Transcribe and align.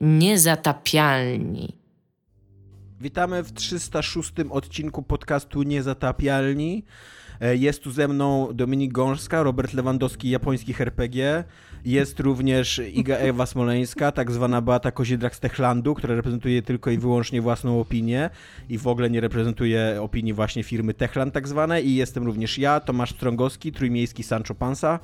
Niezatapialni. 0.00 1.76
Witamy 3.00 3.42
w 3.42 3.52
306 3.52 4.32
odcinku 4.50 5.02
podcastu 5.02 5.62
Niezatapialni. 5.62 6.84
E, 7.40 7.56
jest 7.56 7.82
tu 7.82 7.90
ze 7.90 8.08
mną 8.08 8.48
Dominik 8.54 8.92
Gążska, 8.92 9.42
Robert 9.42 9.74
Lewandowski, 9.74 10.30
japońskich 10.30 10.80
RPG. 10.80 11.44
Jest 11.84 12.20
również 12.20 12.80
Iga 12.92 13.16
Ewa 13.30 13.46
Smoleńska, 13.46 14.12
tak 14.12 14.30
zwana 14.30 14.60
Beata 14.60 14.90
Kozidrak 14.90 15.36
z 15.36 15.40
Techlandu, 15.40 15.94
która 15.94 16.14
reprezentuje 16.14 16.62
tylko 16.62 16.90
i 16.90 16.98
wyłącznie 16.98 17.42
własną 17.42 17.80
opinię 17.80 18.30
i 18.68 18.78
w 18.78 18.86
ogóle 18.86 19.10
nie 19.10 19.20
reprezentuje 19.20 20.02
opinii 20.02 20.32
właśnie 20.32 20.62
firmy 20.62 20.94
Techland 20.94 21.34
tak 21.34 21.48
zwane. 21.48 21.82
I 21.82 21.94
jestem 21.94 22.26
również 22.26 22.58
ja, 22.58 22.80
Tomasz 22.80 23.10
Strągowski, 23.10 23.72
trójmiejski 23.72 24.22
Sancho 24.22 24.54
Pansa. 24.54 24.98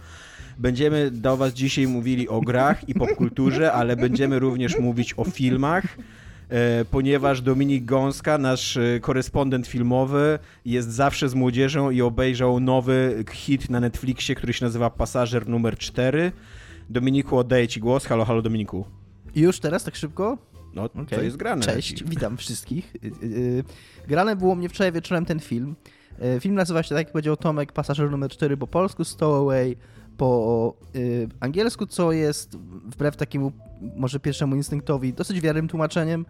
Będziemy 0.59 1.11
do 1.11 1.36
Was 1.36 1.52
dzisiaj 1.52 1.86
mówili 1.86 2.29
o 2.29 2.41
grach 2.41 2.88
i 2.88 2.95
popkulturze, 2.95 3.73
ale 3.73 3.96
będziemy 3.96 4.38
również 4.38 4.79
mówić 4.79 5.14
o 5.16 5.25
filmach 5.25 5.84
e, 6.48 6.84
ponieważ 6.84 7.41
Dominik 7.41 7.84
Gąska, 7.84 8.38
nasz 8.38 8.77
e, 8.77 9.00
korespondent 9.00 9.66
filmowy, 9.66 10.38
jest 10.64 10.92
zawsze 10.92 11.28
z 11.28 11.34
młodzieżą 11.34 11.91
i 11.91 12.02
obejrzał 12.02 12.61
nowy 12.61 13.24
hit 13.33 13.70
na 13.70 13.80
Netflixie, 13.80 14.34
który 14.34 14.52
się 14.52 14.64
nazywa 14.64 14.91
Pasażer 14.91 15.48
numer 15.48 15.78
4. 15.78 16.33
Dominiku, 16.91 17.38
oddaję 17.38 17.69
Ci 17.69 17.80
głos. 17.80 18.06
Halo, 18.06 18.25
halo 18.25 18.42
Dominiku. 18.42 18.84
I 19.34 19.41
już 19.41 19.61
teraz, 19.61 19.84
tak 19.84 19.97
szybko? 19.97 20.38
No, 20.75 20.83
okay. 20.84 21.06
to 21.06 21.23
jest 21.23 21.36
grane. 21.36 21.62
Cześć, 21.62 22.05
witam 22.05 22.36
wszystkich. 22.36 22.97
Y, 23.05 23.06
y, 23.06 23.27
y, 23.27 23.64
grane 24.09 24.36
było 24.36 24.55
mnie 24.55 24.69
wczoraj 24.69 24.92
wieczorem 24.92 25.25
ten 25.25 25.41
film. 25.41 25.77
Film 26.41 26.55
nazywa 26.55 26.83
się, 26.83 26.88
tak 26.88 26.98
jak 26.98 27.12
powiedział 27.12 27.36
Tomek, 27.36 27.73
Pasażer 27.73 28.11
numer 28.11 28.30
4 28.30 28.56
po 28.56 28.66
polsku, 28.66 29.05
Stowaway 29.05 29.77
po 30.16 30.75
y, 30.97 31.29
angielsku, 31.41 31.87
co 31.87 32.12
jest 32.12 32.56
wbrew 32.84 33.16
takiemu 33.16 33.52
może 33.97 34.20
pierwszemu 34.20 34.56
instynktowi 34.56 35.12
dosyć 35.12 35.41
wiarnym 35.41 35.69
tłumaczeniem, 35.69 36.27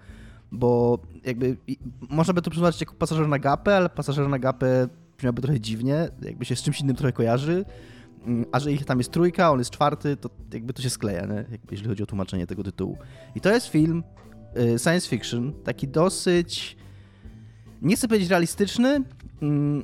bo 0.53 0.99
jakby 1.25 1.57
można 2.01 2.35
by 2.35 2.43
to 2.43 2.51
przetłumaczyć 2.51 2.81
jako 2.81 2.95
pasażer 2.95 3.28
na 3.28 3.39
gapę, 3.39 3.77
ale 3.77 3.89
pasażer 3.89 4.28
na 4.28 4.39
gapę 4.39 4.89
brzmiałby 5.19 5.43
trochę 5.43 5.61
dziwnie, 5.61 6.09
jakby 6.23 6.45
się 6.45 6.56
z 6.56 6.62
czymś 6.62 6.81
innym 6.81 6.97
trochę 6.97 7.12
kojarzy. 7.12 7.65
Mm, 8.27 8.45
a 8.53 8.61
że 8.61 8.73
ich 8.73 8.84
tam 8.84 8.98
jest 8.98 9.11
trójka, 9.11 9.51
on 9.51 9.59
jest 9.59 9.70
czwarty, 9.70 10.17
to 10.17 10.31
jakby 10.53 10.73
to 10.73 10.83
się 10.83 10.91
skleja, 10.91 11.27
nie? 11.27 11.34
Jakby, 11.34 11.69
jeśli 11.71 11.89
chodzi 11.89 12.03
o 12.03 12.06
tłumaczenie 12.06 12.47
tego 12.47 12.62
tytułu. 12.62 12.98
I 13.34 13.41
to 13.41 13.50
jest 13.50 13.67
film 13.67 14.03
y, 14.56 14.78
science 14.78 15.09
fiction, 15.09 15.53
taki 15.65 15.89
dosyć, 15.89 16.77
nie 17.83 17.97
chcę 17.97 18.09
powiedzieć 18.09 18.31
realistyczny, 18.31 19.03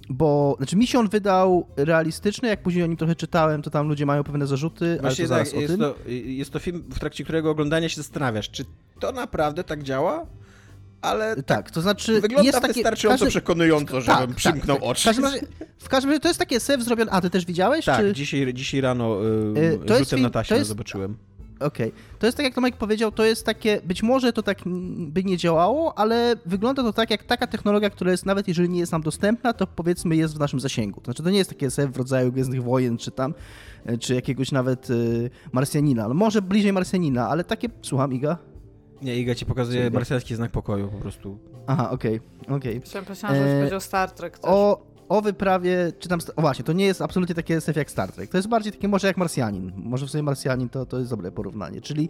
bo, 0.09 0.55
znaczy 0.59 0.77
mi 0.77 0.87
się 0.87 0.99
on 0.99 1.09
wydał 1.09 1.67
realistyczny, 1.77 2.49
jak 2.49 2.63
później 2.63 2.85
o 2.85 2.87
nim 2.87 2.97
trochę 2.97 3.17
czytałem, 3.17 3.63
to 3.63 3.71
tam 3.71 3.89
ludzie 3.89 4.07
mają 4.07 4.25
pewne 4.25 4.47
zarzuty, 4.47 4.99
Właśnie 5.01 5.25
ale 5.25 5.45
to 5.45 5.51
tak, 5.51 5.61
jest, 5.61 5.79
to, 5.79 5.95
jest 6.09 6.51
to 6.51 6.59
film, 6.59 6.85
w 6.91 6.99
trakcie 6.99 7.25
którego 7.25 7.51
oglądania 7.51 7.89
się 7.89 7.97
zastanawiasz, 7.97 8.51
czy 8.51 8.65
to 9.01 9.13
naprawdę 9.13 9.65
tak 9.65 9.83
działa? 9.83 10.27
ale 11.03 11.43
tak, 11.43 11.71
to 11.71 11.81
znaczy 11.81 12.21
wygląda 12.21 12.47
jest 12.47 12.61
takie, 12.61 12.75
wystarczająco 12.75 13.25
każdy... 13.25 13.31
przekonująco, 13.31 14.01
żebym 14.01 14.27
tak, 14.27 14.37
przymknął 14.37 14.77
tak, 14.77 14.87
oczy. 14.87 15.03
W 15.03 15.05
każdym, 15.05 15.25
razie, 15.25 15.41
w 15.79 15.89
każdym 15.89 16.11
razie 16.11 16.21
to 16.21 16.29
jest 16.29 16.41
takie 16.41 16.61
sef 16.61 16.83
zrobione, 16.83 17.11
a 17.11 17.21
ty 17.21 17.31
też 17.31 17.45
widziałeś? 17.45 17.85
Tak, 17.85 18.01
czy... 18.01 18.13
dzisiaj, 18.13 18.55
dzisiaj 18.55 18.81
rano 18.81 19.17
yy, 19.55 19.79
to 19.87 19.99
rzutem 19.99 20.07
film, 20.07 20.23
na 20.23 20.31
taśmę 20.31 20.57
jest... 20.57 20.69
zobaczyłem. 20.69 21.17
Okej. 21.65 21.89
Okay. 21.89 22.03
To 22.19 22.27
jest 22.27 22.37
tak, 22.37 22.45
jak 22.45 22.55
Tomek 22.55 22.77
powiedział, 22.77 23.13
to 23.13 23.25
jest 23.25 23.47
takie, 23.47 23.81
być 23.85 24.03
może 24.03 24.33
to 24.33 24.43
tak 24.43 24.59
by 24.99 25.25
nie 25.25 25.37
działało, 25.37 25.99
ale 25.99 26.37
wygląda 26.47 26.83
to 26.83 26.93
tak, 26.93 27.11
jak 27.11 27.25
taka 27.25 27.47
technologia, 27.47 27.91
która 27.91 28.11
jest, 28.11 28.27
nawet 28.27 28.49
jeżeli 28.49 28.69
nie 28.69 28.79
jest 28.79 28.93
nam 28.93 29.03
dostępna, 29.03 29.53
to 29.53 29.67
powiedzmy 29.67 30.17
jest 30.17 30.35
w 30.35 30.39
naszym 30.39 30.61
zasięgu. 30.61 31.01
To 31.01 31.05
znaczy, 31.05 31.23
to 31.23 31.31
nie 31.31 31.39
jest 31.39 31.51
takie 31.51 31.67
SF 31.67 31.91
w 31.91 31.97
rodzaju 31.97 32.33
Gwiezdnych 32.33 32.63
Wojen, 32.63 32.99
czy 32.99 33.11
tam, 33.11 33.35
e, 33.87 33.99
czy 33.99 34.15
jakiegoś 34.15 34.53
nawet 34.53 34.91
y, 34.91 35.31
Marsjanina. 35.53 36.09
No 36.09 36.15
może 36.15 36.43
bliżej 36.43 36.73
Marsjanina, 36.73 37.29
ale 37.29 37.45
takie, 37.45 37.69
słucham, 37.83 38.13
Iga? 38.13 38.39
Nie, 39.03 39.17
Iga 39.17 39.35
ci 39.35 39.47
pokazuje 39.47 39.91
marsjański 39.91 40.35
znak 40.35 40.51
pokoju 40.51 40.89
po 40.89 40.99
prostu. 40.99 41.39
Aha, 41.67 41.91
okej, 41.91 42.21
okay, 42.43 42.57
okej. 42.57 42.79
Okay. 42.79 43.37
Że 43.37 43.55
e... 43.55 43.57
powiedział 43.59 43.81
Star 43.81 44.11
Trek 44.11 44.39
też. 44.39 44.51
O, 44.51 44.92
o 45.13 45.23
wyprawie, 45.23 45.93
czy 45.99 46.09
tam, 46.09 46.21
o 46.37 46.41
właśnie, 46.41 46.65
to 46.65 46.73
nie 46.73 46.85
jest 46.85 47.03
absolutnie 47.03 47.35
takie 47.35 47.57
SF 47.57 47.77
jak 47.77 47.91
Star 47.91 48.13
Trek. 48.13 48.31
To 48.31 48.39
jest 48.39 48.49
bardziej 48.49 48.73
takie 48.73 48.89
może 48.89 49.07
jak 49.07 49.17
Marsjanin. 49.17 49.73
Może 49.77 50.07
w 50.07 50.11
sobie 50.11 50.23
Marsjanin 50.23 50.69
to, 50.69 50.87
to 50.87 50.99
jest 50.99 51.11
dobre 51.11 51.33
porównanie. 51.33 51.81
Czyli 51.81 52.09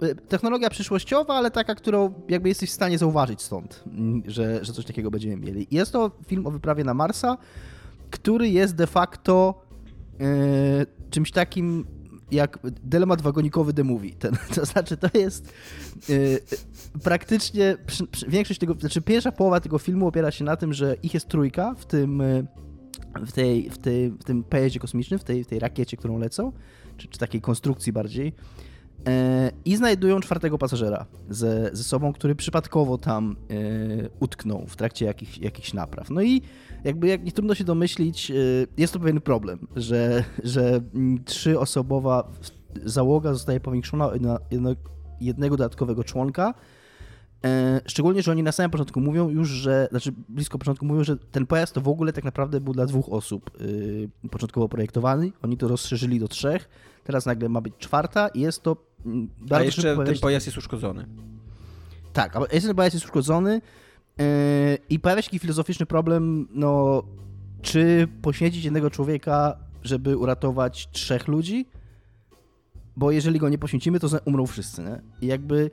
e, 0.00 0.14
technologia 0.14 0.70
przyszłościowa, 0.70 1.34
ale 1.34 1.50
taka, 1.50 1.74
którą 1.74 2.14
jakby 2.28 2.48
jesteś 2.48 2.70
w 2.70 2.72
stanie 2.72 2.98
zauważyć 2.98 3.42
stąd, 3.42 3.84
mm, 3.86 4.22
że, 4.26 4.64
że 4.64 4.72
coś 4.72 4.84
takiego 4.84 5.10
będziemy 5.10 5.36
mieli. 5.36 5.66
Jest 5.70 5.92
to 5.92 6.10
film 6.26 6.46
o 6.46 6.50
wyprawie 6.50 6.84
na 6.84 6.94
Marsa, 6.94 7.36
który 8.10 8.48
jest 8.48 8.74
de 8.74 8.86
facto 8.86 9.62
yy, 10.18 10.26
czymś 11.10 11.30
takim 11.30 11.86
jak 12.30 12.58
dylemat 12.82 13.22
wagonikowy 13.22 13.72
The 13.72 13.84
Movie. 13.84 14.14
Ten, 14.14 14.36
to 14.54 14.64
znaczy, 14.64 14.96
to 14.96 15.18
jest 15.18 15.52
yy, 16.08 16.40
praktycznie 17.02 17.76
przy, 17.86 18.06
przy, 18.06 18.30
większość 18.30 18.60
tego, 18.60 18.74
znaczy 18.74 19.02
pierwsza 19.02 19.32
połowa 19.32 19.60
tego 19.60 19.78
filmu 19.78 20.06
opiera 20.06 20.30
się 20.30 20.44
na 20.44 20.56
tym, 20.56 20.72
że 20.72 20.96
ich 21.02 21.14
jest 21.14 21.28
trójka 21.28 21.74
w 21.74 21.86
tym, 21.86 22.20
y, 22.20 22.46
w 23.26 23.32
tej, 23.32 23.70
w 23.70 23.78
tej, 23.78 24.10
w 24.10 24.24
tym 24.24 24.44
pojeździe 24.44 24.80
kosmicznym, 24.80 25.18
w 25.18 25.24
tej, 25.24 25.44
w 25.44 25.46
tej 25.46 25.58
rakiecie, 25.58 25.96
którą 25.96 26.18
lecą, 26.18 26.52
czy, 26.96 27.08
czy 27.08 27.18
takiej 27.18 27.40
konstrukcji 27.40 27.92
bardziej. 27.92 28.32
Yy, 28.98 29.12
I 29.64 29.76
znajdują 29.76 30.20
czwartego 30.20 30.58
pasażera 30.58 31.06
ze, 31.30 31.70
ze 31.72 31.84
sobą, 31.84 32.12
który 32.12 32.34
przypadkowo 32.34 32.98
tam 32.98 33.36
yy, 33.48 34.10
utknął 34.20 34.66
w 34.66 34.76
trakcie 34.76 35.06
jakich, 35.06 35.42
jakichś 35.42 35.74
napraw. 35.74 36.10
No 36.10 36.22
i 36.22 36.42
jakby 36.84 37.06
jak 37.06 37.24
nie 37.24 37.32
trudno 37.32 37.54
się 37.54 37.64
domyślić, 37.64 38.30
y, 38.30 38.66
jest 38.76 38.92
to 38.92 39.00
pewien 39.00 39.20
problem, 39.20 39.58
że, 39.76 40.24
że 40.44 40.80
trzyosobowa 41.24 42.30
załoga 42.84 43.32
zostaje 43.32 43.60
powiększona 43.60 44.06
o 44.06 44.12
jednego 45.20 45.56
dodatkowego 45.56 46.04
członka. 46.04 46.54
E, 47.44 47.80
szczególnie, 47.86 48.22
że 48.22 48.30
oni 48.30 48.42
na 48.42 48.52
samym 48.52 48.70
początku 48.70 49.00
mówią 49.00 49.28
już, 49.28 49.48
że, 49.48 49.88
znaczy 49.90 50.12
blisko 50.28 50.58
początku 50.58 50.86
mówią, 50.86 51.04
że 51.04 51.16
ten 51.16 51.46
pojazd 51.46 51.74
to 51.74 51.80
w 51.80 51.88
ogóle 51.88 52.12
tak 52.12 52.24
naprawdę 52.24 52.60
był 52.60 52.74
dla 52.74 52.86
dwóch 52.86 53.08
osób 53.08 53.50
początkowo 54.30 54.68
projektowany. 54.68 55.32
Oni 55.42 55.56
to 55.56 55.68
rozszerzyli 55.68 56.20
do 56.20 56.28
trzech. 56.28 56.68
Teraz 57.04 57.26
nagle 57.26 57.48
ma 57.48 57.60
być 57.60 57.74
czwarta 57.78 58.28
i 58.28 58.40
jest 58.40 58.62
to 58.62 58.85
bardzo 59.38 59.56
A 59.56 59.62
jeszcze 59.62 59.96
ten 60.04 60.18
pojazd 60.18 60.46
jest 60.46 60.58
uszkodzony. 60.58 61.06
Tak, 62.12 62.36
a 62.36 62.46
ten 62.46 62.74
pojazd 62.74 62.94
jest 62.94 63.06
uszkodzony. 63.06 63.60
Yy, 64.18 64.24
I 64.88 65.00
pojawia 65.00 65.22
się 65.22 65.26
taki 65.26 65.38
filozoficzny 65.38 65.86
problem, 65.86 66.48
no, 66.50 67.02
czy 67.62 68.08
poświęcić 68.22 68.64
jednego 68.64 68.90
człowieka, 68.90 69.58
żeby 69.82 70.16
uratować 70.16 70.88
trzech 70.92 71.28
ludzi? 71.28 71.66
Bo 72.96 73.10
jeżeli 73.10 73.38
go 73.38 73.48
nie 73.48 73.58
poświęcimy, 73.58 74.00
to 74.00 74.08
umrą 74.24 74.46
wszyscy, 74.46 74.82
nie? 74.82 75.02
I 75.20 75.26
jakby 75.26 75.70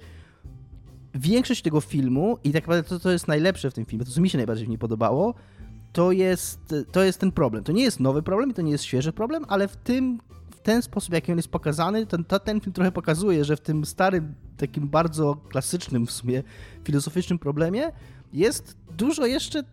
większość 1.16 1.62
tego 1.62 1.82
filmu, 1.82 2.38
i 2.44 2.52
tak 2.52 2.64
naprawdę 2.64 2.90
to, 2.90 3.00
to 3.00 3.12
jest 3.12 3.28
najlepsze 3.28 3.72
w 3.72 3.74
tym 3.74 3.86
filmie, 3.86 4.06
to 4.06 4.12
co 4.12 4.22
mi 4.22 4.30
się 4.30 4.38
najbardziej 4.38 4.66
w 4.66 4.70
niej 4.70 4.78
podobało, 4.78 5.34
to 5.94 6.12
jest, 6.12 6.74
to 6.92 7.04
jest 7.04 7.20
ten 7.20 7.32
problem. 7.32 7.64
To 7.64 7.72
nie 7.72 7.84
jest 7.84 8.00
nowy 8.00 8.24
problem 8.24 8.50
i 8.50 8.54
to 8.54 8.62
nie 8.62 8.72
jest 8.72 8.84
świeży 8.84 9.14
problem, 9.14 9.46
ale 9.48 9.68
w 9.68 9.76
tym 9.76 10.20
ten 10.64 10.82
sposób, 10.82 11.14
jaki 11.14 11.32
on 11.32 11.38
jest 11.38 11.50
pokazany, 11.50 12.06
ten, 12.06 12.26
ten 12.44 12.62
film 12.62 12.74
trochę 12.74 12.92
pokazuje, 12.92 13.46
że 13.46 13.56
w 13.56 13.62
tym 13.62 13.86
starym, 13.86 14.34
takim 14.58 14.90
bardzo 14.90 15.36
klasycznym 15.36 16.08
w 16.08 16.12
sumie 16.12 16.44
filozoficznym 16.84 17.40
problemie 17.40 17.92
jest 18.34 18.78
dużo 18.98 19.26
jeszcze 19.26 19.64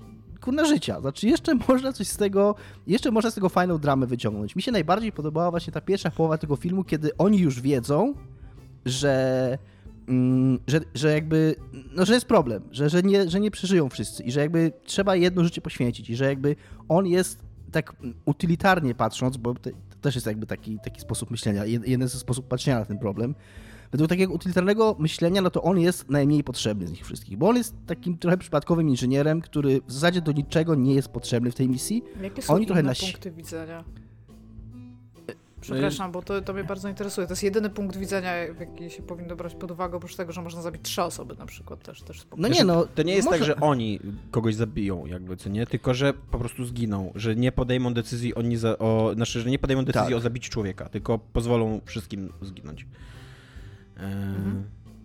kurna 0.41 0.65
życia. 0.65 1.01
Znaczy 1.01 1.29
jeszcze 1.29 1.55
można 1.69 1.93
coś 1.93 2.09
z 2.09 2.17
tego, 2.17 2.55
jeszcze 2.87 3.11
można 3.11 3.31
z 3.31 3.35
tego 3.35 3.49
fajną 3.49 3.79
dramę 3.79 4.07
wyciągnąć. 4.07 4.57
Mi 4.57 4.63
się 4.63 4.73
najbardziej 4.73 5.13
podobała 5.13 5.51
właśnie 5.51 5.73
ta 5.73 5.81
pierwsza 5.81 6.11
połowa 6.11 6.39
tego 6.39 6.57
filmu, 6.57 6.85
kiedy 6.85 7.17
oni 7.17 7.39
już 7.39 7.61
wiedzą, 7.61 8.15
że 8.85 9.59
mm, 10.09 10.59
że, 10.67 10.81
że 10.95 11.13
jakby, 11.13 11.55
no, 11.93 12.07
że 12.07 12.15
jest 12.15 12.27
problem, 12.27 12.63
że, 12.71 12.91
że, 12.91 13.03
nie, 13.03 13.31
że 13.31 13.41
nie 13.41 13.51
przeżyją 13.51 13.89
wszyscy 13.89 14.23
i 14.23 14.33
że 14.33 14.41
jakby 14.41 14.73
trzeba 14.85 15.17
jedno 15.17 15.45
życie 15.45 15.61
poświęcić 15.61 16.11
i 16.11 16.17
że 16.17 16.25
jakby 16.25 16.57
on 16.89 17.07
jest 17.07 17.43
tak 17.73 17.97
utylitarnie 18.25 18.95
patrząc, 18.95 19.37
bo 19.37 19.55
to 19.55 19.71
też 20.01 20.15
jest 20.15 20.27
jakby 20.27 20.47
taki, 20.47 20.79
taki 20.85 21.01
sposób 21.01 21.31
myślenia, 21.31 21.65
jeden 21.65 22.09
ze 22.09 22.19
sposób 22.19 22.49
patrzenia 22.49 22.79
na 22.79 22.85
ten 22.85 22.99
problem, 22.99 23.35
według 23.93 24.09
takiego 24.09 24.35
utylitarnego 24.35 24.97
myślenia, 24.99 25.43
no 25.43 25.51
to 25.51 25.63
on 25.63 25.79
jest 25.79 26.11
najmniej 26.11 26.45
potrzebny 26.45 26.87
z 26.87 26.91
nich 26.91 27.05
wszystkich, 27.05 27.39
bo 27.39 27.49
on 27.49 27.57
jest 27.57 27.75
takim 27.87 28.19
trochę 28.19 28.39
przypadkowym 28.39 28.89
inżynierem, 28.89 29.41
który 29.41 29.81
w 29.87 29.93
zasadzie 29.93 30.21
do 30.21 30.33
niczego 30.33 30.75
nie 30.75 30.95
jest 30.95 31.09
potrzebny 31.09 31.51
w 31.51 31.55
tej 31.55 31.69
misji. 31.69 32.03
Jakie 32.23 32.43
są 32.43 32.55
Oni 32.55 32.67
trochę 32.67 32.83
na 32.83 32.95
punkty 32.95 33.31
widzenia? 33.31 33.85
Przepraszam, 35.61 36.13
bo 36.13 36.23
to, 36.23 36.43
to 36.43 36.53
mnie 36.53 36.65
bardzo 36.65 36.89
interesuje. 36.89 37.27
To 37.27 37.33
jest 37.33 37.43
jedyny 37.43 37.71
punkt 37.71 37.97
widzenia, 37.97 38.37
jaki 38.37 38.91
się 38.91 39.03
powinno 39.03 39.37
brać 39.37 39.55
pod 39.55 39.71
uwagę, 39.71 39.97
oprócz 39.97 40.17
tego, 40.17 40.33
że 40.33 40.43
można 40.43 40.63
zabić 40.63 40.83
trzy 40.83 41.03
osoby 41.03 41.35
na 41.39 41.47
przykład 41.47 41.83
też. 41.83 42.03
też 42.03 42.27
no 42.37 42.49
nie, 42.49 42.65
no. 42.65 42.87
To 42.95 43.03
nie 43.03 43.15
jest 43.15 43.29
może... 43.29 43.39
tak, 43.39 43.47
że 43.47 43.57
oni 43.57 44.01
kogoś 44.31 44.55
zabiją, 44.55 45.07
jakby, 45.07 45.37
co 45.37 45.49
nie? 45.49 45.67
Tylko, 45.67 45.95
że 45.95 46.15
po 46.15 46.39
prostu 46.39 46.65
zginą, 46.65 47.13
że 47.15 47.37
nie 47.37 47.53
podejmą 47.53 47.95
decyzji 47.95 48.35
oni 48.35 48.57
za, 48.57 48.79
o, 48.79 49.11
znaczy, 49.15 49.41
że 49.41 49.51
nie 49.51 49.59
podejmą 49.59 49.85
decyzji 49.85 50.09
tak. 50.09 50.17
o 50.17 50.21
zabiciu 50.21 50.51
człowieka, 50.51 50.89
tylko 50.89 51.19
pozwolą 51.19 51.81
wszystkim 51.85 52.33
zginąć. 52.43 52.87
Mhm. 53.97 54.65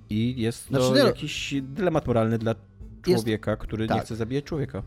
I 0.09 0.41
jest 0.41 0.69
to 0.69 0.87
znaczy, 0.87 1.07
jakiś 1.07 1.53
dylemat 1.61 2.07
moralny 2.07 2.37
dla 2.37 2.55
człowieka, 3.01 3.51
jest... 3.51 3.63
który 3.63 3.87
tak. 3.87 3.97
nie 3.97 4.03
chce 4.03 4.15
zabijać 4.15 4.43
człowieka. 4.43 4.83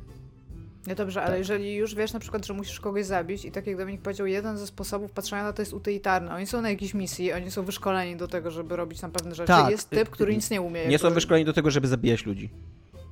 No 0.88 0.94
dobrze, 0.94 1.22
ale 1.22 1.30
tak. 1.30 1.38
jeżeli 1.38 1.74
już 1.74 1.94
wiesz 1.94 2.12
na 2.12 2.20
przykład, 2.20 2.46
że 2.46 2.54
musisz 2.54 2.80
kogoś 2.80 3.06
zabić 3.06 3.44
i 3.44 3.52
tak 3.52 3.66
jak 3.66 3.76
Dominik 3.76 4.02
powiedział, 4.02 4.26
jeden 4.26 4.58
ze 4.58 4.66
sposobów 4.66 5.12
patrzenia 5.12 5.42
na 5.42 5.52
to 5.52 5.62
jest 5.62 5.72
utylitarny. 5.72 6.30
Oni 6.30 6.46
są 6.46 6.62
na 6.62 6.70
jakiejś 6.70 6.94
misji, 6.94 7.32
oni 7.32 7.50
są 7.50 7.64
wyszkoleni 7.64 8.16
do 8.16 8.28
tego, 8.28 8.50
żeby 8.50 8.76
robić 8.76 9.00
tam 9.00 9.10
pewne 9.10 9.34
rzeczy. 9.34 9.46
Tak. 9.46 9.70
Jest 9.70 9.90
typ, 9.90 10.10
który 10.10 10.34
nic 10.34 10.50
nie 10.50 10.60
umie. 10.60 10.86
Nie 10.86 10.98
są 10.98 11.10
wyszkoleni 11.10 11.44
do 11.44 11.52
tego, 11.52 11.70
żeby 11.70 11.88
zabijać 11.88 12.26
ludzi. 12.26 12.50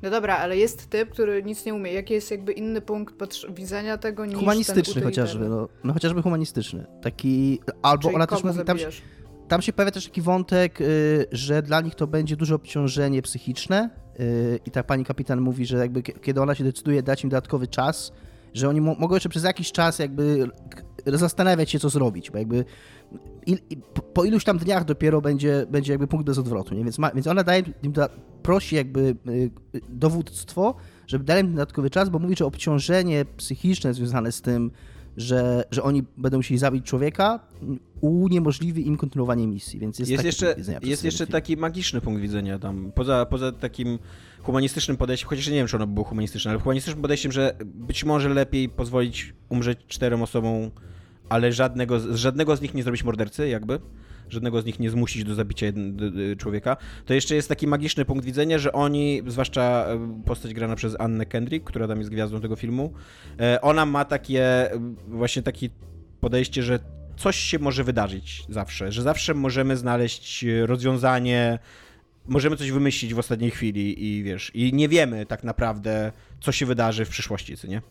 No 0.03 0.11
dobra, 0.11 0.37
ale 0.37 0.57
jest 0.57 0.91
typ, 0.91 1.11
który 1.11 1.43
nic 1.43 1.65
nie 1.65 1.75
umie. 1.75 1.93
Jaki 1.93 2.15
jest 2.15 2.31
jakby 2.31 2.53
inny 2.53 2.81
punkt 2.81 3.15
widzenia 3.55 3.99
tego 3.99 4.27
niż 4.27 4.39
Humanistyczny 4.39 5.03
chociażby, 5.03 5.49
no, 5.49 5.69
no 5.85 5.93
chociażby 5.93 6.23
humanistyczny. 6.23 6.87
Taki, 7.03 7.61
albo 7.83 8.03
Czyli 8.03 8.15
ona 8.15 8.27
też 8.27 8.45
mówi, 8.45 8.65
tam 8.65 8.79
się, 8.79 8.89
tam 9.49 9.63
się 9.63 9.73
pojawia 9.73 9.91
też 9.91 10.05
taki 10.05 10.21
wątek, 10.21 10.81
y, 10.81 11.27
że 11.33 11.63
dla 11.63 11.81
nich 11.81 11.95
to 11.95 12.07
będzie 12.07 12.37
duże 12.37 12.55
obciążenie 12.55 13.23
psychiczne 13.23 14.06
i 14.67 14.71
tak 14.71 14.87
pani 14.87 15.05
kapitan 15.05 15.41
mówi, 15.41 15.67
że 15.67 15.77
jakby 15.77 16.03
kiedy 16.03 16.43
ona 16.43 16.55
się 16.55 16.65
decyduje 16.65 17.03
dać 17.03 17.25
im 17.25 17.31
dodatkowy 17.31 17.67
czas, 17.67 18.13
że 18.55 18.69
oni 18.69 18.81
mogą 18.81 19.15
jeszcze 19.15 19.29
przez 19.29 19.45
jakiś 19.45 19.73
czas 19.73 19.99
jakby 19.99 20.49
zastanawiać 21.07 21.71
się, 21.71 21.79
co 21.79 21.89
zrobić, 21.89 22.31
bo 22.31 22.39
jakby 22.39 22.65
il, 23.47 23.59
po 24.15 24.25
iluś 24.25 24.45
tam 24.45 24.59
dniach 24.59 24.85
dopiero 24.85 25.21
będzie, 25.21 25.67
będzie 25.71 25.93
jakby 25.93 26.07
punkt 26.07 26.27
bez 26.27 26.39
odwrotu, 26.39 26.75
nie? 26.75 26.85
Więc, 26.85 26.99
ma, 26.99 27.11
więc 27.11 27.27
ona 27.27 27.45
daje 27.45 27.63
im, 27.83 27.93
da, 27.93 28.09
prosi 28.43 28.77
jakby 28.77 29.17
y, 29.29 29.51
dowództwo, 29.89 30.75
żeby 31.07 31.25
dali 31.25 31.41
im 31.41 31.51
dodatkowy 31.51 31.91
czas, 31.91 32.09
bo 32.09 32.19
mówi, 32.19 32.37
że 32.37 32.47
obciążenie 32.47 33.25
psychiczne 33.37 33.95
związane 33.95 34.33
z 34.33 34.43
tym, 34.43 34.71
że, 35.17 35.65
że 35.71 35.83
oni 35.83 36.05
będą 36.17 36.37
musieli 36.37 36.59
zabić 36.59 36.87
człowieka, 36.87 37.41
uniemożliwi 38.01 38.87
im 38.87 38.97
kontynuowanie 38.97 39.47
misji, 39.47 39.79
więc 39.79 39.99
jest, 39.99 40.11
jest 40.11 40.25
jeszcze, 40.25 40.57
jest 40.83 41.05
jeszcze 41.05 41.27
taki 41.27 41.57
magiczny 41.57 42.01
punkt 42.01 42.21
widzenia 42.23 42.59
tam, 42.59 42.93
poza, 42.95 43.27
poza 43.27 43.53
takim 43.53 43.99
humanistycznym 44.43 44.97
podejściem, 44.97 45.29
chociaż 45.29 45.49
nie 45.49 45.55
wiem, 45.55 45.67
czy 45.67 45.77
ono 45.77 45.87
było 45.87 46.07
humanistyczne, 46.07 46.51
ale 46.51 46.61
humanistycznym 46.61 47.03
podejściem, 47.03 47.33
że 47.33 47.57
być 47.65 48.05
może 48.05 48.29
lepiej 48.29 48.69
pozwolić 48.69 49.35
umrzeć 49.49 49.79
czterem 49.89 50.23
osobom, 50.23 50.71
ale 51.29 51.53
żadnego, 51.53 52.17
żadnego 52.17 52.57
z 52.57 52.61
nich 52.61 52.75
nie 52.75 52.83
zrobić 52.83 53.05
mordercy, 53.05 53.49
jakby, 53.49 53.81
żadnego 54.29 54.63
z 54.63 54.65
nich 54.65 54.81
nie 54.81 54.91
zmusić 54.91 55.25
do 55.25 55.35
zabicia 55.35 55.67
człowieka, 56.39 56.77
to 57.05 57.15
jeszcze 57.15 57.35
jest 57.35 57.49
taki 57.49 57.67
magiczny 57.67 58.05
punkt 58.05 58.25
widzenia, 58.25 58.59
że 58.59 58.73
oni, 58.73 59.23
zwłaszcza 59.27 59.87
e, 59.89 60.23
postać 60.25 60.55
grana 60.55 60.77
przez 60.77 61.01
Annę 61.01 61.27
Kendrick, 61.27 61.67
która 61.67 61.89
tam 61.89 61.99
jest 61.99 62.11
gwiazdą 62.11 62.41
tego 62.41 62.57
filmu, 62.57 62.93
e, 63.41 63.61
ona 63.61 63.87
ma 63.87 64.05
takie, 64.05 64.71
właśnie 65.09 65.43
takie 65.43 65.69
podejście, 66.21 66.63
że 66.63 66.79
coś 67.17 67.37
się 67.37 67.59
może 67.59 67.85
wydarzyć 67.85 68.45
zawsze, 68.49 68.93
że 68.93 69.03
zawsze 69.03 69.35
możemy 69.35 69.77
znaleźć 69.77 70.45
rozwiązanie, 70.67 71.59
możemy 72.29 72.57
coś 72.57 72.71
wymyślić 72.71 73.15
w 73.15 73.19
ostatniej 73.19 73.51
chwili 73.51 74.05
i 74.05 74.23
wiesz, 74.23 74.51
i 74.55 74.73
nie 74.73 74.89
wiemy 74.89 75.27
tak 75.27 75.45
naprawdę, 75.45 76.13
co 76.41 76.53
się 76.53 76.67
wydarzy 76.67 77.05
w 77.05 77.09
przyszłości, 77.09 77.57
co 77.57 77.67
nie? 77.67 77.83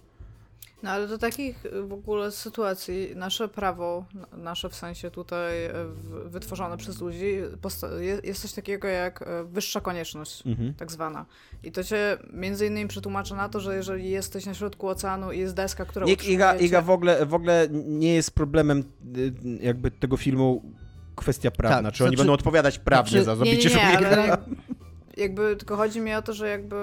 No 0.86 0.92
ale 0.92 1.08
do 1.08 1.18
takich 1.18 1.66
y, 1.66 1.82
w 1.82 1.94
ogóle 1.94 2.32
sytuacji 2.32 3.12
nasze 3.16 3.48
prawo, 3.48 4.06
nasze 4.38 4.70
w 4.70 4.76
sensie 4.76 5.12
tutaj 5.12 5.66
y, 5.66 5.72
wytworzone 6.26 6.78
przez 6.78 7.02
ludzi, 7.02 7.38
jest 8.24 8.42
coś 8.42 8.54
takiego 8.54 8.88
jak 8.88 9.22
y, 9.22 9.26
wyższa 9.44 9.82
konieczność, 9.82 10.48
mhm. 10.48 10.74
tak 10.74 10.92
zwana. 10.92 11.26
I 11.64 11.72
to 11.72 11.84
się 11.84 12.18
między 12.34 12.68
innymi 12.68 12.88
przetłumacza 12.88 13.36
na 13.36 13.50
to, 13.50 13.60
że 13.60 13.76
jeżeli 13.76 14.10
jesteś 14.10 14.46
na 14.46 14.54
środku 14.54 14.88
oceanu 14.88 15.32
i 15.32 15.40
jest 15.40 15.56
deska, 15.56 15.86
która 15.86 16.06
nie, 16.06 16.14
Iga, 16.14 16.56
Iga 16.56 16.82
w, 16.82 16.90
ogóle, 16.90 17.26
w 17.26 17.34
ogóle 17.34 17.68
nie 17.72 18.14
jest 18.14 18.32
problemem 18.32 18.84
jakby 19.62 19.92
tego 19.92 20.18
filmu 20.18 20.62
kwestia 21.16 21.52
prawna, 21.52 21.90
tak, 21.90 21.94
czy 21.94 22.04
oni 22.04 22.10
znaczy, 22.10 22.18
będą 22.18 22.34
odpowiadać 22.34 22.80
prawnie 22.80 23.12
znaczy, 23.12 23.26
za 23.26 23.36
zabicie 23.36 23.70
nie, 23.70 23.76
nie, 23.76 23.92
nie, 23.92 23.98
człowieka. 23.98 24.38
jakby, 25.18 25.56
tylko 25.56 25.76
chodzi 25.76 26.02
mi 26.02 26.14
o 26.14 26.22
to, 26.22 26.34
że 26.34 26.50
jakby... 26.50 26.76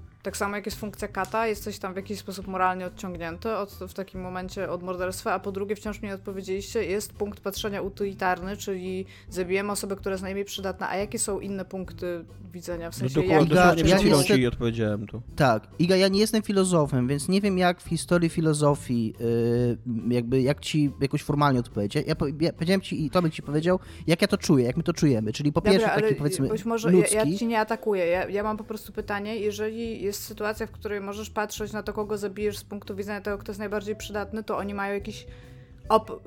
Yy, 0.00 0.09
tak 0.22 0.36
samo 0.36 0.56
jak 0.56 0.66
jest 0.66 0.78
funkcja 0.78 1.08
kata, 1.08 1.46
jesteś 1.46 1.78
tam 1.78 1.92
w 1.92 1.96
jakiś 1.96 2.18
sposób 2.18 2.46
moralnie 2.46 2.86
odciągnięty 2.86 3.56
od, 3.56 3.70
w 3.70 3.94
takim 3.94 4.20
momencie 4.20 4.70
od 4.70 4.82
morderstwa, 4.82 5.32
a 5.32 5.38
po 5.38 5.52
drugie 5.52 5.76
wciąż 5.76 6.02
mi 6.02 6.08
nie 6.08 6.14
odpowiedzieliście, 6.14 6.84
jest 6.84 7.12
punkt 7.12 7.40
patrzenia 7.40 7.82
utylitarny, 7.82 8.56
czyli 8.56 9.06
zabijemy 9.28 9.72
osobę, 9.72 9.96
która 9.96 10.12
jest 10.12 10.22
najmniej 10.22 10.44
przydatna, 10.44 10.90
a 10.90 10.96
jakie 10.96 11.18
są 11.18 11.40
inne 11.40 11.64
punkty 11.64 12.24
widzenia? 12.52 12.90
W 12.90 12.94
no 12.94 12.98
sensie, 12.98 13.20
no 13.20 13.22
dokładnie, 13.22 13.56
jak... 13.56 13.78
Iga, 13.78 13.88
ja 13.88 14.02
niestety... 14.02 14.40
ci 14.40 14.46
odpowiedziałem 14.46 15.06
tu. 15.06 15.22
Tak, 15.36 15.68
Iga, 15.78 15.96
ja 15.96 16.08
nie 16.08 16.20
jestem 16.20 16.42
filozofem, 16.42 17.08
więc 17.08 17.28
nie 17.28 17.40
wiem 17.40 17.58
jak 17.58 17.80
w 17.80 17.88
historii 17.88 18.28
filozofii 18.28 19.14
yy, 19.20 20.14
jakby 20.14 20.42
jak 20.42 20.60
ci 20.60 20.92
jakoś 21.00 21.22
formalnie 21.22 21.60
odpowiedzieć. 21.60 21.94
Ja, 21.94 22.02
ja 22.40 22.52
powiedziałem 22.52 22.80
ci 22.80 23.06
i 23.06 23.10
Tomek 23.10 23.32
ci 23.32 23.42
powiedział, 23.42 23.78
jak 24.06 24.22
ja 24.22 24.28
to 24.28 24.38
czuję, 24.38 24.64
jak 24.64 24.76
my 24.76 24.82
to 24.82 24.92
czujemy, 24.92 25.32
czyli 25.32 25.52
po 25.52 25.60
Dobra, 25.60 25.72
pierwsze 25.72 26.00
taki 26.00 26.14
powiedzmy 26.14 26.48
być 26.48 26.64
może 26.64 26.90
ludzki... 26.90 27.14
ja, 27.14 27.24
ja 27.24 27.38
ci 27.38 27.46
nie 27.46 27.60
atakuję, 27.60 28.06
ja, 28.06 28.28
ja 28.28 28.42
mam 28.42 28.56
po 28.56 28.64
prostu 28.64 28.92
pytanie, 28.92 29.36
jeżeli 29.36 30.09
jest 30.10 30.22
sytuacja, 30.22 30.66
w 30.66 30.70
której 30.70 31.00
możesz 31.00 31.30
patrzeć 31.30 31.72
na 31.72 31.82
to, 31.82 31.92
kogo 31.92 32.18
zabijesz 32.18 32.58
z 32.58 32.64
punktu 32.64 32.96
widzenia 32.96 33.20
tego, 33.20 33.38
kto 33.38 33.52
jest 33.52 33.58
najbardziej 33.58 33.96
przydatny, 33.96 34.44
to 34.44 34.56
oni 34.56 34.74
mają 34.74 34.94
jakiś 34.94 35.26
op 35.88 36.22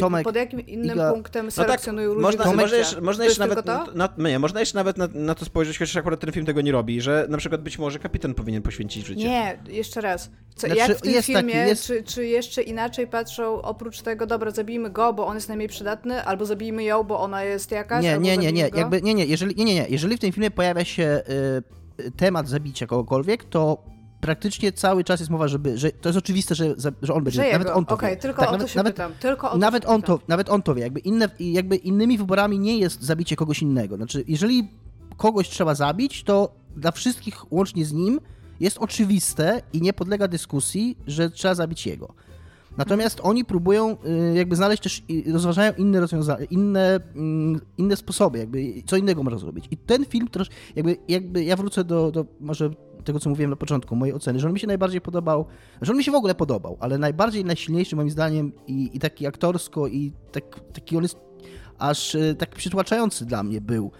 Tomek, 0.00 0.24
pod 0.24 0.36
jakim 0.36 0.60
innym 0.60 0.96
Iga... 0.96 1.12
punktem 1.12 1.50
selekcjonują 1.50 2.08
no 2.08 2.14
tak, 2.14 2.24
ludzi 2.24 2.38
można, 2.38 2.62
można 2.62 2.76
jeszcze, 2.76 3.00
można 3.00 3.24
jeszcze 3.24 3.46
nawet? 3.46 3.66
Na, 3.94 4.08
nie, 4.18 4.38
można 4.38 4.60
jeszcze 4.60 4.78
nawet 4.78 4.98
na, 4.98 5.08
na, 5.14 5.34
to 5.34 5.44
spojrzeć, 5.44 5.78
chociaż 5.78 5.96
akurat 5.96 6.20
ten 6.20 6.32
film 6.32 6.46
tego 6.46 6.60
nie 6.60 6.72
robi, 6.72 7.00
że 7.00 7.26
na 7.28 7.38
przykład 7.38 7.62
być 7.62 7.78
może 7.78 7.98
kapitan 7.98 8.34
powinien 8.34 8.62
poświęcić 8.62 9.06
życie. 9.06 9.28
Nie, 9.28 9.58
jeszcze 9.68 10.00
raz. 10.00 10.30
Co, 10.54 10.66
znaczy, 10.66 10.76
jak 10.76 10.98
w 10.98 11.00
tym 11.00 11.22
filmie, 11.22 11.54
taki, 11.54 11.68
jest... 11.68 11.86
czy, 11.86 12.02
czy 12.02 12.26
jeszcze 12.26 12.62
inaczej 12.62 13.06
patrzą, 13.06 13.62
oprócz 13.62 14.02
tego, 14.02 14.26
dobra, 14.26 14.50
zabijmy 14.50 14.90
go, 14.90 15.12
bo 15.12 15.26
on 15.26 15.34
jest 15.34 15.48
najmniej 15.48 15.68
przydatny, 15.68 16.24
albo 16.24 16.46
zabijmy 16.46 16.84
ją, 16.84 17.02
bo 17.02 17.20
ona 17.20 17.44
jest 17.44 17.70
jakaś, 17.70 18.04
Nie, 18.04 18.18
nie, 18.18 18.36
nie, 18.36 18.52
nie, 18.52 18.70
jakby, 18.74 19.02
nie, 19.02 19.14
nie, 19.14 19.24
jeżeli, 19.24 19.54
nie, 19.56 19.64
nie, 19.64 19.74
nie, 19.74 19.86
jeżeli 19.88 20.16
w 20.16 20.20
tym 20.20 20.32
filmie 20.32 20.50
pojawia 20.50 20.84
się... 20.84 21.22
Yy 21.28 21.83
temat 22.16 22.48
zabicia 22.48 22.86
kogokolwiek, 22.86 23.44
to 23.44 23.84
praktycznie 24.20 24.72
cały 24.72 25.04
czas 25.04 25.20
jest 25.20 25.30
mowa, 25.30 25.48
żeby, 25.48 25.78
że 25.78 25.90
to 25.90 26.08
jest 26.08 26.18
oczywiste, 26.18 26.54
że, 26.54 26.74
że 27.02 27.14
on 27.14 27.24
będzie. 27.24 27.42
Że 27.42 27.52
nawet 27.52 27.68
on 27.70 27.86
to 27.86 27.94
okay, 27.94 28.10
wie. 28.10 28.16
tylko 28.16 28.40
tak, 28.40 28.48
o 28.48 28.52
nawet, 28.52 28.66
to 28.66 28.72
się 28.72 28.76
nawet, 28.76 28.94
pytam. 28.94 29.12
Tylko 29.20 29.50
o 29.50 29.58
nawet, 29.58 29.84
on 29.84 30.02
pytam. 30.02 30.18
to, 30.18 30.24
nawet 30.28 30.48
on 30.48 30.62
to 30.62 30.74
wie. 30.74 30.82
Jakby, 30.82 31.00
inne, 31.00 31.28
jakby 31.38 31.76
innymi 31.76 32.18
wyborami 32.18 32.58
nie 32.58 32.78
jest 32.78 33.02
zabicie 33.02 33.36
kogoś 33.36 33.62
innego. 33.62 33.96
Znaczy, 33.96 34.24
jeżeli 34.28 34.68
kogoś 35.16 35.48
trzeba 35.48 35.74
zabić, 35.74 36.24
to 36.24 36.54
dla 36.76 36.90
wszystkich 36.90 37.52
łącznie 37.52 37.84
z 37.84 37.92
nim 37.92 38.20
jest 38.60 38.78
oczywiste 38.78 39.62
i 39.72 39.80
nie 39.82 39.92
podlega 39.92 40.28
dyskusji, 40.28 40.98
że 41.06 41.30
trzeba 41.30 41.54
zabić 41.54 41.86
jego. 41.86 42.14
Natomiast 42.76 43.20
oni 43.22 43.44
próbują 43.44 43.96
y, 44.32 44.34
jakby 44.34 44.56
znaleźć 44.56 44.82
też, 44.82 45.02
rozważają 45.32 45.72
inne 45.78 46.00
rozwiązania, 46.00 46.44
inne, 46.50 47.00
mm, 47.14 47.60
inne 47.78 47.96
sposoby, 47.96 48.38
jakby 48.38 48.82
co 48.86 48.96
innego 48.96 49.22
można 49.22 49.38
zrobić. 49.38 49.64
I 49.70 49.76
ten 49.76 50.04
film 50.04 50.28
trosz, 50.28 50.48
jakby, 50.76 50.96
jakby 51.08 51.44
ja 51.44 51.56
wrócę 51.56 51.84
do, 51.84 52.10
do 52.10 52.26
może 52.40 52.70
tego, 53.04 53.20
co 53.20 53.30
mówiłem 53.30 53.50
na 53.50 53.56
początku, 53.56 53.96
mojej 53.96 54.14
oceny, 54.14 54.40
że 54.40 54.46
on 54.46 54.52
mi 54.52 54.60
się 54.60 54.66
najbardziej 54.66 55.00
podobał, 55.00 55.46
że 55.82 55.92
on 55.92 55.98
mi 55.98 56.04
się 56.04 56.12
w 56.12 56.14
ogóle 56.14 56.34
podobał, 56.34 56.76
ale 56.80 56.98
najbardziej, 56.98 57.44
najsilniejszy 57.44 57.96
moim 57.96 58.10
zdaniem 58.10 58.52
i, 58.66 58.90
i 58.92 58.98
taki 58.98 59.26
aktorsko 59.26 59.86
i 59.86 60.12
tak, 60.32 60.60
taki 60.72 60.96
on 60.96 61.02
jest 61.02 61.18
aż 61.78 62.14
y, 62.14 62.34
tak 62.38 62.50
przytłaczający 62.50 63.26
dla 63.26 63.42
mnie 63.42 63.60
był, 63.60 63.90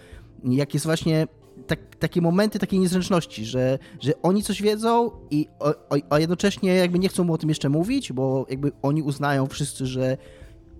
jak 0.44 0.74
jest 0.74 0.86
właśnie 0.86 1.26
tak, 1.66 1.96
takie 1.96 2.20
momenty 2.20 2.58
takiej 2.58 2.78
niezręczności, 2.80 3.44
że, 3.44 3.78
że 4.00 4.12
oni 4.22 4.42
coś 4.42 4.62
wiedzą 4.62 5.10
i 5.30 5.48
o, 5.60 5.74
a 6.10 6.18
jednocześnie 6.18 6.74
jakby 6.74 6.98
nie 6.98 7.08
chcą 7.08 7.24
mu 7.24 7.32
o 7.32 7.38
tym 7.38 7.48
jeszcze 7.48 7.68
mówić, 7.68 8.12
bo 8.12 8.46
jakby 8.50 8.72
oni 8.82 9.02
uznają 9.02 9.46
wszyscy, 9.46 9.86
że 9.86 10.16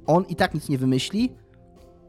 on 0.06 0.24
i 0.28 0.36
tak 0.36 0.54
nic 0.54 0.68
nie 0.68 0.78
wymyśli. 0.78 1.32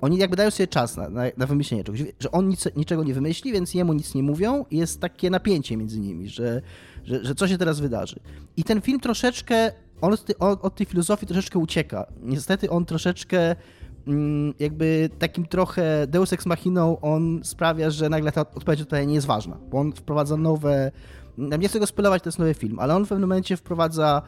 Oni 0.01 0.17
jakby 0.17 0.35
dają 0.35 0.51
sobie 0.51 0.67
czas 0.67 0.97
na, 0.97 1.09
na, 1.09 1.23
na 1.37 1.45
wymyślenie 1.47 1.83
czegoś, 1.83 2.03
że 2.19 2.31
on 2.31 2.47
nic, 2.47 2.67
niczego 2.75 3.03
nie 3.03 3.13
wymyśli, 3.13 3.51
więc 3.51 3.73
jemu 3.73 3.93
nic 3.93 4.15
nie 4.15 4.23
mówią 4.23 4.65
i 4.71 4.77
jest 4.77 5.01
takie 5.01 5.29
napięcie 5.29 5.77
między 5.77 5.99
nimi, 5.99 6.29
że, 6.29 6.61
że, 7.03 7.25
że 7.25 7.35
co 7.35 7.47
się 7.47 7.57
teraz 7.57 7.79
wydarzy. 7.79 8.19
I 8.57 8.63
ten 8.63 8.81
film 8.81 8.99
troszeczkę, 8.99 9.71
on 10.01 10.13
od, 10.13 10.25
od 10.61 10.75
tej 10.75 10.85
filozofii 10.85 11.25
troszeczkę 11.25 11.59
ucieka. 11.59 12.05
Niestety 12.21 12.69
on 12.69 12.85
troszeczkę 12.85 13.55
jakby 14.59 15.09
takim 15.19 15.45
trochę 15.45 16.07
Deus 16.07 16.33
Ex 16.33 16.45
Machiną 16.45 16.99
on 17.01 17.39
sprawia, 17.43 17.89
że 17.89 18.09
nagle 18.09 18.31
ta 18.31 18.41
odpowiedź 18.41 18.79
tutaj 18.79 19.07
nie 19.07 19.13
jest 19.13 19.27
ważna, 19.27 19.57
bo 19.69 19.79
on 19.79 19.91
wprowadza 19.91 20.37
nowe, 20.37 20.91
nie 21.37 21.67
chcę 21.67 21.79
go 21.79 21.87
spoilować, 21.87 22.23
to 22.23 22.27
jest 22.27 22.39
nowy 22.39 22.53
film, 22.53 22.79
ale 22.79 22.95
on 22.95 23.05
w 23.05 23.09
pewnym 23.09 23.29
momencie 23.29 23.57
wprowadza 23.57 24.21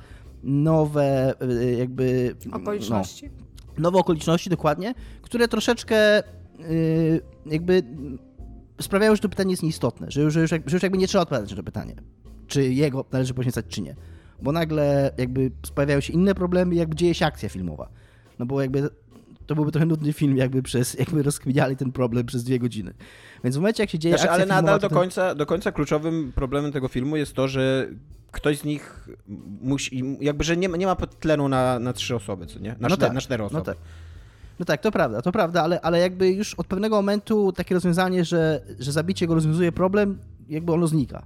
nowe 0.43 1.33
y, 1.41 1.75
jakby... 1.79 2.35
Okoliczności? 2.51 3.29
No, 3.77 3.81
nowe 3.81 3.97
okoliczności, 3.97 4.49
dokładnie, 4.49 4.93
które 5.21 5.47
troszeczkę 5.47 6.19
y, 6.19 7.21
jakby 7.45 7.83
sprawiają, 8.81 9.15
że 9.15 9.21
to 9.21 9.29
pytanie 9.29 9.51
jest 9.51 9.63
nieistotne, 9.63 10.11
że 10.11 10.21
już, 10.21 10.33
że 10.33 10.41
już, 10.41 10.49
że 10.49 10.59
już 10.73 10.83
jakby 10.83 10.97
nie 10.97 11.07
trzeba 11.07 11.21
odpowiadać 11.21 11.51
na 11.51 11.57
to 11.57 11.63
pytanie, 11.63 11.95
czy 12.47 12.73
jego 12.73 13.05
należy 13.11 13.33
poświęcać, 13.33 13.65
czy 13.69 13.81
nie. 13.81 13.95
Bo 14.41 14.51
nagle 14.51 15.11
jakby 15.17 15.51
pojawiają 15.75 15.99
się 15.99 16.13
inne 16.13 16.35
problemy, 16.35 16.75
jakby 16.75 16.95
dzieje 16.95 17.13
się 17.13 17.25
akcja 17.25 17.49
filmowa. 17.49 17.89
No 18.39 18.45
bo 18.45 18.61
jakby 18.61 18.89
to 19.47 19.55
byłby 19.55 19.71
trochę 19.71 19.85
nudny 19.85 20.13
film, 20.13 20.37
jakby 20.37 20.63
przez, 20.63 20.93
jakby 20.93 21.23
rozkminiali 21.23 21.75
ten 21.75 21.91
problem 21.91 22.25
przez 22.25 22.43
dwie 22.43 22.59
godziny. 22.59 22.93
Więc 23.43 23.55
w 23.55 23.59
momencie, 23.59 23.83
jak 23.83 23.89
się 23.89 23.99
dzieje 23.99 24.17
znaczy, 24.17 24.31
Ale 24.31 24.45
nadal 24.45 24.79
do, 24.79 24.89
końca, 24.89 25.35
do 25.35 25.45
końca 25.45 25.71
kluczowym 25.71 26.31
problemem 26.35 26.71
tego 26.71 26.87
filmu 26.87 27.17
jest 27.17 27.33
to, 27.33 27.47
że 27.47 27.87
ktoś 28.31 28.57
z 28.57 28.63
nich 28.63 29.09
musi, 29.61 30.17
jakby, 30.21 30.43
że 30.43 30.57
nie, 30.57 30.67
nie 30.67 30.85
ma 30.85 30.95
tlenu 30.95 31.49
na, 31.49 31.79
na 31.79 31.93
trzy 31.93 32.15
osoby, 32.15 32.45
co 32.45 32.59
nie? 32.59 32.69
Na, 32.69 32.75
no 32.79 32.87
cztery, 32.87 33.01
tak, 33.01 33.13
na 33.13 33.21
cztery 33.21 33.41
no 33.41 33.45
osoby. 33.45 33.59
No 33.59 33.65
tak. 33.65 33.77
No 34.59 34.65
tak, 34.65 34.81
to 34.81 34.91
prawda, 34.91 35.21
to 35.21 35.31
prawda, 35.31 35.63
ale, 35.63 35.81
ale 35.81 35.99
jakby 35.99 36.29
już 36.29 36.53
od 36.53 36.67
pewnego 36.67 36.95
momentu 36.95 37.51
takie 37.51 37.75
rozwiązanie, 37.75 38.25
że, 38.25 38.61
że 38.79 38.91
zabicie 38.91 39.27
go 39.27 39.33
rozwiązuje 39.33 39.71
problem, 39.71 40.19
jakby 40.49 40.73
ono 40.73 40.87
znika. 40.87 41.23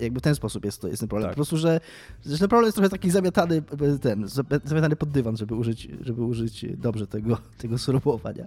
Jakby 0.00 0.20
w 0.20 0.22
ten 0.22 0.34
sposób 0.34 0.64
jest 0.64 0.80
to 0.80 0.88
jest 0.88 1.00
ten 1.00 1.08
problem. 1.08 1.28
Tak. 1.28 1.34
Po 1.34 1.36
prostu, 1.36 1.56
że, 1.56 1.80
że 2.26 2.38
ten 2.38 2.48
problem 2.48 2.66
jest 2.66 2.76
trochę 2.76 2.90
taki 2.90 3.10
zamiatany, 3.10 3.62
ten, 4.00 4.28
zamiatany 4.64 4.96
pod 4.96 5.08
dywan, 5.08 5.36
żeby 5.36 5.54
użyć, 5.54 5.88
żeby 6.00 6.22
użyć 6.22 6.66
dobrze 6.76 7.06
tego, 7.06 7.38
tego 7.58 7.78
sformułowania. 7.78 8.46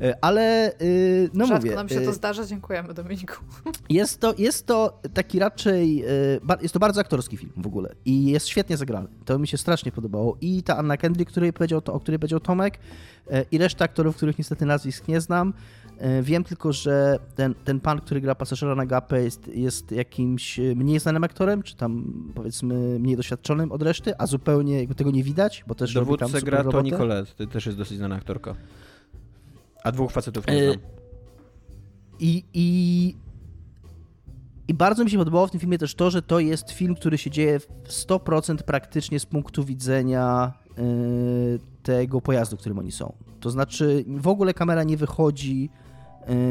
E, 0.00 0.24
ale 0.24 0.72
y, 0.80 1.30
no 1.34 1.46
Rzadko 1.46 1.64
mówię. 1.66 1.76
nam 1.76 1.88
się 1.88 2.00
to 2.00 2.10
y, 2.10 2.14
zdarza, 2.14 2.46
dziękujemy 2.46 2.94
Dominiku. 2.94 3.34
Jest 3.88 4.20
to, 4.20 4.34
jest 4.38 4.66
to 4.66 5.00
taki 5.14 5.38
raczej, 5.38 6.04
ba- 6.42 6.58
jest 6.62 6.74
to 6.74 6.80
bardzo 6.80 7.00
aktorski 7.00 7.36
film 7.36 7.52
w 7.56 7.66
ogóle 7.66 7.94
i 8.04 8.26
jest 8.26 8.48
świetnie 8.48 8.76
zagrany. 8.76 9.08
To 9.24 9.38
mi 9.38 9.48
się 9.48 9.58
strasznie 9.58 9.92
podobało. 9.92 10.36
I 10.40 10.62
ta 10.62 10.76
Anna 10.76 10.96
Kendrick, 10.96 11.30
której 11.30 11.52
powiedział, 11.52 11.80
to, 11.80 11.92
o 11.92 12.00
której 12.00 12.18
powiedział 12.18 12.40
Tomek 12.40 12.78
i 13.50 13.58
reszta 13.58 13.84
aktorów, 13.84 14.16
których 14.16 14.38
niestety 14.38 14.66
nazwisk 14.66 15.08
nie 15.08 15.20
znam. 15.20 15.52
Y, 16.18 16.22
Wiem 16.22 16.44
tylko, 16.44 16.72
że 16.72 17.18
ten, 17.34 17.54
ten 17.64 17.80
pan, 17.80 18.00
który 18.00 18.20
gra 18.20 18.34
pasażera 18.34 18.74
na 18.74 18.86
gapę 18.86 19.22
jest, 19.22 19.48
jest 19.48 19.92
jakimś 19.92 20.58
y, 20.58 20.76
mniej 20.76 20.98
znanym 20.98 21.24
aktorem, 21.24 21.62
czy 21.62 21.76
tam 21.76 22.22
powiedzmy 22.34 22.98
mniej 22.98 23.16
doświadczonym 23.16 23.72
od 23.72 23.82
reszty, 23.82 24.18
a 24.18 24.26
zupełnie 24.26 24.78
jakby 24.78 24.94
tego 24.94 25.10
nie 25.10 25.22
widać, 25.22 25.64
bo 25.66 25.74
też 25.74 25.94
robi 25.94 26.06
tam 26.06 26.18
Dowódcę 26.18 26.46
gra 26.46 26.64
to 26.64 27.46
też 27.46 27.66
jest 27.66 27.78
dosyć 27.78 27.98
znana 27.98 28.16
aktorka. 28.16 28.54
A 29.84 29.92
dwóch 29.92 30.12
facetów 30.12 30.46
nie 30.46 30.54
E, 30.54 30.64
znam. 30.72 30.78
I, 32.20 32.44
i, 32.54 33.14
I 34.68 34.74
bardzo 34.74 35.04
mi 35.04 35.10
się 35.10 35.18
podobało 35.18 35.46
w 35.46 35.50
tym 35.50 35.60
filmie 35.60 35.78
też 35.78 35.94
to, 35.94 36.10
że 36.10 36.22
to 36.22 36.40
jest 36.40 36.70
film, 36.70 36.94
który 36.94 37.18
się 37.18 37.30
dzieje 37.30 37.60
w 37.60 37.68
100% 37.88 38.56
praktycznie 38.56 39.20
z 39.20 39.26
punktu 39.26 39.64
widzenia 39.64 40.52
tego 41.82 42.20
pojazdu, 42.20 42.56
którym 42.56 42.78
oni 42.78 42.92
są. 42.92 43.12
To 43.40 43.50
znaczy, 43.50 44.04
w 44.08 44.28
ogóle 44.28 44.54
kamera 44.54 44.84
nie 44.84 44.96
wychodzi, 44.96 45.70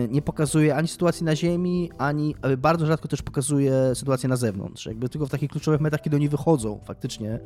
nie 0.10 0.22
pokazuje 0.22 0.76
ani 0.76 0.88
sytuacji 0.88 1.26
na 1.26 1.36
ziemi, 1.36 1.92
ani 1.98 2.36
bardzo 2.58 2.86
rzadko 2.86 3.08
też 3.08 3.22
pokazuje 3.22 3.74
sytuację 3.94 4.30
na 4.30 4.36
zewnątrz. 4.36 4.86
Jakby 4.86 5.10
tylko 5.10 5.28
w 5.28 5.30
takich 5.30 5.50
kluczowych 5.52 5.82
metach, 5.82 6.02
kiedy 6.02 6.16
oni 6.16 6.30
wychodzą 6.30 6.80
faktycznie 6.86 7.40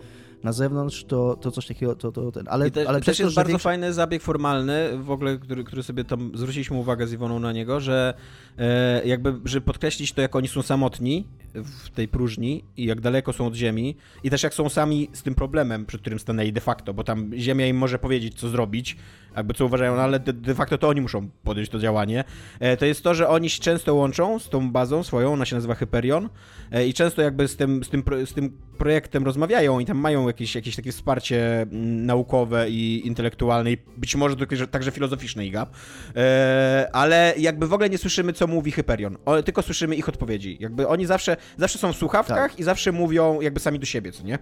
na 0.44 0.52
zewnątrz, 0.54 1.04
to, 1.04 1.36
to 1.36 1.52
coś 1.52 1.68
takiego, 1.68 1.96
to, 1.96 2.12
to 2.12 2.32
ten. 2.32 2.46
Ale, 2.50 2.68
I 2.68 2.72
te, 2.72 2.90
ale 2.90 3.02
też 3.02 3.18
to, 3.18 3.24
jest 3.24 3.34
że 3.34 3.36
bardzo 3.36 3.50
większość- 3.50 3.64
fajny 3.64 3.94
zabieg 3.94 4.22
formalny, 4.22 4.98
w 4.98 5.12
ogóle, 5.12 5.38
który, 5.38 5.64
który 5.64 5.84
sobie 5.84 6.04
tam 6.04 6.32
zwróciliśmy 6.34 6.78
uwagę 6.78 7.08
z 7.08 7.14
Iwoną 7.14 7.40
na 7.40 7.52
niego, 7.52 7.80
że 7.80 8.14
e, 8.58 9.08
jakby, 9.08 9.34
żeby 9.46 9.66
podkreślić 9.66 10.14
to, 10.14 10.22
jak 10.22 10.36
oni 10.36 10.48
są 10.48 10.62
samotni 10.62 11.28
w 11.54 11.90
tej 11.90 12.08
próżni 12.08 12.64
i 12.78 12.86
jak 12.86 13.02
daleko 13.02 13.34
są 13.34 13.46
od 13.48 13.56
Ziemi 13.56 13.96
i 14.24 14.30
też 14.30 14.44
jak 14.44 14.54
są 14.54 14.70
sami 14.70 15.10
z 15.14 15.24
tym 15.24 15.36
problemem, 15.36 15.86
przed 15.86 16.02
którym 16.02 16.20
stanęli 16.20 16.54
de 16.54 16.62
facto, 16.62 16.94
bo 16.94 17.04
tam 17.04 17.32
Ziemia 17.38 17.68
im 17.68 17.78
może 17.78 18.00
powiedzieć, 18.00 18.40
co 18.40 18.50
zrobić, 18.50 18.98
albo 19.36 19.54
co 19.54 19.66
uważają, 19.66 19.96
no 19.96 20.02
ale 20.02 20.20
de, 20.20 20.34
de 20.34 20.56
facto 20.56 20.78
to 20.78 20.88
oni 20.90 21.02
muszą 21.02 21.30
podjąć 21.44 21.70
to 21.70 21.80
działanie. 21.80 22.19
E, 22.60 22.78
to 22.78 22.86
jest 22.86 23.04
to, 23.04 23.14
że 23.14 23.28
oni 23.28 23.50
się 23.50 23.62
często 23.62 23.96
łączą 23.96 24.40
z 24.40 24.50
tą 24.50 24.72
bazą 24.72 25.04
swoją, 25.04 25.34
ona 25.34 25.46
się 25.46 25.56
nazywa 25.56 25.76
Hyperion 25.76 26.30
e, 26.72 26.88
i 26.88 26.94
często 26.94 27.22
jakby 27.22 27.48
z 27.48 27.56
tym, 27.56 27.84
z 27.84 27.90
tym, 27.90 28.04
z 28.26 28.34
tym 28.34 28.58
projektem 28.78 29.26
rozmawiają 29.26 29.80
i 29.80 29.86
tam 29.86 29.98
mają 29.98 30.28
jakieś, 30.28 30.56
jakieś 30.56 30.76
takie 30.76 30.92
wsparcie 30.92 31.62
mm, 31.62 32.06
naukowe 32.06 32.70
i 32.70 33.08
intelektualne 33.08 33.72
i 33.72 33.78
być 33.98 34.16
może 34.16 34.36
także, 34.72 34.92
filozoficzne 34.92 35.46
IGA, 35.46 35.68
e, 36.16 36.90
ale 36.94 37.34
jakby 37.38 37.68
w 37.68 37.74
ogóle 37.74 37.90
nie 37.90 37.98
słyszymy, 37.98 38.34
co 38.34 38.48
mówi 38.48 38.72
Hyperion, 38.72 39.18
tylko 39.46 39.62
słyszymy 39.62 39.96
ich 39.96 40.10
odpowiedzi. 40.10 40.58
Jakby 40.60 40.88
oni 40.88 41.06
zawsze, 41.06 41.38
zawsze 41.58 41.80
są 41.80 41.94
w 41.94 41.98
słuchawkach 41.98 42.52
Tak. 42.52 42.60
i 42.60 42.64
zawsze 42.64 42.92
mówią 42.92 43.42
jakby 43.42 43.60
sami 43.60 43.80
do 43.80 43.86
siebie, 43.86 44.12
co 44.12 44.24
nie? 44.24 44.40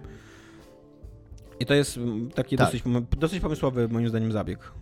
I 1.60 1.66
to 1.66 1.74
jest 1.74 1.96
mm, 1.96 2.30
taki 2.30 2.56
Tak. 2.56 2.66
dosyć, 2.66 2.82
dosyć 3.18 3.40
pomysłowy, 3.40 3.88
moim 3.88 4.08
zdaniem, 4.08 4.32
zabieg. 4.32 4.72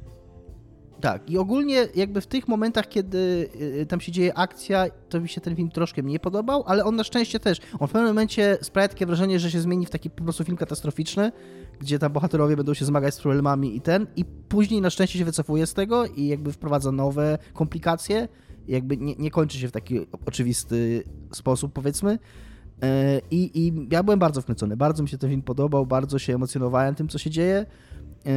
Tak, 1.00 1.30
i 1.30 1.38
ogólnie 1.38 1.88
jakby 1.94 2.20
w 2.20 2.26
tych 2.26 2.48
momentach, 2.48 2.88
kiedy 2.88 3.48
y, 3.80 3.86
tam 3.86 4.00
się 4.00 4.12
dzieje 4.12 4.38
akcja, 4.38 4.86
to 5.08 5.20
mi 5.20 5.28
się 5.28 5.40
ten 5.40 5.56
film 5.56 5.70
troszkę 5.70 6.02
mniej 6.02 6.20
podobał, 6.20 6.64
ale 6.66 6.84
on 6.84 6.96
na 6.96 7.04
szczęście 7.04 7.40
też, 7.40 7.58
on 7.78 7.88
w 7.88 7.92
pewnym 7.92 8.10
momencie 8.10 8.58
sprawia 8.62 8.88
takie 8.88 9.06
wrażenie, 9.06 9.40
że 9.40 9.50
się 9.50 9.60
zmieni 9.60 9.86
w 9.86 9.90
taki 9.90 10.10
po 10.10 10.24
prostu 10.24 10.44
film 10.44 10.56
katastroficzny, 10.56 11.32
gdzie 11.80 11.98
tam 11.98 12.12
bohaterowie 12.12 12.56
będą 12.56 12.74
się 12.74 12.84
zmagać 12.84 13.14
z 13.14 13.20
problemami 13.20 13.76
i 13.76 13.80
ten, 13.80 14.06
i 14.16 14.24
później 14.24 14.80
na 14.80 14.90
szczęście 14.90 15.18
się 15.18 15.24
wycofuje 15.24 15.66
z 15.66 15.74
tego 15.74 16.06
i 16.06 16.26
jakby 16.26 16.52
wprowadza 16.52 16.92
nowe 16.92 17.38
komplikacje, 17.54 18.28
jakby 18.68 18.96
nie, 18.96 19.14
nie 19.14 19.30
kończy 19.30 19.58
się 19.58 19.68
w 19.68 19.72
taki 19.72 20.06
oczywisty 20.26 21.04
sposób, 21.32 21.72
powiedzmy. 21.72 22.18
E, 22.82 23.20
I, 23.30 23.66
I 23.66 23.88
ja 23.90 24.02
byłem 24.02 24.18
bardzo 24.18 24.42
wkręcony, 24.42 24.76
bardzo 24.76 25.02
mi 25.02 25.08
się 25.08 25.18
ten 25.18 25.30
film 25.30 25.42
podobał, 25.42 25.86
bardzo 25.86 26.18
się 26.18 26.34
emocjonowałem 26.34 26.94
tym, 26.94 27.08
co 27.08 27.18
się 27.18 27.30
dzieje. 27.30 27.66
E, 28.26 28.30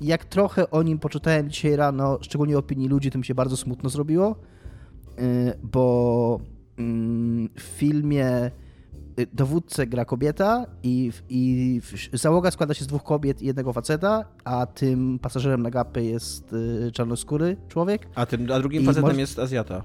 Jak 0.00 0.24
trochę 0.24 0.70
o 0.70 0.82
nim 0.82 0.98
poczytałem 0.98 1.50
dzisiaj 1.50 1.76
rano, 1.76 2.18
szczególnie 2.20 2.58
opinii 2.58 2.88
ludzi, 2.88 3.10
to 3.10 3.18
mi 3.18 3.24
się 3.24 3.34
bardzo 3.34 3.56
smutno 3.56 3.90
zrobiło, 3.90 4.36
e, 5.18 5.22
bo 5.62 6.40
mm, 6.78 7.48
w 7.58 7.62
filmie 7.62 8.50
y, 9.20 9.26
dowódcę 9.32 9.86
gra 9.86 10.04
kobieta 10.04 10.66
i, 10.82 11.12
i 11.28 11.80
załoga 12.12 12.50
składa 12.50 12.74
się 12.74 12.84
z 12.84 12.86
dwóch 12.86 13.02
kobiet 13.02 13.42
i 13.42 13.46
jednego 13.46 13.72
faceta, 13.72 14.24
a 14.44 14.66
tym 14.66 15.18
pasażerem 15.18 15.62
na 15.62 15.70
gapę 15.70 16.02
jest 16.04 16.52
y, 16.52 16.92
czarnoskóry 16.92 17.56
człowiek, 17.68 18.08
A, 18.14 18.26
tym, 18.26 18.52
a 18.52 18.58
drugim 18.58 18.82
I 18.82 18.86
facetem 18.86 19.08
może- 19.08 19.20
jest 19.20 19.38
Azjata. 19.38 19.84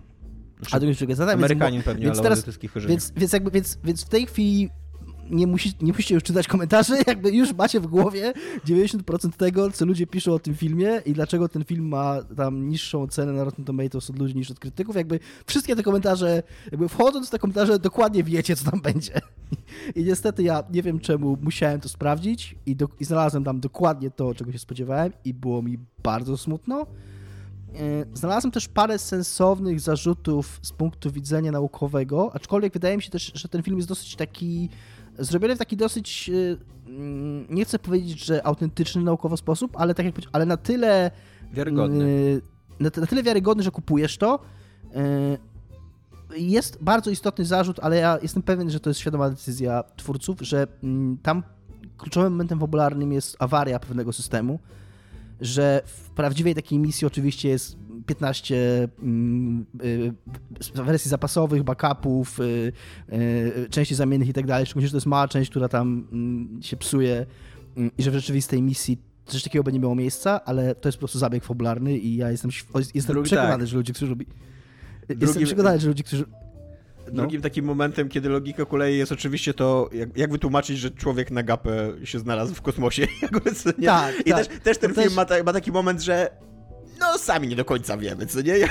a 0.72 0.80
drugi 0.80 0.96
człowiek 0.96 1.10
jest 1.10 1.20
więc 1.22 1.32
mo- 1.32 1.34
Amerykanin 1.34 1.84
pewnie, 1.84 2.06
więc 2.06 2.20
ale 2.20 2.24
teraz- 2.24 2.46
więc, 2.88 3.12
więc, 3.16 3.34
jakby, 3.34 3.52
więc, 3.52 3.78
więc 3.84 4.06
w 4.06 4.10
tej 4.10 4.26
chwili 4.28 4.70
nie, 5.30 5.48
musi, 5.48 5.74
nie 5.82 5.92
musicie 5.92 6.16
już 6.16 6.24
czytać 6.24 6.48
komentarzy, 6.48 6.98
jakby 7.08 7.32
już 7.32 7.54
macie 7.54 7.80
w 7.80 7.88
głowie 7.88 8.34
90% 8.66 9.32
tego, 9.32 9.72
co 9.72 9.86
ludzie 9.86 10.08
piszą 10.08 10.34
o 10.34 10.40
tym 10.40 10.56
filmie 10.56 11.02
i 11.06 11.14
dlaczego 11.14 11.50
ten 11.50 11.64
film 11.64 11.88
ma 11.88 12.22
tam 12.38 12.70
niższą 12.70 13.08
cenę 13.08 13.34
na 13.34 13.44
Rotten 13.44 13.66
Tomatoes 13.66 14.10
od 14.10 14.20
ludzi 14.20 14.36
niż 14.36 14.52
od 14.52 14.60
krytyków. 14.60 14.96
Jakby 14.96 15.20
wszystkie 15.46 15.76
te 15.76 15.84
komentarze, 15.84 16.44
jakby 16.72 16.90
wchodząc 16.90 17.28
w 17.28 17.32
te 17.32 17.40
komentarze, 17.40 17.80
dokładnie 17.80 18.24
wiecie, 18.24 18.56
co 18.56 18.72
tam 18.72 18.82
będzie. 18.82 19.14
I 19.96 20.04
niestety 20.04 20.44
ja 20.44 20.64
nie 20.72 20.84
wiem 20.84 21.00
czemu 21.00 21.38
musiałem 21.42 21.80
to 21.82 21.90
sprawdzić 21.90 22.56
i, 22.66 22.76
do, 22.76 22.88
i 23.00 23.06
znalazłem 23.06 23.44
tam 23.44 23.60
dokładnie 23.60 24.12
to, 24.12 24.36
czego 24.36 24.52
się 24.52 24.60
spodziewałem 24.60 25.14
i 25.26 25.34
było 25.34 25.62
mi 25.62 25.78
bardzo 26.04 26.38
smutno. 26.38 26.86
E, 27.76 28.06
Znalazłem 28.14 28.52
też 28.52 28.68
parę 28.68 29.00
sensownych 29.00 29.80
zarzutów 29.80 30.60
z 30.62 30.72
punktu 30.72 31.12
widzenia 31.12 31.52
naukowego, 31.52 32.32
aczkolwiek 32.34 32.74
wydaje 32.74 32.98
mi 32.98 33.04
się 33.04 33.12
też, 33.12 33.32
że 33.36 33.48
ten 33.48 33.64
film 33.64 33.78
jest 33.78 33.90
dosyć 33.90 34.16
taki. 34.16 34.70
Zrobiony 35.20 35.56
w 35.56 35.60
taki 35.60 35.78
dosyć. 35.78 36.30
e, 36.30 36.90
mm, 36.90 37.46
Nie 37.50 37.66
chcę 37.66 37.80
powiedzieć, 37.80 38.26
że 38.26 38.46
autentyczny 38.48 39.04
naukowo 39.04 39.38
sposób, 39.38 39.72
ale 39.76 39.96
tak 39.96 40.06
jak 40.06 40.16
powiedziałem, 40.16 40.36
ale 40.36 40.46
na 40.46 40.58
tyle. 40.58 41.12
Wiarygodny. 41.54 42.06
e, 42.80 42.84
Na, 42.84 42.90
na 42.98 43.08
tyle 43.08 43.24
wiarygodny, 43.24 43.64
że 43.64 43.72
kupujesz 43.72 44.18
to. 44.18 44.40
E, 44.96 45.38
Jest 46.38 46.78
bardzo 46.84 47.12
istotny 47.12 47.46
zarzut, 47.46 47.80
ale 47.82 47.96
ja 47.98 48.18
jestem 48.22 48.44
pewien, 48.44 48.70
że 48.70 48.80
to 48.80 48.90
jest 48.90 49.00
świadoma 49.00 49.30
decyzja 49.30 49.84
twórców, 49.98 50.38
że 50.42 50.68
mm, 50.84 51.18
tam 51.18 51.44
kluczowym 51.98 52.32
momentem 52.34 52.60
fabularnym 52.60 53.14
jest 53.14 53.36
awaria 53.40 53.80
pewnego 53.80 54.14
systemu 54.14 54.60
że 55.42 55.82
w 55.86 56.10
prawdziwej 56.10 56.56
takiej 56.56 56.80
misji 56.80 57.08
oczywiście 57.08 57.50
jest 57.50 57.78
15 58.06 58.56
mm, 59.04 59.66
y, 59.84 60.84
wersji 60.84 61.10
zapasowych, 61.10 61.64
backupów, 61.64 62.40
y, 62.40 62.74
y, 63.14 63.68
części 63.70 63.96
zamiennych 63.96 64.30
i 64.30 64.34
tak 64.34 64.46
dalej, 64.46 64.66
szczególnie, 64.66 64.88
że 64.88 64.92
to 64.92 64.98
jest 64.98 65.08
mała 65.08 65.28
część, 65.28 65.50
która 65.50 65.70
tam 65.70 66.08
mm, 66.12 66.62
się 66.62 66.78
psuje 66.78 67.26
mm, 67.78 67.92
i 67.98 68.04
że 68.04 68.12
w 68.12 68.14
rzeczywistej 68.14 68.62
misji 68.62 68.98
coś 69.26 69.44
takiego 69.44 69.64
by 69.64 69.74
nie 69.74 69.80
miało 69.80 69.96
miejsca, 69.96 70.46
ale 70.46 70.76
to 70.76 70.90
jest 70.90 70.98
po 70.98 71.00
prostu 71.00 71.20
zabieg 71.20 71.44
fabularny 71.44 71.98
i 71.98 72.16
ja 72.16 72.32
jestem, 72.32 72.52
jestem 72.94 73.14
Drugi 73.14 73.26
przekonany, 73.26 73.64
tak. 73.64 73.68
że 73.68 73.78
ludzie, 73.78 73.94
którzy 73.94 74.10
robi... 74.10 74.26
Jestem 75.22 75.44
przekonany, 75.44 75.80
że 75.80 75.88
ludzie, 75.88 76.04
którzy... 76.04 76.26
No. 77.12 77.22
Drugim 77.22 77.42
takim 77.42 77.66
momentem, 77.66 78.10
kiedy 78.10 78.30
logika 78.30 78.66
kolei 78.66 78.98
jest 78.98 79.12
oczywiście 79.12 79.54
to, 79.54 79.90
jak, 79.94 80.18
jak 80.18 80.32
wytłumaczyć, 80.32 80.78
że 80.78 80.92
człowiek 80.92 81.32
na 81.32 81.44
gapę 81.44 81.94
się 82.04 82.20
znalazł 82.20 82.54
w 82.54 82.62
kosmosie. 82.62 83.08
Tak, 83.86 84.28
I 84.28 84.30
tak. 84.30 84.48
też, 84.48 84.60
też 84.64 84.78
ten 84.78 84.90
To 84.90 84.96
film 84.96 85.08
też- 85.08 85.16
Ma, 85.16 85.26
ta, 85.26 85.44
ma 85.44 85.54
taki 85.54 85.72
moment, 85.72 86.02
że 86.02 86.30
no 87.00 87.18
sami 87.18 87.48
nie 87.48 87.56
do 87.56 87.66
końca 87.66 87.98
wiemy, 87.98 88.26
co 88.26 88.42
nie? 88.42 88.56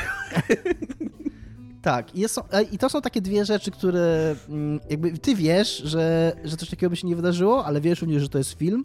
Tak, 1.83 2.15
i, 2.15 2.25
e, 2.53 2.63
i 2.63 2.79
to 2.79 2.89
są 2.89 3.01
takie 3.01 3.21
dwie 3.21 3.45
rzeczy, 3.45 3.71
które 3.71 4.37
mm, 4.49 4.81
jakby 4.91 5.19
ty 5.19 5.35
wiesz, 5.35 5.77
że, 5.77 6.33
że 6.45 6.57
coś 6.57 6.71
takiego 6.71 6.91
by 6.91 6.97
się 6.97 7.07
nie 7.07 7.17
wydarzyło, 7.17 7.65
ale 7.65 7.81
wiesz 7.81 8.01
również, 8.01 8.23
że 8.23 8.29
to 8.29 8.39
jest 8.39 8.53
film. 8.53 8.85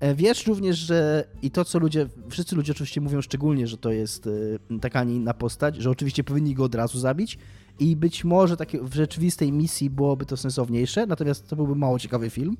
E, 0.00 0.14
Wiesz 0.14 0.46
również, 0.46 0.78
że 0.78 1.24
i 1.42 1.50
to, 1.50 1.64
co 1.64 1.78
ludzie, 1.78 2.06
wszyscy 2.30 2.56
ludzie 2.56 2.72
oczywiście 2.72 3.00
mówią 3.00 3.22
szczególnie, 3.22 3.66
że 3.66 3.76
to 3.76 3.92
jest 3.92 4.26
e, 4.26 4.78
taka, 4.80 5.04
nie 5.04 5.14
inna 5.14 5.34
postać, 5.34 5.76
że 5.76 5.90
oczywiście 5.90 6.24
powinni 6.24 6.54
go 6.54 6.64
od 6.64 6.74
razu 6.74 6.98
zabić 6.98 7.38
i 7.78 7.96
być 7.96 8.24
może 8.24 8.56
takie 8.56 8.80
w 8.82 8.94
rzeczywistej 8.94 9.52
misji 9.52 9.90
byłoby 9.90 10.26
to 10.26 10.36
sensowniejsze, 10.36 11.06
natomiast 11.06 11.48
to 11.48 11.56
byłby 11.56 11.74
mało 11.74 11.98
ciekawy 11.98 12.30
film. 12.30 12.56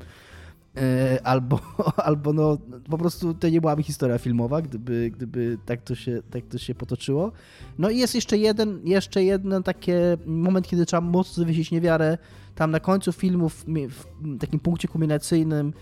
E, 0.77 1.21
Albo, 1.27 1.61
albo 1.97 2.33
no, 2.33 2.59
po 2.91 2.99
prostu 2.99 3.35
to 3.35 3.49
nie 3.49 3.61
byłaby 3.61 3.83
historia 3.83 4.19
filmowa, 4.19 4.63
gdyby, 4.63 5.11
gdyby 5.11 5.59
tak, 5.67 5.83
to 5.83 5.95
się, 5.95 6.23
tak 6.31 6.47
to 6.47 6.59
się 6.59 6.75
potoczyło. 6.75 7.33
No 7.79 7.91
i 7.91 7.99
jest 7.99 8.15
jeszcze 8.15 8.39
jeden, 8.39 8.81
jeszcze 8.85 9.25
jeden 9.25 9.63
taki 9.63 9.91
moment, 10.27 10.69
kiedy 10.69 10.87
trzeba 10.87 11.01
mocno 11.01 11.45
zawiesić 11.45 11.71
niewiarę. 11.71 12.19
Tam 12.55 12.71
na 12.71 12.81
końcu 12.81 13.13
filmu, 13.13 13.49
w, 13.49 13.65
w 13.67 14.05
takim 14.39 14.61
punkcie 14.61 14.89
kulminacyjnym, 14.89 15.73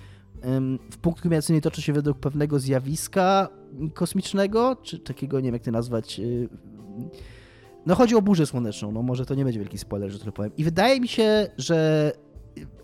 w 0.91 0.99
punkt 0.99 1.21
kulminacyjny 1.21 1.61
toczy 1.61 1.83
się 1.83 1.93
według 1.93 2.19
pewnego 2.19 2.59
zjawiska 2.59 3.49
kosmicznego, 3.95 4.77
czy 4.83 4.99
takiego, 4.99 5.41
nie 5.41 5.45
wiem 5.45 5.55
jak 5.55 5.63
to 5.63 5.71
nazwać, 5.71 6.21
y, 6.21 6.49
No 7.87 7.95
chodzi 7.95 8.15
o 8.15 8.23
burzę 8.23 8.47
słoneczną, 8.47 8.93
no 8.93 9.03
może 9.03 9.27
to 9.27 9.35
nie 9.35 9.45
będzie 9.45 9.61
wielki 9.61 9.79
spoiler, 9.79 10.11
że 10.11 10.19
to 10.19 10.33
powiem. 10.33 10.53
I 10.57 10.65
wydaje 10.65 11.01
mi 11.01 11.09
się, 11.09 11.49
że 11.59 12.13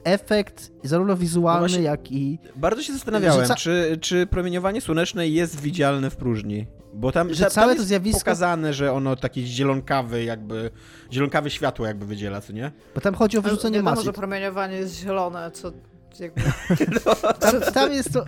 efekt 0.05 0.71
zarówno 0.85 1.17
wizualny, 1.17 1.63
No 1.63 1.69
właśnie- 1.69 1.85
jak 1.85 2.13
i... 2.13 2.39
Bardzo 2.57 2.83
się 2.83 2.93
zastanawiałem, 2.93 3.47
ca- 3.47 3.55
czy, 3.55 3.99
czy 4.01 4.27
promieniowanie 4.27 4.81
słoneczne 4.81 5.29
jest 5.29 5.61
widzialne 5.61 6.11
w 6.11 6.17
próżni. 6.17 6.67
Bo 6.95 7.13
tam, 7.13 7.35
Że 7.35 7.45
tam, 7.45 7.51
całe 7.51 7.67
tam 7.67 7.77
to 7.77 7.83
jest 7.83 7.93
zjawisko- 8.05 8.19
pokazane, 8.19 8.75
że 8.75 8.93
ono 8.93 9.17
takie 9.17 9.47
zielonkawy 9.47 10.25
jakby, 10.25 10.71
zielonkawe 11.13 11.51
światło 11.51 11.87
jakby 11.87 12.07
wydziela, 12.07 12.41
co 12.41 12.53
nie? 12.53 12.73
Bo 12.95 13.01
tam 13.01 13.15
chodzi 13.15 13.39
o 13.39 13.43
wyrzucenie 13.43 13.75
Wiadomo, 13.79 13.91
masy. 13.91 14.05
że 14.05 14.13
promieniowanie 14.13 14.77
jest 14.77 14.95
zielone, 15.01 15.51
co 15.51 15.73
jakby, 16.21 16.43
Tam, 17.41 17.61
tam 17.75 17.93
jest 17.93 18.13
to... 18.13 18.25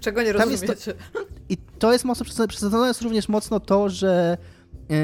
czego 0.00 0.22
nie 0.22 0.34
Tam 0.34 0.50
jest 0.50 0.66
to- 0.66 0.72
rozumiecie. 0.72 0.94
I 1.48 1.56
to 1.56 1.92
jest 1.92 2.04
mocno 2.04 2.24
przedstawione. 2.24 2.48
Przedstawione 2.48 2.88
jest 2.88 3.02
również 3.02 3.28
mocno 3.28 3.60
to, 3.60 3.88
że 3.88 4.36
e, 4.90 4.94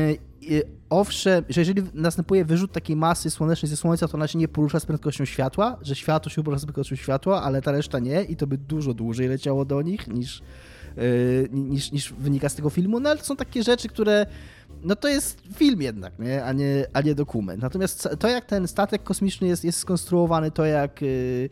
owszem, 0.91 1.45
że 1.49 1.61
jeżeli 1.61 1.83
następuje 1.95 2.45
wyrzut 2.45 2.73
takiej 2.73 2.97
masy 2.97 3.31
słonecznej 3.31 3.71
ze 3.71 3.77
Słońca, 3.77 4.09
to 4.09 4.15
ona 4.15 4.29
się 4.29 4.39
nie 4.39 4.49
porusza 4.49 4.81
z 4.81 4.87
prędkością 4.87 5.25
światła, 5.25 5.79
że 5.83 5.95
światło 5.95 6.31
się 6.31 6.43
porusza 6.43 6.61
z 6.61 6.65
prędkością 6.65 6.97
światła, 6.97 7.43
ale 7.43 7.63
ta 7.63 7.73
reszta 7.73 7.99
nie 7.99 8.23
i 8.23 8.37
to 8.37 8.47
by 8.47 8.59
dużo 8.59 8.95
dłużej 8.95 9.29
leciało 9.29 9.65
do 9.65 9.83
nich 9.83 10.09
niż, 10.09 10.43
e, 10.97 11.03
niż, 11.53 11.93
niż 11.93 12.13
wynika 12.13 12.49
z 12.49 12.55
tego 12.55 12.71
filmu. 12.71 13.01
No 13.01 13.11
ale 13.11 13.19
to 13.19 13.25
są 13.25 13.37
takie 13.37 13.63
rzeczy, 13.63 13.89
które 13.89 14.27
no 14.83 14.97
to 14.97 15.09
jest 15.09 15.43
film 15.55 15.83
jednak, 15.83 16.19
nie? 16.19 16.45
A, 16.45 16.53
nie, 16.53 16.87
a 16.93 17.01
nie 17.01 17.15
dokument. 17.15 17.63
Natomiast 17.63 18.09
to, 18.19 18.29
jak 18.29 18.45
ten 18.45 18.69
statek 18.69 19.03
kosmiczny 19.03 19.49
jest, 19.49 19.65
jest 19.65 19.79
skonstruowany, 19.79 20.51
to 20.51 20.65
jak 20.65 21.03
y, 21.03 21.51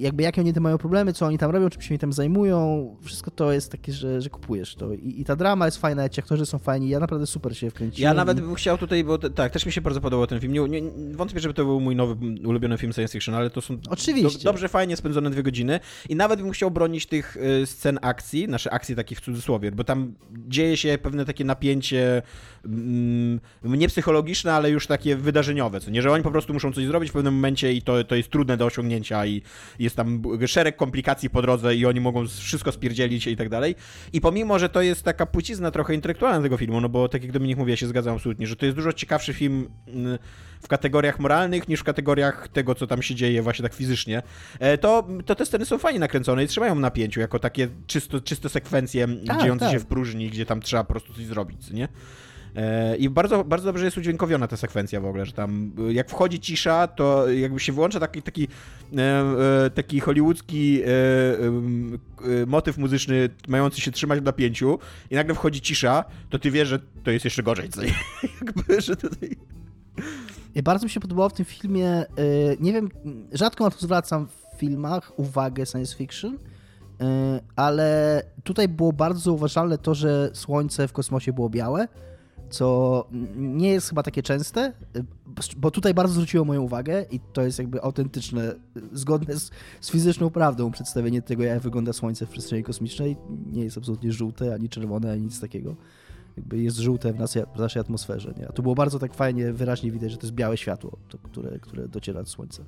jakby 0.00 0.22
jakie 0.22 0.40
oni 0.40 0.52
tam 0.52 0.62
mają 0.62 0.78
problemy, 0.78 1.12
co 1.12 1.26
oni 1.26 1.38
tam 1.38 1.50
robią, 1.50 1.70
czym 1.70 1.82
się 1.82 1.94
oni 1.94 1.98
tam 1.98 2.12
zajmują, 2.12 2.96
wszystko 3.02 3.30
to 3.30 3.52
jest 3.52 3.72
takie, 3.72 3.92
że, 3.92 4.20
że 4.20 4.30
kupujesz 4.30 4.74
to. 4.74 4.94
I, 4.94 5.20
I 5.20 5.24
ta 5.24 5.36
drama 5.36 5.64
jest 5.64 5.78
fajna, 5.78 6.08
ci 6.08 6.20
aktorzy 6.20 6.46
są 6.46 6.58
fajni, 6.58 6.88
ja 6.88 7.00
naprawdę 7.00 7.26
super 7.26 7.56
się 7.56 7.70
wkręciłem. 7.70 8.10
Ja 8.10 8.14
nawet 8.14 8.40
bym 8.40 8.54
chciał 8.54 8.78
tutaj, 8.78 9.04
bo 9.04 9.18
te- 9.18 9.30
tak, 9.30 9.52
też 9.52 9.66
mi 9.66 9.72
się 9.72 9.80
bardzo 9.80 10.00
podobał 10.00 10.26
ten 10.26 10.40
film. 10.40 10.52
Nie, 10.52 10.60
nie, 10.68 10.82
wątpię, 11.12 11.40
żeby 11.40 11.54
to 11.54 11.64
był 11.64 11.80
mój 11.80 11.96
nowy 11.96 12.16
ulubiony 12.46 12.78
film 12.78 12.92
science 12.92 13.12
fiction, 13.12 13.34
ale 13.34 13.50
to 13.50 13.60
są 13.60 13.78
Oczywiście. 13.90 14.38
do, 14.38 14.44
dobrze, 14.44 14.68
fajnie 14.68 14.96
spędzone 14.96 15.30
dwie 15.30 15.42
godziny. 15.42 15.80
I 16.08 16.16
nawet 16.16 16.42
bym 16.42 16.50
chciał 16.50 16.70
bronić 16.70 17.06
tych 17.06 17.36
y, 17.36 17.66
scen 17.66 17.98
akcji, 18.02 18.48
nasze 18.48 18.72
akcji 18.72 18.96
takich 18.96 19.18
w 19.18 19.20
cudzysłowie, 19.20 19.72
bo 19.72 19.84
tam 19.84 20.14
dzieje 20.48 20.76
się 20.76 20.98
pewne 21.02 21.24
takie 21.24 21.44
napięcie 21.44 22.06
mm, 22.08 22.22
nie 23.64 23.88
psychologiczne, 23.88 24.54
ale 24.54 24.70
już 24.70 24.86
takie 24.86 25.16
wydarzeniowe, 25.16 25.80
co 25.80 25.90
nie, 25.90 26.02
że 26.02 26.12
oni 26.12 26.22
po 26.22 26.30
prostu 26.30 26.52
muszą 26.52 26.72
coś 26.72 26.86
zrobić 26.86 27.10
w 27.10 27.12
pewnym 27.12 27.34
momencie 27.34 27.72
i 27.72 27.82
to, 27.82 28.04
to 28.04 28.14
jest 28.14 28.30
trudne 28.30 28.56
do 28.56 28.66
osiągnięcia 28.66 29.26
i 29.26 29.42
jest 29.78 29.96
tam 29.96 30.22
szereg 30.46 30.76
komplikacji 30.76 31.30
po 31.30 31.42
drodze 31.42 31.76
i 31.76 31.86
oni 31.86 32.00
mogą 32.00 32.26
wszystko 32.26 32.72
spierdzielić 32.72 33.26
i 33.26 33.36
tak 33.36 33.48
dalej. 33.48 33.74
I 34.12 34.20
pomimo, 34.20 34.58
że 34.58 34.68
to 34.68 34.82
jest 34.82 35.02
taka 35.02 35.26
płcizna 35.26 35.70
trochę 35.70 35.94
intelektualna 35.94 36.42
tego 36.42 36.56
filmu, 36.56 36.80
no 36.80 36.88
bo 36.88 37.08
tak 37.08 37.22
jak 37.22 37.32
Dominik 37.32 37.58
mówi, 37.58 37.70
ja 37.70 37.76
się 37.76 37.86
zgadzam 37.86 38.14
absolutnie, 38.14 38.46
że 38.46 38.56
to 38.56 38.66
jest 38.66 38.76
dużo 38.76 38.92
ciekawszy 38.92 39.34
film 39.34 39.68
mm, 39.86 40.18
w 40.62 40.68
kategoriach 40.68 41.20
moralnych 41.20 41.68
niż 41.68 41.80
w 41.80 41.84
kategoriach 41.84 42.48
tego, 42.48 42.74
co 42.74 42.86
tam 42.86 43.02
się 43.02 43.14
dzieje 43.14 43.42
właśnie 43.42 43.62
tak 43.62 43.74
fizycznie, 43.74 44.22
e, 44.58 44.78
to, 44.78 45.08
to 45.26 45.34
te 45.34 45.46
sceny 45.46 45.64
są 45.64 45.78
fajnie 45.78 46.00
nakręcone 46.00 46.44
i 46.44 46.46
trzymają 46.46 46.74
napięciu, 46.74 47.20
jako 47.20 47.38
takie 47.38 47.68
czysto, 47.86 48.20
czyste 48.20 48.48
sekwencje 48.48 49.08
Tak, 49.26 49.40
dziejące 49.40 49.64
tak. 49.64 49.74
się 49.74 49.78
w 49.78 49.86
próżni, 49.86 50.30
gdzie 50.30 50.46
tam 50.46 50.60
trzeba 50.60 50.84
po 50.84 50.92
prostu 50.92 51.14
coś 51.14 51.24
zrobić, 51.24 51.70
nie? 51.70 51.88
E, 52.56 52.96
I 52.96 53.10
bardzo, 53.10 53.44
bardzo 53.44 53.66
dobrze 53.66 53.84
jest 53.84 53.98
udźwiękowiona 53.98 54.48
ta 54.48 54.56
sekwencja 54.56 55.00
w 55.00 55.06
ogóle, 55.06 55.26
że 55.26 55.32
tam 55.32 55.72
y, 55.88 55.92
jak 55.92 56.10
wchodzi 56.10 56.40
cisza, 56.40 56.86
to 56.86 57.30
jakby 57.30 57.60
się 57.60 57.72
włącza 57.72 58.00
taki, 58.00 58.22
taki, 58.22 58.48
e, 58.96 59.02
e, 59.64 59.70
taki 59.70 60.00
hollywoodzki 60.00 60.82
e, 60.82 60.86
e, 60.86 62.46
motyw 62.46 62.78
muzyczny 62.78 63.28
mający 63.48 63.80
się 63.80 63.90
trzymać 63.90 64.20
w 64.20 64.22
napięciu 64.22 64.78
i 65.10 65.14
nagle 65.14 65.34
wchodzi 65.34 65.60
cisza, 65.60 66.04
to 66.30 66.38
ty 66.38 66.50
wiesz, 66.50 66.68
że 66.68 66.78
to 67.04 67.10
jest 67.10 67.24
jeszcze 67.24 67.42
gorzej, 67.42 67.68
co 67.68 67.80
jakby, 68.40 68.80
że 68.80 68.96
tutaj... 68.96 69.36
Bardzo 70.64 70.86
mi 70.86 70.90
się 70.90 71.00
podobało 71.00 71.28
w 71.28 71.32
tym 71.32 71.44
filmie, 71.44 72.04
nie 72.60 72.72
wiem, 72.72 72.90
rzadko 73.32 73.64
na 73.64 73.70
to 73.70 73.78
zwracam 73.78 74.26
w 74.26 74.58
filmach 74.58 75.18
uwagę 75.18 75.66
science 75.66 75.96
fiction, 75.96 76.38
ale 77.56 78.22
tutaj 78.44 78.68
było 78.68 78.92
bardzo 78.92 79.20
zauważalne 79.20 79.78
to, 79.78 79.94
że 79.94 80.30
słońce 80.32 80.88
w 80.88 80.92
kosmosie 80.92 81.32
było 81.32 81.50
białe, 81.50 81.88
co 82.50 83.04
nie 83.36 83.68
jest 83.68 83.88
chyba 83.88 84.02
takie 84.02 84.22
częste, 84.22 84.72
bo 85.56 85.70
tutaj 85.70 85.94
bardzo 85.94 86.14
zwróciło 86.14 86.44
moją 86.44 86.62
uwagę 86.62 87.06
i 87.10 87.20
to 87.20 87.42
jest 87.42 87.58
jakby 87.58 87.82
autentyczne, 87.82 88.54
zgodne 88.92 89.36
z, 89.36 89.50
z 89.80 89.90
fizyczną 89.90 90.30
prawdą 90.30 90.70
przedstawienie 90.70 91.22
tego, 91.22 91.42
jak 91.42 91.60
wygląda 91.60 91.92
słońce 91.92 92.26
w 92.26 92.30
przestrzeni 92.30 92.62
kosmicznej. 92.62 93.16
Nie 93.52 93.64
jest 93.64 93.78
absolutnie 93.78 94.12
żółte, 94.12 94.54
ani 94.54 94.68
czerwone, 94.68 95.12
ani 95.12 95.22
nic 95.22 95.40
takiego 95.40 95.76
jakby 96.36 96.62
jest 96.62 96.76
żółte 96.76 97.12
w 97.12 97.18
naszej, 97.18 97.42
w 97.56 97.58
naszej 97.58 97.80
atmosferze. 97.80 98.34
Nie? 98.38 98.48
A 98.48 98.52
tu 98.52 98.62
było 98.62 98.74
bardzo 98.74 98.98
tak 98.98 99.14
fajnie, 99.14 99.52
wyraźnie 99.52 99.90
widać, 99.92 100.10
że 100.10 100.16
to 100.16 100.26
jest 100.26 100.34
białe 100.34 100.56
światło, 100.56 100.98
to, 101.08 101.18
które, 101.18 101.58
które 101.58 101.88
dociera 101.88 102.22
do 102.22 102.28
słońca. 102.28 102.62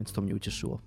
Więc 0.00 0.12
to 0.12 0.22
mnie 0.22 0.34
ucieszyło. 0.34 0.78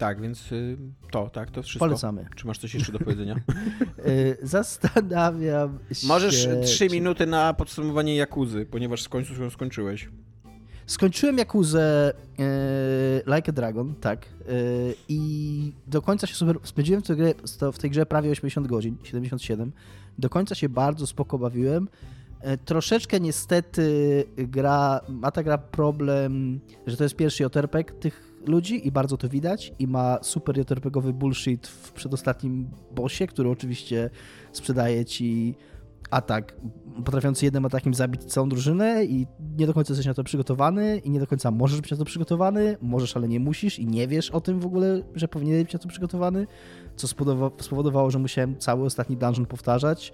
Tak, 0.00 0.20
więc 0.20 0.52
y, 0.52 0.76
to, 1.10 1.30
tak, 1.30 1.50
to 1.50 1.62
wszystko. 1.62 1.86
Polecamy. 1.86 2.26
Czy 2.36 2.46
masz 2.46 2.58
coś 2.58 2.74
jeszcze 2.74 2.92
do 2.92 2.98
powiedzenia? 2.98 3.36
Y, 4.06 4.36
Zastanawiam 4.42 5.78
się... 5.92 6.06
Możesz 6.06 6.44
y, 6.44 6.60
trzy 6.64 6.88
czy- 6.88 6.94
minuty 6.94 7.26
na 7.26 7.54
podsumowanie 7.54 8.16
Jakuzy, 8.16 8.66
ponieważ 8.66 9.04
w 9.04 9.08
końcu 9.08 9.42
ją 9.42 9.50
skończyłeś. 9.50 10.08
Skończyłem 10.86 11.38
Jakuzę 11.38 12.12
e, 12.38 13.36
Like 13.36 13.48
a 13.48 13.52
Dragon, 13.52 13.94
tak. 13.94 14.26
E, 14.26 14.52
I 15.08 15.72
do 15.86 16.02
końca 16.02 16.26
się 16.26 16.34
super... 16.34 16.58
Spędziłem 16.62 17.02
w 17.02 17.06
tej, 17.06 17.16
grze, 17.16 17.34
w 17.72 17.78
tej 17.78 17.90
grze 17.90 18.06
prawie 18.06 18.30
80 18.30 18.66
godzin, 18.66 18.96
77. 19.02 19.72
Do 20.18 20.30
końca 20.30 20.54
się 20.54 20.68
bardzo 20.68 21.06
spoko 21.06 21.38
bawiłem. 21.38 21.88
E, 22.40 22.58
troszeczkę 22.58 23.20
niestety 23.20 24.24
gra, 24.36 25.00
ma 25.08 25.30
ta 25.30 25.42
gra 25.42 25.58
problem, 25.58 26.60
że 26.86 26.96
to 26.96 27.04
jest 27.04 27.16
pierwszy 27.16 27.42
JRPG 27.42 27.92
tych 27.92 28.29
ludzi 28.46 28.86
i 28.86 28.92
bardzo 28.92 29.16
to 29.16 29.28
widać 29.28 29.72
i 29.78 29.86
ma 29.86 30.18
super 30.22 30.58
JRPGowy 30.58 31.12
bullshit 31.12 31.66
w 31.66 31.92
przedostatnim 31.92 32.70
bossie, 32.92 33.26
który 33.26 33.48
oczywiście 33.50 34.10
sprzedaje 34.52 35.04
ci 35.04 35.54
atak 36.10 36.56
potrafiący 37.04 37.44
jednym 37.44 37.64
atakiem 37.64 37.94
zabić 37.94 38.24
całą 38.24 38.48
drużynę 38.48 39.04
i 39.04 39.26
nie 39.58 39.66
do 39.66 39.74
końca 39.74 39.92
jesteś 39.92 40.06
na 40.06 40.14
to 40.14 40.24
przygotowany 40.24 40.98
i 40.98 41.10
nie 41.10 41.20
do 41.20 41.26
końca 41.26 41.50
możesz 41.50 41.80
być 41.80 41.90
na 41.90 41.96
to 41.96 42.04
przygotowany, 42.04 42.76
możesz, 42.82 43.16
ale 43.16 43.28
nie 43.28 43.40
musisz 43.40 43.78
i 43.78 43.86
nie 43.86 44.08
wiesz 44.08 44.30
o 44.30 44.40
tym 44.40 44.60
w 44.60 44.66
ogóle, 44.66 45.02
że 45.14 45.28
powinieneś 45.28 45.64
być 45.64 45.72
na 45.72 45.78
to 45.78 45.88
przygotowany, 45.88 46.46
co 46.96 47.06
spowodowa- 47.06 47.62
spowodowało, 47.62 48.10
że 48.10 48.18
musiałem 48.18 48.58
cały 48.58 48.84
ostatni 48.84 49.16
dungeon 49.16 49.46
powtarzać, 49.46 50.12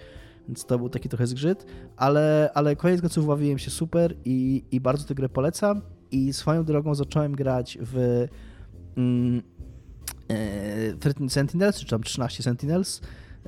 więc 0.48 0.64
to 0.64 0.78
był 0.78 0.88
taki 0.88 1.08
trochę 1.08 1.26
zgrzyt, 1.26 1.66
ale, 1.96 2.50
ale 2.54 2.76
koniec 2.76 3.00
końców 3.00 3.26
bawiłem 3.26 3.58
się 3.58 3.70
super 3.70 4.14
i, 4.24 4.64
i 4.70 4.80
bardzo 4.80 5.04
tę 5.04 5.14
grę 5.14 5.28
polecam 5.28 5.82
i 6.10 6.32
swoją 6.32 6.64
drogą 6.64 6.94
zacząłem 6.94 7.32
grać 7.32 7.78
w 7.80 8.26
mm, 8.96 9.42
e, 10.28 10.96
13 11.00 11.30
Sentinels, 11.30 11.76
czy 11.76 11.86
tam 11.86 12.02
13 12.02 12.42
Sentinels 12.42 13.00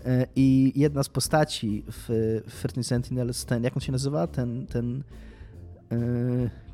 e, 0.04 0.26
i 0.36 0.72
jedna 0.76 1.02
z 1.02 1.08
postaci 1.08 1.84
w, 1.86 2.04
w 2.46 2.58
13 2.58 2.82
Sentinels, 2.84 3.44
ten, 3.44 3.64
jak 3.64 3.76
on 3.76 3.80
się 3.80 3.92
nazywa? 3.92 4.26
Ten, 4.26 4.66
ten 4.66 5.02
e, 5.92 5.96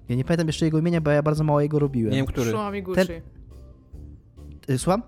ja 0.08 0.16
nie 0.16 0.24
pamiętam 0.24 0.46
jeszcze 0.46 0.64
jego 0.64 0.78
imienia, 0.78 1.00
bo 1.00 1.10
ja 1.10 1.22
bardzo 1.22 1.44
mało 1.44 1.60
jego 1.60 1.78
robiłem. 1.78 2.10
Nie 2.10 2.16
wiem, 2.16 2.26
który. 2.26 2.50
Shu 2.50 2.58
Amiguchi. 2.58 3.06
Ten- 3.06 3.20
E, 4.68 4.78
Słucham? 4.78 5.02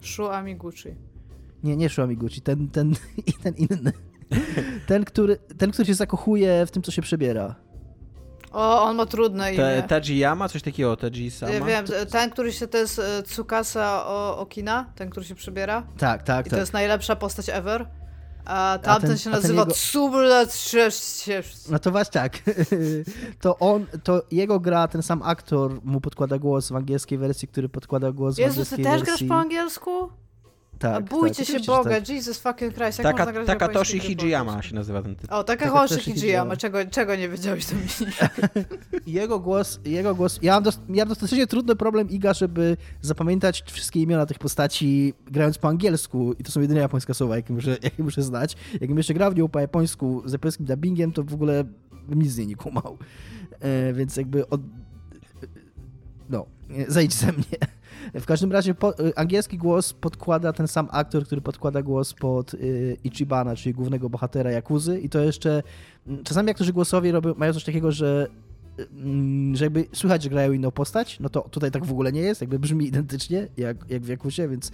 Shu 0.00 0.26
Amiguchi. 0.26 0.88
Nie, 1.64 1.76
nie 1.76 1.88
Shu 1.88 2.02
Amiguchi, 2.02 2.40
ten, 2.40 2.68
ten 2.68 2.94
i 3.26 3.32
ten 3.32 3.54
inny. 3.54 3.92
Ten 4.86 5.04
który, 5.04 5.36
ten, 5.36 5.70
który 5.70 5.86
się 5.86 5.94
zakochuje 5.94 6.66
w 6.66 6.70
tym, 6.70 6.82
co 6.82 6.90
się 6.92 7.02
przebiera. 7.02 7.54
O, 8.52 8.82
on 8.82 8.96
ma 8.96 9.06
trudne 9.06 9.44
Te, 9.44 9.54
imię. 9.54 9.82
Tajiyama, 9.88 10.48
coś 10.48 10.62
takiego, 10.62 10.96
Taji 10.96 11.30
Sama? 11.30 11.52
Ja 11.52 11.64
wiem, 11.64 11.84
ten, 12.10 12.30
który 12.30 12.52
się 12.52 12.66
to 12.68 12.78
jest 12.78 12.98
e, 12.98 13.22
Tsukasa 13.22 14.06
o, 14.06 14.38
Okina, 14.38 14.92
ten, 14.94 15.10
który 15.10 15.26
się 15.26 15.34
przybiera. 15.34 15.82
Tak, 15.98 16.22
tak, 16.22 16.46
I 16.46 16.50
tak. 16.50 16.56
to 16.56 16.60
jest 16.60 16.72
najlepsza 16.72 17.16
postać 17.16 17.48
ever. 17.48 17.86
A 18.44 18.78
tamten 18.82 19.10
ten- 19.10 19.18
się 19.18 19.30
a 19.30 19.32
ten 19.32 19.42
nazywa 19.42 19.62
jego- 19.62 19.74
Sublet 19.74 20.54
No 21.70 21.78
to 21.78 21.90
właśnie 21.90 22.12
tak. 22.12 22.38
To 23.42 23.58
on, 23.58 23.86
to 24.04 24.22
jego 24.30 24.60
gra, 24.60 24.88
ten 24.88 25.02
sam 25.02 25.22
aktor 25.22 25.80
mu 25.84 26.00
podkłada 26.00 26.38
głos 26.38 26.68
w 26.68 26.76
angielskiej 26.76 27.18
wersji, 27.18 27.48
który 27.48 27.68
podkłada 27.68 28.12
głos 28.12 28.36
w 28.36 28.38
Jezu, 28.38 28.54
ty 28.54 28.60
angielskiej 28.60 28.84
też 28.84 28.92
wersji. 29.02 29.26
grasz 29.26 29.28
po 29.28 29.34
angielsku? 29.34 30.10
Tak, 30.80 30.96
A 30.96 31.00
bójcie 31.00 31.46
tak, 31.46 31.46
się 31.46 31.60
Boga, 31.66 31.90
tak. 31.90 32.08
Jesus 32.08 32.38
fucking 32.38 32.74
Christ, 32.74 32.98
jak 32.98 33.16
Taka, 33.16 33.32
można 33.32 33.56
grać 33.56 33.88
Hijiyama 33.88 34.62
się 34.62 34.74
nazywa 34.74 35.02
ten 35.02 35.16
typ. 35.16 35.32
O, 35.32 35.44
Takatoshi 35.44 35.70
Takahoshi 35.70 36.00
Hijiyama. 36.00 36.20
Hijiyama, 36.20 36.56
czego, 36.56 36.78
czego 36.90 37.16
nie 37.16 37.28
wiedziałeś 37.28 37.66
Dominik? 37.66 38.18
Jego 39.06 39.40
głos, 39.40 39.80
jego 39.84 40.14
głos. 40.14 40.38
Ja 40.42 40.54
mam, 40.54 40.62
dos, 40.62 40.80
ja 40.88 41.04
mam 41.04 41.08
dostatecznie 41.08 41.46
trudny 41.46 41.76
problem, 41.76 42.10
Iga, 42.10 42.34
żeby 42.34 42.76
zapamiętać 43.02 43.62
wszystkie 43.62 44.00
imiona 44.00 44.26
tych 44.26 44.38
postaci 44.38 45.14
grając 45.26 45.58
po 45.58 45.68
angielsku. 45.68 46.32
I 46.38 46.44
to 46.44 46.52
są 46.52 46.60
jedyne 46.60 46.80
japońskie 46.80 47.14
słowa, 47.14 47.36
jakie 47.36 47.52
muszę, 47.52 47.76
jakie 47.82 48.02
muszę 48.02 48.22
znać. 48.22 48.56
Jakbym 48.80 48.96
jeszcze 48.96 49.14
grał 49.14 49.32
w 49.32 49.36
nią 49.36 49.48
po 49.48 49.60
japońsku 49.60 50.22
z 50.24 50.32
japońskim 50.32 50.66
dubbingiem, 50.66 51.12
to 51.12 51.24
w 51.24 51.34
ogóle 51.34 51.64
bym 52.08 52.22
nic 52.22 52.32
z 52.32 52.38
niej 52.38 52.46
nie 52.46 52.56
kumał. 52.56 52.98
E, 53.60 53.92
więc 53.92 54.16
jakby 54.16 54.48
od... 54.48 54.60
No, 56.30 56.46
e, 56.70 56.90
zejdź 56.90 57.14
ze 57.14 57.32
mnie. 57.32 57.79
W 58.14 58.26
każdym 58.26 58.52
razie 58.52 58.74
po, 58.74 58.94
angielski 59.16 59.58
głos 59.58 59.92
podkłada 59.92 60.52
ten 60.52 60.68
sam 60.68 60.88
aktor, 60.90 61.26
który 61.26 61.40
podkłada 61.40 61.82
głos 61.82 62.14
pod 62.14 62.54
y, 62.54 62.96
Ichibana, 63.04 63.56
czyli 63.56 63.74
głównego 63.74 64.10
bohatera 64.10 64.50
Jakuzy 64.50 65.00
i 65.00 65.08
to 65.08 65.20
jeszcze 65.20 65.62
czasami 66.24 66.50
aktorzy 66.50 66.72
głosowi 66.72 67.10
robią, 67.10 67.34
mają 67.36 67.52
coś 67.52 67.64
takiego, 67.64 67.92
że 67.92 68.26
Mm, 68.96 69.56
że 69.56 69.64
jakby 69.64 69.86
słychać, 69.92 70.22
że 70.22 70.30
grają 70.30 70.52
inną 70.52 70.70
postać, 70.70 71.20
no 71.20 71.28
to 71.28 71.40
tutaj 71.40 71.70
tak 71.70 71.84
w 71.84 71.92
ogóle 71.92 72.12
nie 72.12 72.20
jest, 72.20 72.40
jakby 72.40 72.58
brzmi 72.58 72.86
identycznie 72.86 73.48
jak, 73.56 73.76
jak 73.88 74.02
w 74.02 74.08
Jakusie, 74.08 74.48
więc 74.48 74.70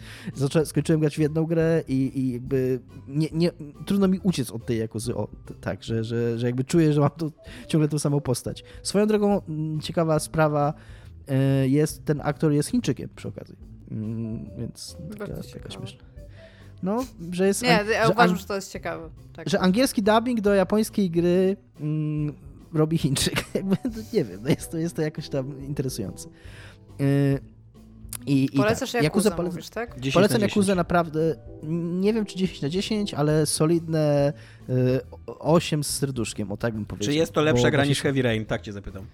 skończyłem 0.64 1.00
grać 1.00 1.16
w 1.16 1.18
jedną 1.18 1.44
grę 1.44 1.82
i, 1.88 2.20
i 2.20 2.32
jakby 2.32 2.80
nie, 3.08 3.28
nie, 3.32 3.50
trudno 3.86 4.08
mi 4.08 4.20
uciec 4.22 4.50
od 4.50 4.66
tej 4.66 4.78
Jakuzy, 4.78 5.14
o, 5.14 5.28
tak, 5.60 5.82
że, 5.82 6.04
że, 6.04 6.38
że 6.38 6.46
jakby 6.46 6.64
czuję, 6.64 6.92
że 6.92 7.00
mam 7.00 7.10
tu 7.10 7.32
ciągle 7.68 7.88
tą 7.88 7.98
samą 7.98 8.20
postać. 8.20 8.64
Swoją 8.82 9.06
drogą 9.06 9.42
mm, 9.48 9.80
ciekawa 9.80 10.18
sprawa 10.18 10.74
jest, 11.66 12.04
ten 12.04 12.20
aktor 12.24 12.52
jest 12.52 12.68
Chińczykiem 12.68 13.08
przy 13.16 13.28
okazji, 13.28 13.56
mm, 13.90 14.50
więc 14.58 14.96
taka, 15.18 15.34
taka 15.52 15.70
śmieszna. 15.70 16.04
No, 16.82 17.04
że 17.32 17.46
jest. 17.46 17.62
Nie, 17.62 17.84
ja 17.92 18.08
uważam, 18.08 18.36
że, 18.36 18.42
że 18.42 18.48
to 18.48 18.54
jest 18.54 18.72
ciekawe. 18.72 19.10
Tak. 19.32 19.48
Że 19.48 19.60
angielski 19.60 20.02
dubbing 20.02 20.40
do 20.40 20.54
japońskiej 20.54 21.10
gry 21.10 21.56
robi 22.72 22.98
Chińczyk. 22.98 23.44
Jakby, 23.54 23.76
no 23.84 24.02
nie 24.12 24.24
wiem, 24.24 24.40
no 24.42 24.48
jest, 24.48 24.70
to, 24.70 24.78
jest 24.78 24.96
to 24.96 25.02
jakoś 25.02 25.28
tam 25.28 25.66
interesujące. 25.66 26.28
Yy, 26.98 27.40
i, 28.26 28.50
Polecasz 28.56 28.92
tak. 28.92 29.02
Yakuza, 29.02 29.30
Yakuza 29.30 29.50
mówisz, 29.50 29.68
tak? 29.68 29.96
Polecam 30.14 30.42
Yakuza 30.42 30.74
naprawdę, 30.74 31.36
nie 32.00 32.14
wiem 32.14 32.26
czy 32.26 32.36
10 32.36 32.62
na 32.62 32.68
10, 32.68 33.14
ale 33.14 33.46
solidne 33.46 34.32
y, 34.68 35.00
8 35.26 35.84
z 35.84 35.98
serduszkiem, 35.98 36.52
o 36.52 36.56
tak 36.56 36.74
bym 36.74 36.84
powiedział. 36.84 37.12
Czy 37.12 37.18
jest 37.18 37.32
to 37.32 37.42
lepsza 37.42 37.70
gra 37.70 37.84
niż 37.84 38.00
Heavy 38.00 38.22
Rain? 38.22 38.44
Tak 38.44 38.62
cię 38.62 38.72
zapytam. 38.72 39.06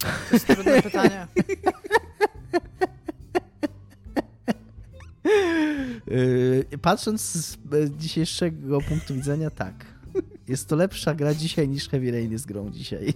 To 0.00 0.34
jest 0.34 0.46
trudne 0.46 0.82
pytanie. 0.90 1.26
Y, 6.10 6.78
patrząc 6.82 7.22
z 7.22 7.56
dzisiejszego 7.96 8.80
punktu 8.80 9.14
widzenia, 9.14 9.50
tak. 9.50 9.74
Jest 10.48 10.68
to 10.68 10.76
lepsza 10.76 11.14
gra 11.14 11.34
dzisiaj 11.34 11.68
niż 11.68 11.88
Heavy 11.88 12.10
Rain 12.10 12.32
jest 12.32 12.46
grą 12.46 12.70
dzisiaj. 12.70 13.14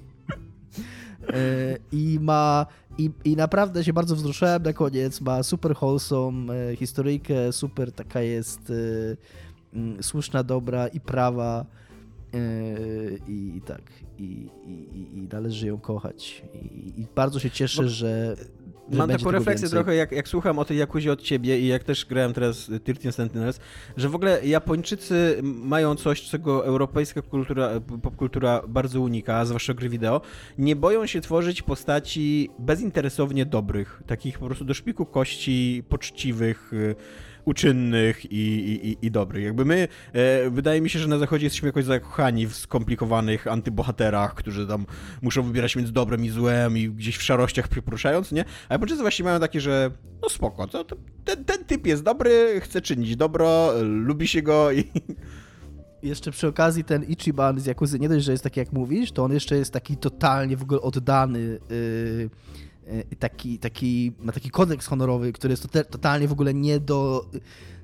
E, 1.33 1.77
I 1.93 2.19
ma. 2.21 2.67
I, 2.99 3.11
I 3.25 3.37
naprawdę 3.37 3.85
się 3.85 3.93
bardzo 3.93 4.17
wzruszyłem 4.17 4.63
na 4.63 4.73
koniec. 4.73 5.21
Ma 5.21 5.43
super 5.43 5.75
wholesome 5.75 6.55
e, 6.55 6.77
historyjkę, 6.77 7.53
super 7.53 7.93
taka 7.93 8.21
jest 8.21 8.73
e, 9.77 10.03
słuszna, 10.03 10.43
dobra 10.43 10.89
i 10.89 11.01
prawa. 11.01 11.67
I, 13.29 13.57
i 13.57 13.61
tak. 13.61 13.83
I, 14.19 14.51
i, 14.67 15.19
I 15.19 15.29
należy 15.33 15.67
ją 15.67 15.79
kochać. 15.79 16.43
I, 16.55 17.07
bardzo 17.15 17.41
się 17.41 17.51
cieszę, 17.51 17.83
Bo... 17.83 17.89
że 17.89 18.37
Mam 18.93 19.11
taką 19.11 19.31
refleksję 19.31 19.65
więcej. 19.65 19.71
trochę, 19.71 19.95
jak, 19.95 20.13
jak 20.13 20.29
słucham 20.29 20.59
o 20.59 20.65
tej 20.65 20.79
Jakuzie 20.79 21.13
od 21.13 21.23
ciebie 21.23 21.61
i 21.61 21.67
jak 21.67 21.85
też 21.85 22.07
grałem 22.07 22.33
teraz 22.33 22.71
13 22.85 23.13
Sentinels, 23.13 23.61
że 23.97 24.09
w 24.09 24.15
ogóle 24.15 24.47
Japończycy 24.47 25.41
mają 25.43 25.95
coś, 25.95 26.23
czego 26.23 26.67
europejska 26.67 27.23
kultura, 27.23 27.71
popkultura 28.03 28.63
bardzo 28.69 29.01
unika, 29.01 29.45
zwłaszcza 29.45 29.75
gry 29.75 29.89
wideo. 29.89 30.21
Nie 30.59 30.77
boją 30.77 31.07
się 31.07 31.21
tworzyć 31.21 31.63
postaci 31.63 32.51
bezinteresownie 32.59 33.47
dobrych, 33.47 34.03
takich 34.07 34.39
po 34.39 34.47
prostu 34.47 34.65
do 34.65 34.75
szpiku 34.75 35.07
kości, 35.07 35.83
poczciwych, 35.89 36.73
uczynnych 37.51 38.33
i, 38.33 38.37
i, 38.37 39.07
i 39.07 39.11
dobrych. 39.11 39.45
Jakby 39.45 39.65
my, 39.65 39.89
e, 40.13 40.51
wydaje 40.51 40.81
mi 40.81 40.91
się, 40.91 40.99
że 40.99 41.09
na 41.09 41.19
zachodzie 41.19 41.47
jesteśmy 41.47 41.69
jakoś 41.69 41.85
zakochani 41.85 42.47
w 42.47 42.55
skomplikowanych 42.55 43.47
antybohaterach, 43.47 44.35
którzy 44.35 44.67
tam 44.67 44.87
muszą 45.23 45.43
wybierać 45.43 45.77
między 45.77 45.93
dobrem 45.93 46.25
i 46.25 46.29
złem 46.29 46.79
i 46.79 46.89
gdzieś 46.89 47.17
w 47.17 47.23
szarościach 47.23 47.69
poruszając, 47.69 48.33
nie? 48.33 48.45
A 48.69 48.75
Japończycy 48.75 49.03
właśnie 49.03 49.25
mają 49.25 49.41
takie, 49.41 49.61
że 49.61 49.91
no 50.23 50.29
spoko, 50.29 50.67
to, 50.67 50.85
to, 50.85 50.97
ten, 51.25 51.45
ten 51.45 51.65
typ 51.65 51.87
jest 51.87 52.03
dobry, 52.03 52.61
chce 52.61 52.81
czynić 52.81 53.17
dobro, 53.17 53.73
lubi 53.83 54.29
się 54.29 54.43
go 54.43 54.73
i... 54.73 54.85
Jeszcze 56.03 56.31
przy 56.31 56.49
okazji 56.49 56.85
ten 56.85 57.05
Ichiban 57.05 57.61
z 57.61 57.67
Yakuzy, 57.67 57.99
nie 57.99 58.09
dość, 58.09 58.25
że 58.25 58.33
jest 58.33 58.45
taki 58.45 58.61
jak 58.61 58.73
mówisz, 58.73 59.13
to 59.13 59.25
on 59.25 59.33
jeszcze 59.33 59.57
jest 59.57 59.73
taki 59.73 59.97
totalnie 59.97 60.57
w 60.57 60.63
ogóle 60.63 60.81
oddany 60.81 61.59
yy 61.71 62.31
taki, 63.19 63.59
taki, 63.59 64.13
ma 64.21 64.33
taki 64.33 64.51
kodeks 64.51 64.87
honorowy, 64.87 65.33
który 65.33 65.53
jest 65.53 65.69
totalnie 65.91 66.29
w 66.29 66.33
ogóle 66.33 66.55
nie 66.55 66.81
do, 66.81 67.27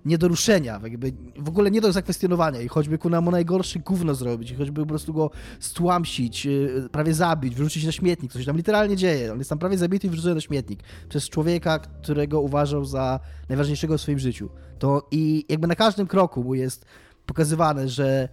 nie 0.05 0.19
do 0.19 0.29
ruszenia, 0.29 0.81
jakby 0.83 1.13
w 1.39 1.49
ogóle 1.49 1.71
nie 1.71 1.81
do 1.81 1.93
zakwestionowania. 1.93 2.61
I 2.61 2.69
choćby 2.69 2.99
ku 2.99 3.11
mu 3.11 3.31
najgorszy 3.31 3.79
gówno 3.79 4.15
zrobić, 4.15 4.51
i 4.51 4.55
choćby 4.55 4.81
po 4.81 4.87
prostu 4.87 5.15
go 5.15 5.31
stłamsić, 5.61 6.47
e, 6.47 6.51
prawie 6.93 7.15
zabić, 7.15 7.55
wyrzucić 7.55 7.85
na 7.85 7.93
śmietnik, 7.93 8.33
coś 8.33 8.45
tam 8.45 8.57
literalnie 8.57 8.97
dzieje, 8.97 9.33
on 9.33 9.39
jest 9.39 9.51
tam 9.51 9.59
prawie 9.59 9.79
zabity 9.79 10.07
i 10.07 10.11
wyrzucony 10.11 10.35
na 10.35 10.41
śmietnik. 10.41 10.81
Przez 11.09 11.29
człowieka, 11.29 11.79
którego 11.79 12.41
uważał 12.41 12.85
za 12.85 13.21
najważniejszego 13.49 13.99
w 13.99 14.01
swoim 14.01 14.19
życiu. 14.19 14.49
To 14.79 15.09
i 15.11 15.45
jakby 15.49 15.67
na 15.67 15.75
każdym 15.75 16.07
kroku 16.07 16.45
mu 16.45 16.55
jest 16.55 16.85
pokazywane, 17.27 17.89
że 17.89 18.29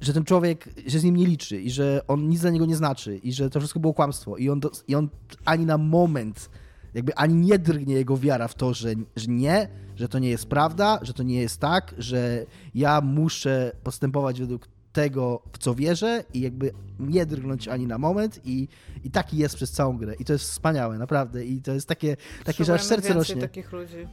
że 0.00 0.12
ten 0.12 0.24
człowiek, 0.24 0.68
że 0.86 0.98
z 0.98 1.04
nim 1.04 1.16
nie 1.16 1.26
liczy 1.26 1.60
i 1.60 1.70
że 1.70 2.00
on 2.08 2.28
nic 2.28 2.40
dla 2.40 2.50
niego 2.50 2.66
nie 2.66 2.76
znaczy 2.76 3.16
i 3.16 3.32
że 3.32 3.50
to 3.50 3.60
wszystko 3.60 3.80
było 3.80 3.94
kłamstwo 3.94 4.36
i 4.36 4.50
on, 4.50 4.60
do, 4.60 4.70
i 4.88 4.94
on 4.94 5.08
ani 5.44 5.66
na 5.66 5.78
moment 5.78 6.50
jakby 6.94 7.14
ani 7.14 7.34
nie 7.34 7.58
drgnie 7.58 7.94
jego 7.94 8.16
wiara 8.16 8.48
w 8.48 8.54
to, 8.54 8.74
że, 8.74 8.88
że 9.16 9.26
nie, 9.26 9.68
że 9.96 10.08
to 10.08 10.18
nie 10.18 10.30
jest 10.30 10.46
prawda, 10.46 10.98
że 11.02 11.14
to 11.14 11.22
nie 11.22 11.40
jest 11.40 11.60
tak, 11.60 11.94
że 11.98 12.46
ja 12.74 13.00
muszę 13.00 13.72
postępować 13.82 14.40
według 14.40 14.68
tego, 14.92 15.42
w 15.52 15.58
co 15.58 15.74
wierzę 15.74 16.24
i 16.34 16.40
jakby 16.40 16.72
nie 16.98 17.26
drgnąć 17.26 17.68
ani 17.68 17.86
na 17.86 17.98
moment 17.98 18.40
i, 18.44 18.68
i 19.04 19.10
taki 19.10 19.36
jest 19.36 19.56
przez 19.56 19.70
całą 19.70 19.98
grę 19.98 20.14
i 20.18 20.24
to 20.24 20.32
jest 20.32 20.44
wspaniałe, 20.44 20.98
naprawdę 20.98 21.44
i 21.44 21.62
to 21.62 21.72
jest 21.72 21.88
takie, 21.88 22.16
takie 22.44 22.64
że 22.64 22.74
aż 22.74 22.82
serce 22.82 23.14
rośnie. 23.14 23.40
takich 23.40 23.72
ludzi. 23.72 24.08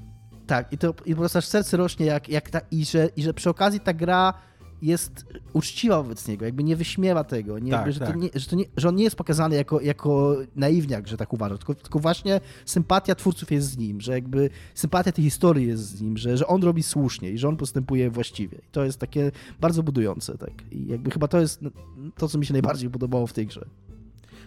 Tak, 0.47 0.73
i 0.73 0.77
to 0.77 0.93
i 1.05 1.15
po 1.15 1.19
prostu 1.19 1.37
aż 1.37 1.45
serce 1.45 1.77
rośnie 1.77 2.05
jak, 2.05 2.29
jak 2.29 2.49
ta, 2.49 2.61
i, 2.71 2.85
że, 2.85 3.09
i 3.15 3.23
że 3.23 3.33
przy 3.33 3.49
okazji 3.49 3.79
ta 3.79 3.93
gra 3.93 4.33
jest 4.81 5.25
uczciwa 5.53 6.03
wobec 6.03 6.27
niego, 6.27 6.45
jakby 6.45 6.63
nie 6.63 6.75
wyśmiewa 6.75 7.23
tego, 7.23 7.59
nie, 7.59 7.71
tak, 7.71 7.79
jakby, 7.79 7.91
że, 7.91 7.99
tak. 7.99 8.11
to 8.11 8.15
nie, 8.15 8.29
że, 8.35 8.47
to 8.47 8.55
nie, 8.55 8.65
że 8.77 8.89
on 8.89 8.95
nie 8.95 9.03
jest 9.03 9.15
pokazany 9.15 9.55
jako, 9.55 9.81
jako 9.81 10.35
naiwniak, 10.55 11.07
że 11.07 11.17
tak 11.17 11.33
uważa, 11.33 11.57
tylko, 11.57 11.75
tylko 11.75 11.99
właśnie 11.99 12.41
sympatia 12.65 13.15
twórców 13.15 13.51
jest 13.51 13.69
z 13.69 13.77
nim, 13.77 14.01
że 14.01 14.13
jakby 14.13 14.49
sympatia 14.75 15.11
tej 15.11 15.23
historii 15.23 15.67
jest 15.67 15.83
z 15.83 16.01
nim, 16.01 16.17
że, 16.17 16.37
że 16.37 16.47
on 16.47 16.63
robi 16.63 16.83
słusznie 16.83 17.31
i 17.31 17.37
że 17.37 17.47
on 17.47 17.57
postępuje 17.57 18.09
właściwie. 18.09 18.57
I 18.57 18.71
to 18.71 18.85
jest 18.85 18.99
takie 18.99 19.31
bardzo 19.61 19.83
budujące, 19.83 20.37
tak. 20.37 20.51
I 20.71 20.87
jakby 20.87 21.11
chyba 21.11 21.27
to 21.27 21.39
jest 21.39 21.59
to, 22.15 22.27
co 22.27 22.37
mi 22.37 22.45
się 22.45 22.53
najbardziej 22.53 22.89
podobało 22.89 23.27
w 23.27 23.33
tej 23.33 23.47
grze. 23.47 23.65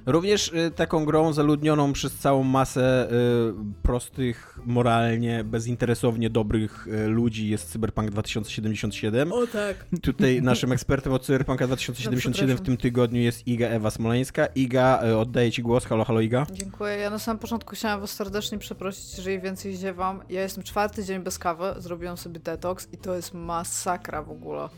Również 0.09 0.49
y, 0.49 0.71
taką 0.71 1.05
grą 1.05 1.33
zaludnioną 1.33 1.93
przez 1.93 2.15
całą 2.15 2.43
masę 2.43 3.09
y, 3.11 3.55
prostych, 3.83 4.59
moralnie, 4.67 5.45
bezinteresownie 5.45 6.31
dobrych 6.31 6.87
y, 6.87 7.07
ludzi 7.07 7.49
jest 7.49 7.73
Cyberpunk 7.73 8.11
2077. 8.11 9.33
O 9.33 9.47
tak. 9.47 9.87
Tutaj 10.03 10.43
naszym 10.43 10.73
ekspertem 10.73 11.13
od 11.13 11.25
Cyberpunka 11.25 11.67
2077 11.67 12.57
w 12.57 12.61
tym 12.61 12.77
tygodniu 12.77 13.21
jest 13.21 13.47
Iga 13.47 13.67
Ewa 13.69 13.91
Smoleńska. 13.91 14.47
Iga, 14.47 15.01
oddaję 15.19 15.53
Ci 15.53 15.63
głos. 15.63 15.85
Halo, 15.85 16.05
halo 16.05 16.21
Iga. 16.21 16.47
Dziękuję. 16.53 16.97
Ja 16.97 17.11
na 17.11 17.19
samym 17.19 17.39
początku 17.39 17.75
chciałam 17.75 18.01
Was 18.01 18.11
serdecznie 18.11 18.59
przeprosić, 18.59 19.17
jeżeli 19.17 19.41
więcej 19.41 19.77
ziewam. 19.77 20.21
Ja 20.29 20.43
jestem 20.43 20.65
czwarty 20.65 21.05
dzień 21.05 21.23
bez 21.23 21.39
kawy, 21.39 21.75
zrobiłam 21.79 22.17
sobie 22.17 22.41
detoks 22.41 22.89
i 22.93 22.99
to 22.99 23.15
jest 23.15 23.35
masakra 23.35 24.23
w 24.23 24.31
ogóle. 24.31 24.69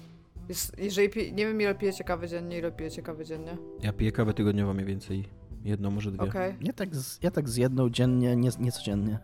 Jeżeli 0.78 1.08
pije, 1.08 1.32
nie 1.32 1.46
wiem 1.46 1.60
ile 1.60 1.74
pijecie 1.74 2.04
kawy 2.04 2.28
dziennie, 2.28 2.58
ile 2.58 2.72
pijecie 2.72 3.02
kawy 3.02 3.24
dziennie? 3.24 3.56
Ja 3.82 3.92
piję 3.92 4.12
kawę 4.12 4.34
tygodniowo 4.34 4.74
mniej 4.74 4.86
więcej. 4.86 5.28
Jedną, 5.64 5.90
może 5.90 6.12
dwie. 6.12 6.28
Okay. 6.28 6.56
Ja, 6.60 6.72
tak 6.72 6.96
z, 6.96 7.22
ja 7.22 7.30
tak 7.30 7.48
z 7.48 7.56
jedną 7.56 7.90
dziennie, 7.90 8.36
nie, 8.36 8.50
nie 8.58 8.72
codziennie. 8.72 9.18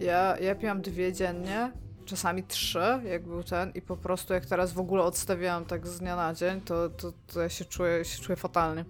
Ja, 0.00 0.38
ja 0.38 0.54
pijam 0.54 0.82
dwie 0.82 1.12
dziennie, 1.12 1.72
czasami 2.04 2.42
trzy, 2.42 3.00
jak 3.04 3.26
był 3.26 3.42
ten 3.42 3.70
i 3.74 3.82
po 3.82 3.96
prostu 3.96 4.34
jak 4.34 4.46
teraz 4.46 4.72
w 4.72 4.78
ogóle 4.78 5.02
odstawiałam 5.02 5.64
tak 5.64 5.86
z 5.86 5.98
dnia 5.98 6.16
na 6.16 6.34
dzień, 6.34 6.60
to, 6.60 6.90
to, 6.90 7.12
to 7.26 7.40
ja 7.40 7.48
się 7.48 7.64
czuję, 7.64 8.04
się 8.04 8.22
czuję 8.22 8.36
fatalnie. 8.36 8.84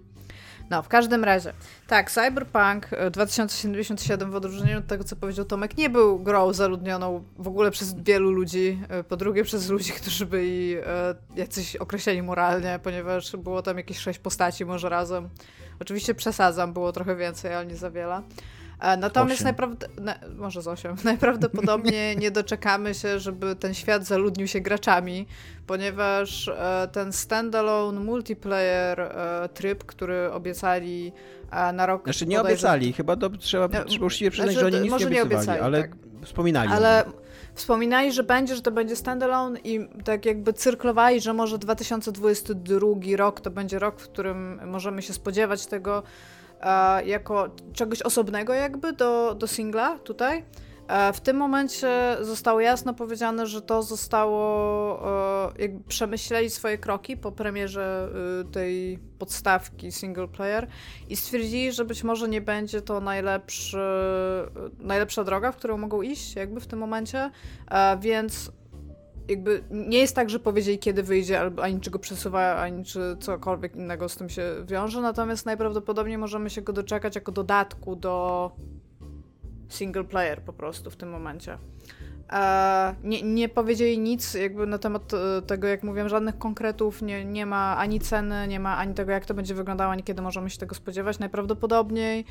No, 0.69 0.81
w 0.81 0.87
każdym 0.87 1.23
razie. 1.23 1.53
Tak, 1.87 2.11
Cyberpunk 2.11 2.89
2077 3.11 4.29
e, 4.29 4.31
w 4.31 4.35
odróżnieniu 4.35 4.77
od 4.77 4.87
tego, 4.87 5.03
co 5.03 5.15
powiedział 5.15 5.45
Tomek, 5.45 5.77
nie 5.77 5.89
był 5.89 6.19
grą 6.19 6.53
zaludnioną 6.53 7.23
w 7.37 7.47
ogóle 7.47 7.71
przez 7.71 7.93
wielu 7.93 8.31
ludzi. 8.31 8.79
E, 8.89 9.03
po 9.03 9.17
drugie, 9.17 9.43
przez 9.43 9.69
ludzi, 9.69 9.91
którzy 10.01 10.25
byli 10.25 10.75
e, 10.75 10.83
jacyś 11.35 11.75
określeni 11.75 12.21
moralnie, 12.21 12.79
ponieważ 12.83 13.35
było 13.35 13.61
tam 13.61 13.77
jakieś 13.77 13.97
sześć 13.97 14.19
postaci 14.19 14.65
może 14.65 14.89
razem. 14.89 15.29
Oczywiście 15.79 16.15
przesadzam, 16.15 16.73
było 16.73 16.91
trochę 16.91 17.15
więcej, 17.15 17.53
ale 17.53 17.65
nie 17.65 17.75
za 17.75 17.91
wiele. 17.91 18.21
E, 18.79 18.97
natomiast 18.97 19.43
najprawdopodobniej, 19.43 20.15
może 20.37 20.61
z 20.61 20.67
8, 20.67 20.95
najprawdopodobniej 21.03 22.17
nie 22.23 22.31
doczekamy 22.31 22.93
się, 22.93 23.19
żeby 23.19 23.55
ten 23.55 23.73
świat 23.73 24.05
zaludnił 24.05 24.47
się 24.47 24.61
graczami, 24.61 25.27
ponieważ 25.67 26.47
e, 26.47 26.87
ten 26.91 27.13
standalone 27.13 27.99
multiplayer 27.99 28.99
e, 28.99 29.49
tryb, 29.53 29.83
który 29.83 30.31
obiecali 30.31 31.11
na 31.73 31.85
rok... 31.85 32.03
Znaczy 32.03 32.25
nie 32.25 32.41
obiecali, 32.41 32.93
chyba 32.93 33.15
to 33.15 33.29
trzeba, 33.29 33.67
no, 33.67 33.85
trzeba 33.85 34.05
uczciwie 34.05 34.31
przyznać, 34.31 34.53
znaczy, 34.53 34.71
że 34.71 34.77
oni 34.77 34.83
nic 34.83 34.91
może 34.91 35.09
nie 35.09 35.23
obiecywali, 35.23 35.47
nie 35.47 35.65
obiecali, 35.65 35.75
ale 35.75 35.81
tak. 35.81 36.25
wspominali. 36.25 36.71
Ale 36.71 37.03
wspominali, 37.53 38.11
że 38.11 38.23
będzie, 38.23 38.55
że 38.55 38.61
to 38.61 38.71
będzie 38.71 38.95
standalone 38.95 39.59
i 39.59 39.87
tak 40.03 40.25
jakby 40.25 40.53
cyrklowali, 40.53 41.21
że 41.21 41.33
może 41.33 41.57
2022 41.57 42.87
rok 43.17 43.41
to 43.41 43.51
będzie 43.51 43.79
rok, 43.79 43.99
w 43.99 44.03
którym 44.03 44.59
możemy 44.65 45.01
się 45.01 45.13
spodziewać 45.13 45.65
tego, 45.65 46.03
jako 47.05 47.49
czegoś 47.73 48.01
osobnego 48.01 48.53
jakby 48.53 48.93
do, 48.93 49.35
do 49.35 49.47
singla 49.47 49.99
tutaj. 49.99 50.43
E, 50.87 51.13
w 51.13 51.21
tym 51.21 51.37
momencie 51.37 52.17
zostało 52.21 52.61
jasno 52.61 52.93
powiedziane, 52.93 53.47
że 53.47 53.61
to 53.61 53.83
zostało, 53.83 54.99
e, 55.57 55.61
jakby 55.61 55.83
przemyśleli 55.83 56.49
swoje 56.49 56.77
kroki 56.77 57.17
po 57.17 57.31
premierze 57.31 58.09
e, 58.41 58.51
tej 58.51 58.99
podstawki 59.19 59.91
single 59.91 60.27
player 60.27 60.67
i 61.09 61.15
stwierdzili, 61.15 61.71
że 61.71 61.85
być 61.85 62.03
może 62.03 62.29
nie 62.29 62.41
będzie 62.41 62.81
to 62.81 62.99
najlepszy, 62.99 63.77
najlepsza 64.79 65.23
droga, 65.23 65.51
w 65.51 65.55
którą 65.55 65.77
mogą 65.77 66.01
iść 66.01 66.35
jakby 66.35 66.59
w 66.59 66.67
tym 66.67 66.79
momencie, 66.79 67.31
więc 67.99 68.51
jakby 69.27 69.63
nie 69.71 69.97
jest 69.99 70.15
tak, 70.15 70.29
że 70.29 70.39
powiedzieli 70.39 70.79
kiedy 70.79 71.03
wyjdzie, 71.03 71.39
albo 71.39 71.63
ani 71.63 71.81
czego 71.81 71.99
przesuwa, 71.99 72.55
ani 72.55 72.85
czy 72.85 73.17
cokolwiek 73.19 73.75
innego 73.75 74.09
z 74.09 74.15
tym 74.17 74.29
się 74.29 74.43
wiąże, 74.65 75.01
natomiast 75.01 75.45
najprawdopodobniej 75.45 76.17
możemy 76.17 76.49
się 76.49 76.61
go 76.61 76.73
doczekać 76.73 77.15
jako 77.15 77.31
dodatku 77.31 77.95
do 77.95 78.51
single 79.69 80.03
player 80.03 80.41
po 80.41 80.53
prostu 80.53 80.89
w 80.89 80.95
tym 80.95 81.09
momencie. 81.09 81.57
E, 82.31 82.95
nie, 83.03 83.21
nie 83.21 83.49
powiedzieli 83.49 83.99
nic 83.99 84.33
jakby 84.33 84.67
na 84.67 84.77
temat 84.77 85.13
e, 85.13 85.41
tego, 85.41 85.67
jak 85.67 85.83
mówiłem, 85.83 86.09
żadnych 86.09 86.37
konkretów, 86.37 87.01
nie, 87.01 87.25
nie 87.25 87.45
ma 87.45 87.77
ani 87.77 87.99
ceny, 87.99 88.47
nie 88.47 88.59
ma 88.59 88.77
ani 88.77 88.93
tego, 88.93 89.11
jak 89.11 89.25
to 89.25 89.33
będzie 89.33 89.55
wyglądało, 89.55 89.91
ani 89.91 90.03
kiedy 90.03 90.21
możemy 90.21 90.49
się 90.49 90.57
tego 90.57 90.75
spodziewać. 90.75 91.19
Najprawdopodobniej 91.19 92.25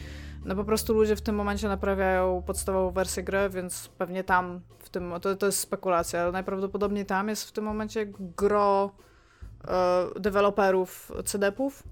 no 0.45 0.57
po 0.57 0.65
prostu 0.65 0.95
ludzie 0.95 1.17
w 1.17 1.21
tym 1.21 1.35
momencie 1.35 1.69
naprawiają 1.69 2.43
podstawową 2.47 2.91
wersję 2.91 3.23
gry, 3.23 3.51
więc 3.51 3.89
pewnie 3.89 4.25
tam 4.25 4.61
w 4.79 4.89
tym, 4.89 5.13
to, 5.21 5.37
to 5.37 5.47
jest 5.47 5.61
spekulacja, 5.61 6.23
ale 6.23 6.33
najprawdopodobniej 6.33 7.07
tam 7.07 7.29
jest 7.29 7.49
w 7.49 7.53
tym 7.53 7.65
momencie 7.65 8.07
gro 8.37 8.91
e, 9.69 10.21
deweloperów 10.21 11.13
CD-ów, 11.25 11.83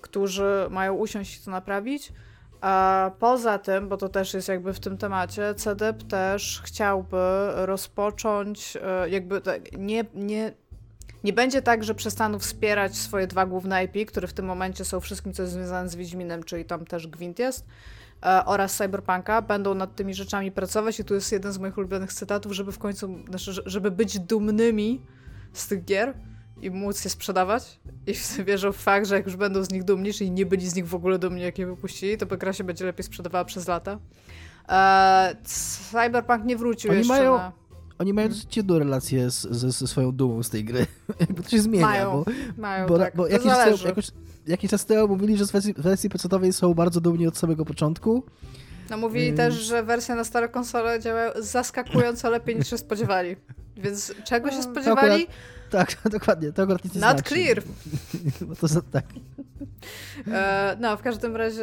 którzy 0.00 0.66
mają 0.70 0.94
usiąść 0.94 1.40
i 1.40 1.44
to 1.44 1.50
naprawić. 1.50 2.12
A 2.60 3.10
poza 3.18 3.58
tym, 3.58 3.88
bo 3.88 3.96
to 3.96 4.08
też 4.08 4.34
jest 4.34 4.48
jakby 4.48 4.72
w 4.72 4.80
tym 4.80 4.98
temacie, 4.98 5.54
CDEP 5.54 6.02
też 6.02 6.62
chciałby 6.64 7.16
rozpocząć, 7.54 8.78
e, 8.82 9.08
jakby 9.08 9.42
nie, 9.78 10.04
nie, 10.14 10.52
nie 11.24 11.32
będzie 11.32 11.62
tak, 11.62 11.84
że 11.84 11.94
przestaną 11.94 12.38
wspierać 12.38 12.96
swoje 12.96 13.26
dwa 13.26 13.46
główne 13.46 13.84
IP, 13.84 14.08
które 14.08 14.28
w 14.28 14.32
tym 14.32 14.46
momencie 14.46 14.84
są 14.84 15.00
wszystkim, 15.00 15.32
co 15.32 15.42
jest 15.42 15.54
związane 15.54 15.88
z 15.88 15.94
Wiedźminem, 15.94 16.42
czyli 16.42 16.64
tam 16.64 16.86
też 16.86 17.06
Gwint 17.06 17.38
jest, 17.38 17.66
e, 18.22 18.44
oraz 18.44 18.76
Cyberpunka, 18.76 19.42
będą 19.42 19.74
nad 19.74 19.96
tymi 19.96 20.14
rzeczami 20.14 20.52
pracować 20.52 21.00
i 21.00 21.04
tu 21.04 21.14
jest 21.14 21.32
jeden 21.32 21.52
z 21.52 21.58
moich 21.58 21.78
ulubionych 21.78 22.12
cytatów, 22.12 22.52
żeby 22.52 22.72
w 22.72 22.78
końcu, 22.78 23.18
znaczy, 23.28 23.52
żeby 23.66 23.90
być 23.90 24.18
dumnymi 24.18 25.02
z 25.52 25.68
tych 25.68 25.84
gier, 25.84 26.14
i 26.62 26.70
móc 26.70 27.04
je 27.04 27.10
sprzedawać. 27.10 27.80
I 28.06 28.14
wierzą 28.44 28.72
w 28.72 28.76
fakt, 28.76 29.06
że 29.06 29.14
jak 29.14 29.26
już 29.26 29.36
będą 29.36 29.64
z 29.64 29.70
nich 29.70 29.84
dumni, 29.84 30.12
czyli 30.12 30.30
nie 30.30 30.46
byli 30.46 30.68
z 30.68 30.74
nich 30.74 30.88
w 30.88 30.94
ogóle 30.94 31.18
dumni, 31.18 31.42
jak 31.42 31.58
je 31.58 31.66
wypuścili, 31.66 32.18
to 32.18 32.26
gra 32.26 32.52
się 32.52 32.64
będzie 32.64 32.84
lepiej 32.84 33.04
sprzedawała 33.04 33.44
przez 33.44 33.68
lata. 33.68 33.98
Eee, 34.68 35.36
Cyberpunk 35.90 36.44
nie 36.44 36.56
wrócił 36.56 36.90
oni 36.90 36.98
jeszcze 36.98 37.14
mają, 37.14 37.36
na... 37.36 37.52
Oni 37.98 38.12
mają 38.12 38.28
dosyć 38.28 38.56
jedną 38.56 38.78
relację 38.78 39.30
z, 39.30 39.40
z, 39.40 39.78
ze 39.78 39.86
swoją 39.86 40.12
dumą 40.12 40.42
z 40.42 40.50
tej 40.50 40.64
gry. 40.64 40.86
Jakby 41.20 41.42
to 41.42 41.48
się 41.50 41.60
zmienia. 41.60 41.86
Mają, 41.86 42.12
bo, 42.12 42.24
mają, 42.56 42.86
bo, 42.86 42.98
tak. 42.98 43.16
bo 43.16 43.26
jakiś, 43.26 43.46
czas, 43.46 43.82
jakoś, 43.82 44.10
jakiś 44.46 44.70
czas 44.70 44.86
temu 44.86 45.08
mówili, 45.08 45.36
że 45.36 45.46
z 45.46 45.50
wersji, 45.50 45.74
wersji 45.78 46.10
PC-owej 46.10 46.52
są 46.52 46.74
bardzo 46.74 47.00
dumni 47.00 47.26
od 47.26 47.38
samego 47.38 47.64
początku. 47.64 48.24
No 48.90 48.96
mówili 48.96 49.26
hmm. 49.26 49.36
też, 49.36 49.54
że 49.54 49.82
wersja 49.82 50.14
na 50.14 50.24
stare 50.24 50.48
konsole 50.48 51.00
działa 51.00 51.32
zaskakująco 51.38 52.30
lepiej 52.30 52.56
niż 52.56 52.70
się 52.70 52.78
spodziewali. 52.78 53.36
Więc 53.76 54.14
czego 54.24 54.50
się 54.50 54.56
no, 54.56 54.62
spodziewali? 54.62 55.26
Tak, 55.70 55.96
dokładnie, 56.10 56.52
to 56.52 56.62
akurat 56.62 56.84
nic 56.84 56.94
nie 56.94 57.00
Not 57.00 57.10
znaczy. 57.10 57.34
clear. 57.34 57.62
Bo 58.48 58.56
to 58.56 58.68
za, 58.68 58.82
tak. 58.82 59.04
E, 60.32 60.76
no, 60.80 60.96
w 60.96 61.02
każdym 61.02 61.36
razie 61.36 61.62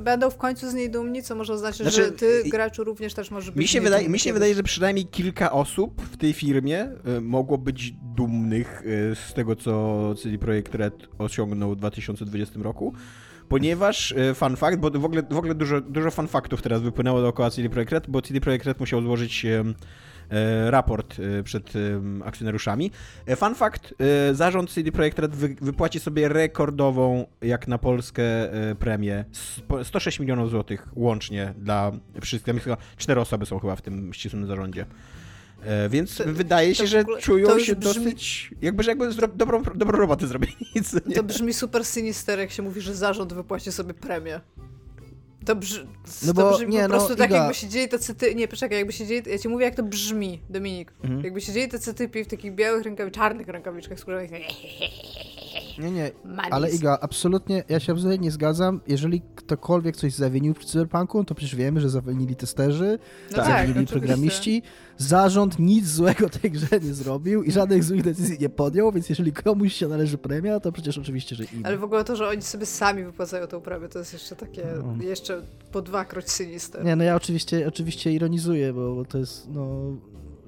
będą 0.00 0.30
w 0.30 0.36
końcu 0.36 0.70
z 0.70 0.74
niej 0.74 0.90
dumni, 0.90 1.22
co 1.22 1.34
może 1.34 1.52
oznaczać, 1.52 1.76
znaczy, 1.82 2.04
że 2.04 2.12
ty, 2.12 2.42
graczu, 2.46 2.84
również 2.84 3.14
też 3.14 3.30
może 3.30 3.52
być 3.52 3.60
mi 3.60 3.68
się 3.68 3.80
wydaje, 3.80 4.08
Mi 4.08 4.18
się 4.18 4.32
wydaje, 4.32 4.54
że 4.54 4.62
przynajmniej 4.62 5.06
kilka 5.06 5.52
osób 5.52 6.02
w 6.02 6.16
tej 6.16 6.32
firmie 6.32 6.88
y, 7.18 7.20
mogło 7.20 7.58
być 7.58 7.92
dumnych 7.92 8.82
y, 8.86 9.14
z 9.28 9.34
tego, 9.34 9.56
co 9.56 10.14
CD 10.22 10.38
Projekt 10.38 10.74
Red 10.74 10.94
osiągnął 11.18 11.70
w 11.70 11.76
2020 11.76 12.54
roku 12.62 12.94
ponieważ 13.48 14.14
fun 14.34 14.56
fact, 14.56 14.78
bo 14.78 14.90
w 14.90 15.04
ogóle, 15.04 15.22
w 15.30 15.36
ogóle 15.36 15.54
dużo, 15.54 15.80
dużo 15.80 16.10
fun 16.10 16.28
factów 16.28 16.62
teraz 16.62 16.82
wypłynęło 16.82 17.20
dookoła 17.20 17.50
CD 17.50 17.68
Projekt 17.68 17.92
Red, 17.92 18.10
bo 18.10 18.22
CD 18.22 18.40
Projekt 18.40 18.66
Red 18.66 18.80
musiał 18.80 19.02
złożyć 19.02 19.44
E, 19.44 19.64
raport 20.70 21.16
e, 21.18 21.42
przed 21.42 21.72
akcjonariuszami. 22.24 22.90
E, 23.26 23.36
fun 23.36 23.54
fact, 23.54 23.94
zarząd 24.32 24.70
CD 24.70 24.92
Projekt 24.92 25.18
Red 25.18 25.36
wypłaci 25.36 26.00
sobie 26.00 26.28
rekordową, 26.28 27.26
jak 27.42 27.68
na 27.68 27.78
Polskę, 27.78 28.22
premię 28.78 29.24
106 29.82 30.20
milionów 30.20 30.50
złotych 30.50 30.88
łącznie 30.94 31.54
dla 31.58 31.92
wszystkich. 32.20 32.66
Cztery 32.96 33.20
osoby 33.20 33.46
są 33.46 33.58
chyba 33.58 33.76
w 33.76 33.82
tym 33.82 34.14
ścisłym 34.14 34.46
zarządzie. 34.46 34.86
Więc 35.90 36.16
to, 36.16 36.24
wydaje 36.26 36.74
się, 36.74 36.86
że 36.86 37.00
ogóle, 37.00 37.20
czują 37.20 37.58
się 37.58 37.76
brzmi... 37.76 37.94
dosyć, 37.94 38.50
jakby, 38.62 38.82
że 38.82 38.90
jakby 38.90 39.14
dobrą, 39.34 39.62
dobrą 39.74 39.98
robotę 39.98 40.26
zrobili. 40.26 40.56
To 41.14 41.22
brzmi 41.22 41.52
super 41.52 41.84
sinister, 41.84 42.38
jak 42.38 42.50
się 42.50 42.62
mówi, 42.62 42.80
że 42.80 42.94
zarząd 42.94 43.32
wypłaci 43.32 43.72
sobie 43.72 43.94
premię. 43.94 44.40
To, 45.46 45.56
brzmi, 45.56 45.86
no 46.26 46.34
bo, 46.34 46.50
to 46.50 46.58
brzmi 46.58 46.72
nie, 46.72 46.82
po 46.82 46.88
prostu 46.88 47.10
no, 47.10 47.16
tak, 47.16 47.30
Iga. 47.30 47.38
jakby 47.38 47.54
siedzieli 47.54 47.88
tacy 47.88 48.14
ty... 48.14 48.34
Nie, 48.34 48.48
poczekaj, 48.48 48.78
jakby 48.78 48.92
siedzieli... 48.92 49.30
Ja 49.30 49.38
ci 49.38 49.48
mówię, 49.48 49.64
jak 49.64 49.74
to 49.74 49.82
brzmi, 49.82 50.42
Dominik. 50.50 50.92
Mhm. 51.04 51.24
Jakby 51.24 51.40
siedzieli 51.40 51.68
tacy 51.68 51.94
typi 51.94 52.24
w 52.24 52.26
takich 52.26 52.54
białych 52.54 52.84
rękawiczkach, 52.84 53.22
czarnych 53.22 53.48
rękawiczkach 53.48 54.00
skórzanych. 54.00 54.30
Nie, 55.78 55.90
nie, 55.90 56.10
ale 56.50 56.70
Iga, 56.70 56.98
absolutnie, 57.00 57.64
ja 57.68 57.80
się 57.80 57.92
absolutnie 57.92 58.18
nie 58.18 58.30
zgadzam. 58.30 58.80
Jeżeli 58.86 59.22
ktokolwiek 59.34 59.96
coś 59.96 60.14
zawinił 60.14 60.54
przy 60.54 60.66
Cyberpunku, 60.66 61.24
to 61.24 61.34
przecież 61.34 61.56
wiemy, 61.56 61.80
że 61.80 61.90
zawinili 61.90 62.36
testerzy, 62.36 62.98
no 63.36 63.44
zawinili 63.44 63.86
tak, 63.86 63.92
programiści. 63.92 64.62
Zarząd 64.98 65.58
nic 65.58 65.86
złego 65.86 66.28
tej 66.28 66.50
grze 66.50 66.80
nie 66.82 66.94
zrobił 66.94 67.42
i 67.42 67.52
żadnych 67.52 67.84
złych 67.84 68.02
decyzji 68.02 68.38
nie 68.40 68.48
podjął, 68.48 68.92
więc 68.92 69.08
jeżeli 69.08 69.32
komuś 69.32 69.72
się 69.74 69.88
należy 69.88 70.18
premia, 70.18 70.60
to 70.60 70.72
przecież 70.72 70.98
oczywiście, 70.98 71.36
że 71.36 71.44
im. 71.44 71.66
Ale 71.66 71.78
w 71.78 71.84
ogóle 71.84 72.04
to, 72.04 72.16
że 72.16 72.28
oni 72.28 72.42
sobie 72.42 72.66
sami 72.66 73.04
wypłacają 73.04 73.46
tą 73.46 73.60
premię, 73.60 73.88
to 73.88 73.98
jest 73.98 74.12
jeszcze 74.12 74.36
takie, 74.36 74.66
no. 74.84 75.04
jeszcze 75.04 75.42
po 75.72 75.82
dwakroć 75.82 76.30
sinister. 76.30 76.84
Nie, 76.84 76.96
no 76.96 77.04
ja 77.04 77.16
oczywiście, 77.16 77.68
oczywiście 77.68 78.12
ironizuję, 78.12 78.72
bo 78.72 79.04
to 79.04 79.18
jest, 79.18 79.48
no, 79.48 79.92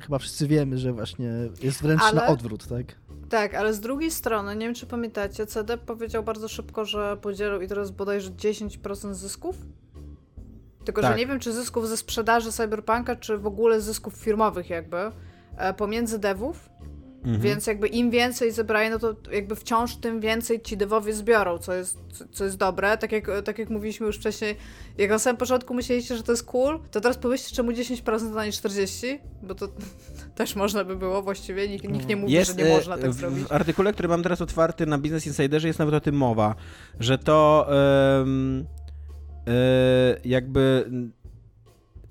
chyba 0.01 0.19
wszyscy 0.19 0.47
wiemy, 0.47 0.79
że 0.79 0.93
właśnie 0.93 1.33
jest 1.63 1.83
wręcz 1.83 2.03
Ale... 2.03 2.15
na 2.15 2.27
odwrót, 2.27 2.67
tak? 2.67 2.87
Tak, 3.29 3.55
ale 3.55 3.75
z 3.75 3.81
drugiej 3.81 4.11
strony, 4.11 4.57
nie 4.57 4.67
wiem 4.67 4.75
czy 4.75 4.87
pamiętacie, 4.87 5.47
CD 5.47 5.79
powiedział 5.79 6.23
bardzo 6.23 6.49
szybko, 6.49 6.85
że 6.85 7.17
podzielą 7.17 7.61
i 7.61 7.69
teraz 7.69 7.91
bodajże 7.91 8.31
10% 8.31 9.15
zysków. 9.15 9.57
Tylko, 10.85 11.03
tak. 11.03 11.13
że 11.13 11.19
nie 11.19 11.27
wiem, 11.27 11.41
czy 11.41 11.53
zysków 11.53 11.89
ze 11.89 11.97
sprzedaży 11.97 12.53
Cyberpunka, 12.53 13.17
czy 13.17 13.39
w 13.39 13.47
ogóle 13.47 13.81
zysków 13.81 14.15
firmowych 14.15 14.71
jakby, 14.71 14.97
e, 15.57 15.75
pomiędzy 15.75 16.19
devów. 16.19 16.71
Mhm. 17.19 17.41
Więc 17.41 17.67
jakby 17.67 17.89
im 17.89 18.11
więcej 18.11 18.53
zebrają, 18.53 18.91
no 18.91 18.99
to 18.99 19.33
jakby 19.33 19.57
wciąż 19.57 19.97
tym 19.97 20.21
więcej 20.21 20.61
ci 20.61 20.77
devowie 20.77 21.13
zbiorą, 21.13 21.59
co 21.59 21.75
jest, 21.75 21.99
co 22.33 22.45
jest 22.45 22.57
dobre. 22.57 22.99
Tak 22.99 23.13
jak, 23.13 23.31
tak 23.45 23.59
jak 23.59 23.71
mówiliśmy 23.71 24.07
już 24.07 24.17
wcześniej, 24.17 24.57
jak 24.99 25.11
na 25.11 25.19
samym 25.19 25.37
początku 25.37 25.75
myśleliście, 25.75 26.17
że 26.17 26.23
to 26.23 26.33
jest 26.33 26.45
cool, 26.45 26.81
to 26.91 27.01
teraz 27.01 27.19
pomyślcie, 27.19 27.57
czemu 27.57 27.71
10% 27.71 28.39
a 28.39 28.45
nie 28.45 28.51
40%, 28.51 29.19
bo 29.43 29.55
to 29.55 29.69
też 30.35 30.57
można 30.57 30.85
by 30.85 30.97
było 30.97 31.23
właściwie, 31.23 31.69
nikt, 31.69 31.89
nikt 31.89 32.09
nie 32.09 32.17
mówi, 32.17 32.33
jest, 32.33 32.57
że 32.59 32.65
nie 32.65 32.75
można 32.75 32.99
tak 32.99 33.11
w, 33.11 33.15
zrobić. 33.15 33.45
W 33.45 33.53
artykule, 33.53 33.93
który 33.93 34.09
mam 34.09 34.23
teraz 34.23 34.41
otwarty 34.41 34.87
na 34.87 34.99
Business 34.99 35.27
Insiderze 35.27 35.69
jest 35.69 35.79
nawet 35.79 35.95
o 35.95 36.01
tym 36.01 36.15
mowa, 36.15 36.55
że 37.01 37.19
to 37.19 37.69
um, 38.19 38.67
jakby 40.25 40.91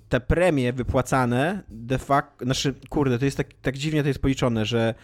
te 0.09 0.19
premie 0.19 0.73
wypłacane 0.73 1.63
de 1.69 1.97
facto, 1.97 2.45
znaczy, 2.45 2.73
kurde, 2.89 3.19
to 3.19 3.25
jest 3.25 3.37
tak, 3.37 3.47
tak 3.61 3.77
dziwnie 3.77 4.01
to 4.01 4.07
jest 4.07 4.21
policzone, 4.21 4.65
że 4.65 4.95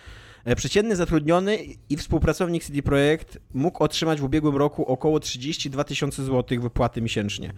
e, 0.45 0.55
przeciętny 0.55 0.95
zatrudniony 0.95 1.57
i 1.89 1.97
współpracownik 1.97 2.63
CD 2.63 2.81
Projekt 2.81 3.39
mógł 3.53 3.83
otrzymać 3.83 4.21
w 4.21 4.23
ubiegłym 4.23 4.55
roku 4.55 4.85
około 4.85 5.19
32 5.19 5.83
tysiące 5.83 6.23
złotych 6.23 6.61
wypłaty 6.61 7.01
miesięcznie 7.01 7.53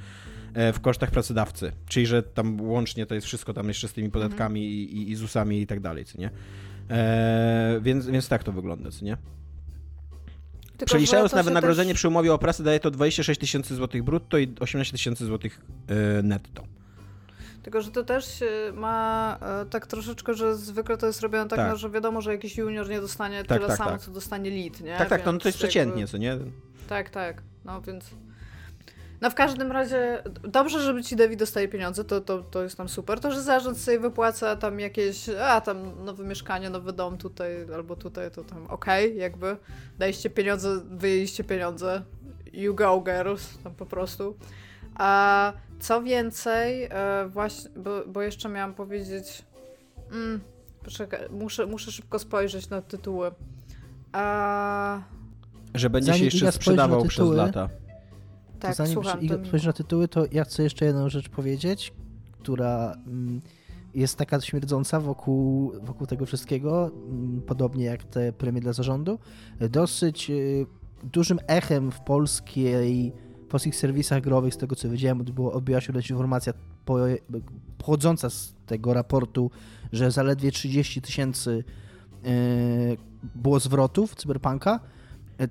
e, 0.54 0.74
w 0.74 0.80
kosztach 0.80 1.12
pracodawcy. 1.12 1.72
Czyli, 1.88 2.06
że 2.06 2.24
tam 2.24 2.62
łącznie 2.62 3.06
to 3.06 3.16
jest 3.16 3.28
wszystko 3.28 3.54
tam 3.54 3.68
jeszcze 3.68 3.88
z 3.88 3.94
tymi 3.94 4.10
podatkami 4.10 4.66
mhm. 4.66 4.98
i, 4.98 5.12
i 5.12 5.16
ZUS-ami 5.16 5.62
i 5.62 5.68
tak 5.68 5.80
dalej, 5.80 6.06
co 6.06 6.18
nie? 6.18 6.30
E, 6.90 7.80
więc, 7.82 8.08
więc 8.08 8.28
tak 8.28 8.44
to 8.44 8.52
wygląda, 8.52 8.92
co 8.92 9.06
nie? 9.06 9.18
Tylko 10.78 10.86
Przeliczając 10.86 11.34
na 11.34 11.44
wynagrodzenie 11.44 11.92
też... 11.92 12.00
przy 12.00 12.08
umowie 12.08 12.34
o 12.34 12.38
pracę 12.38 12.64
daje 12.64 12.80
to 12.80 12.92
26 12.92 13.40
tysięcy 13.40 13.76
złotych 13.76 14.04
brutto 14.04 14.38
i 14.38 14.54
18 14.60 14.92
tysięcy 14.92 15.26
złotych 15.26 15.62
netto. 16.24 16.64
Tylko, 17.66 17.82
że 17.82 17.92
to 17.92 18.04
też 18.04 18.44
ma 18.74 19.38
e, 19.42 19.66
tak 19.66 19.88
troszeczkę, 19.88 20.34
że 20.34 20.56
zwykle 20.56 20.98
to 20.98 21.08
jest 21.08 21.22
robione 21.22 21.50
tak, 21.50 21.60
tak. 21.60 21.70
No, 21.70 21.78
że 21.78 21.90
wiadomo, 21.90 22.22
że 22.22 22.32
jakiś 22.32 22.58
junior 22.58 22.90
nie 22.90 23.02
dostanie 23.02 23.44
tak, 23.44 23.58
tyle 23.58 23.68
tak, 23.68 23.78
samo, 23.78 23.92
tak. 23.92 24.02
co 24.02 24.12
dostanie 24.12 24.50
lead, 24.50 24.82
nie? 24.82 24.98
Tak, 24.98 25.10
tak, 25.10 25.26
no, 25.26 25.32
no 25.32 25.40
to 25.40 25.48
jest 25.48 25.58
przeciętnie, 25.58 26.02
jakby... 26.02 26.12
co 26.12 26.18
nie? 26.18 26.38
Tak, 26.90 27.10
tak, 27.10 27.42
no 27.66 27.82
więc... 27.82 28.06
No 29.22 29.30
w 29.30 29.36
każdym 29.36 29.72
razie 29.72 30.24
dobrze, 30.44 30.82
żeby 30.82 31.04
ci 31.04 31.16
Devi 31.16 31.38
dostaje 31.38 31.68
pieniądze, 31.68 32.04
to, 32.04 32.22
to, 32.22 32.44
to 32.44 32.64
jest 32.64 32.78
tam 32.78 32.90
super. 32.90 33.20
To, 33.20 33.32
że 33.32 33.42
zarząd 33.42 33.78
sobie 33.78 34.00
wypłaca 34.00 34.56
tam 34.56 34.80
jakieś, 34.80 35.30
a 35.30 35.62
tam 35.62 36.06
nowe 36.06 36.24
mieszkanie, 36.24 36.70
nowy 36.70 36.94
dom 36.94 37.18
tutaj 37.18 37.52
albo 37.76 37.96
tutaj, 37.96 38.32
to 38.32 38.44
tam 38.44 38.68
okej, 38.68 39.06
okay, 39.06 39.18
jakby. 39.18 39.58
Daliście 40.00 40.30
pieniądze, 40.30 40.82
wyjęliście 40.90 41.44
pieniądze, 41.44 42.02
you 42.54 42.76
go 42.76 43.02
girls, 43.06 43.58
tam 43.64 43.76
po 43.76 43.86
prostu. 43.86 44.38
A 44.96 45.54
co 45.80 46.04
więcej, 46.04 46.84
e, 46.84 47.30
właśnie, 47.30 47.72
bo, 47.76 48.04
bo 48.08 48.22
jeszcze 48.22 48.50
miałam 48.50 48.74
powiedzieć. 48.74 49.46
Mm, 50.12 50.40
poczekaj, 50.84 51.20
muszę, 51.30 51.66
muszę 51.66 51.92
szybko 51.92 52.20
spojrzeć 52.20 52.70
na 52.70 52.82
tytuły. 52.82 53.32
A... 54.12 55.02
Że 55.74 55.90
będzie 55.90 56.12
Zanim 56.12 56.20
się 56.20 56.26
jeszcze 56.26 56.52
sprzedawał 56.52 57.02
tytuły, 57.02 57.10
przez 57.10 57.38
lata. 57.38 57.70
Tak, 58.60 58.72
to 58.72 58.78
zanim 58.78 58.94
słucham, 58.94 59.22
Iga 59.22 59.38
spojrzy 59.46 59.68
na 59.68 59.74
tytuły, 59.74 60.08
to 60.08 60.26
ja 60.32 60.44
chcę 60.44 60.64
jeszcze 60.64 60.86
jedną 60.86 61.10
rzecz 61.10 61.30
powiedzieć, 61.30 61.94
która 62.32 62.94
mm, 63.08 63.42
jest 63.96 64.18
taka 64.18 64.42
śmierdząca 64.42 65.00
wokół, 65.00 65.72
wokół 65.82 66.08
tego 66.08 66.26
wszystkiego, 66.26 66.92
mm, 67.10 67.42
podobnie 67.42 67.86
jak 67.86 68.04
te 68.04 68.34
premie 68.34 68.62
dla 68.62 68.74
zarządu. 68.74 69.20
Dosyć 69.70 70.30
y, 70.30 70.66
dużym 71.04 71.40
echem 71.48 71.92
w 71.92 72.00
polskiej 72.00 73.14
polskich 73.48 73.76
serwisach 73.76 74.22
growych, 74.22 74.54
z 74.54 74.58
tego 74.58 74.76
co 74.76 74.90
wiedziałem, 74.90 75.18
było, 75.18 75.54
odbiła 75.54 75.82
się 75.82 75.94
informacja 76.10 76.54
po, 76.86 76.98
pochodząca 77.78 78.30
z 78.30 78.54
tego 78.66 78.94
raportu, 78.94 79.52
że 79.92 80.12
zaledwie 80.12 80.52
30 80.52 81.02
tysięcy 81.02 81.64
yy, 82.24 82.32
było 83.36 83.60
zwrotów 83.60 84.16
Cyberpunka, 84.16 84.80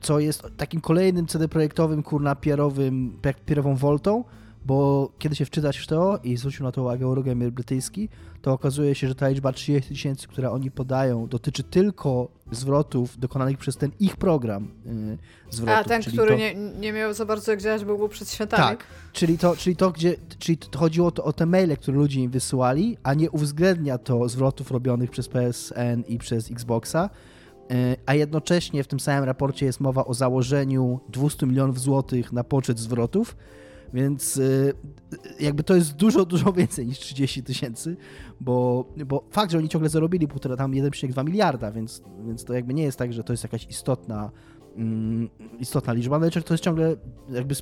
co 0.00 0.18
jest 0.18 0.42
takim 0.56 0.80
kolejnym 0.80 1.26
CD 1.26 1.48
projektowym, 1.48 2.02
kurna, 2.02 2.34
pierowym, 2.34 3.18
pierową 3.46 3.76
woltą, 3.76 4.24
bo 4.64 5.08
kiedy 5.18 5.36
się 5.36 5.44
wczytać 5.44 5.78
w 5.78 5.86
to 5.86 6.18
i 6.24 6.36
zwrócił 6.36 6.64
na 6.64 6.72
to 6.72 6.82
uwagę 6.82 7.04
Eurogamer 7.04 7.52
brytyjski, 7.52 8.08
to 8.42 8.52
okazuje 8.52 8.94
się, 8.94 9.08
że 9.08 9.14
ta 9.14 9.28
liczba 9.28 9.52
30 9.52 9.88
tysięcy, 9.88 10.28
która 10.28 10.50
oni 10.50 10.70
podają, 10.70 11.26
dotyczy 11.26 11.62
tylko 11.62 12.28
zwrotów 12.52 13.18
dokonanych 13.18 13.58
przez 13.58 13.76
ten 13.76 13.90
ich 14.00 14.16
program 14.16 14.68
yy, 14.86 15.18
zwrotów. 15.50 15.86
A, 15.86 15.88
ten, 15.88 16.02
który 16.02 16.30
to... 16.30 16.36
nie, 16.36 16.54
nie 16.54 16.92
miał 16.92 17.14
za 17.14 17.26
bardzo 17.26 17.50
jak 17.50 17.62
działać, 17.62 17.84
bo 17.84 17.96
był 17.96 18.08
przed 18.08 18.30
świętami. 18.30 18.62
Tak, 18.62 18.84
czyli 19.12 19.38
to, 19.38 19.56
czyli 19.56 19.76
to 19.76 19.90
gdzie, 19.90 20.16
czyli 20.38 20.58
to 20.58 20.78
chodziło 20.78 21.10
to 21.10 21.24
o 21.24 21.32
te 21.32 21.46
maile, 21.46 21.76
które 21.76 21.96
ludzie 21.96 22.20
im 22.20 22.30
wysyłali, 22.30 22.96
a 23.02 23.14
nie 23.14 23.30
uwzględnia 23.30 23.98
to 23.98 24.28
zwrotów 24.28 24.70
robionych 24.70 25.10
przez 25.10 25.28
PSN 25.28 26.04
i 26.08 26.18
przez 26.18 26.50
Xboxa, 26.50 27.10
y, 27.70 27.74
a 28.06 28.14
jednocześnie 28.14 28.84
w 28.84 28.86
tym 28.86 29.00
samym 29.00 29.24
raporcie 29.24 29.66
jest 29.66 29.80
mowa 29.80 30.04
o 30.04 30.14
założeniu 30.14 31.00
200 31.08 31.46
milionów 31.46 31.80
złotych 31.80 32.32
na 32.32 32.44
poczet 32.44 32.78
zwrotów, 32.78 33.36
więc 33.94 34.36
y, 34.36 34.74
jakby 35.40 35.64
to 35.64 35.74
jest 35.74 35.92
dużo, 35.92 36.24
dużo 36.24 36.52
więcej 36.62 36.86
niż 36.86 36.98
30 36.98 37.42
tysięcy, 37.42 37.96
bo, 38.40 38.84
bo 39.06 39.24
fakt, 39.30 39.52
że 39.52 39.58
oni 39.58 39.68
ciągle 39.68 39.88
zarobili 39.90 40.28
półtora 40.28 40.56
tam 40.56 40.72
1,2 40.72 41.24
miliarda, 41.24 41.70
więc, 41.70 42.02
więc 42.26 42.44
to 42.44 42.52
jakby 42.54 42.74
nie 42.74 42.82
jest 42.82 42.98
tak, 42.98 43.12
że 43.12 43.24
to 43.24 43.32
jest 43.32 43.42
jakaś 43.42 43.66
istotna 43.66 44.30
mm, 44.76 45.28
istotna 45.58 45.92
liczba, 45.92 46.16
ale 46.16 46.30
to 46.30 46.54
jest 46.54 46.64
ciągle 46.64 46.96
jakby 47.30 47.54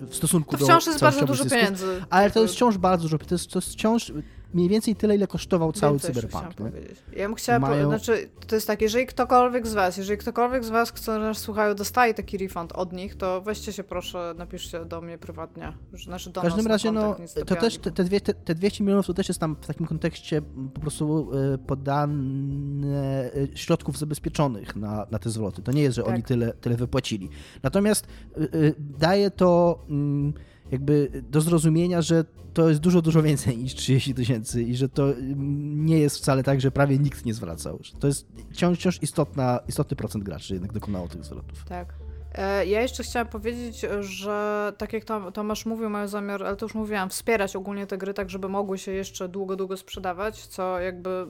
w 0.00 0.14
stosunku 0.14 0.56
do... 0.56 0.58
To 0.58 0.64
wciąż 0.64 0.86
jest 0.86 1.00
bardzo 1.00 1.26
dużo 1.26 1.44
pieniędzy. 1.44 2.02
Ale 2.10 2.30
to 2.30 2.42
jest 2.42 2.54
wciąż 2.54 2.78
bardzo 2.78 3.02
dużo, 3.02 3.18
to 3.18 3.34
jest, 3.34 3.50
to 3.50 3.58
jest 3.58 3.72
wciąż 3.72 4.12
mniej 4.54 4.68
więcej 4.68 4.96
tyle, 4.96 5.16
ile 5.16 5.26
kosztował 5.26 5.72
cały 5.72 5.92
Więcej 5.92 6.14
cyberpunk. 6.14 6.44
Ja 7.16 7.26
bym 7.26 7.34
chciała, 7.34 7.58
Mają... 7.58 7.82
po, 7.82 7.88
znaczy, 7.88 8.28
to 8.46 8.54
jest 8.54 8.66
tak, 8.66 8.82
jeżeli 8.82 9.06
ktokolwiek 9.06 9.66
z 9.66 9.74
was, 9.74 9.96
jeżeli 9.96 10.18
ktokolwiek 10.18 10.64
z 10.64 10.68
was, 10.70 10.92
kto 10.92 11.18
nas 11.18 11.38
słuchają, 11.38 11.74
dostaje 11.74 12.14
taki 12.14 12.38
refund 12.38 12.72
od 12.72 12.92
nich, 12.92 13.14
to 13.14 13.40
weźcie 13.40 13.72
się 13.72 13.84
proszę, 13.84 14.34
napiszcie 14.38 14.84
do 14.84 15.00
mnie 15.00 15.18
prywatnie. 15.18 15.72
Znaczy 16.04 16.30
do 16.30 16.40
w 16.40 16.44
każdym 16.44 16.66
razie, 16.66 16.92
no, 16.92 17.16
to 17.46 17.56
też 17.56 17.78
te, 17.78 17.90
te, 17.90 18.04
dwie, 18.04 18.20
te, 18.20 18.34
te 18.34 18.54
200 18.54 18.84
milionów 18.84 19.06
to 19.06 19.14
też 19.14 19.28
jest 19.28 19.40
tam 19.40 19.56
w 19.60 19.66
takim 19.66 19.86
kontekście 19.86 20.42
po 20.74 20.80
prostu 20.80 21.30
y, 21.54 21.58
podane 21.58 23.30
y, 23.34 23.48
środków 23.54 23.98
zabezpieczonych 23.98 24.76
na, 24.76 25.06
na 25.10 25.18
te 25.18 25.30
zwroty. 25.30 25.62
To 25.62 25.72
nie 25.72 25.82
jest, 25.82 25.96
że 25.96 26.02
tak. 26.02 26.14
oni 26.14 26.22
tyle, 26.22 26.52
tyle 26.52 26.76
wypłacili. 26.76 27.28
Natomiast 27.62 28.06
y, 28.36 28.40
y 28.54 28.74
daje 28.78 29.30
to 29.30 29.78
mm, 29.88 30.32
jakby 30.70 31.22
do 31.30 31.40
zrozumienia, 31.40 32.02
że 32.02 32.24
to 32.54 32.68
jest 32.68 32.80
dużo, 32.80 33.02
dużo 33.02 33.22
więcej 33.22 33.58
niż 33.58 33.74
30 33.74 34.14
tysięcy 34.14 34.62
i 34.62 34.76
że 34.76 34.88
to 34.88 35.06
nie 35.76 35.98
jest 35.98 36.16
wcale 36.16 36.42
tak, 36.42 36.60
że 36.60 36.70
prawie 36.70 36.98
nikt 36.98 37.24
nie 37.24 37.34
zwracał. 37.34 37.80
To 38.00 38.06
jest 38.06 38.26
wciąż, 38.52 38.78
wciąż 38.78 39.02
istotna, 39.02 39.60
istotny 39.68 39.96
procent 39.96 40.24
graczy 40.24 40.54
jednak 40.54 40.72
dokonało 40.72 41.08
tych 41.08 41.24
zwrotów. 41.24 41.64
Tak. 41.64 41.94
E, 42.34 42.66
ja 42.66 42.82
jeszcze 42.82 43.02
chciałam 43.02 43.28
powiedzieć, 43.28 43.86
że 44.00 44.72
tak 44.78 44.92
jak 44.92 45.04
Tomasz 45.34 45.66
mówił, 45.66 45.90
mają 45.90 46.08
zamiar, 46.08 46.42
ale 46.42 46.56
to 46.56 46.66
już 46.66 46.74
mówiłam, 46.74 47.10
wspierać 47.10 47.56
ogólnie 47.56 47.86
te 47.86 47.98
gry 47.98 48.14
tak, 48.14 48.30
żeby 48.30 48.48
mogły 48.48 48.78
się 48.78 48.92
jeszcze 48.92 49.28
długo, 49.28 49.56
długo 49.56 49.76
sprzedawać, 49.76 50.46
co 50.46 50.80
jakby 50.80 51.26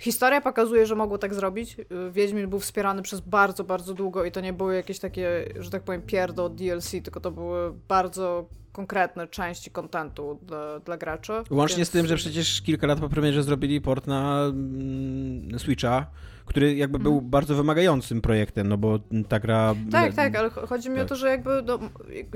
Historia 0.00 0.40
pokazuje, 0.40 0.86
że 0.86 0.94
mogło 0.94 1.18
tak 1.18 1.34
zrobić. 1.34 1.76
Y, 1.78 2.10
Wiedźmin 2.12 2.48
był 2.48 2.58
wspierany 2.58 3.02
przez 3.02 3.20
bardzo, 3.20 3.64
bardzo 3.64 3.94
długo 3.94 4.24
i 4.24 4.32
to 4.32 4.40
nie 4.40 4.52
były 4.52 4.74
jakieś 4.74 4.98
takie, 4.98 5.44
że 5.58 5.70
tak 5.70 5.82
powiem, 5.82 6.02
pierdo 6.02 6.48
DLC, 6.48 6.90
tylko 6.90 7.20
to 7.20 7.30
były 7.30 7.72
bardzo 7.88 8.48
konkretne 8.72 9.28
części 9.28 9.70
kontentu 9.70 10.38
dla, 10.42 10.80
dla 10.80 10.96
graczy. 10.96 11.32
Łącznie 11.50 11.76
więc... 11.76 11.88
z 11.88 11.92
tym, 11.92 12.06
że 12.06 12.16
przecież 12.16 12.62
kilka 12.62 12.86
lat 12.86 13.00
po 13.00 13.08
premierze 13.08 13.42
zrobili 13.42 13.80
port 13.80 14.06
na, 14.06 14.44
mm, 14.44 15.58
Switcha, 15.58 16.06
który 16.44 16.74
jakby 16.74 16.98
był 16.98 17.12
mm. 17.12 17.30
bardzo 17.30 17.54
wymagającym 17.54 18.20
projektem, 18.20 18.68
no 18.68 18.76
bo 18.76 18.98
ta 19.28 19.40
gra... 19.40 19.74
Tak, 19.92 20.14
tak, 20.14 20.36
ale 20.36 20.50
chodzi 20.50 20.90
mi 20.90 20.96
tak. 20.96 21.04
o 21.04 21.08
to, 21.08 21.16
że 21.16 21.28
jakby 21.28 21.62
no, 21.66 21.78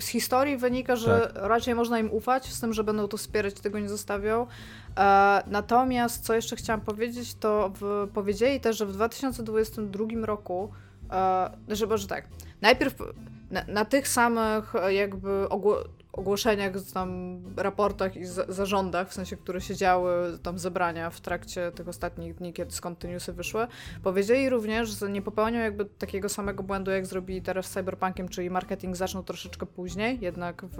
z 0.01 0.07
historii 0.07 0.57
wynika, 0.57 0.97
że 0.97 1.31
tak. 1.35 1.43
raczej 1.49 1.75
można 1.75 1.99
im 1.99 2.12
ufać, 2.12 2.47
z 2.47 2.61
tym, 2.61 2.73
że 2.73 2.85
będą 2.85 3.09
to 3.09 3.17
wspierać, 3.17 3.55
tego 3.55 3.79
nie 3.79 3.88
zostawią. 3.88 4.47
E, 4.97 5.43
natomiast 5.47 6.25
co 6.25 6.35
jeszcze 6.35 6.57
chciałam 6.57 6.81
powiedzieć, 6.81 7.35
to 7.35 7.73
w, 7.81 8.09
powiedzieli 8.14 8.61
też, 8.61 8.79
że 8.79 8.87
w 8.87 8.93
2022 8.93 10.07
roku, 10.23 10.73
e, 11.11 11.51
że, 11.69 11.99
że 11.99 12.09
tak, 12.09 12.29
najpierw 12.61 12.95
na, 13.51 13.64
na 13.69 13.85
tych 13.85 14.09
samych 14.09 14.73
jakby 14.88 15.49
ogło 15.49 15.85
ogłoszeniach, 16.18 16.72
tam 16.94 17.40
raportach 17.57 18.16
i 18.16 18.24
zarządach, 18.48 19.11
w 19.11 19.14
sensie, 19.14 19.37
które 19.37 19.61
się 19.61 19.77
działy, 19.77 20.38
tam 20.42 20.59
zebrania 20.59 21.11
w 21.11 21.20
trakcie 21.20 21.72
tych 21.72 21.88
ostatnich 21.88 22.35
dni, 22.35 22.53
kiedy 22.53 22.72
skąd 22.72 22.98
te 22.98 23.09
newsy 23.09 23.33
wyszły, 23.33 23.66
powiedzieli 24.03 24.50
również, 24.50 24.88
że 24.88 25.11
nie 25.11 25.22
popełnią 25.22 25.61
jakby 25.61 25.85
takiego 25.85 26.29
samego 26.29 26.62
błędu, 26.62 26.90
jak 26.90 27.07
zrobili 27.07 27.42
teraz 27.42 27.66
z 27.66 27.70
Cyberpunkiem, 27.70 28.29
czyli 28.29 28.50
marketing 28.50 28.96
zaczną 28.96 29.22
troszeczkę 29.22 29.66
później, 29.66 30.18
jednak 30.20 30.62
w 30.77 30.79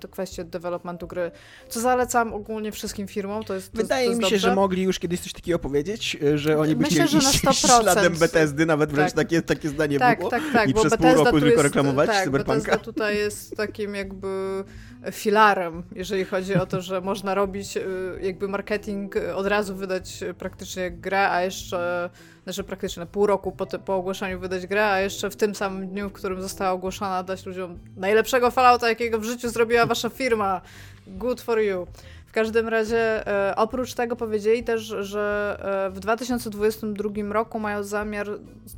te 0.00 0.08
kwestie 0.08 0.44
developmentu 0.44 1.06
gry, 1.06 1.30
co 1.68 1.80
zalecam 1.80 2.34
ogólnie 2.34 2.72
wszystkim 2.72 3.08
firmom, 3.08 3.44
to 3.44 3.54
jest 3.54 3.72
to 3.72 3.78
Wydaje 3.78 4.04
to 4.04 4.10
jest 4.10 4.18
mi 4.18 4.24
się, 4.24 4.36
dobrze. 4.36 4.48
że 4.48 4.54
mogli 4.54 4.82
już 4.82 4.98
kiedyś 4.98 5.20
coś 5.20 5.32
takiego 5.32 5.58
powiedzieć, 5.58 6.16
że 6.34 6.58
oni 6.58 6.76
by 6.76 6.82
Myślę, 6.82 7.06
chcieli 7.06 7.24
iść 7.24 7.60
śladem 7.60 8.16
Bethesdy, 8.16 8.66
nawet 8.66 8.92
wręcz 8.92 9.12
tak. 9.12 9.24
takie, 9.24 9.42
takie 9.42 9.68
zdanie 9.68 9.98
tak, 9.98 10.18
było. 10.18 10.30
Tak, 10.30 10.42
tak, 10.52 10.68
I 10.68 10.74
przez 10.74 10.96
pół 10.96 11.14
roku 11.14 11.40
tylko 11.40 11.62
reklamować 11.62 12.10
tak, 12.10 12.24
Cyberpunka. 12.24 12.54
Bethesda 12.54 12.84
tutaj 12.84 13.16
jest 13.16 13.56
takim 13.56 13.94
jakby 13.94 14.64
filarem, 15.12 15.82
jeżeli 15.94 16.24
chodzi 16.24 16.54
o 16.54 16.66
to, 16.66 16.80
że 16.80 17.00
można 17.00 17.34
robić 17.34 17.76
y, 17.76 17.82
jakby 18.22 18.48
marketing, 18.48 19.16
y, 19.16 19.34
od 19.34 19.46
razu 19.46 19.74
wydać 19.74 20.24
praktycznie 20.38 20.90
grę, 20.90 21.30
a 21.30 21.42
jeszcze, 21.42 22.10
znaczy 22.44 22.64
praktycznie 22.64 23.00
na 23.00 23.06
pół 23.06 23.26
roku 23.26 23.52
po, 23.52 23.66
te, 23.66 23.78
po 23.78 23.94
ogłoszeniu 23.94 24.40
wydać 24.40 24.66
grę, 24.66 24.86
a 24.86 25.00
jeszcze 25.00 25.30
w 25.30 25.36
tym 25.36 25.54
samym 25.54 25.88
dniu, 25.88 26.08
w 26.08 26.12
którym 26.12 26.42
została 26.42 26.70
ogłoszona, 26.70 27.22
dać 27.22 27.46
ludziom 27.46 27.78
najlepszego 27.96 28.50
Fallouta, 28.50 28.88
jakiego 28.88 29.18
w 29.18 29.24
życiu 29.24 29.48
zrobiła 29.48 29.86
wasza 29.86 30.08
firma. 30.08 30.60
Good 31.06 31.40
for 31.40 31.60
you. 31.60 31.86
W 32.26 32.32
każdym 32.32 32.68
razie 32.68 33.24
oprócz 33.56 33.94
tego 33.94 34.16
powiedzieli 34.16 34.64
też, 34.64 34.82
że 34.82 35.56
w 35.92 36.00
2022 36.00 37.10
roku 37.32 37.58
mają 37.58 37.82
zamiar 37.82 38.26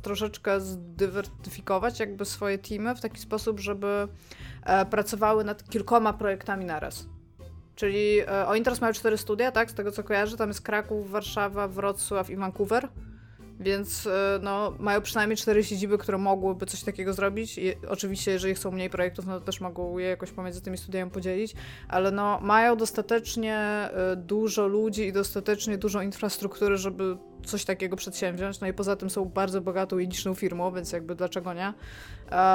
troszeczkę 0.01 0.61
zdywersyfikować 0.61 1.99
jakby 1.99 2.25
swoje 2.25 2.57
teamy 2.57 2.95
w 2.95 3.01
taki 3.01 3.19
sposób, 3.19 3.59
żeby 3.59 4.07
pracowały 4.89 5.43
nad 5.43 5.69
kilkoma 5.69 6.13
projektami 6.13 6.65
naraz. 6.65 7.05
Czyli 7.79 8.19
e, 8.19 8.47
oni 8.47 8.63
teraz 8.63 8.81
mają 8.81 8.93
cztery 8.93 9.17
studia, 9.17 9.51
tak? 9.51 9.71
Z 9.71 9.73
tego 9.73 9.91
co 9.91 10.03
kojarzę, 10.03 10.37
tam 10.37 10.47
jest 10.47 10.61
Kraków, 10.61 11.11
Warszawa, 11.11 11.67
Wrocław 11.67 12.29
i 12.29 12.35
Vancouver. 12.35 12.87
Więc 13.59 14.07
e, 14.07 14.39
no, 14.43 14.73
mają 14.79 15.01
przynajmniej 15.01 15.37
cztery 15.37 15.63
siedziby, 15.63 15.97
które 15.97 16.17
mogłyby 16.17 16.65
coś 16.65 16.83
takiego 16.83 17.13
zrobić. 17.13 17.57
I 17.57 17.73
oczywiście, 17.87 18.31
jeżeli 18.31 18.55
chcą 18.55 18.71
mniej 18.71 18.89
projektów, 18.89 19.25
no 19.25 19.39
to 19.39 19.45
też 19.45 19.61
mogą 19.61 19.97
je 19.97 20.07
jakoś 20.07 20.31
pomiędzy 20.31 20.61
tymi 20.61 20.77
studiami 20.77 21.11
podzielić, 21.11 21.53
ale 21.87 22.11
no, 22.11 22.39
mają 22.41 22.77
dostatecznie 22.77 23.89
dużo 24.17 24.67
ludzi 24.67 25.07
i 25.07 25.13
dostatecznie 25.13 25.77
dużą 25.77 26.01
infrastruktury, 26.01 26.77
żeby 26.77 27.17
coś 27.45 27.65
takiego 27.65 27.95
przedsięwziąć. 27.95 28.59
No 28.59 28.67
i 28.67 28.73
poza 28.73 28.95
tym 28.95 29.09
są 29.09 29.25
bardzo 29.25 29.61
bogatą 29.61 29.99
i 29.99 30.07
liczną 30.07 30.33
firmą, 30.33 30.73
więc 30.73 30.91
jakby 30.91 31.15
dlaczego 31.15 31.53
nie? 31.53 31.73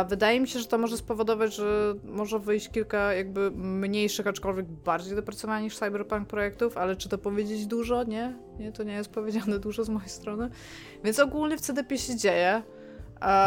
Wydaje 0.09 0.41
mi 0.41 0.49
się, 0.49 0.59
że 0.59 0.67
to 0.67 0.79
może 0.79 0.97
spowodować, 0.97 1.55
że 1.55 1.95
może 2.05 2.39
wyjść 2.39 2.71
kilka 2.71 3.13
jakby 3.13 3.51
mniejszych, 3.51 4.27
aczkolwiek 4.27 4.67
bardziej 4.67 5.17
dopracowanych 5.17 5.65
niż 5.65 5.79
Cyberpunk 5.79 6.29
projektów, 6.29 6.79
ale 6.79 6.97
czy 6.97 7.09
to 7.09 7.19
powiedzieć 7.19 7.67
dużo? 7.67 8.05
Nie, 8.05 8.35
nie, 8.59 8.73
to 8.73 8.83
nie 8.83 8.93
jest 8.93 9.11
powiedziane 9.11 9.59
dużo 9.59 9.85
z 9.85 9.89
mojej 9.89 10.09
strony. 10.09 10.51
Więc 11.05 11.19
ogólnie 11.19 11.57
w 11.57 11.61
CDP 11.61 11.99
się 11.99 12.17
dzieje. 12.17 12.63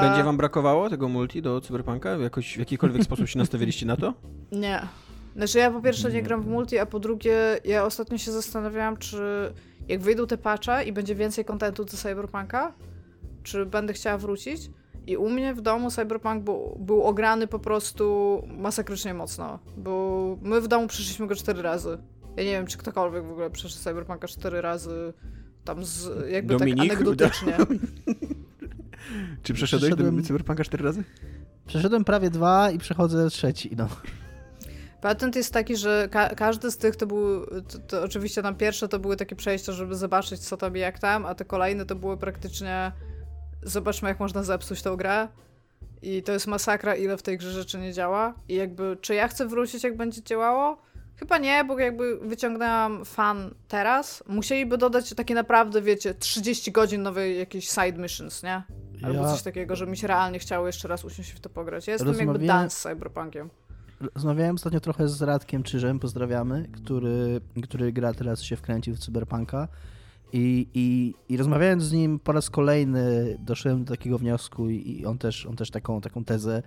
Będzie 0.01 0.23
wam 0.23 0.37
brakowało 0.37 0.89
tego 0.89 1.09
multi 1.09 1.41
do 1.41 1.61
Cyberpunka? 1.61 2.09
Jakoś, 2.09 2.55
w 2.55 2.59
jakikolwiek 2.59 3.03
sposób 3.03 3.27
się 3.27 3.39
nastawiliście 3.39 3.85
na 3.85 3.97
to? 3.97 4.13
Nie. 4.51 4.81
Znaczy 5.35 5.57
ja 5.57 5.71
po 5.71 5.81
pierwsze 5.81 6.11
nie 6.11 6.23
gram 6.23 6.41
w 6.41 6.47
multi, 6.47 6.79
a 6.79 6.85
po 6.85 6.99
drugie 6.99 7.59
ja 7.65 7.85
ostatnio 7.85 8.17
się 8.17 8.31
zastanawiałam, 8.31 8.97
czy 8.97 9.53
jak 9.87 10.01
wyjdą 10.01 10.27
te 10.27 10.37
patche 10.37 10.83
i 10.83 10.93
będzie 10.93 11.15
więcej 11.15 11.45
kontentu 11.45 11.85
do 11.85 11.97
Cyberpunka, 11.97 12.73
czy 13.43 13.65
będę 13.65 13.93
chciała 13.93 14.17
wrócić. 14.17 14.69
I 15.07 15.17
u 15.17 15.29
mnie 15.29 15.53
w 15.53 15.61
domu 15.61 15.91
Cyberpunk 15.91 16.43
był, 16.43 16.77
był 16.79 17.03
ograny 17.03 17.47
po 17.47 17.59
prostu 17.59 18.43
masakrycznie 18.57 19.13
mocno, 19.13 19.59
bo 19.77 20.37
my 20.41 20.61
w 20.61 20.67
domu 20.67 20.87
przeszliśmy 20.87 21.27
go 21.27 21.35
cztery 21.35 21.61
razy. 21.61 21.97
Ja 22.37 22.43
nie 22.43 22.51
wiem, 22.51 22.67
czy 22.67 22.77
ktokolwiek 22.77 23.25
w 23.25 23.31
ogóle 23.31 23.49
przeszedł 23.49 23.83
Cyberpunka 23.83 24.27
cztery 24.27 24.61
razy, 24.61 25.13
tam 25.63 25.85
z, 25.85 26.09
jakby 26.31 26.57
Dominik? 26.57 26.77
tak 26.89 26.91
anegdotycznie. 26.91 27.57
Czy 29.43 29.53
przeszedłeś 29.53 29.91
Przeszedłem- 29.91 30.21
do 30.21 30.27
Cyberpunka 30.27 30.63
cztery 30.63 30.83
razy? 30.83 31.03
Przeszedłem 31.67 32.03
prawie 32.03 32.29
dwa 32.29 32.71
i 32.71 32.77
przechodzę 32.77 33.29
trzeci, 33.29 33.75
no. 33.77 33.87
Patent 35.01 35.35
jest 35.35 35.53
taki, 35.53 35.75
że 35.77 36.07
ka 36.11 36.29
każdy 36.35 36.71
z 36.71 36.77
tych 36.77 36.95
to 36.95 37.07
był, 37.07 37.45
to, 37.45 37.79
to 37.87 38.03
oczywiście 38.03 38.41
tam 38.41 38.55
pierwsze 38.55 38.87
to 38.87 38.99
były 38.99 39.15
takie 39.15 39.35
przejścia, 39.35 39.71
żeby 39.71 39.95
zobaczyć 39.95 40.39
co 40.39 40.57
tam 40.57 40.77
i 40.77 40.79
jak 40.79 40.99
tam, 40.99 41.25
a 41.25 41.35
te 41.35 41.45
kolejne 41.45 41.85
to 41.85 41.95
były 41.95 42.17
praktycznie 42.17 42.91
zobaczmy 43.69 44.09
jak 44.09 44.19
można 44.19 44.43
zepsuć 44.43 44.81
tą 44.81 44.95
grę 44.95 45.27
i 46.01 46.23
to 46.23 46.31
jest 46.31 46.47
masakra 46.47 46.95
ile 46.95 47.17
w 47.17 47.21
tej 47.23 47.37
grze 47.37 47.51
rzeczy 47.51 47.77
nie 47.79 47.93
działa 47.93 48.33
i 48.49 48.55
jakby 48.55 48.97
czy 49.01 49.15
ja 49.15 49.27
chcę 49.27 49.47
wrócić 49.47 49.83
jak 49.83 49.97
będzie 49.97 50.23
działało? 50.23 50.77
Chyba 51.15 51.37
nie, 51.37 51.63
bo 51.63 51.79
jakby 51.79 52.17
wyciągnęłam 52.17 53.05
fan 53.05 53.53
teraz, 53.67 54.23
musieliby 54.27 54.77
dodać 54.77 55.13
takie 55.13 55.35
naprawdę, 55.35 55.81
wiecie, 55.81 56.13
30 56.13 56.71
godzin 56.71 57.01
nowej 57.01 57.37
jakiejś 57.39 57.69
side 57.69 57.93
missions, 57.93 58.43
nie? 58.43 58.63
Albo 59.03 59.21
Ja- 59.21 59.31
coś 59.31 59.41
takiego, 59.41 59.75
że 59.75 59.87
mi 59.87 59.97
się 59.97 60.07
realnie 60.07 60.39
chciało 60.39 60.67
jeszcze 60.67 60.87
raz 60.87 61.05
usiąść 61.05 61.31
w 61.31 61.39
to 61.39 61.49
pograć. 61.49 61.87
Ja 61.87 61.93
jestem 61.93 62.07
jakby 62.07 62.23
Rozmawiałem- 62.25 62.47
dan 62.47 62.69
z 62.69 62.77
Cyberpunkiem. 62.81 63.49
Rozmawiałem 64.15 64.55
ostatnio 64.55 64.79
trochę 64.79 65.07
z 65.07 65.21
Radkiem 65.21 65.63
Czyżem, 65.63 65.99
pozdrawiamy, 65.99 66.69
który, 66.83 67.41
który 67.63 67.91
gra 67.91 68.13
teraz 68.13 68.41
się 68.41 68.55
wkręcił 68.55 68.95
w 68.95 68.99
Cyberpunka. 68.99 69.67
I, 70.33 70.67
i, 70.73 71.13
I 71.29 71.37
rozmawiając 71.37 71.83
z 71.83 71.91
nim 71.91 72.19
po 72.19 72.31
raz 72.31 72.49
kolejny 72.49 73.37
doszedłem 73.39 73.83
do 73.83 73.95
takiego 73.95 74.17
wniosku 74.17 74.69
i, 74.69 75.05
on 75.05 75.17
też, 75.17 75.45
on 75.45 75.55
też 75.55 75.71
taką, 75.71 76.01
taką 76.01 76.23
tezę 76.23 76.63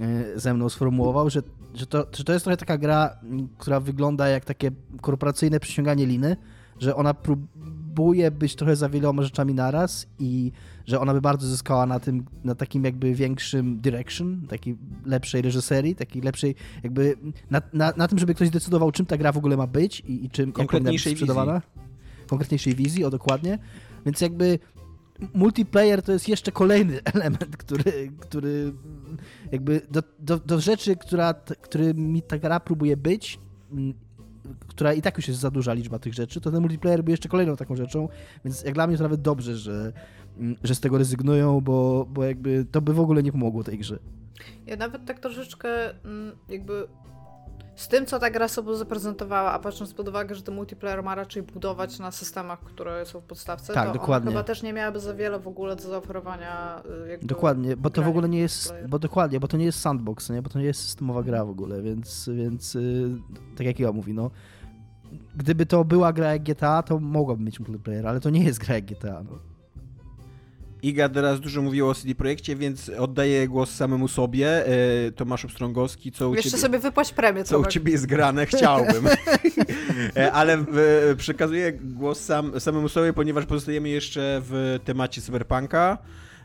y, 0.00 0.40
ze 0.40 0.54
mną 0.54 0.68
sformułował, 0.68 1.30
że, 1.30 1.42
że, 1.74 1.86
to, 1.86 2.06
że 2.12 2.24
to 2.24 2.32
jest 2.32 2.44
trochę 2.44 2.56
taka 2.56 2.78
gra, 2.78 3.16
która 3.58 3.80
wygląda 3.80 4.28
jak 4.28 4.44
takie 4.44 4.70
korporacyjne 5.00 5.60
przyciąganie 5.60 6.06
liny, 6.06 6.36
że 6.80 6.96
ona 6.96 7.14
próbuje 7.14 8.30
być 8.30 8.56
trochę 8.56 8.76
za 8.76 8.88
wieloma 8.88 9.22
rzeczami 9.22 9.54
naraz 9.54 10.06
i 10.18 10.52
że 10.86 11.00
ona 11.00 11.14
by 11.14 11.20
bardzo 11.20 11.46
zyskała 11.46 11.86
na 11.86 12.00
tym, 12.00 12.24
na 12.44 12.54
takim 12.54 12.84
jakby 12.84 13.14
większym 13.14 13.80
direction, 13.80 14.46
takiej 14.48 14.76
lepszej 15.06 15.42
reżyserii, 15.42 15.94
takiej 15.94 16.22
lepszej 16.22 16.54
jakby 16.82 17.16
na, 17.50 17.62
na, 17.72 17.92
na 17.96 18.08
tym, 18.08 18.18
żeby 18.18 18.34
ktoś 18.34 18.50
decydował, 18.50 18.92
czym 18.92 19.06
ta 19.06 19.16
gra 19.16 19.32
w 19.32 19.36
ogóle 19.36 19.56
ma 19.56 19.66
być 19.66 20.00
i, 20.00 20.24
i 20.24 20.30
czym 20.30 20.46
jak 20.46 20.54
powinna 20.54 20.68
być 20.68 20.70
Konkretniejszej 20.70 21.12
sprzedawana. 21.16 21.62
Konkretniejszej 22.34 22.74
wizji, 22.74 23.04
o 23.04 23.10
dokładnie. 23.10 23.58
Więc 24.06 24.20
jakby 24.20 24.58
multiplayer 25.34 26.02
to 26.02 26.12
jest 26.12 26.28
jeszcze 26.28 26.52
kolejny 26.52 27.00
element, 27.14 27.56
który, 27.56 28.12
który 28.20 28.72
jakby 29.52 29.80
do, 29.90 30.02
do, 30.18 30.38
do 30.38 30.60
rzeczy, 30.60 30.96
która, 30.96 31.34
t- 31.34 31.54
którymi 31.54 32.22
ta 32.22 32.38
gra 32.38 32.60
próbuje 32.60 32.96
być, 32.96 33.38
która 34.66 34.92
i 34.92 35.02
tak 35.02 35.16
już 35.16 35.28
jest 35.28 35.40
za 35.40 35.50
duża 35.50 35.72
liczba 35.72 35.98
tych 35.98 36.14
rzeczy, 36.14 36.40
to 36.40 36.50
ten 36.50 36.60
multiplayer 36.60 37.04
był 37.04 37.10
jeszcze 37.10 37.28
kolejną 37.28 37.56
taką 37.56 37.76
rzeczą, 37.76 38.08
więc 38.44 38.62
jak 38.62 38.74
dla 38.74 38.86
mnie 38.86 38.96
to 38.96 39.02
nawet 39.02 39.22
dobrze, 39.22 39.56
że, 39.56 39.92
że 40.64 40.74
z 40.74 40.80
tego 40.80 40.98
rezygnują, 40.98 41.60
bo, 41.60 42.06
bo 42.10 42.24
jakby 42.24 42.66
to 42.70 42.80
by 42.80 42.94
w 42.94 43.00
ogóle 43.00 43.22
nie 43.22 43.32
pomogło 43.32 43.64
tej 43.64 43.78
grze. 43.78 43.98
Ja 44.66 44.76
nawet 44.76 45.04
tak 45.04 45.20
troszeczkę 45.20 45.68
jakby 46.48 46.86
z 47.76 47.88
tym, 47.88 48.06
co 48.06 48.18
ta 48.18 48.30
gra 48.30 48.48
sobą 48.48 48.74
zaprezentowała, 48.74 49.52
a 49.52 49.58
patrząc 49.58 49.94
pod 49.94 50.08
uwagę, 50.08 50.34
że 50.34 50.42
ten 50.42 50.54
multiplayer 50.54 51.02
ma 51.02 51.14
raczej 51.14 51.42
budować 51.42 51.98
na 51.98 52.10
systemach, 52.10 52.60
które 52.60 53.06
są 53.06 53.20
w 53.20 53.24
podstawce, 53.24 53.74
Tak, 53.74 53.86
to 53.86 53.92
dokładnie. 53.92 54.30
chyba 54.30 54.42
też 54.44 54.62
nie 54.62 54.72
miałaby 54.72 55.00
za 55.00 55.14
wiele 55.14 55.38
w 55.40 55.48
ogóle 55.48 55.76
do 55.76 55.82
zaoferowania. 55.82 56.82
y, 57.22 57.26
Dokładnie, 57.26 57.76
bo 57.76 57.90
to 57.90 58.02
w 58.02 58.08
ogóle 58.08 58.28
nie 58.28 58.38
jest, 58.38 58.74
bo 58.88 58.98
dokładnie, 58.98 59.40
bo 59.40 59.48
to 59.48 59.56
nie 59.56 59.64
jest 59.64 59.80
sandbox, 59.80 60.30
nie? 60.30 60.42
bo 60.42 60.50
to 60.50 60.58
nie 60.58 60.64
jest 60.64 60.80
systemowa 60.80 61.22
gra 61.22 61.44
w 61.44 61.50
ogóle, 61.50 61.82
więc, 61.82 62.30
więc 62.34 62.74
y, 62.76 63.10
tak 63.56 63.66
jak 63.66 63.78
ja 63.80 63.92
mówi, 63.92 64.14
no 64.14 64.30
gdyby 65.36 65.66
to 65.66 65.84
była 65.84 66.12
gra 66.12 66.32
jak 66.32 66.42
GTA, 66.42 66.82
to 66.82 66.98
mogłaby 67.00 67.42
mieć 67.42 67.60
multiplayer, 67.60 68.06
ale 68.06 68.20
to 68.20 68.30
nie 68.30 68.44
jest 68.44 68.58
gra 68.58 68.74
jak 68.74 68.84
GTA, 68.84 69.22
no. 69.22 69.38
Iga 70.84 71.08
teraz 71.08 71.40
dużo 71.40 71.62
mówiło 71.62 71.90
o 71.90 71.94
CD 71.94 72.14
Projekcie, 72.14 72.56
więc 72.56 72.88
oddaję 72.88 73.48
głos 73.48 73.70
samemu 73.70 74.08
sobie. 74.08 74.66
E, 74.66 75.12
Tomaszu 75.12 75.48
Strągowski, 75.48 76.12
co 76.12 76.28
u 76.28 76.34
Jeszcze 76.34 76.50
ciebie... 76.50 76.62
sobie 76.62 76.78
wypłać 76.78 77.12
premię, 77.12 77.44
Co 77.44 77.58
u 77.58 77.66
ciebie 77.66 77.92
jest 77.92 78.06
grane, 78.06 78.46
chciałbym. 78.56 79.06
E, 80.16 80.32
Ale 80.32 80.52
e, 80.52 80.64
przekazuję 81.16 81.72
głos 81.72 82.20
sam, 82.20 82.60
samemu 82.60 82.88
sobie, 82.88 83.12
ponieważ 83.12 83.46
pozostajemy 83.46 83.88
jeszcze 83.88 84.40
w 84.44 84.78
temacie 84.84 85.20
cyberpunka. 85.20 85.98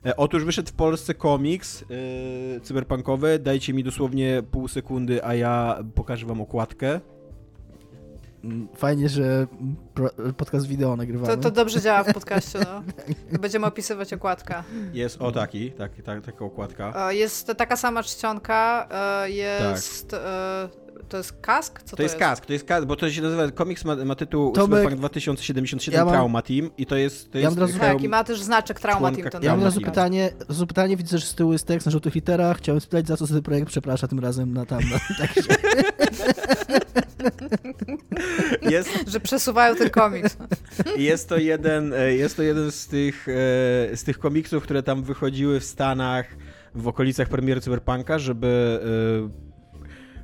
E, 0.06 0.16
Otóż 0.18 0.44
wyszedł 0.44 0.70
w 0.70 0.74
Polsce 0.74 1.14
komiks 1.14 1.84
e, 1.84 2.60
cyberpunkowy. 2.60 3.40
Dajcie 3.40 3.74
mi 3.74 3.84
dosłownie 3.84 4.44
pół 4.52 4.68
sekundy, 4.68 5.26
a 5.26 5.36
ja 5.36 5.84
pokażę 5.96 6.26
wam 6.26 6.42
okładkę. 6.42 7.00
Fajnie, 8.76 9.10
że 9.10 9.48
podcast 10.38 10.68
wideo 10.68 10.96
nagrywamy. 10.96 11.28
To, 11.38 11.44
to 11.44 11.52
dobrze 11.52 11.82
działa 11.82 12.04
w 12.04 12.14
podcaście, 12.20 12.60
no. 12.60 12.84
Będziemy 13.40 13.66
opisywać 13.66 14.14
okładkę. 14.14 14.64
Jest 14.94 15.22
o 15.22 15.32
taki, 15.32 15.72
taki 15.72 16.04
tak, 16.04 16.26
taka 16.26 16.46
okładka. 16.46 17.10
E, 17.10 17.16
Jest 17.16 17.52
taka 17.58 17.76
sama 17.78 18.04
czcionka, 18.04 18.88
e, 18.92 19.30
jest... 19.32 20.14
e, 20.14 20.70
To 21.10 21.18
jest 21.18 21.34
kask? 21.42 21.82
Co 21.84 21.90
to, 21.92 21.98
To 21.98 22.04
jest 22.04 22.16
kask, 22.16 22.46
to 22.46 22.54
jest 22.54 22.66
kask, 22.66 22.86
bo 22.88 22.96
to 22.96 23.12
się 23.12 23.22
nazywa, 23.22 23.52
komiks 23.52 23.86
ma, 23.86 23.96
ma 23.96 24.16
tytuł 24.16 24.52
Tomek, 24.52 24.70
Cyberpunk 24.80 25.00
2077 25.00 25.98
ja 26.00 26.06
mam- 26.06 26.14
Trauma 26.14 26.42
Team 26.42 26.70
i 26.78 26.86
to 26.86 26.96
jest... 26.96 27.32
To 27.32 27.38
Ja 27.38 27.44
jest 27.44 27.58
mam 27.58 27.64
od 27.66 27.70
razu- 27.70 27.80
Tak, 27.80 28.02
i 28.04 28.10
ma 28.10 28.24
też 28.24 28.42
znaczek 28.42 28.80
Trauma 28.80 29.12
Team. 29.12 29.30
Ten 29.30 29.44
Ja 29.44 29.52
mam 29.56 29.64
razu 29.64 29.82
pytanie, 29.82 30.30
razu 30.50 30.68
pytanie, 30.68 30.98
widzę, 30.98 31.18
że 31.18 31.26
z 31.26 31.36
tyłu 31.36 31.52
jest 31.54 31.68
tekst 31.68 31.86
na 31.86 31.92
żółtych 31.92 32.16
literach, 32.16 32.58
chciałem 32.58 32.82
spytać, 32.82 33.08
za 33.08 33.18
co 33.18 33.28
ten 33.28 33.42
projekt 33.42 33.68
przeprasza 33.68 34.08
tym 34.08 34.20
razem 34.20 34.54
na 34.54 34.66
tam, 34.66 34.80
na 34.80 35.00
tekście. 35.26 35.56
jest, 38.72 38.90
Że 39.08 39.20
przesuwają 39.20 39.76
ten 39.76 39.90
komiks. 39.90 40.38
Jest 40.98 41.30
to 41.30 41.38
jeden, 41.38 41.94
e, 41.94 42.14
jest 42.16 42.36
to 42.38 42.44
jeden 42.44 42.72
z, 42.72 42.88
tych, 42.88 43.28
e, 43.30 43.32
z 43.98 44.04
tych 44.04 44.20
komiksów, 44.20 44.64
które 44.64 44.84
tam 44.84 45.04
wychodziły 45.04 45.60
w 45.60 45.64
Stanach 45.64 46.26
w 46.76 46.88
okolicach 46.88 47.30
premiery 47.30 47.62
Cyberpunka, 47.62 48.20
żeby 48.20 48.80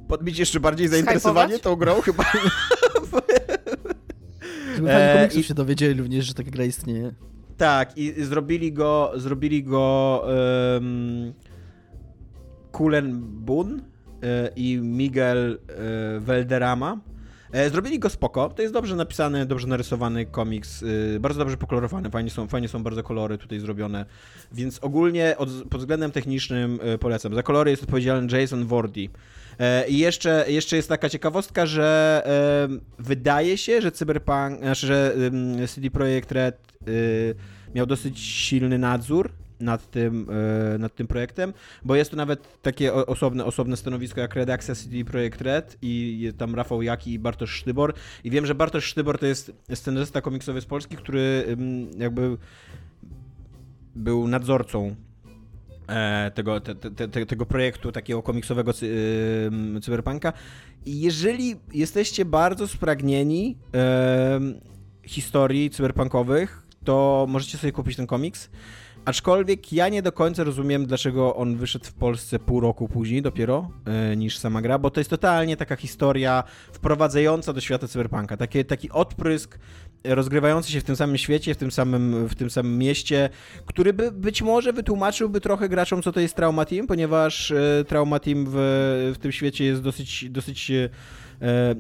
e, 0.01 0.07
podbić 0.07 0.39
jeszcze 0.39 0.59
bardziej 0.59 0.87
zainteresowanie 0.87 1.59
tą 1.59 1.75
grą 1.75 2.01
chyba. 2.01 2.23
Żeby 4.75 4.91
E, 4.91 5.15
komiksów 5.17 5.39
i- 5.39 5.43
się 5.43 5.53
dowiedzieli 5.53 5.99
również, 6.01 6.25
że 6.25 6.33
taka 6.33 6.51
gra 6.51 6.65
istnieje. 6.65 7.13
Tak, 7.57 7.97
i 7.97 8.23
zrobili 8.23 8.73
go, 8.73 9.11
zrobili 9.15 9.63
go 9.63 10.23
um, 10.75 11.33
Kulen 12.71 13.21
Bun 13.21 13.81
i 14.55 14.79
Miguel 14.81 15.59
e, 15.69 16.19
Valderrama. 16.19 16.99
E, 17.55 17.69
Zrobili 17.69 17.99
go 17.99 18.09
spoko. 18.09 18.49
To 18.49 18.61
jest 18.61 18.73
dobrze 18.73 18.95
napisany, 18.95 19.45
dobrze 19.45 19.67
narysowany 19.67 20.25
komiks, 20.25 20.83
e, 21.15 21.19
bardzo 21.19 21.39
dobrze 21.39 21.57
pokolorowany, 21.57 22.09
fajnie 22.09 22.29
są, 22.29 22.47
fajnie 22.47 22.67
są 22.67 22.83
bardzo 22.83 23.03
kolory 23.03 23.37
tutaj 23.37 23.59
zrobione, 23.59 24.05
więc 24.51 24.79
ogólnie 24.79 25.35
od, 25.37 25.49
pod 25.69 25.81
względem 25.81 26.11
technicznym 26.11 26.79
e, 26.83 26.97
polecam. 26.97 27.35
Za 27.35 27.43
kolory 27.43 27.71
jest 27.71 27.83
odpowiedzialny 27.83 28.39
Jason. 28.39 28.67
E, 29.59 29.87
I 29.87 29.97
jeszcze, 29.97 30.45
jeszcze 30.47 30.75
jest 30.75 30.89
taka 30.89 31.09
ciekawostka, 31.09 31.65
że 31.65 31.95
wydaje 32.99 33.57
się, 33.57 33.81
że 33.81 33.91
Cyberpunk, 33.91 34.59
znaczy, 34.59 34.87
że 34.87 35.15
CD 35.67 35.89
Projekt 35.89 36.31
Red 36.31 36.73
miał 37.75 37.85
dosyć 37.85 38.19
silny 38.19 38.77
nadzór 38.77 39.31
nad 39.59 39.91
tym, 39.91 40.27
e, 40.73 40.77
nad 40.77 40.95
tym 40.95 41.07
projektem, 41.07 41.53
bo 41.83 41.95
jest 41.95 42.11
to 42.11 42.17
nawet 42.17 42.61
takie 42.61 42.93
osobne, 42.93 43.45
osobne 43.45 43.77
stanowisko 43.77 44.21
jak 44.21 44.35
redakcja 44.35 44.75
CD 44.75 45.05
Projekt 45.05 45.41
Red 45.41 45.77
i 45.81 46.31
tam 46.37 46.55
Rafał 46.55 46.81
Jaki 46.81 47.13
i 47.13 47.19
Bartosz 47.19 47.51
Sztybor 47.51 47.93
i 48.23 48.31
wiem, 48.31 48.45
że 48.45 48.55
Bartosz 48.55 48.85
Sztybor 48.85 49.19
to 49.19 49.25
jest 49.25 49.51
scenarzysta 49.73 50.21
komiksowy 50.21 50.61
z 50.61 50.65
Polski, 50.65 50.95
który 50.95 51.57
jakby 51.97 52.37
był 53.95 54.27
nadzorcą 54.27 54.95
e, 55.87 56.31
tego, 56.31 56.59
te, 56.59 56.75
te, 56.75 57.07
te, 57.07 57.25
tego 57.25 57.45
projektu 57.45 57.91
takiego 57.91 58.23
komiksowego 58.23 58.73
cy, 58.73 59.51
cyberpunka 59.81 60.33
i 60.85 61.01
jeżeli 61.01 61.55
jesteście 61.73 62.25
bardzo 62.25 62.67
spragnieni 62.67 63.57
historii 65.05 65.69
cyberpunkowych, 65.69 66.63
to 66.83 67.25
możecie 67.29 67.57
sobie 67.57 67.71
kupić 67.71 67.95
ten 67.95 68.07
komiks. 68.07 68.49
Aczkolwiek 69.05 69.73
ja 69.73 69.89
nie 69.89 70.01
do 70.01 70.11
końca 70.11 70.43
rozumiem, 70.43 70.85
dlaczego 70.85 71.35
on 71.35 71.55
wyszedł 71.55 71.85
w 71.85 71.93
Polsce 71.93 72.39
pół 72.39 72.59
roku 72.59 72.87
później 72.87 73.21
dopiero 73.21 73.71
e, 73.85 74.15
niż 74.15 74.37
sama 74.37 74.61
gra, 74.61 74.79
bo 74.79 74.89
to 74.89 74.99
jest 74.99 75.09
totalnie 75.09 75.57
taka 75.57 75.75
historia 75.75 76.43
wprowadzająca 76.71 77.53
do 77.53 77.61
świata 77.61 77.87
cyberpunka. 77.87 78.37
Takie, 78.37 78.65
taki 78.65 78.91
odprysk 78.91 79.59
rozgrywający 80.03 80.71
się 80.71 80.81
w 80.81 80.83
tym 80.83 80.95
samym 80.95 81.17
świecie, 81.17 81.53
w 81.53 81.57
tym 81.57 81.71
samym, 81.71 82.27
w 82.27 82.35
tym 82.35 82.49
samym 82.49 82.77
mieście, 82.77 83.29
który 83.65 83.93
by 83.93 84.11
być 84.11 84.41
może 84.41 84.73
wytłumaczyłby 84.73 85.41
trochę 85.41 85.69
graczom, 85.69 86.01
co 86.01 86.11
to 86.11 86.19
jest 86.19 86.35
Trauma 86.35 86.65
Team, 86.65 86.87
ponieważ 86.87 87.51
e, 87.51 87.85
Trauma 87.87 88.19
Team 88.19 88.45
w, 88.47 88.53
w 89.15 89.17
tym 89.17 89.31
świecie 89.31 89.65
jest 89.65 89.81
dosyć, 89.81 90.29
dosyć 90.29 90.71
E, 90.71 90.89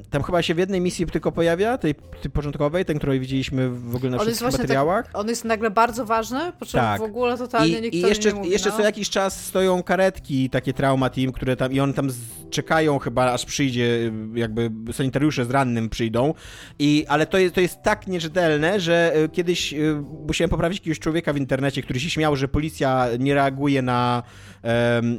tam 0.09 0.23
chyba 0.23 0.41
się 0.41 0.55
w 0.55 0.57
jednej 0.57 0.81
misji 0.81 1.05
tylko 1.05 1.31
pojawia, 1.31 1.77
tej, 1.77 1.95
tej 1.95 2.31
początkowej, 2.31 2.85
tej, 2.85 2.95
której 2.95 3.19
widzieliśmy 3.19 3.69
w 3.69 3.95
ogóle 3.95 4.11
na 4.11 4.17
On 4.17 4.25
wszystkich 4.25 4.51
tak- 4.51 4.59
materiałach. 4.59 5.09
On 5.13 5.27
jest 5.29 5.45
nagle 5.45 5.71
bardzo 5.71 6.05
ważny, 6.05 6.39
po 6.59 6.65
czym 6.65 6.79
Tak. 6.79 6.99
w 7.01 7.03
ogóle 7.03 7.37
totalnie 7.37 7.79
I, 7.79 7.81
nikt 7.81 7.95
i 7.95 8.01
jeszcze, 8.01 8.29
nie 8.29 8.35
mówi. 8.35 8.49
jeszcze 8.49 8.69
no. 8.69 8.77
co 8.77 8.83
jakiś 8.83 9.09
czas 9.09 9.45
stoją 9.45 9.83
karetki, 9.83 10.49
takie 10.49 10.73
trauma 10.73 11.09
team, 11.09 11.31
które 11.31 11.55
tam, 11.55 11.71
i 11.71 11.79
one 11.79 11.93
tam 11.93 12.09
czekają 12.49 12.99
chyba, 12.99 13.31
aż 13.33 13.45
przyjdzie, 13.45 13.83
y, 13.83 14.11
jakby 14.35 14.71
sanitariusze 14.93 15.45
z 15.45 15.49
rannym 15.49 15.89
przyjdą, 15.89 16.33
I, 16.79 17.05
ale 17.07 17.25
to 17.25 17.37
jest, 17.37 17.55
to 17.55 17.61
jest 17.61 17.81
tak 17.83 18.07
nieczytelne, 18.07 18.79
że 18.79 19.13
y, 19.23 19.29
kiedyś 19.29 19.73
y, 19.73 19.95
musiałem 20.27 20.49
poprawić 20.49 20.79
jakiegoś 20.79 20.99
człowieka 20.99 21.33
w 21.33 21.37
internecie, 21.37 21.81
który 21.83 21.99
się 21.99 22.09
śmiał, 22.09 22.35
że 22.35 22.47
policja 22.47 23.07
nie 23.19 23.33
reaguje 23.33 23.81
na, 23.81 24.23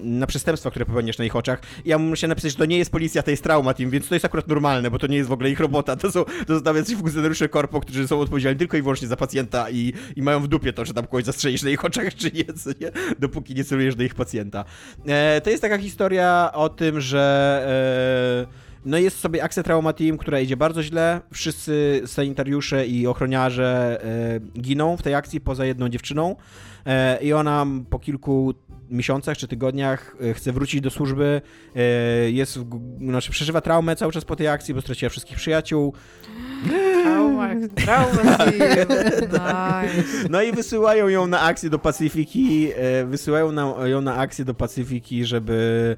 na 0.02 0.26
przestępstwa, 0.26 0.70
które 0.70 0.86
popełniasz 0.86 1.18
na 1.18 1.24
ich 1.24 1.36
oczach. 1.36 1.62
Ja 1.84 1.98
mu 1.98 2.08
musiałem 2.08 2.28
napisać, 2.28 2.52
że 2.52 2.58
to 2.58 2.64
nie 2.64 2.78
jest 2.78 2.90
policja, 2.90 3.22
to 3.22 3.30
jest 3.30 3.42
trauma 3.42 3.74
team, 3.74 3.90
więc 3.90 4.08
to 4.08 4.14
jest 4.14 4.25
akurat 4.26 4.48
normalne, 4.48 4.90
bo 4.90 4.98
to 4.98 5.06
nie 5.06 5.16
jest 5.16 5.28
w 5.28 5.32
ogóle 5.32 5.50
ich 5.50 5.60
robota. 5.60 5.96
To 5.96 6.12
są, 6.12 6.24
jacyś 6.76 6.96
funkcjonariusze 6.96 7.48
korpo, 7.48 7.80
którzy 7.80 8.08
są 8.08 8.20
odpowiedzialni 8.20 8.58
tylko 8.58 8.76
i 8.76 8.82
wyłącznie 8.82 9.08
za 9.08 9.16
pacjenta 9.16 9.70
i, 9.70 9.92
i 10.16 10.22
mają 10.22 10.40
w 10.40 10.48
dupie 10.48 10.72
to, 10.72 10.84
że 10.84 10.94
tam 10.94 11.04
kogoś 11.04 11.24
zastrzelisz 11.24 11.62
na 11.62 11.70
ich 11.70 11.84
oczach, 11.84 12.14
czy 12.14 12.30
nie, 12.32 12.44
nie 12.80 12.90
dopóki 13.18 13.54
nie 13.54 13.64
celujesz 13.64 13.94
do 13.94 14.02
ich 14.02 14.14
pacjenta. 14.14 14.64
E, 15.06 15.40
to 15.40 15.50
jest 15.50 15.62
taka 15.62 15.78
historia 15.78 16.50
o 16.54 16.68
tym, 16.68 17.00
że... 17.00 18.46
E, 18.52 18.66
no 18.86 18.98
jest 18.98 19.18
sobie 19.18 19.44
akcja 19.44 19.62
Trauma 19.62 19.92
Team, 19.92 20.18
która 20.18 20.40
idzie 20.40 20.56
bardzo 20.56 20.82
źle. 20.82 21.20
Wszyscy 21.32 22.02
sanitariusze 22.06 22.86
i 22.86 23.06
ochroniarze 23.06 24.00
e, 24.04 24.60
giną 24.60 24.96
w 24.96 25.02
tej 25.02 25.14
akcji 25.14 25.40
poza 25.40 25.66
jedną 25.66 25.88
dziewczyną. 25.88 26.36
E, 26.86 27.18
I 27.22 27.32
ona 27.32 27.66
po 27.90 27.98
kilku 27.98 28.54
miesiącach 28.90 29.38
czy 29.38 29.48
tygodniach 29.48 30.16
e, 30.20 30.34
chce 30.34 30.52
wrócić 30.52 30.80
do 30.80 30.90
służby. 30.90 31.40
E, 31.76 31.80
jest, 32.30 32.58
znaczy 33.00 33.30
przeżywa 33.30 33.60
traumę 33.60 33.96
cały 33.96 34.12
czas 34.12 34.24
po 34.24 34.36
tej 34.36 34.48
akcji, 34.48 34.74
bo 34.74 34.80
straciła 34.80 35.10
wszystkich 35.10 35.36
przyjaciół. 35.36 35.92
Trauma, 37.02 37.48
trauma 37.84 38.36
team. 38.36 38.88
Nice. 39.20 40.28
No 40.30 40.42
i 40.42 40.52
wysyłają 40.52 41.08
ją 41.08 41.26
na 41.26 41.40
akcję 41.40 41.70
do 41.70 41.78
Pacyfiki, 41.78 42.70
e, 42.76 43.04
wysyłają 43.04 43.52
ją 43.84 44.00
na 44.00 44.16
akcję 44.16 44.44
do 44.44 44.54
Pacyfiki, 44.54 45.24
żeby 45.24 45.96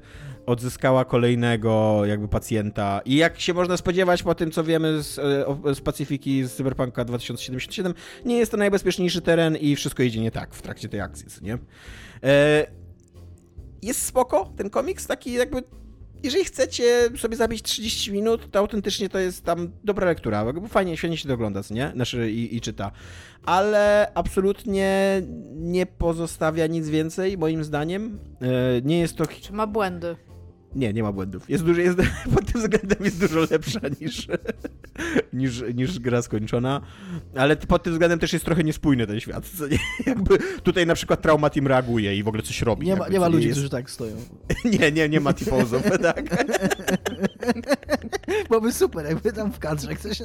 odzyskała 0.49 1.05
kolejnego 1.05 2.01
jakby 2.05 2.27
pacjenta. 2.27 3.01
I 3.05 3.15
jak 3.15 3.39
się 3.39 3.53
można 3.53 3.77
spodziewać 3.77 4.23
po 4.23 4.35
tym, 4.35 4.51
co 4.51 4.63
wiemy 4.63 5.03
z, 5.03 5.19
e, 5.19 5.75
z 5.75 5.81
Pacyfiki, 5.81 6.43
z 6.43 6.53
Cyberpunka 6.53 7.05
2077, 7.05 7.93
nie 8.25 8.37
jest 8.37 8.51
to 8.51 8.57
najbezpieczniejszy 8.57 9.21
teren 9.21 9.55
i 9.57 9.75
wszystko 9.75 10.03
idzie 10.03 10.21
nie 10.21 10.31
tak 10.31 10.53
w 10.53 10.61
trakcie 10.61 10.89
tej 10.89 11.01
akcji, 11.01 11.25
nie? 11.41 11.57
E, 12.23 12.67
Jest 13.81 14.05
spoko 14.05 14.53
ten 14.57 14.69
komiks, 14.69 15.07
taki 15.07 15.31
jakby 15.33 15.63
jeżeli 16.23 16.45
chcecie 16.45 17.09
sobie 17.17 17.35
zabić 17.35 17.61
30 17.63 18.11
minut, 18.11 18.51
to 18.51 18.59
autentycznie 18.59 19.09
to 19.09 19.19
jest 19.19 19.45
tam 19.45 19.71
dobra 19.83 20.05
lektura. 20.07 20.43
Jakby 20.43 20.67
fajnie, 20.67 20.97
świetnie 20.97 21.17
się 21.17 21.27
to 21.27 21.33
ogląda, 21.33 21.63
co 21.63 21.73
nie? 21.73 21.91
Znaczy 21.95 22.31
i, 22.31 22.55
i 22.55 22.61
czyta. 22.61 22.91
Ale 23.45 24.11
absolutnie 24.15 25.21
nie 25.55 25.85
pozostawia 25.85 26.67
nic 26.67 26.89
więcej, 26.89 27.37
moim 27.37 27.63
zdaniem. 27.63 28.19
E, 28.41 28.81
Nie 28.81 28.99
jest 28.99 29.15
to. 29.15 29.27
Czy 29.27 29.53
ma 29.53 29.67
błędy? 29.67 30.15
Nie, 30.75 30.93
nie 30.93 31.03
ma 31.03 31.11
błędów. 31.11 31.49
Jest 31.49 31.63
dużo, 31.63 31.81
jest, 31.81 31.97
pod 32.35 32.51
tym 32.51 32.61
względem 32.61 32.97
jest 33.01 33.19
dużo 33.19 33.39
lepsza 33.51 33.79
niż, 34.01 34.27
niż, 35.33 35.63
niż 35.75 35.99
gra 35.99 36.21
skończona. 36.21 36.81
Ale 37.35 37.55
pod 37.55 37.83
tym 37.83 37.93
względem 37.93 38.19
też 38.19 38.33
jest 38.33 38.45
trochę 38.45 38.63
niespójny 38.63 39.07
ten 39.07 39.19
świat. 39.19 39.51
Jakby 40.05 40.37
tutaj 40.63 40.85
na 40.85 40.95
przykład 40.95 41.21
Trauma 41.21 41.49
Team 41.49 41.67
reaguje 41.67 42.17
i 42.17 42.23
w 42.23 42.27
ogóle 42.27 42.43
coś 42.43 42.61
robi. 42.61 42.87
Nie 42.87 42.95
ma, 42.95 42.99
jakby, 42.99 43.13
nie 43.13 43.19
ma 43.19 43.27
ludzi, 43.27 43.47
jest... 43.47 43.59
którzy 43.59 43.69
tak 43.69 43.89
stoją. 43.89 44.15
Nie, 44.79 44.91
nie, 44.91 45.09
nie 45.09 45.19
ma 45.19 45.33
tipozów, 45.33 45.83
tak. 46.01 46.45
Byłoby 48.49 48.73
super, 48.73 49.05
jakby 49.05 49.33
tam 49.33 49.51
w 49.51 49.59
kadrze 49.59 49.95
ktoś... 49.95 50.21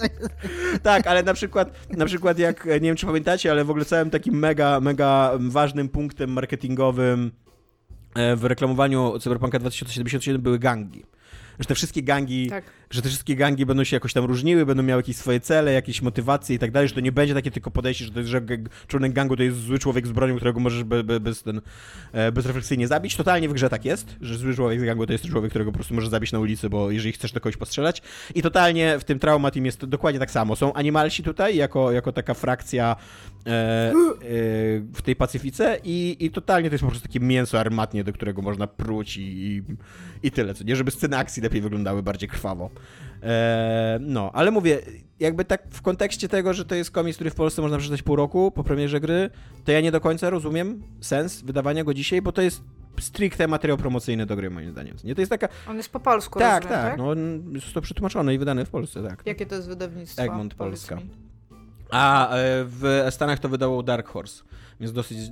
Tak, 0.83 1.07
ale 1.07 1.23
na 1.23 1.35
przykład, 1.35 1.89
na 1.97 2.07
przykład 2.07 2.39
jak, 2.39 2.67
nie 2.67 2.81
wiem 2.81 2.97
czy 2.97 3.07
pamiętacie, 3.07 3.51
ale 3.51 3.65
w 3.65 3.71
ogóle 3.71 3.85
całym 3.85 4.11
takim 4.11 4.39
mega, 4.39 4.81
mega 4.81 5.33
ważnym 5.41 5.89
punktem 5.89 6.31
marketingowym 6.31 7.31
w 8.37 8.45
reklamowaniu 8.45 9.19
Cyberpunka 9.19 9.59
2077 9.59 10.43
były 10.43 10.59
gangi. 10.59 11.05
Że 11.59 11.65
te 11.67 11.75
wszystkie 11.75 12.03
gangi, 12.03 12.49
Tak. 12.51 12.65
Że 12.95 13.03
te 13.03 13.09
wszystkie 13.09 13.37
gangi 13.37 13.67
będą 13.67 13.85
się 13.85 13.97
jakoś 13.97 14.13
tam 14.13 14.25
różniły, 14.25 14.67
będą 14.67 14.83
miały 14.83 14.99
jakieś 14.99 15.17
swoje 15.17 15.41
cele, 15.41 15.73
jakieś 15.73 16.03
motywacje 16.03 16.57
i 16.57 16.59
tak 16.59 16.71
dalej, 16.71 16.89
że 16.89 16.95
to 16.95 17.01
nie 17.01 17.13
będzie 17.13 17.35
takie 17.35 17.51
tylko 17.51 17.71
podejście, 17.71 18.05
że, 18.05 18.11
to 18.11 18.19
jest, 18.19 18.31
że 18.31 18.41
członek 18.87 19.13
gangu 19.13 19.37
to 19.37 19.43
jest 19.43 19.61
zły 19.61 19.79
człowiek 19.79 20.07
z 20.07 20.13
bronią, 20.13 20.37
którego 20.37 20.61
możesz 20.61 20.85
be, 20.85 21.05
be, 21.05 21.21
bez 21.21 21.43
ten, 21.43 21.61
e, 22.13 22.33
bezrefleksyjnie 22.33 22.89
zabić. 22.89 23.17
Totalnie 23.17 23.49
w 23.49 23.53
grze 23.53 23.71
tak 23.71 23.85
jest, 23.85 24.17
że 24.21 24.37
zły 24.37 24.55
człowiek 24.55 24.81
z 24.81 24.85
gangu 24.85 25.07
to 25.07 25.13
jest 25.13 25.25
człowiek, 25.25 25.51
którego 25.51 25.73
po 25.73 25.75
prostu 25.75 25.95
możesz 25.95 26.11
zabić 26.11 26.33
na 26.33 26.39
ulicy, 26.39 26.71
bo 26.71 26.91
jeżeli 26.91 27.13
chcesz 27.13 27.33
to 27.33 27.41
kogoś 27.41 27.57
postrzelać. 27.57 28.03
I 28.35 28.43
totalnie 28.43 28.99
w 28.99 29.05
tym 29.05 29.19
Trauma 29.19 29.51
Team 29.51 29.67
jest 29.67 29.85
dokładnie 29.85 30.21
tak 30.21 30.31
samo. 30.31 30.57
Są 30.57 30.73
animalsi 30.73 31.23
tutaj, 31.23 31.57
jako, 31.57 31.93
jako 31.93 32.13
taka 32.13 32.35
frakcja 32.35 32.97
e, 33.47 33.51
e, 33.51 33.93
w 34.95 35.03
tej 35.03 35.17
Pacyfice 35.17 35.79
i, 35.85 36.17
i 36.21 36.31
totalnie 36.31 36.71
to 36.71 36.75
jest 36.75 36.85
po 36.85 36.91
prostu 36.91 37.09
takie 37.09 37.21
mięso 37.21 37.61
armatnie, 37.61 38.05
do 38.05 38.13
którego 38.13 38.43
można 38.43 38.67
pruć 38.67 39.17
i, 39.17 39.23
i, 39.23 39.63
i 40.23 40.31
tyle, 40.31 40.55
co 40.55 40.65
nie? 40.65 40.77
Żeby 40.77 40.91
sceny 40.91 41.17
akcji 41.17 41.43
lepiej 41.43 41.61
wyglądały 41.61 42.03
bardziej 42.03 42.29
krwawo. 42.29 42.71
E, 43.23 43.99
no, 44.01 44.31
ale 44.35 44.51
mówię, 44.51 44.79
jakby 45.21 45.45
tak 45.45 45.63
w 45.71 45.83
kontekście 45.83 46.29
tego, 46.29 46.55
że 46.55 46.65
to 46.65 46.75
jest 46.75 46.91
komiks, 46.91 47.17
który 47.17 47.31
w 47.31 47.35
Polsce 47.35 47.63
można 47.63 47.79
przeczytać 47.79 48.03
pół 48.03 48.17
roku 48.17 48.51
po 48.51 48.65
premierze 48.65 49.01
gry, 49.01 49.31
to 49.65 49.73
ja 49.73 49.81
nie 49.81 49.93
do 49.93 50.01
końca 50.01 50.31
rozumiem 50.31 50.83
sens 51.01 51.43
wydawania 51.43 51.85
go 51.85 51.95
dzisiaj, 51.95 52.23
bo 52.23 52.33
to 52.33 52.43
jest 52.43 52.63
stricte 53.01 53.49
materiał 53.49 53.77
promocyjny 53.77 54.27
do 54.27 54.37
gry, 54.37 54.51
moim 54.51 54.71
zdaniem. 54.71 54.97
Nie, 55.05 55.15
to 55.15 55.21
jest 55.21 55.31
taka... 55.31 55.49
On 55.69 55.77
jest 55.77 55.93
po 55.93 56.01
polsku, 56.01 56.39
Tak, 56.39 56.63
rozumiem, 56.63 56.83
tak, 56.83 56.91
tak? 56.91 56.99
no 56.99 57.15
jest 57.55 57.73
to 57.75 57.81
przetłumaczone 57.81 58.35
i 58.35 58.39
wydane 58.39 58.65
w 58.65 58.71
Polsce, 58.71 59.03
tak. 59.03 59.23
Jakie 59.27 59.47
to 59.47 59.55
jest 59.55 59.69
wydawnictwo? 59.69 60.23
Egmont 60.23 60.55
Polska. 60.55 60.97
mi. 60.97 61.11
A 61.91 62.29
e, 62.29 62.37
w 62.65 63.07
Stanach 63.11 63.39
to 63.39 63.49
wydało 63.49 63.83
Dark 63.83 64.09
Horse, 64.09 64.45
więc 64.81 64.93
dosyć 64.93 65.19
e, 65.19 65.31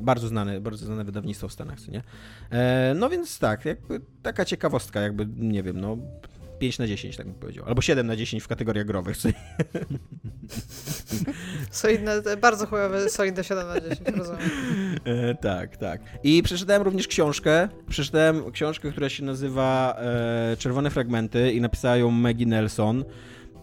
bardzo 0.00 0.28
znane, 0.28 0.60
bardzo 0.60 0.86
znane 0.86 1.04
wydawnictwo 1.04 1.48
w 1.48 1.52
Stanach, 1.52 1.80
co 1.80 1.90
nie? 1.90 2.02
No 2.94 3.08
więc 3.08 3.38
tak, 3.38 3.64
jakby 3.64 4.00
taka 4.22 4.44
ciekawostka, 4.44 5.00
jakby, 5.00 5.26
nie 5.36 5.62
wiem, 5.62 5.80
no 5.80 5.96
5 6.60 6.78
na 6.78 6.86
10, 6.86 7.16
tak 7.16 7.26
bym 7.26 7.34
powiedział. 7.34 7.64
Albo 7.66 7.82
7 7.82 8.06
na 8.06 8.16
10 8.16 8.42
w 8.42 8.48
kategoriach 8.48 8.86
growych. 8.86 9.16
Solidne, 11.70 12.22
bardzo 12.40 12.66
chujowe, 12.66 13.10
solidne 13.10 13.44
7 13.44 13.66
na 13.68 13.80
10, 13.80 14.00
rozumiem. 14.18 14.40
E, 15.04 15.34
tak, 15.34 15.76
tak. 15.76 16.00
I 16.24 16.42
przeczytałem 16.42 16.82
również 16.82 17.08
książkę. 17.08 17.68
Przeczytałem 17.88 18.52
książkę, 18.52 18.90
która 18.90 19.08
się 19.08 19.24
nazywa 19.24 19.96
e, 19.98 20.56
Czerwone 20.56 20.90
Fragmenty 20.90 21.52
i 21.52 21.60
napisała 21.60 21.96
ją 21.96 22.10
Maggie 22.10 22.46
Nelson. 22.46 23.04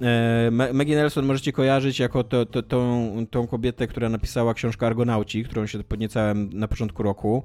E, 0.02 0.50
Ma- 0.52 0.74
Maggie 0.74 0.96
Nelson 0.96 1.26
możecie 1.26 1.52
kojarzyć 1.52 2.00
jako 2.00 2.24
to, 2.24 2.46
to, 2.46 2.64
tą, 2.64 3.26
tą 3.32 3.48
kobietę, 3.48 3.88
która 3.88 4.10
napisała 4.10 4.54
książkę 4.54 4.88
Argonauci, 4.88 5.44
którą 5.44 5.68
się 5.68 5.84
podniecałem 5.84 6.50
na 6.54 6.68
początku 6.68 7.04
roku. 7.04 7.44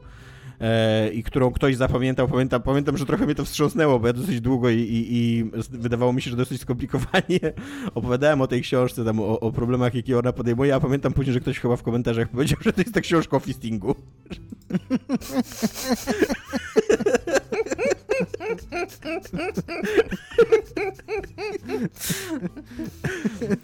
E, 0.62 1.08
I 1.12 1.22
którą 1.22 1.50
ktoś 1.52 1.76
zapamiętał. 1.76 2.28
Pamiętam, 2.28 2.62
pamiętam, 2.62 2.96
że 2.96 3.06
trochę 3.06 3.24
mnie 3.26 3.34
to 3.34 3.44
wstrząsnęło, 3.44 3.98
bo 3.98 4.06
ja 4.06 4.12
dosyć 4.12 4.40
długo 4.40 4.70
i, 4.70 4.78
i, 4.78 5.16
i 5.16 5.50
wydawało 5.70 6.12
mi 6.12 6.22
się, 6.22 6.30
że 6.30 6.36
dosyć 6.36 6.60
skomplikowanie 6.60 7.40
opowiadałem 7.94 8.40
o 8.40 8.46
tej 8.46 8.62
książce, 8.62 9.04
tam 9.04 9.20
o, 9.20 9.40
o 9.40 9.52
problemach, 9.52 9.94
jakie 9.94 10.18
ona 10.18 10.32
podejmuje, 10.32 10.74
a 10.74 10.80
pamiętam 10.80 11.12
później, 11.12 11.34
że 11.34 11.40
ktoś 11.40 11.58
chyba 11.58 11.76
w 11.76 11.82
komentarzach 11.82 12.28
powiedział, 12.28 12.58
że 12.60 12.72
to 12.72 12.80
jest 12.80 12.94
ta 12.94 13.00
książka 13.00 13.36
o 13.36 13.40
fistingu. 13.40 13.94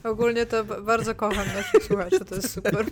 Ogólnie 0.05 0.47
to 0.47 0.65
bardzo 0.65 1.15
kocham 1.15 1.47
naszych 1.47 1.83
słuchaczy, 1.85 2.25
to 2.25 2.35
jest 2.35 2.51
super. 2.51 2.87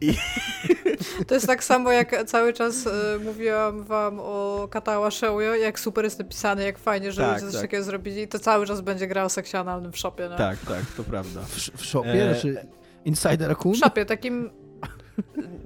I- 0.00 0.14
To 1.26 1.34
jest 1.34 1.46
tak 1.46 1.64
samo, 1.64 1.92
jak 1.92 2.24
cały 2.26 2.52
czas 2.52 2.86
e, 2.86 3.18
mówiłam 3.24 3.82
wam 3.84 4.20
o 4.20 4.68
Katała 4.70 5.10
Shoujo, 5.10 5.54
jak 5.54 5.80
super 5.80 6.04
jest 6.04 6.18
napisany, 6.18 6.64
jak 6.64 6.78
fajnie, 6.78 7.12
że 7.12 7.22
Tak, 7.22 7.32
ludzie 7.32 7.44
coś 7.46 7.52
tak. 7.52 7.62
takiego 7.62 7.82
zrobili, 7.84 8.28
to 8.28 8.38
cały 8.38 8.66
czas 8.66 8.80
będzie 8.80 9.06
grał 9.06 9.28
seksie 9.28 9.56
analnym 9.56 9.92
w 9.92 9.98
shopie, 9.98 10.28
no. 10.28 10.36
Tak, 10.36 10.58
tak, 10.68 10.84
to 10.96 11.04
prawda. 11.04 11.40
W, 11.42 11.54
w 11.56 11.84
shopie? 11.84 12.30
E, 12.30 12.32
Znaczy 12.34 12.66
Insider 13.04 13.56
Kun? 13.56 13.74
W 13.74 13.76
shopie, 13.76 14.04
takim... 14.04 14.50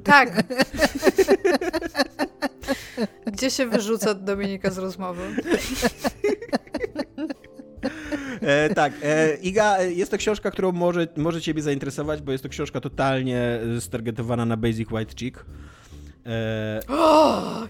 Tak. 0.04 0.42
Gdzie 3.26 3.50
się 3.50 3.66
wyrzuca 3.66 4.14
Dominika 4.14 4.70
z 4.70 4.78
rozmowy? 4.78 5.22
E, 8.42 8.74
tak, 8.74 8.92
e, 9.02 9.34
Iga, 9.34 9.78
e, 9.78 9.92
jest 9.92 10.10
to 10.10 10.18
książka, 10.18 10.50
którą 10.50 10.72
może, 10.72 11.08
może 11.16 11.40
ciebie 11.40 11.62
zainteresować, 11.62 12.22
bo 12.22 12.32
jest 12.32 12.44
to 12.44 12.48
książka 12.48 12.80
totalnie 12.80 13.60
e, 13.76 13.80
stargetowana 13.80 14.44
na 14.44 14.56
Basic 14.56 14.90
White 14.90 15.14
Chick. 15.16 15.44
E, 16.26 16.80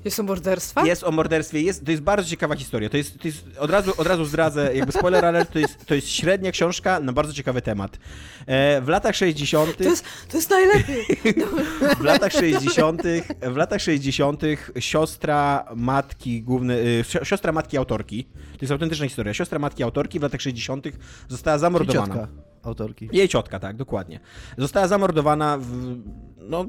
jest 0.04 0.20
o 0.20 0.22
morderstwa? 0.22 0.86
Jest 0.86 1.04
o 1.04 1.10
morderstwie, 1.10 1.60
jest, 1.60 1.84
to 1.84 1.90
jest 1.90 2.02
bardzo 2.02 2.28
ciekawa 2.28 2.56
historia. 2.56 2.88
To 2.88 2.96
jest, 2.96 3.18
to 3.18 3.28
jest 3.28 3.44
od, 3.58 3.70
razu, 3.70 3.92
od 3.96 4.06
razu 4.06 4.24
zdradzę, 4.24 4.76
jakby 4.76 4.92
spoiler 4.92 5.24
alert, 5.24 5.52
to 5.52 5.58
jest, 5.58 5.86
to 5.86 5.94
jest 5.94 6.08
średnia 6.08 6.52
książka 6.52 7.00
na 7.00 7.12
bardzo 7.12 7.32
ciekawy 7.32 7.62
temat. 7.62 7.98
E, 8.46 8.80
w 8.80 8.88
latach 8.88 9.16
60. 9.16 9.76
To 9.76 9.84
jest, 9.84 10.04
to 10.30 10.36
jest 10.36 10.50
najlepiej. 10.50 11.04
W 12.00 12.04
latach 12.04 12.32
60. 12.32 13.02
w 13.42 13.56
latach 13.56 13.82
60. 13.82 14.42
siostra 14.78 15.64
matki 15.76 16.42
głównej, 16.42 17.00
y, 17.00 17.04
siostra 17.22 17.52
matki 17.52 17.76
autorki, 17.76 18.24
to 18.24 18.58
jest 18.60 18.72
autentyczna 18.72 19.06
historia, 19.06 19.34
siostra 19.34 19.58
matki 19.58 19.82
autorki 19.82 20.18
w 20.18 20.22
latach 20.22 20.40
60. 20.40 20.86
została 21.28 21.58
zamordowana. 21.58 22.14
Ciotka 22.14 22.28
autorki. 22.62 23.08
Jej 23.12 23.28
ciotka, 23.28 23.60
tak, 23.60 23.76
dokładnie. 23.76 24.20
Została 24.58 24.88
zamordowana 24.88 25.58
w, 25.58 25.96
no, 26.38 26.66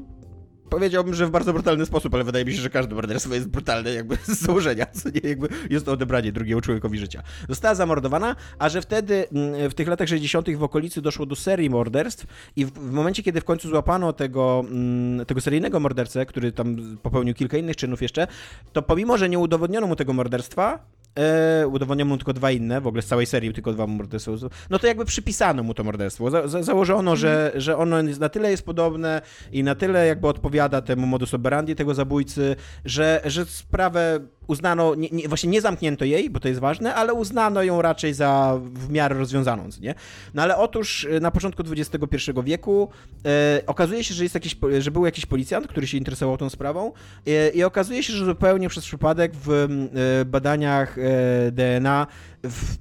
powiedziałbym, 0.72 1.14
że 1.14 1.28
w 1.28 1.32
bardzo 1.32 1.54
brutalny 1.54 1.86
sposób, 1.86 2.14
ale 2.16 2.24
wydaje 2.24 2.46
mi 2.46 2.54
się, 2.54 2.62
że 2.62 2.70
każde 2.70 2.96
morderstwo 2.96 3.34
jest 3.34 3.48
brutalne 3.48 3.94
jakby 3.94 4.16
z 4.24 4.28
założenia, 4.28 4.86
co 4.86 5.10
nie, 5.10 5.30
jakby 5.30 5.48
jest 5.70 5.86
to 5.86 5.92
odebranie 5.92 6.32
drugiego 6.32 6.62
człowiekowi 6.62 6.98
życia. 6.98 7.24
Została 7.50 7.76
zamordowana, 7.76 8.36
a 8.60 8.70
że 8.70 8.82
wtedy 8.82 9.28
mm, 9.32 9.70
w 9.70 9.74
tych 9.74 9.88
latach 9.88 10.08
60. 10.08 10.56
w 10.56 10.64
okolicy 10.64 11.02
doszło 11.02 11.26
do 11.26 11.36
serii 11.36 11.70
morderstw 11.70 12.26
i 12.56 12.66
w, 12.66 12.72
w 12.72 12.92
momencie, 12.92 13.24
kiedy 13.24 13.42
w 13.42 13.46
końcu 13.46 13.70
złapano 13.70 14.14
tego, 14.14 14.64
mm, 14.72 15.26
tego 15.26 15.42
seryjnego 15.42 15.80
mordercę, 15.80 16.26
który 16.26 16.52
tam 16.52 16.98
popełnił 17.02 17.34
kilka 17.34 17.58
innych 17.58 17.76
czynów 17.76 18.02
jeszcze, 18.02 18.28
to 18.74 18.82
pomimo, 18.82 19.18
że 19.18 19.30
nie 19.30 19.40
udowodniono 19.40 19.88
mu 19.88 19.96
tego 19.96 20.14
morderstwa, 20.14 20.80
e, 21.16 21.68
udowodniono 21.68 22.10
mu 22.10 22.18
tylko 22.18 22.34
dwa 22.34 22.52
inne, 22.52 22.82
w 22.82 22.88
ogóle 22.88 23.02
z 23.02 23.06
całej 23.06 23.26
serii 23.26 23.54
tylko 23.54 23.74
dwa 23.74 23.88
morderstwa, 23.88 24.32
no 24.70 24.80
to 24.80 24.88
jakby 24.88 25.06
przypisano 25.06 25.64
mu 25.64 25.74
to 25.74 25.84
morderstwo. 25.84 26.32
Za, 26.32 26.48
za, 26.48 26.64
założono, 26.64 27.16
że, 27.16 27.52
że 27.56 27.78
ono 27.78 28.04
na 28.04 28.30
tyle 28.30 28.52
jest 28.52 28.66
podobne 28.66 29.22
i 29.52 29.64
na 29.64 29.76
tyle 29.76 30.08
jakby 30.08 30.28
odpowiada 30.28 30.82
temu 30.82 31.08
modus 31.08 31.34
operandi 31.34 31.76
tego 31.76 31.94
zabójcy, 31.94 32.56
że, 32.86 33.22
że 33.26 33.46
sprawę 33.46 34.20
uznano, 34.52 34.96
nie, 34.96 35.10
nie, 35.12 35.28
właśnie 35.28 35.50
nie 35.50 35.62
zamknięto 35.62 36.06
jej, 36.06 36.30
bo 36.30 36.40
to 36.40 36.48
jest 36.48 36.60
ważne, 36.60 36.96
ale 36.96 37.14
uznano 37.14 37.64
ją 37.64 37.82
raczej 37.82 38.14
za 38.14 38.60
w 38.74 38.90
miarę 38.90 39.16
rozwiązaną, 39.16 39.70
nie? 39.82 39.96
No 40.34 40.42
ale 40.42 40.58
otóż 40.58 41.08
e, 41.12 41.20
na 41.20 41.32
początku 41.32 41.64
XXI 41.72 42.32
wieku 42.44 42.90
e, 43.26 43.62
okazuje 43.68 44.04
się, 44.04 44.14
że, 44.14 44.24
jest 44.24 44.36
jakiś, 44.36 44.56
że 44.80 44.92
był 44.92 45.06
jakiś 45.06 45.26
policjant, 45.26 45.68
który 45.68 45.88
się 45.88 45.98
interesował 45.98 46.38
tą 46.38 46.50
sprawą 46.50 46.92
e, 47.28 47.50
i 47.50 47.64
okazuje 47.64 48.04
się, 48.04 48.14
że 48.14 48.26
zupełnie 48.26 48.70
przez 48.70 48.84
przypadek 48.84 49.32
w 49.36 49.50
e, 49.52 50.26
badaniach 50.26 50.98
e, 50.98 51.52
DNA 51.52 52.08
w, 52.44 52.74
e, 52.74 52.78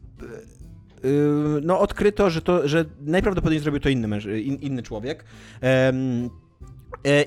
no, 1.63 1.81
odkryto, 1.81 2.31
że, 2.31 2.43
to, 2.43 2.69
że 2.69 2.85
najprawdopodobniej 3.01 3.61
zrobił 3.61 3.81
to 3.81 3.89
inny, 3.89 4.41
in, 4.41 4.55
inny 4.55 4.83
człowiek. 4.83 5.25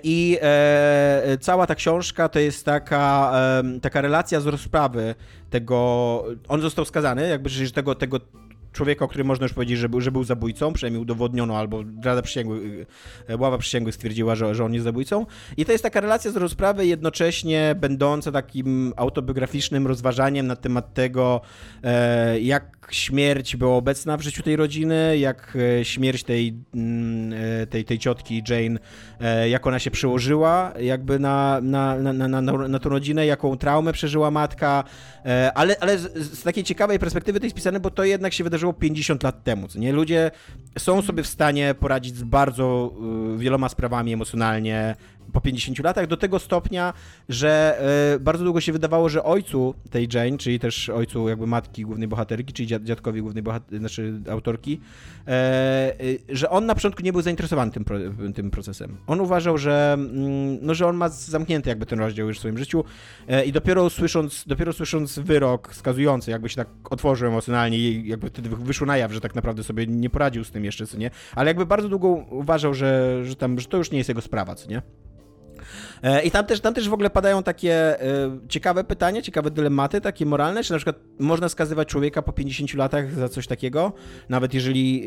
I 0.03 0.37
e, 0.41 1.37
cała 1.41 1.67
ta 1.67 1.75
książka 1.75 2.29
to 2.29 2.39
jest 2.39 2.65
taka, 2.65 3.31
e, 3.75 3.79
taka 3.79 4.01
relacja 4.01 4.39
z 4.39 4.47
rozprawy 4.47 5.15
tego. 5.49 6.25
On 6.47 6.61
został 6.61 6.85
skazany, 6.85 7.27
jakby 7.27 7.49
że 7.49 7.71
tego, 7.71 7.95
tego 7.95 8.19
człowieka, 8.73 9.05
o 9.05 9.07
którym 9.07 9.27
można 9.27 9.43
już 9.43 9.53
powiedzieć, 9.53 9.77
że 9.77 9.89
był, 9.89 10.01
że 10.01 10.11
był 10.11 10.23
zabójcą, 10.23 10.73
przynajmniej 10.73 11.01
udowodniono, 11.01 11.57
albo 11.57 11.83
Rada 12.03 12.21
Przysięgłych, 12.21 12.87
e, 13.27 13.37
ława 13.37 13.57
przysięgłych 13.57 13.95
stwierdziła, 13.95 14.35
że, 14.35 14.55
że 14.55 14.65
on 14.65 14.73
jest 14.73 14.83
zabójcą. 14.83 15.25
I 15.57 15.65
to 15.65 15.71
jest 15.71 15.83
taka 15.83 16.01
relacja 16.01 16.31
z 16.31 16.35
rozprawy, 16.35 16.85
jednocześnie 16.85 17.75
będąca 17.79 18.31
takim 18.31 18.93
autobiograficznym 18.95 19.87
rozważaniem 19.87 20.47
na 20.47 20.55
temat 20.55 20.93
tego, 20.93 21.41
e, 21.83 22.39
jak 22.39 22.82
śmierć 22.91 23.55
była 23.55 23.75
obecna 23.75 24.17
w 24.17 24.21
życiu 24.21 24.43
tej 24.43 24.55
rodziny, 24.55 25.17
jak 25.17 25.57
e, 25.79 25.85
śmierć 25.85 26.23
tej, 26.23 26.53
mm, 26.75 27.33
tej, 27.69 27.85
tej 27.85 27.99
ciotki 27.99 28.43
Jane, 28.49 28.79
jak 29.49 29.67
ona 29.67 29.79
się 29.79 29.91
przełożyła 29.91 30.73
jakby 30.79 31.19
na, 31.19 31.61
na, 31.61 31.95
na, 31.95 32.13
na, 32.13 32.41
na, 32.67 32.79
tą 32.79 32.89
rodzinę, 32.89 33.25
jaką 33.25 33.57
traumę 33.57 33.93
przeżyła 33.93 34.31
matka, 34.31 34.83
ale, 35.55 35.75
ale 35.79 35.97
z, 35.97 36.39
z 36.39 36.43
takiej 36.43 36.63
ciekawej 36.63 36.99
perspektywy 36.99 37.39
to 37.39 37.45
jest 37.45 37.55
pisane, 37.55 37.79
bo 37.79 37.91
to 37.91 38.03
jednak 38.03 38.33
się 38.33 38.43
wydarzyło 38.43 38.63
wydarzyło 38.63 38.73
50 38.73 39.23
lat 39.23 39.43
temu, 39.43 39.67
nie? 39.75 39.91
Ludzie 39.91 40.31
są 40.79 41.01
sobie 41.01 41.23
w 41.23 41.27
stanie 41.27 41.75
poradzić 41.79 42.15
z 42.15 42.23
bardzo 42.23 42.93
y, 43.35 43.37
wieloma 43.37 43.69
sprawami 43.69 44.13
emocjonalnie 44.13 44.95
po 45.31 45.41
50 45.41 45.79
latach, 45.79 46.07
do 46.07 46.17
tego 46.17 46.39
stopnia, 46.39 46.93
że 47.29 47.81
y, 48.15 48.19
bardzo 48.19 48.43
długo 48.43 48.61
się 48.61 48.71
wydawało, 48.71 49.09
że 49.09 49.23
ojcu 49.23 49.73
tej 49.89 50.07
Jane, 50.13 50.37
czyli 50.37 50.59
też 50.59 50.89
ojcu 50.89 51.29
jakby 51.29 51.47
matki 51.47 51.83
głównej 51.83 52.07
bohaterki, 52.07 52.53
czyli 52.53 52.67
dziadkowi 52.83 53.21
głównej 53.21 53.43
bohater, 53.43 53.79
znaczy 53.79 54.13
autorki, 54.29 54.79
e, 55.27 56.01
y, 56.01 56.19
że 56.29 56.49
on 56.49 56.65
na 56.65 56.75
początku 56.75 57.01
nie 57.01 57.11
był 57.11 57.21
zainteresowany 57.21 57.71
tym, 57.71 57.85
tym 58.33 58.51
procesem. 58.51 58.97
On 59.07 59.21
uważał, 59.21 59.57
że, 59.57 59.93
mm, 59.93 60.57
no, 60.61 60.73
że 60.73 60.87
on 60.87 60.95
ma 60.95 61.09
zamknięty 61.09 61.69
jakby 61.69 61.85
ten 61.85 61.99
rozdział 61.99 62.27
już 62.27 62.37
w 62.37 62.39
swoim 62.39 62.57
życiu 62.57 62.83
e, 63.27 63.45
i 63.45 63.51
dopiero 63.51 63.89
słysząc, 63.89 64.43
dopiero 64.47 64.73
słysząc 64.73 65.19
wyrok 65.19 65.75
skazujący, 65.75 66.31
jakby 66.31 66.49
się 66.49 66.55
tak 66.55 66.67
otworzył 66.89 67.27
emocjonalnie 67.27 67.77
i 67.77 68.07
jakby 68.07 68.29
wtedy 68.29 68.49
wyszło 68.49 68.87
na 68.87 68.97
jaw, 68.97 69.13
że 69.13 69.21
tak 69.21 69.35
naprawdę 69.35 69.63
sobie 69.63 69.87
nie 69.87 70.09
poradził 70.09 70.43
z 70.43 70.51
tym 70.51 70.65
jeszcze, 70.65 70.87
co 70.87 70.97
nie? 70.97 71.11
Ale 71.35 71.49
jakby 71.49 71.65
bardzo 71.65 71.89
długo 71.89 72.07
uważał, 72.07 72.73
że, 72.73 73.21
że, 73.25 73.35
tam, 73.35 73.59
że 73.59 73.67
to 73.67 73.77
już 73.77 73.91
nie 73.91 73.97
jest 73.97 74.09
jego 74.09 74.21
sprawa, 74.21 74.55
co 74.55 74.69
nie? 74.69 74.81
E, 76.03 76.23
I 76.23 76.31
tam 76.31 76.45
też, 76.45 76.59
tam 76.59 76.73
też 76.73 76.89
w 76.89 76.93
ogóle 76.93 77.09
padają 77.09 77.43
takie 77.43 78.01
e, 78.01 78.39
ciekawe 78.49 78.83
pytania, 78.83 79.21
ciekawe 79.21 79.51
dylematy, 79.51 80.01
takie 80.01 80.25
moralne, 80.25 80.63
czy 80.63 80.71
na 80.71 80.77
przykład 80.77 80.99
można 81.19 81.49
skazywać 81.49 81.87
człowieka 81.87 82.21
po 82.21 82.33
50 82.33 82.73
latach 82.73 83.13
za 83.13 83.29
coś 83.29 83.47
takiego, 83.47 83.93
nawet 84.29 84.53
jeżeli 84.53 85.03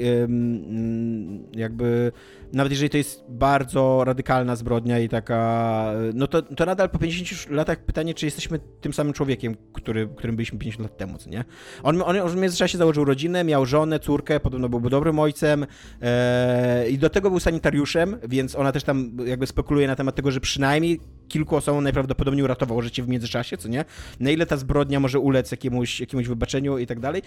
jakby, 1.53 2.13
nawet 2.53 2.73
jeżeli 2.73 2.91
to 2.91 2.97
jest 2.97 3.25
bardzo 3.29 4.05
radykalna 4.05 4.57
zbrodnia 4.57 4.99
i 4.99 5.09
taka, 5.09 5.93
no 6.15 6.27
to, 6.27 6.43
to 6.43 6.67
nadal 6.67 6.91
po 6.91 6.99
50 6.99 7.51
latach 7.51 7.79
pytanie, 7.79 8.15
czy 8.15 8.27
jesteśmy 8.27 8.59
tym 8.81 8.93
samym 8.93 9.13
człowiekiem, 9.13 9.57
który, 9.73 10.09
którym 10.17 10.37
byliśmy 10.37 10.59
50 10.59 10.83
lat 10.83 10.99
temu, 10.99 11.19
co 11.19 11.31
nie? 11.31 11.45
On, 11.83 12.03
on, 12.03 12.21
on 12.21 12.29
w 12.29 12.37
międzyczasie 12.37 12.79
założył 12.79 13.05
rodzinę, 13.05 13.45
miał 13.45 13.67
żonę, 13.67 14.01
córkę, 14.01 14.41
podobno 14.41 14.69
byłby 14.69 14.91
dobrym 14.91 15.19
ojcem 15.19 15.67
e, 16.03 16.89
i 16.89 16.99
do 16.99 17.11
tego 17.11 17.31
był 17.31 17.41
sanitariuszem, 17.41 18.17
więc 18.29 18.57
ona 18.57 18.73
też 18.73 18.85
tam 18.85 19.17
jakby 19.27 19.47
spekuluje 19.47 19.87
na 19.87 19.97
temat 19.97 20.15
tego, 20.15 20.31
że 20.31 20.41
przynajmniej 20.41 20.86
kilku 21.29 21.57
osobom 21.57 21.85
najprawdopodobniej 21.85 22.45
uratowało 22.45 22.83
życie 22.83 23.03
w 23.03 23.09
międzyczasie, 23.09 23.57
co 23.57 23.69
nie? 23.69 23.85
Na 24.21 24.31
ile 24.31 24.47
ta 24.47 24.57
zbrodnia 24.57 25.01
może 25.01 25.19
ulec 25.19 25.51
jakiemuś, 25.51 26.01
jakiemuś 26.01 26.27
wybaczeniu 26.27 26.79
i 26.79 26.87
tak 26.87 27.01
dalej. 27.01 27.23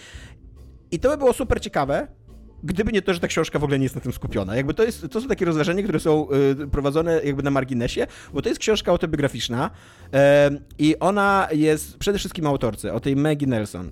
I 0.91 0.99
to 0.99 1.09
by 1.09 1.17
było 1.17 1.33
super 1.33 1.61
ciekawe, 1.61 2.07
gdyby 2.63 2.91
nie 2.91 3.01
to, 3.01 3.13
że 3.13 3.19
ta 3.19 3.27
książka 3.27 3.59
w 3.59 3.63
ogóle 3.63 3.79
nie 3.79 3.85
jest 3.85 3.95
na 3.95 4.01
tym 4.01 4.13
skupiona. 4.13 4.55
Jakby 4.55 4.73
to, 4.73 4.83
jest, 4.83 5.07
to 5.11 5.21
są 5.21 5.27
takie 5.27 5.45
rozważania, 5.45 5.83
które 5.83 5.99
są 5.99 6.27
y, 6.63 6.67
prowadzone 6.67 7.21
jakby 7.23 7.43
na 7.43 7.51
marginesie, 7.51 8.07
bo 8.33 8.41
to 8.41 8.49
jest 8.49 8.61
książka 8.61 8.91
autobiograficzna 8.91 9.69
y, 9.69 10.09
i 10.79 10.99
ona 10.99 11.47
jest 11.51 11.97
przede 11.97 12.19
wszystkim 12.19 12.47
autorce, 12.47 12.93
o 12.93 12.99
tej 12.99 13.15
Maggie 13.15 13.47
Nelson. 13.47 13.91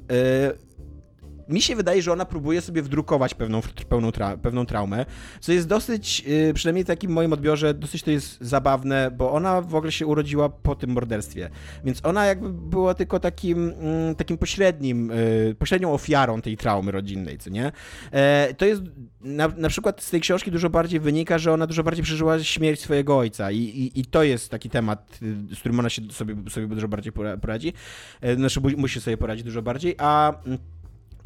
Mi 1.50 1.62
się 1.62 1.76
wydaje, 1.76 2.02
że 2.02 2.14
ona 2.14 2.26
próbuje 2.26 2.62
sobie 2.62 2.82
wdrukować 2.82 3.34
pewną, 3.34 3.62
pełną 3.90 4.12
tra 4.12 4.38
pewną 4.38 4.66
traumę, 4.66 5.06
co 5.40 5.52
jest 5.52 5.68
dosyć, 5.68 6.20
yy, 6.20 6.54
przynajmniej 6.54 6.84
w 6.84 6.88
takim 6.88 7.12
moim 7.12 7.34
odbiorze, 7.34 7.74
dosyć 7.74 8.04
to 8.04 8.12
jest 8.12 8.38
zabawne, 8.42 9.12
bo 9.12 9.32
ona 9.32 9.62
w 9.62 9.76
ogóle 9.76 9.92
się 9.92 10.06
urodziła 10.08 10.50
po 10.50 10.76
tym 10.76 10.90
morderstwie. 10.90 11.50
Więc 11.86 12.06
ona 12.06 12.26
jakby 12.26 12.50
była 12.50 12.94
tylko 12.94 13.20
takim, 13.20 13.68
yy, 14.08 14.16
takim 14.16 14.38
pośrednim, 14.38 15.12
yy, 15.48 15.56
pośrednią 15.56 15.94
ofiarą 15.94 16.42
tej 16.42 16.58
traumy 16.58 16.92
rodzinnej, 16.92 17.38
co 17.38 17.50
nie? 17.50 17.72
E, 18.12 18.54
to 18.58 18.66
jest 18.66 18.82
na, 19.22 19.48
na 19.48 19.70
przykład 19.70 20.04
z 20.04 20.10
tej 20.10 20.22
książki 20.22 20.52
dużo 20.52 20.70
bardziej 20.70 21.00
wynika, 21.00 21.38
że 21.38 21.54
ona 21.54 21.68
dużo 21.68 21.84
bardziej 21.84 22.04
przeżyła 22.04 22.44
śmierć 22.44 22.82
swojego 22.82 23.18
ojca 23.18 23.52
i, 23.52 23.58
i, 23.58 24.00
i 24.00 24.06
to 24.06 24.24
jest 24.24 24.52
taki 24.52 24.70
temat, 24.70 25.20
y, 25.52 25.56
z 25.56 25.60
którym 25.60 25.80
ona 25.80 25.90
się 25.90 26.02
sobie, 26.12 26.36
sobie 26.50 26.68
dużo 26.68 26.88
bardziej 26.88 27.14
poradzi. 27.42 27.74
E, 28.22 28.36
znaczy 28.36 28.62
musi 28.78 29.02
sobie 29.02 29.18
poradzić 29.18 29.46
dużo 29.46 29.62
bardziej, 29.62 29.96
a 29.98 30.34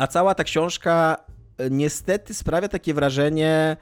a 0.01 0.07
cała 0.07 0.35
ta 0.35 0.43
książka 0.43 1.17
e, 1.57 1.69
niestety 1.69 2.33
sprawia 2.33 2.67
takie 2.67 2.93
wrażenie, 2.93 3.77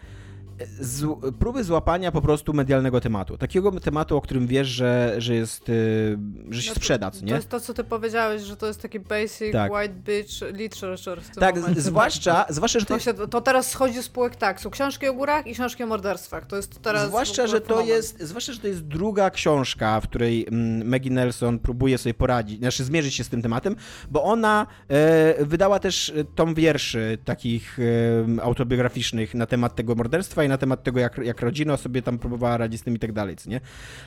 z, 0.79 1.05
próby 1.39 1.63
złapania 1.63 2.11
po 2.11 2.21
prostu 2.21 2.53
medialnego 2.53 3.01
tematu. 3.01 3.37
Takiego 3.37 3.71
tematu, 3.71 4.17
o 4.17 4.21
którym 4.21 4.47
wiesz, 4.47 4.67
że, 4.67 5.15
że 5.17 5.35
jest, 5.35 5.69
y, 5.69 6.17
że 6.49 6.61
się 6.61 6.69
no 6.69 6.75
sprzeda, 6.75 7.11
nie? 7.21 7.29
To 7.29 7.35
jest 7.35 7.49
to, 7.49 7.59
co 7.59 7.73
ty 7.73 7.83
powiedziałeś, 7.83 8.41
że 8.41 8.57
to 8.57 8.67
jest 8.67 8.81
taki 8.81 8.99
basic 8.99 9.51
tak. 9.51 9.73
white 9.73 9.93
bitch 9.93 10.33
literature 10.53 11.21
Tak, 11.39 11.55
momencie. 11.55 11.81
zwłaszcza, 11.81 12.45
zwłaszcza, 12.49 12.79
że 12.79 12.85
to, 12.85 12.99
się, 12.99 13.13
to 13.13 13.41
teraz 13.41 13.71
schodzi 13.71 14.03
z 14.03 14.09
półek 14.09 14.35
tak, 14.35 14.61
są 14.61 14.69
książki 14.69 15.07
o 15.07 15.13
górach 15.13 15.47
i 15.47 15.53
książki 15.53 15.83
o 15.83 15.87
morderstwach. 15.87 16.45
To 16.45 16.55
jest 16.55 16.81
teraz 16.81 17.07
Zwłaszcza, 17.07 17.47
że 17.47 17.61
to 17.61 17.81
jest, 17.81 18.19
zwłaszcza, 18.21 18.53
że 18.53 18.59
to 18.59 18.67
jest 18.67 18.81
druga 18.81 19.29
książka, 19.29 20.01
w 20.01 20.03
której 20.03 20.47
mm, 20.47 20.87
Maggie 20.87 21.11
Nelson 21.11 21.59
próbuje 21.59 21.97
sobie 21.97 22.13
poradzić, 22.13 22.59
znaczy 22.59 22.83
zmierzyć 22.83 23.15
się 23.15 23.23
z 23.23 23.29
tym 23.29 23.41
tematem, 23.41 23.75
bo 24.11 24.23
ona 24.23 24.67
e, 24.87 25.45
wydała 25.45 25.79
też 25.79 26.13
tom 26.35 26.53
wierszy 26.53 27.17
takich 27.25 27.79
e, 27.79 28.43
autobiograficznych 28.43 29.35
na 29.35 29.45
temat 29.45 29.75
tego 29.75 29.95
morderstwa 29.95 30.43
na 30.49 30.57
temat 30.57 30.83
tego, 30.83 30.99
jak, 30.99 31.17
jak 31.17 31.41
rodzina 31.41 31.77
sobie 31.77 32.01
tam 32.01 32.19
próbowała 32.19 32.57
radzić 32.57 32.81
z 32.81 32.83
tym 32.83 32.95
i 32.95 32.99
tak 32.99 33.13
dalej, 33.13 33.35
co 33.35 33.49
nie? 33.49 33.61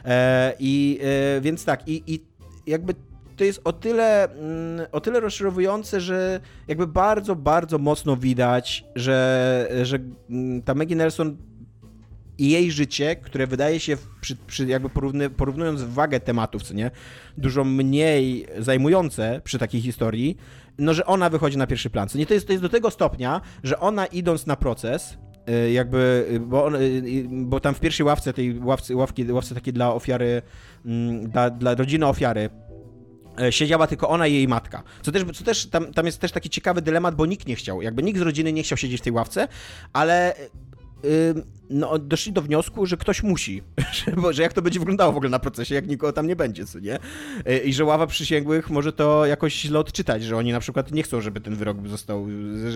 E, 0.05 0.55
I 0.59 0.99
e, 1.03 1.41
więc 1.41 1.65
tak, 1.65 1.89
i, 1.89 2.15
i 2.15 2.21
jakby 2.67 2.95
to 3.37 3.45
jest 3.45 3.61
o 3.65 3.73
tyle, 3.73 4.33
mm, 4.33 4.87
o 4.93 5.01
tyle 5.01 5.21
rozczarowujące, 5.21 6.01
że 6.01 6.41
jakby 6.69 6.87
bardzo, 6.87 7.37
bardzo 7.37 7.79
mocno 7.79 8.17
widać, 8.17 8.85
że, 8.95 9.69
że 9.83 9.99
mm, 10.31 10.63
ta 10.63 10.75
Maggie 10.75 10.97
Nelson 10.97 11.37
i 12.39 12.51
jej 12.51 12.73
życie, 12.73 13.17
które 13.17 13.47
wydaje 13.47 13.81
się, 13.81 13.97
przy, 14.21 14.37
przy 14.37 14.67
jakby 14.67 14.89
porówny, 14.89 15.31
porównując 15.31 15.83
wagę 15.83 16.21
tematów, 16.21 16.63
co 16.63 16.75
nie, 16.75 16.91
dużo 17.39 17.65
mniej 17.65 18.47
zajmujące 18.59 19.41
przy 19.45 19.59
takiej 19.59 19.81
historii, 19.81 20.37
no 20.79 20.95
że 20.95 21.07
ona 21.07 21.31
wychodzi 21.31 21.59
na 21.59 21.67
pierwszy 21.67 21.91
plan. 21.91 22.09
Co 22.09 22.19
nie, 22.19 22.27
to 22.27 22.35
jest, 22.35 22.47
to 22.47 22.53
jest 22.53 22.63
do 22.63 22.69
tego 22.69 22.91
stopnia, 22.91 23.41
że 23.63 23.81
ona 23.81 24.07
idąc 24.07 24.47
na 24.47 24.57
proces, 24.57 25.19
jakby, 25.73 26.27
y, 26.33 26.41
bo, 26.41 26.65
on, 26.65 26.77
y, 26.77 27.27
bo 27.29 27.61
tam 27.61 27.75
w 27.75 27.81
pierwszej 27.81 28.07
ławce, 28.07 28.33
tej 28.33 28.59
ławce, 28.59 28.97
ławki, 28.97 29.33
ławce 29.33 29.55
takiej 29.55 29.73
dla 29.73 29.95
ofiary, 29.95 30.43
mm, 30.87 31.31
dla, 31.31 31.51
dla 31.51 31.75
rodziny 31.75 32.07
ofiary, 32.07 32.51
e, 33.41 33.53
siedziała 33.53 33.87
tylko 33.87 34.09
ona 34.09 34.27
i 34.27 34.35
jej 34.35 34.49
matka. 34.49 34.83
Co 35.03 35.13
też, 35.13 35.25
co 35.35 35.45
też 35.45 35.67
tam, 35.67 35.93
tam 35.93 36.07
jest 36.07 36.21
też 36.21 36.33
taki 36.33 36.51
ciekawy 36.51 36.83
dylemat, 36.83 37.15
bo 37.15 37.27
nikt 37.27 37.47
nie 37.47 37.57
chciał, 37.57 37.83
jakby 37.83 38.03
nikt 38.03 38.19
z 38.19 38.23
rodziny 38.23 38.53
nie 38.53 38.63
chciał 38.63 38.79
siedzieć 38.79 39.01
w 39.01 39.05
tej 39.05 39.13
ławce, 39.13 39.49
ale 39.93 40.35
ym, 41.05 41.43
no, 41.73 41.99
doszli 41.99 42.33
do 42.33 42.43
wniosku, 42.43 42.87
że 42.87 42.97
ktoś 42.97 43.23
musi, 43.23 43.63
że, 44.05 44.13
bo, 44.13 44.33
że 44.33 44.43
jak 44.43 44.53
to 44.53 44.63
będzie 44.63 44.79
wyglądało 44.79 45.13
w 45.13 45.17
ogóle 45.17 45.31
na 45.31 45.39
procesie, 45.39 45.75
jak 45.75 45.87
nikogo 45.89 46.13
tam 46.13 46.27
nie 46.27 46.37
będzie, 46.37 46.67
co 46.67 46.79
nie? 46.79 46.99
Y, 47.49 47.59
I 47.59 47.73
że 47.75 47.85
ława 47.85 48.07
przysięgłych 48.07 48.71
może 48.71 48.93
to 48.93 49.27
jakoś 49.27 49.55
źle 49.55 49.79
odczytać, 49.79 50.23
że 50.25 50.37
oni 50.37 50.53
na 50.53 50.61
przykład 50.61 50.93
nie 50.93 51.03
chcą, 51.03 51.21
żeby 51.21 51.41
ten 51.41 51.55
wyrok 51.57 51.89
został, 51.89 52.27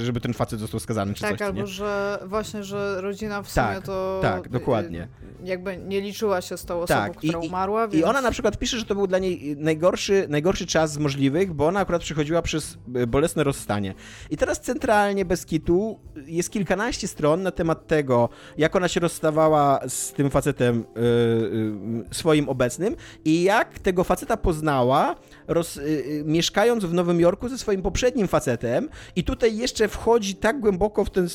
żeby 0.04 0.20
ten 0.20 0.32
facet 0.34 0.60
został 0.60 0.80
skazany, 0.80 1.14
czy 1.14 1.20
Tak, 1.20 1.30
coś, 1.30 1.38
co 1.38 1.44
albo 1.44 1.60
nie? 1.60 1.66
że 1.66 2.18
właśnie, 2.26 2.64
że 2.64 3.00
rodzina 3.00 3.42
w 3.42 3.50
sumie 3.50 3.66
Tak, 3.66 3.86
to... 3.86 4.18
tak, 4.22 4.48
dokładnie. 4.48 5.02
y, 5.02 5.26
Jakby 5.46 5.76
nie 5.76 6.00
liczyła 6.00 6.40
się 6.40 6.56
z 6.56 6.64
tą 6.64 6.74
osobą, 6.80 7.00
Tak, 7.00 7.16
która 7.16 7.38
i- 7.42 7.46
umarła, 7.46 7.88
więc... 7.88 8.00
I 8.00 8.04
ona 8.04 8.20
na 8.20 8.30
przykład 8.30 8.58
pisze, 8.58 8.78
że 8.78 8.84
to 8.84 8.94
był 8.94 9.06
dla 9.06 9.18
niej 9.18 9.56
najgorszy, 9.58 10.26
najgorszy 10.28 10.66
czas 10.66 10.92
z 10.92 10.98
możliwych, 10.98 11.52
bo 11.54 11.66
ona 11.66 11.80
akurat 11.80 12.02
przechodziła 12.02 12.42
przez 12.42 12.78
e, 12.94 13.06
bolesne 13.06 13.44
rozstanie. 13.44 13.94
I 14.30 14.36
teraz 14.36 14.60
centralnie, 14.60 15.24
bez 15.24 15.46
kitu, 15.46 16.00
jest 16.26 16.50
kilkanaście 16.50 17.08
stron 17.08 17.42
na 17.42 17.50
temat 17.50 17.86
tego, 17.86 18.28
jak 18.58 18.76
ona 18.76 18.85
się 18.88 19.00
rozstawała 19.00 19.80
z 19.88 20.12
tym 20.12 20.30
facetem 20.30 20.84
y, 20.96 21.00
y, 22.10 22.14
swoim 22.14 22.48
obecnym 22.48 22.96
i 23.24 23.42
jak 23.42 23.78
tego 23.78 24.04
faceta 24.04 24.36
poznała, 24.36 25.16
roz, 25.48 25.76
y, 25.76 26.22
mieszkając 26.26 26.84
w 26.84 26.94
Nowym 26.94 27.20
Jorku 27.20 27.48
ze 27.48 27.58
swoim 27.58 27.82
poprzednim 27.82 28.28
facetem 28.28 28.88
i 29.16 29.24
tutaj 29.24 29.56
jeszcze 29.56 29.88
wchodzi 29.88 30.34
tak 30.34 30.60
głęboko 30.60 31.04
w 31.04 31.10
ten, 31.10 31.28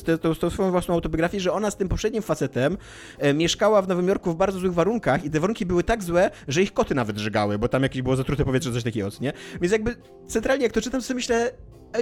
swoją 0.50 0.70
własną 0.70 0.94
autobiografię, 0.94 1.40
że 1.40 1.52
ona 1.52 1.70
z 1.70 1.76
tym 1.76 1.88
poprzednim 1.88 2.22
facetem 2.22 2.76
e, 3.18 3.34
mieszkała 3.34 3.82
w 3.82 3.88
Nowym 3.88 4.08
Jorku 4.08 4.32
w 4.32 4.36
bardzo 4.36 4.58
złych 4.58 4.74
warunkach 4.74 5.24
i 5.24 5.30
te 5.30 5.40
warunki 5.40 5.66
były 5.66 5.84
tak 5.84 6.02
złe, 6.02 6.30
że 6.48 6.62
ich 6.62 6.72
koty 6.72 6.94
nawet 6.94 7.18
żygały, 7.18 7.58
bo 7.58 7.68
tam 7.68 7.82
jakieś 7.82 8.02
było 8.02 8.16
zatrute 8.16 8.44
powietrze, 8.44 8.72
coś 8.72 8.82
takiego, 8.82 9.08
nie? 9.20 9.32
Więc 9.60 9.72
jakby 9.72 9.96
centralnie 10.26 10.64
jak 10.64 10.72
to 10.72 10.80
czytam, 10.80 11.02
sobie 11.02 11.14
myślę, 11.14 11.52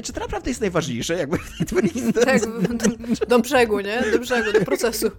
czy 0.02 0.12
to 0.12 0.20
naprawdę 0.20 0.50
jest 0.50 0.60
najważniejsze, 0.60 1.14
jakby 1.14 1.38
tej 1.58 1.66
twojej 1.66 1.88
historii? 1.88 2.40
Tak, 2.40 2.42
do, 3.20 3.26
do 3.26 3.38
brzegu, 3.38 3.80
nie? 3.80 4.02
Do 4.12 4.18
brzegu, 4.18 4.52
do 4.52 4.60
procesu. 4.64 5.10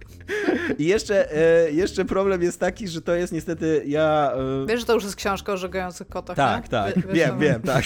I 0.78 0.86
jeszcze, 0.86 1.36
e, 1.66 1.70
jeszcze 1.72 2.04
problem 2.04 2.42
jest 2.42 2.60
taki, 2.60 2.88
że 2.88 3.02
to 3.02 3.14
jest 3.14 3.32
niestety, 3.32 3.82
ja... 3.86 4.32
E, 4.62 4.66
Wiesz, 4.66 4.80
że 4.80 4.86
to 4.86 4.94
już 4.94 5.04
jest 5.04 5.16
książka 5.16 5.52
o 5.52 5.56
żegających 5.56 6.08
kotach, 6.08 6.36
tak, 6.36 6.62
nie? 6.64 6.68
tak, 6.70 6.94
Wie- 7.06 7.12
wiem, 7.12 7.30
to- 7.30 7.38
wiem, 7.38 7.62
tak. 7.62 7.84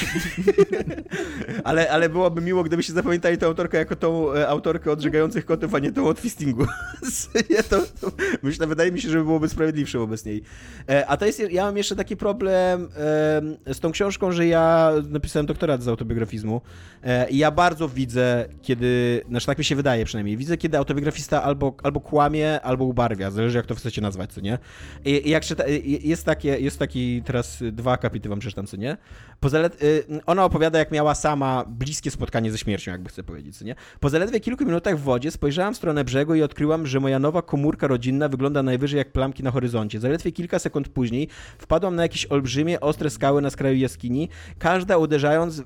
ale, 1.65 1.91
ale 1.91 2.09
byłoby 2.09 2.41
miło, 2.41 2.65
gdybyście 2.65 2.93
zapamiętali 2.93 3.39
tę 3.39 3.47
autorkę 3.47 3.79
jako 3.79 3.97
tą 3.97 4.33
e, 4.33 4.49
autorkę 4.49 4.93
odżegających 4.93 5.47
kotów, 5.47 5.75
a 5.75 5.79
nie 5.79 5.93
tą 5.93 6.07
od 6.07 6.19
fistingu. 6.21 6.67
nie, 7.51 7.63
to, 7.63 7.81
to, 8.01 8.11
myślę, 8.43 8.67
wydaje 8.67 8.93
mi 8.93 9.01
się, 9.01 9.09
że 9.09 9.25
byłoby 9.25 9.49
sprawiedliwsze 9.49 9.99
wobec 9.99 10.25
niej. 10.25 10.43
A 11.07 11.17
to 11.17 11.27
jest, 11.27 11.39
ja 11.51 11.65
mam 11.65 11.77
jeszcze 11.77 11.97
taki 11.97 12.17
problem 12.17 12.89
z 13.67 13.81
tą 13.81 13.93
książką, 13.93 14.33
że 14.33 14.47
ja 14.47 14.93
napisałem 15.11 15.47
doktorat 15.47 15.83
z 15.83 15.89
autobiografizmu 15.89 16.61
i 17.31 17.39
ja 17.39 17.51
bardzo 17.51 17.89
widzę, 17.89 18.49
kiedy, 18.63 19.23
znaczy 19.29 19.47
tak 19.47 19.59
mi 19.59 19.65
się 19.65 19.77
wydaje 19.77 20.05
przynajmniej, 20.05 20.37
widzę, 20.37 20.57
kiedy 20.57 20.79
autobiografista 20.79 21.43
albo, 21.43 21.75
albo 21.83 22.01
kłamie, 22.01 22.61
albo 22.61 22.85
ubarwia, 22.85 23.31
zależy 23.31 23.57
jak 23.57 23.67
to 23.67 23.75
chcecie 23.75 24.01
nazwać, 24.01 24.33
co 24.33 24.41
nie? 24.41 24.59
I, 25.05 25.29
i 25.29 25.31
jak 25.31 25.45
czyta, 25.45 25.65
jest, 25.85 26.25
takie, 26.25 26.49
jest 26.59 26.79
taki, 26.79 27.23
teraz 27.23 27.63
dwa 27.73 27.93
akapity 27.93 28.29
wam 28.29 28.39
przeczytam, 28.39 28.67
co 28.67 28.77
nie? 28.77 28.97
Po 29.41 29.49
y, 29.49 30.05
ona 30.27 30.45
opowiada, 30.45 30.79
jak 30.79 30.91
miała 30.91 31.15
sama 31.15 31.65
bliskie 31.69 32.11
spotkanie 32.11 32.53
ze 32.53 32.59
śmiercią, 32.59 32.91
jakby 32.93 33.09
chcę 33.09 33.23
powiedzieć, 33.23 33.61
nie? 33.61 33.75
Po 34.01 34.09
zaledwie 34.09 34.41
kilku 34.41 34.65
minutach 34.65 34.99
w 34.99 35.03
wodzie 35.03 35.31
spojrzałam 35.31 35.75
w 35.75 35.77
stronę 35.77 36.05
brzegu 36.05 36.35
i 36.35 36.43
odkryłam, 36.43 36.87
że 36.87 37.01
moja 37.01 37.19
nowa 37.19 37.43
komórka 37.43 37.87
rodzinna 37.87 38.29
wygląda 38.29 38.63
najwyżej 38.63 38.99
jak 38.99 39.13
plamki 39.13 39.43
na 39.43 39.51
horyzoncie. 39.51 40.01
Zaledwie 40.01 40.33
kilka 40.33 40.59
sekund 40.59 40.89
później 40.89 41.29
wpadłam 41.59 41.97
na 41.97 42.03
jakieś 42.03 42.27
olbrzymie, 42.27 42.81
ostre 42.81 43.11
skały 43.11 43.43
na 43.43 43.51
skraju 43.51 43.77
jaskini. 43.77 44.29
Każda 44.59 44.97
uderzając, 44.97 45.61
e, 45.61 45.65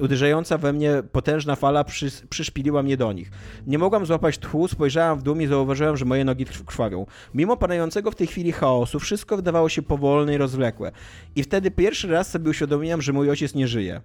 uderzająca 0.00 0.58
we 0.58 0.72
mnie 0.72 1.02
potężna 1.12 1.56
fala 1.56 1.84
przys, 1.84 2.22
przyszpiliła 2.30 2.82
mnie 2.82 2.96
do 2.96 3.12
nich. 3.12 3.30
Nie 3.66 3.78
mogłam 3.78 4.06
złapać 4.06 4.38
tchu, 4.38 4.68
spojrzałam 4.68 5.18
w 5.18 5.22
dół 5.22 5.36
i 5.36 5.46
zauważyłam, 5.46 5.96
że 5.96 6.04
moje 6.04 6.24
nogi 6.24 6.46
krw- 6.46 6.64
krwawią. 6.64 7.06
Mimo 7.34 7.56
panającego 7.56 8.10
w 8.10 8.14
tej 8.14 8.26
chwili 8.26 8.52
chaosu, 8.52 9.00
wszystko 9.00 9.36
wydawało 9.36 9.68
się 9.68 9.82
powolne 9.82 10.34
i 10.34 10.36
rozwlekłe. 10.36 10.92
I 11.36 11.42
wtedy 11.42 11.70
pierwszy 11.70 12.08
raz 12.08 12.30
sobie 12.30 12.50
uświadomiłam, 12.50 12.97
że 13.02 13.12
mój 13.12 13.30
ojciec 13.30 13.54
nie 13.54 13.68
żyje. 13.68 14.00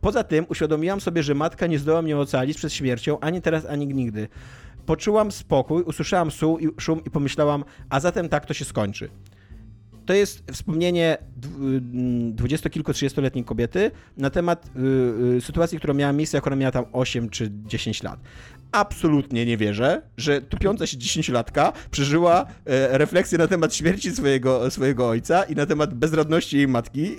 Poza 0.00 0.24
tym 0.24 0.46
uświadomiłam 0.48 1.00
sobie, 1.00 1.22
że 1.22 1.34
matka 1.34 1.66
nie 1.66 1.78
zdoła 1.78 2.02
mnie 2.02 2.16
ocalić 2.16 2.56
przed 2.56 2.72
śmiercią, 2.72 3.20
ani 3.20 3.42
teraz, 3.42 3.66
ani 3.66 3.86
nigdy. 3.86 4.28
Poczułam 4.86 5.32
spokój, 5.32 5.82
usłyszałam 5.82 6.30
szum 6.30 6.60
i, 6.60 6.68
szum 6.80 7.04
i 7.04 7.10
pomyślałam, 7.10 7.64
a 7.90 8.00
zatem 8.00 8.28
tak 8.28 8.46
to 8.46 8.54
się 8.54 8.64
skończy. 8.64 9.10
To 10.06 10.12
jest 10.14 10.42
wspomnienie 10.52 11.18
dwudziestokilku, 12.30 12.92
trzydziestoletniej 12.92 13.44
kobiety 13.44 13.90
na 14.16 14.30
temat 14.30 14.66
y, 14.66 15.36
y, 15.36 15.40
sytuacji, 15.40 15.78
która 15.78 15.94
miała 15.94 16.12
miejsce, 16.12 16.36
jak 16.36 16.46
ona 16.46 16.56
miała 16.56 16.72
tam 16.72 16.84
8 16.92 17.28
czy 17.28 17.50
10 17.66 18.02
lat. 18.02 18.20
Absolutnie 18.72 19.46
nie 19.46 19.56
wierzę, 19.56 20.02
że 20.16 20.42
tupiąca 20.42 20.86
się 20.86 20.96
10-latka 20.96 21.72
przeżyła 21.90 22.46
e, 22.66 22.98
refleksję 22.98 23.38
na 23.38 23.46
temat 23.46 23.74
śmierci 23.74 24.10
swojego, 24.10 24.70
swojego 24.70 25.08
ojca 25.08 25.42
i 25.42 25.54
na 25.54 25.66
temat 25.66 25.94
bezradności 25.94 26.56
jej 26.56 26.68
matki 26.68 27.02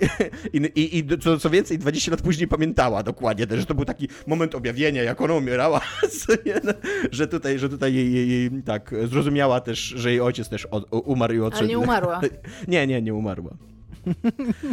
i, 0.52 0.58
i, 0.58 0.98
i 0.98 1.18
co, 1.18 1.38
co 1.38 1.50
więcej 1.50 1.78
20 1.78 2.10
lat 2.10 2.22
później 2.22 2.48
pamiętała 2.48 3.02
dokładnie 3.02 3.46
że 3.50 3.66
to 3.66 3.74
był 3.74 3.84
taki 3.84 4.08
moment 4.26 4.54
objawienia, 4.54 5.02
jak 5.02 5.20
ona 5.20 5.34
umierała, 5.34 5.80
no, 6.64 6.72
że 7.12 7.28
tutaj, 7.28 7.58
że 7.58 7.68
tutaj 7.68 7.94
jej, 7.94 8.12
jej, 8.12 8.28
jej 8.28 8.50
tak 8.62 8.94
zrozumiała 9.04 9.60
też, 9.60 9.78
że 9.78 10.10
jej 10.10 10.20
ojciec 10.20 10.48
też 10.48 10.66
od, 10.66 10.86
umarł 10.90 11.34
i 11.34 11.40
odszedł. 11.40 11.64
Ale 11.64 11.68
nie 11.68 11.78
umarła. 11.78 12.20
Nie, 12.68 12.86
nie, 12.86 13.02
nie 13.02 13.14
umarła. 13.14 13.56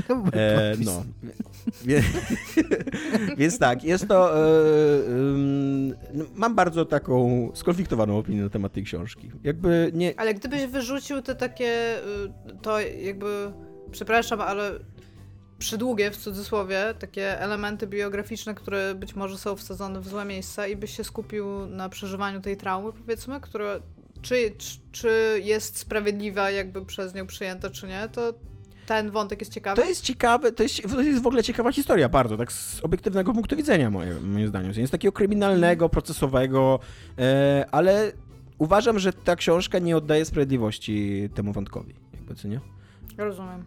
Dobry 0.07 0.39
E, 0.39 0.73
no. 0.85 1.03
Więc 3.37 3.59
tak, 3.59 3.83
jest 3.83 4.07
to. 4.07 4.37
E, 4.37 4.47
no, 6.13 6.25
mam 6.35 6.55
bardzo 6.55 6.85
taką 6.85 7.49
skonfliktowaną 7.53 8.17
opinię 8.17 8.41
na 8.41 8.49
temat 8.49 8.73
tej 8.73 8.83
książki. 8.83 9.31
Jakby 9.43 9.91
nie. 9.93 10.19
Ale 10.19 10.33
gdybyś 10.33 10.65
wyrzucił 10.65 11.21
te 11.21 11.35
takie, 11.35 11.97
y, 11.97 12.57
to 12.61 12.79
jakby, 12.79 13.51
przepraszam, 13.91 14.41
ale 14.41 14.71
przydługie 15.59 16.11
w 16.11 16.17
cudzysłowie, 16.17 16.93
takie 16.99 17.39
elementy 17.39 17.87
biograficzne, 17.87 18.55
które 18.55 18.95
być 18.95 19.15
może 19.15 19.37
są 19.37 19.55
wsadzone 19.55 20.01
w 20.01 20.07
złe 20.07 20.25
miejsca 20.25 20.67
i 20.67 20.75
byś 20.75 20.97
się 20.97 21.03
skupił 21.03 21.67
na 21.67 21.89
przeżywaniu 21.89 22.41
tej 22.41 22.57
traumy, 22.57 22.93
powiedzmy, 22.93 23.41
które 23.41 23.79
czy, 24.21 24.51
czy, 24.57 24.79
czy 24.91 25.41
jest 25.43 25.77
sprawiedliwa 25.77 26.51
jakby 26.51 26.85
przez 26.85 27.13
nią 27.13 27.27
przyjęta, 27.27 27.69
czy 27.69 27.87
nie, 27.87 28.09
to 28.11 28.33
ten 28.87 29.11
wątek 29.11 29.41
jest 29.41 29.53
ciekawy. 29.53 29.81
To 29.81 29.87
jest 29.87 30.01
ciekawe, 30.01 30.51
to 30.51 30.63
jest, 30.63 30.81
to 30.89 31.01
jest 31.01 31.23
w 31.23 31.27
ogóle 31.27 31.43
ciekawa 31.43 31.71
historia, 31.71 32.09
bardzo, 32.09 32.37
tak 32.37 32.51
z 32.51 32.83
obiektywnego 32.83 33.33
punktu 33.33 33.55
widzenia, 33.55 33.89
moje, 33.89 34.13
moim 34.13 34.47
zdaniem. 34.47 34.71
Jest 34.75 34.91
takiego 34.91 35.11
kryminalnego, 35.11 35.89
procesowego, 35.89 36.79
e, 37.19 37.65
ale 37.71 38.11
uważam, 38.57 38.99
że 38.99 39.13
ta 39.13 39.35
książka 39.35 39.79
nie 39.79 39.97
oddaje 39.97 40.25
sprawiedliwości 40.25 41.29
temu 41.35 41.53
wątkowi. 41.53 41.93
Jakby, 42.13 42.35
co 42.35 42.47
nie? 42.47 42.59
Rozumiem. 43.17 43.65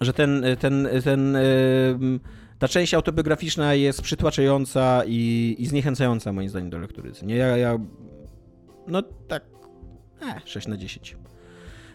że 0.00 0.12
ten, 0.12 0.44
ten, 0.60 0.88
ten, 1.04 1.36
ym, 1.36 2.20
ta 2.58 2.68
część 2.68 2.94
autobiograficzna 2.94 3.74
jest 3.74 4.02
przytłaczająca 4.02 5.02
i, 5.06 5.56
i 5.58 5.66
zniechęcająca 5.66 6.32
moim 6.32 6.48
zdaniem 6.48 6.70
do 6.70 6.78
lektury. 6.78 7.12
Nie, 7.22 7.36
ja, 7.36 7.56
ja 7.56 7.78
no 8.86 9.02
tak, 9.02 9.42
e, 10.22 10.40
6 10.44 10.66
na 10.66 10.76
10. 10.76 11.16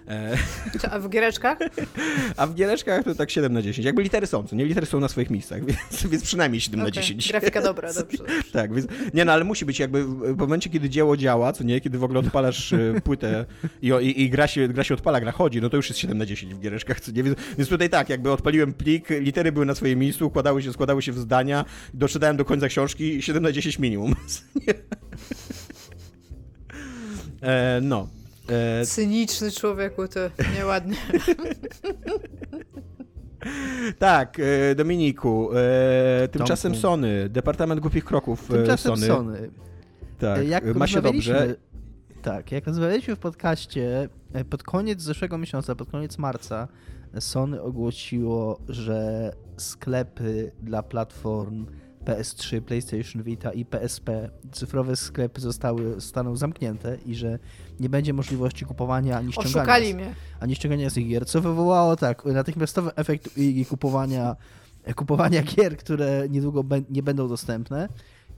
E, 0.08 0.38
Co, 0.80 0.91
A 0.91 0.99
w 0.99 1.10
giereczkach? 1.10 1.58
a 2.38 2.47
w 2.47 2.54
giereczkach 2.56 3.04
to 3.04 3.16
tak 3.16 3.32
7 3.32 3.54
na 3.54 3.62
10. 3.62 3.86
Jakby 3.86 4.04
litery 4.04 4.28
są, 4.28 4.47
co 4.47 4.56
nie? 4.56 4.66
Litery 4.66 4.86
są 4.86 4.99
na 4.99 5.08
swoich 5.08 5.30
miejscach, 5.30 5.66
więc, 5.66 6.08
więc 6.08 6.24
przynajmniej 6.24 6.62
7 6.62 6.80
na 6.80 6.86
Okej, 6.86 6.93
10. 6.93 7.28
Grafika 7.28 7.62
dobra, 7.62 7.93
dobrze. 7.99 8.18
dobrze. 8.18 8.43
Tak, 8.54 8.74
więc, 8.74 8.88
nie 9.14 9.26
no, 9.26 9.32
ale 9.32 9.43
musi 9.43 9.66
być 9.66 9.80
jakby 9.80 10.06
w 10.06 10.38
momencie, 10.38 10.70
kiedy 10.70 10.89
dzieło 10.89 11.18
działa, 11.18 11.54
co 11.54 11.64
nie, 11.64 11.82
kiedy 11.82 11.97
w 11.97 12.04
ogóle 12.04 12.20
odpalasz 12.20 12.74
e, 12.74 13.01
płytę 13.04 13.45
i, 13.82 13.88
i, 13.88 14.22
i 14.22 14.30
gra, 14.30 14.47
się, 14.47 14.68
gra 14.68 14.84
się 14.84 14.93
odpala, 14.93 15.22
gra 15.22 15.32
chodzi, 15.32 15.62
no 15.62 15.70
to 15.70 15.78
już 15.78 15.89
jest 15.89 15.99
7 15.99 16.18
na 16.18 16.26
10 16.26 16.54
w 16.56 16.60
giereczkach, 16.60 16.99
co 16.99 17.12
nie, 17.12 17.24
więc, 17.24 17.38
więc 17.58 17.70
tutaj 17.70 17.89
tak, 17.89 18.10
jakby 18.10 18.32
odpaliłem 18.32 18.74
plik, 18.74 19.10
litery 19.10 19.51
były 19.51 19.66
na 19.66 19.76
swoim 19.76 19.99
miejscu, 19.99 20.28
układały 20.28 20.64
się, 20.64 20.74
składały 20.74 21.01
się 21.01 21.12
w 21.12 21.20
zdania, 21.20 21.66
doczytałem 21.93 22.38
do 22.38 22.45
końca 22.45 22.68
książki 22.68 23.22
7 23.22 23.43
na 23.43 23.51
10 23.51 23.80
minimum. 23.80 24.16
E, 27.41 27.80
no. 27.82 28.08
E, 28.49 28.85
Cyniczny 28.85 29.51
człowieku, 29.51 30.07
ty, 30.07 30.31
nieładnie. 30.57 30.95
tak, 33.99 34.37
e, 34.39 34.75
Dominiku, 34.75 35.49
e, 35.53 36.27
tymczasem 36.27 36.71
Tomku. 36.71 36.81
Sony, 36.81 37.29
Departament 37.29 37.81
Głupich 37.81 38.05
Kroków 38.05 38.51
e, 38.51 38.53
Tymczasem 38.53 38.97
Sony. 38.97 39.07
Sony. 39.07 39.49
Tak, 40.19 40.47
Jak 40.47 40.75
ma 40.75 40.87
się 40.87 41.01
dobrze. 41.01 41.55
Tak, 42.21 42.51
jak 42.51 42.67
rozmawialiśmy 42.67 43.15
w 43.15 43.19
podcaście, 43.19 44.09
pod 44.49 44.63
koniec 44.63 45.01
zeszłego 45.01 45.37
miesiąca, 45.37 45.75
pod 45.75 45.89
koniec 45.89 46.17
marca, 46.17 46.67
Sony 47.19 47.61
ogłosiło, 47.61 48.59
że 48.69 49.31
sklepy 49.57 50.51
dla 50.61 50.83
platform 50.83 51.65
PS3, 52.06 52.62
PlayStation 52.62 53.24
Vita 53.24 53.51
i 53.51 53.66
PSP, 53.66 54.30
cyfrowe 54.51 54.95
sklepy 54.95 55.41
zostały, 55.41 55.93
zostaną 55.93 56.36
zamknięte 56.36 56.97
i 57.06 57.16
że 57.16 57.39
nie 57.80 57.89
będzie 57.89 58.14
możliwości 58.14 58.66
kupowania 58.66 59.18
ani 59.18 59.34
ściągania, 59.34 59.95
mnie. 59.95 60.16
ani 60.39 60.56
ściągania 60.56 60.89
z 60.89 60.93
tych 60.93 61.08
gier, 61.08 61.26
co 61.26 61.41
wywołało 61.41 61.95
tak 61.95 62.26
natychmiastowy 62.26 62.95
efekt 62.95 63.38
i 63.38 63.66
kupowania, 63.66 64.36
kupowania 64.95 65.43
gier, 65.43 65.78
które 65.78 66.30
niedługo 66.30 66.64
nie 66.89 67.04
będą 67.04 67.28
dostępne. 67.28 67.89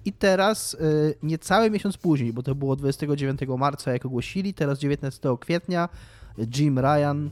I 0.06 0.14
teraz 0.14 0.74
y, 0.74 1.16
niecały 1.24 1.72
miesiąc 1.72 1.98
później, 1.98 2.34
bo 2.34 2.44
to 2.44 2.56
było 2.56 2.76
29 2.76 3.40
marca, 3.58 3.94
jak 3.94 4.06
ogłosili, 4.06 4.54
teraz 4.54 4.80
19 4.80 5.38
kwietnia 5.40 5.90
Jim 6.58 6.80
Ryan, 6.80 7.30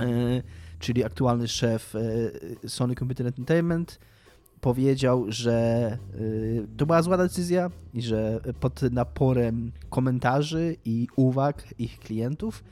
y, 0.00 0.42
czyli 0.78 1.04
aktualny 1.04 1.48
szef 1.48 1.94
Sony 2.66 2.94
Computer 2.94 3.26
Entertainment, 3.26 3.98
powiedział, 4.62 5.24
że 5.28 5.98
to 6.76 6.86
była 6.86 7.02
zła 7.02 7.16
decyzja 7.16 7.70
i 7.94 8.02
że 8.02 8.40
pod 8.60 8.82
naporem 8.82 9.72
komentarzy 9.90 10.76
i 10.84 11.06
uwag 11.16 11.64
ich 11.78 11.98
klientów 11.98 12.64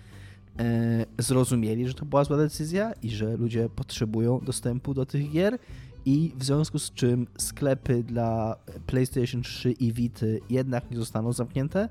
zrozumieli, 1.19 1.89
że 1.89 1.95
to 1.95 2.05
była 2.05 2.25
zła 2.25 2.37
decyzja 2.37 2.93
i 3.03 3.11
że 3.11 3.37
ludzie 3.37 3.69
potrzebują 3.69 4.41
dostępu 4.41 4.95
do 4.95 5.07
tych 5.07 5.31
gier 5.31 5.59
i 6.07 6.33
w 6.37 6.45
związku 6.45 6.79
z 6.79 6.93
czym 6.93 7.27
sklepy 7.39 8.03
dla 8.03 8.57
PlayStation 8.87 9.43
3 9.43 9.73
i 9.73 9.93
Vity 9.93 10.41
jednak 10.51 10.91
nie 10.91 10.97
zostaną 10.97 11.33
zamknięte. 11.33 11.89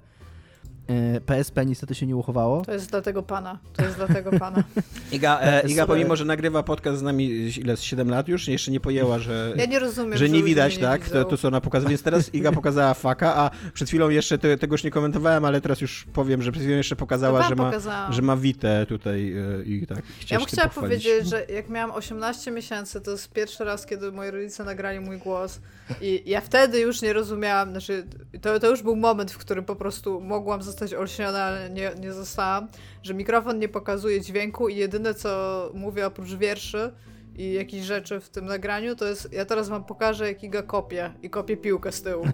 PSP 1.26 1.66
niestety 1.66 1.96
się 1.96 2.06
nie 2.06 2.16
uchowało. 2.16 2.62
To 2.62 2.74
jest 2.74 2.90
dla 2.90 3.02
tego 3.02 3.24
pana. 3.24 3.60
To 3.74 3.84
jest 3.84 3.96
dla 3.96 4.08
tego 4.08 4.32
pana. 4.40 4.64
Iga, 5.12 5.40
e, 5.42 5.68
Iga 5.68 5.88
pomimo, 5.88 6.16
że 6.16 6.26
nagrywa 6.26 6.64
podcast 6.64 7.00
z 7.00 7.02
nami 7.02 7.28
ile, 7.58 7.78
z 7.78 7.82
7 7.82 8.10
lat 8.10 8.28
już, 8.28 8.48
jeszcze 8.48 8.72
nie 8.72 8.80
pojęła, 8.80 9.20
że... 9.20 9.54
Ja 9.56 9.66
nie 9.66 9.80
rozumiem, 9.80 10.18
że 10.18 10.30
nie 10.30 10.44
widać, 10.44 10.78
nie 10.78 10.84
tak? 10.84 11.10
To, 11.10 11.26
to, 11.26 11.38
co 11.38 11.48
ona 11.48 11.62
pokazuje. 11.62 11.90
Więc 11.90 12.04
teraz 12.04 12.34
Iga 12.34 12.52
pokazała 12.52 12.94
faka, 12.94 13.36
a 13.36 13.52
przed 13.74 13.88
chwilą 13.88 14.10
jeszcze 14.10 14.38
te, 14.38 14.58
tego 14.58 14.74
już 14.74 14.84
nie 14.84 14.92
komentowałem, 14.92 15.46
ale 15.46 15.62
teraz 15.62 15.82
już 15.82 16.06
powiem, 16.14 16.42
że 16.42 16.52
przed 16.52 16.64
chwilą 16.64 16.78
jeszcze 16.78 16.96
pokazała, 16.96 17.44
że 17.44 17.56
ma, 17.56 17.72
że 18.10 18.22
ma 18.22 18.38
Witę 18.38 18.86
tutaj 18.86 19.34
e, 19.34 19.64
i 19.64 19.88
tak. 19.88 20.02
Ja 20.32 20.38
bym 20.38 20.48
chciała 20.48 20.70
powiedzieć, 20.70 21.28
że 21.28 21.46
jak 21.46 21.70
miałam 21.70 21.92
18 21.92 22.52
miesięcy, 22.52 23.02
to 23.02 23.12
jest 23.12 23.34
pierwszy 23.34 23.64
raz, 23.64 23.86
kiedy 23.86 24.12
moi 24.12 24.32
rodzice 24.32 24.64
nagrali 24.64 25.00
mój 25.00 25.18
głos 25.18 25.60
i 26.02 26.24
ja 26.26 26.42
wtedy 26.42 26.80
już 26.80 27.02
nie 27.02 27.14
rozumiałam, 27.14 27.72
znaczy 27.72 28.06
to, 28.42 28.60
to 28.60 28.70
już 28.70 28.82
był 28.82 28.96
moment, 28.96 29.32
w 29.32 29.38
którym 29.38 29.66
po 29.66 29.76
prostu 29.76 30.22
mogłam 30.22 30.62
zostać 30.62 30.78
olśniona, 30.97 31.43
ale 31.43 31.69
nie, 31.69 31.91
nie 31.99 32.13
zostałam, 32.13 32.67
że 33.03 33.13
mikrofon 33.13 33.59
nie 33.59 33.69
pokazuje 33.69 34.21
dźwięku 34.21 34.69
i 34.69 34.75
jedyne 34.75 35.13
co 35.13 35.71
mówię 35.73 36.07
oprócz 36.07 36.30
wierszy 36.30 36.91
i 37.36 37.53
jakichś 37.53 37.86
rzeczy 37.86 38.19
w 38.19 38.30
tym 38.30 38.45
nagraniu, 38.45 38.95
to 38.95 39.05
jest, 39.05 39.34
ja 39.34 39.45
teraz 39.45 39.69
wam 39.69 39.84
pokażę 39.84 40.27
jak 40.27 40.43
Iga 40.43 40.63
kopie 40.63 41.11
i 41.23 41.30
kopię 41.30 41.57
piłkę 41.57 41.91
z 41.91 42.01
tyłu. 42.01 42.25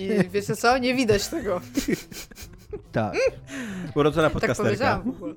I 0.00 0.08
wiecie 0.32 0.56
co? 0.56 0.78
Nie 0.78 0.94
widać 0.94 1.28
tego. 1.28 1.60
Tak. 2.92 3.14
Urodzona 3.94 4.30
podcasterka. 4.30 4.62
Tak 4.62 4.66
powiedziałam 4.66 5.02
w 5.02 5.08
ogóle. 5.08 5.34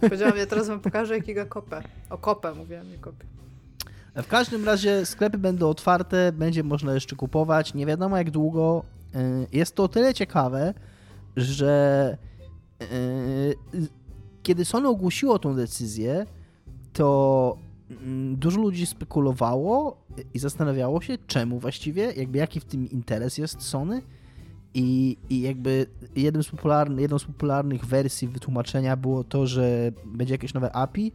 Powiedziałam, 0.00 0.38
ja 0.38 0.46
teraz 0.46 0.68
wam 0.68 0.80
pokażę 0.80 1.14
jak 1.14 1.28
Iga 1.28 1.44
kopę. 1.44 1.82
O 2.10 2.18
kopę 2.18 2.54
mówiłem, 2.54 2.90
nie 2.90 2.98
kopię. 2.98 3.24
W 4.14 4.26
każdym 4.26 4.64
razie 4.64 5.06
sklepy 5.06 5.38
będą 5.38 5.68
otwarte, 5.68 6.32
będzie 6.32 6.62
można 6.62 6.94
jeszcze 6.94 7.16
kupować, 7.16 7.74
nie 7.74 7.86
wiadomo 7.86 8.18
jak 8.18 8.30
długo. 8.30 8.84
Jest 9.52 9.74
to 9.74 9.82
o 9.82 9.88
tyle 9.88 10.14
ciekawe, 10.14 10.74
że 11.36 12.18
yy, 12.80 12.86
kiedy 14.42 14.64
Sony 14.64 14.88
ogłosiło 14.88 15.38
tą 15.38 15.54
decyzję, 15.54 16.26
to 16.92 17.56
yy, 17.90 17.96
dużo 18.36 18.60
ludzi 18.60 18.86
spekulowało 18.86 20.04
i 20.34 20.38
zastanawiało 20.38 21.00
się, 21.00 21.18
czemu 21.26 21.58
właściwie, 21.58 22.12
jakby 22.12 22.38
jaki 22.38 22.60
w 22.60 22.64
tym 22.64 22.90
interes 22.90 23.38
jest 23.38 23.62
Sony. 23.62 24.02
I, 24.74 25.16
i 25.30 25.40
jakby 25.40 25.86
jednym 26.16 26.42
z 26.42 26.48
popularny, 26.48 27.02
jedną 27.02 27.18
z 27.18 27.24
popularnych 27.24 27.84
wersji 27.84 28.28
wytłumaczenia 28.28 28.96
było 28.96 29.24
to, 29.24 29.46
że 29.46 29.92
będzie 30.06 30.34
jakieś 30.34 30.54
nowe 30.54 30.72
API, 30.72 31.12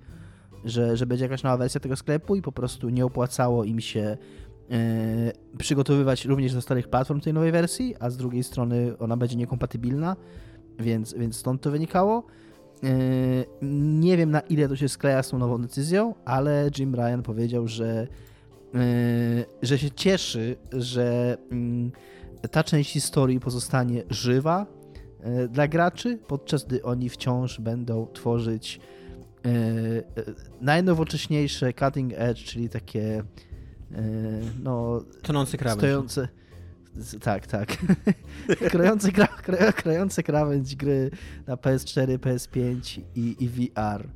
że, 0.66 0.98
że 0.98 1.06
będzie 1.06 1.26
jakaś 1.26 1.44
nowa 1.44 1.58
wersja 1.58 1.80
tego 1.80 1.96
sklepu 1.96 2.36
i 2.36 2.42
po 2.42 2.52
prostu 2.52 2.90
nie 2.90 3.06
opłacało 3.06 3.64
im 3.64 3.80
się 3.80 4.18
przygotowywać 5.58 6.26
również 6.26 6.54
do 6.54 6.62
starych 6.62 6.88
platform 6.88 7.22
tej 7.22 7.34
nowej 7.34 7.52
wersji, 7.52 7.96
a 8.00 8.10
z 8.10 8.18
drugiej 8.18 8.44
strony 8.44 8.98
ona 9.00 9.18
będzie 9.18 9.36
niekompatybilna, 9.36 10.16
więc, 10.80 11.14
więc 11.14 11.36
stąd 11.36 11.62
to 11.62 11.72
wynikało. 11.72 12.24
Yy, 12.84 12.90
nie 14.02 14.18
wiem 14.18 14.32
na 14.32 14.40
ile 14.40 14.68
to 14.68 14.76
się 14.76 14.90
skleja 14.90 15.24
z 15.24 15.30
tą 15.30 15.38
nową 15.38 15.62
decyzją, 15.62 16.16
ale 16.26 16.70
Jim 16.78 16.96
Ryan 16.96 17.24
powiedział, 17.24 17.68
że, 17.68 18.08
yy, 18.74 18.80
że 19.62 19.78
się 19.78 19.92
cieszy, 19.92 20.56
że 20.72 21.38
mm, 21.52 21.92
ta 22.52 22.64
część 22.64 22.92
historii 22.92 23.40
pozostanie 23.40 24.04
żywa 24.10 24.66
dla 25.50 25.68
graczy, 25.68 26.20
podczas 26.28 26.66
gdy 26.66 26.84
oni 26.84 27.10
wciąż 27.10 27.60
będą 27.60 28.08
tworzyć 28.14 28.80
najnowocześniejsze 30.62 31.74
cutting 31.74 32.14
edge, 32.16 32.44
czyli 32.44 32.70
takie 32.70 33.24
no... 34.64 35.04
Tonący 35.22 35.58
krawędź. 35.58 35.80
Stojące... 35.80 36.28
Tak, 37.22 37.48
tak. 37.48 37.78
krojące, 38.72 39.12
krojące 39.76 40.24
krawędź 40.24 40.76
gry 40.76 41.12
na 41.48 41.56
PS4, 41.56 42.18
PS5 42.18 43.02
i, 43.16 43.36
i 43.40 43.50
VR. 43.50 44.08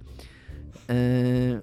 Yy... 0.90 1.62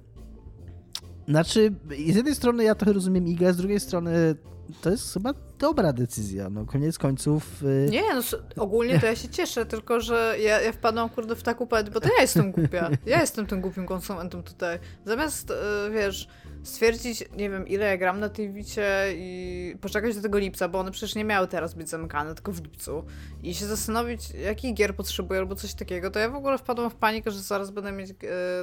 Znaczy, 1.27 1.73
z 2.11 2.15
jednej 2.15 2.35
strony 2.35 2.63
ja 2.63 2.75
trochę 2.75 2.93
rozumiem 2.93 3.27
IGA, 3.27 3.53
z 3.53 3.57
drugiej 3.57 3.79
strony 3.79 4.35
to 4.81 4.89
jest 4.89 5.13
chyba 5.13 5.33
dobra 5.59 5.93
decyzja. 5.93 6.49
No 6.49 6.65
koniec 6.65 6.97
końców. 6.97 7.61
Yy... 7.61 7.87
Nie, 7.91 8.13
no 8.15 8.21
ogólnie 8.63 8.99
to 8.99 9.05
ja 9.05 9.15
się 9.15 9.29
cieszę, 9.29 9.65
tylko 9.65 10.01
że 10.01 10.35
ja, 10.39 10.61
ja 10.61 10.71
wpadłam 10.71 11.09
kurde 11.09 11.35
w 11.35 11.43
taką 11.43 11.65
bo 11.65 11.99
to 11.99 12.09
ja 12.15 12.21
jestem 12.21 12.51
głupia. 12.51 12.89
Ja 13.05 13.21
jestem 13.21 13.45
tym 13.45 13.61
głupim 13.61 13.85
konsumentem 13.85 14.43
tutaj. 14.43 14.79
Zamiast, 15.05 15.49
yy, 15.49 15.91
wiesz, 15.91 16.27
stwierdzić, 16.65 17.23
nie 17.37 17.49
wiem, 17.49 17.67
ile 17.67 17.85
ja 17.85 17.97
gram 17.97 18.19
na 18.19 18.29
tej 18.29 18.51
wicie 18.51 19.05
i 19.15 19.75
poczekać 19.81 20.15
do 20.15 20.21
tego 20.21 20.37
lipca, 20.37 20.67
bo 20.67 20.79
one 20.79 20.91
przecież 20.91 21.15
nie 21.15 21.25
miały 21.25 21.47
teraz 21.47 21.73
być 21.73 21.89
zamykane, 21.89 22.35
tylko 22.35 22.51
w 22.51 22.63
lipcu. 22.63 23.05
I 23.43 23.53
się 23.53 23.65
zastanowić, 23.65 24.29
jakich 24.31 24.73
gier 24.73 24.95
potrzebuję 24.95 25.39
albo 25.39 25.55
coś 25.55 25.73
takiego, 25.73 26.11
to 26.11 26.19
ja 26.19 26.29
w 26.29 26.35
ogóle 26.35 26.57
wpadłam 26.57 26.89
w 26.89 26.95
panikę, 26.95 27.31
że 27.31 27.39
zaraz 27.39 27.71
będę 27.71 27.91
mieć 27.91 28.09
yy, 28.09 28.17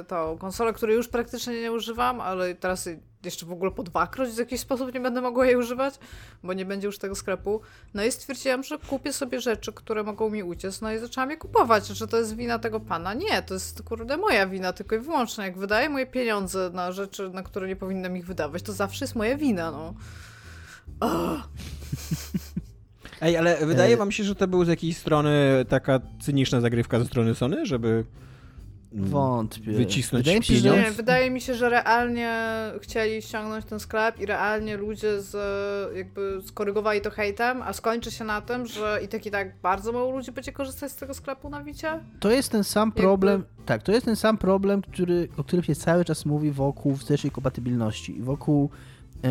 tą 0.07 0.37
konsolę, 0.37 0.73
której 0.73 0.95
już 0.95 1.07
praktycznie 1.07 1.61
nie 1.61 1.71
używam, 1.71 2.21
ale 2.21 2.55
teraz 2.55 2.89
jeszcze 3.25 3.45
w 3.45 3.51
ogóle 3.51 3.71
po 3.71 3.83
dwakroć 3.83 4.29
w 4.29 4.37
jakiś 4.37 4.59
sposób 4.59 4.93
nie 4.93 4.99
będę 4.99 5.21
mogła 5.21 5.45
jej 5.45 5.55
używać, 5.55 5.93
bo 6.43 6.53
nie 6.53 6.65
będzie 6.65 6.87
już 6.87 6.97
tego 6.97 7.15
sklepu. 7.15 7.61
No 7.93 8.03
i 8.03 8.11
stwierdziłam, 8.11 8.63
że 8.63 8.77
kupię 8.77 9.13
sobie 9.13 9.41
rzeczy, 9.41 9.73
które 9.73 10.03
mogą 10.03 10.29
mi 10.29 10.43
uciec, 10.43 10.81
no 10.81 10.91
i 10.91 10.99
zaczęłam 10.99 11.29
je 11.29 11.37
kupować. 11.37 11.91
Czy 11.91 12.07
to 12.07 12.17
jest 12.17 12.35
wina 12.35 12.59
tego 12.59 12.79
pana? 12.79 13.13
Nie, 13.13 13.41
to 13.41 13.53
jest 13.53 13.83
kurde 13.83 14.17
moja 14.17 14.47
wina, 14.47 14.73
tylko 14.73 14.95
i 14.95 14.99
wyłącznie. 14.99 15.43
Jak 15.43 15.57
wydaję 15.57 15.89
moje 15.89 16.05
pieniądze 16.05 16.69
na 16.73 16.91
rzeczy, 16.91 17.29
na 17.29 17.43
które 17.43 17.67
nie 17.67 17.75
powinnam 17.75 18.17
ich 18.17 18.25
wydawać, 18.25 18.63
to 18.63 18.73
zawsze 18.73 19.05
jest 19.05 19.15
moja 19.15 19.37
wina, 19.37 19.71
no. 19.71 19.93
Oh. 20.99 21.47
Ej, 23.21 23.37
ale 23.37 23.65
wydaje 23.65 23.97
wam 23.97 24.11
się, 24.11 24.23
że 24.23 24.35
to 24.35 24.47
był 24.47 24.65
z 24.65 24.67
jakiejś 24.67 24.97
strony 24.97 25.65
taka 25.69 25.99
cyniczna 26.21 26.61
zagrywka 26.61 26.99
ze 26.99 27.05
strony 27.05 27.35
Sony, 27.35 27.65
żeby 27.65 28.05
Wątpię. 28.95 29.71
Wycisnąć 29.71 30.25
wydaje 30.25 30.39
mi, 30.39 30.45
się, 30.45 30.55
że, 30.55 30.77
nie, 30.77 30.91
wydaje 30.91 31.31
mi 31.31 31.41
się, 31.41 31.55
że 31.55 31.69
realnie 31.69 32.37
chcieli 32.81 33.21
ściągnąć 33.21 33.65
ten 33.65 33.79
sklep 33.79 34.19
i 34.19 34.25
realnie 34.25 34.77
ludzie 34.77 35.21
z, 35.21 35.35
jakby 35.95 36.41
skorygowali 36.45 37.01
to 37.01 37.11
hejtem, 37.11 37.61
a 37.61 37.73
skończy 37.73 38.11
się 38.11 38.23
na 38.23 38.41
tym, 38.41 38.65
że 38.65 38.99
i 39.03 39.07
tak 39.07 39.25
i 39.25 39.31
tak 39.31 39.61
bardzo 39.61 39.91
mało 39.91 40.11
ludzi 40.11 40.31
będzie 40.31 40.51
korzystać 40.51 40.91
z 40.91 40.95
tego 40.95 41.13
sklepu 41.13 41.49
na 41.49 41.63
Wicie. 41.63 41.99
To 42.19 42.31
jest 42.31 42.51
ten 42.51 42.63
sam 42.63 42.91
problem, 42.91 43.41
jakby... 43.41 43.65
tak, 43.65 43.83
to 43.83 43.91
jest 43.91 44.05
ten 44.05 44.15
sam 44.15 44.37
problem, 44.37 44.81
który, 44.81 45.27
o 45.37 45.43
którym 45.43 45.63
się 45.63 45.75
cały 45.75 46.05
czas 46.05 46.25
mówi 46.25 46.51
wokół 46.51 46.95
wstecznej 46.95 47.31
kompatybilności, 47.31 48.21
wokół 48.21 48.69
e, 49.23 49.29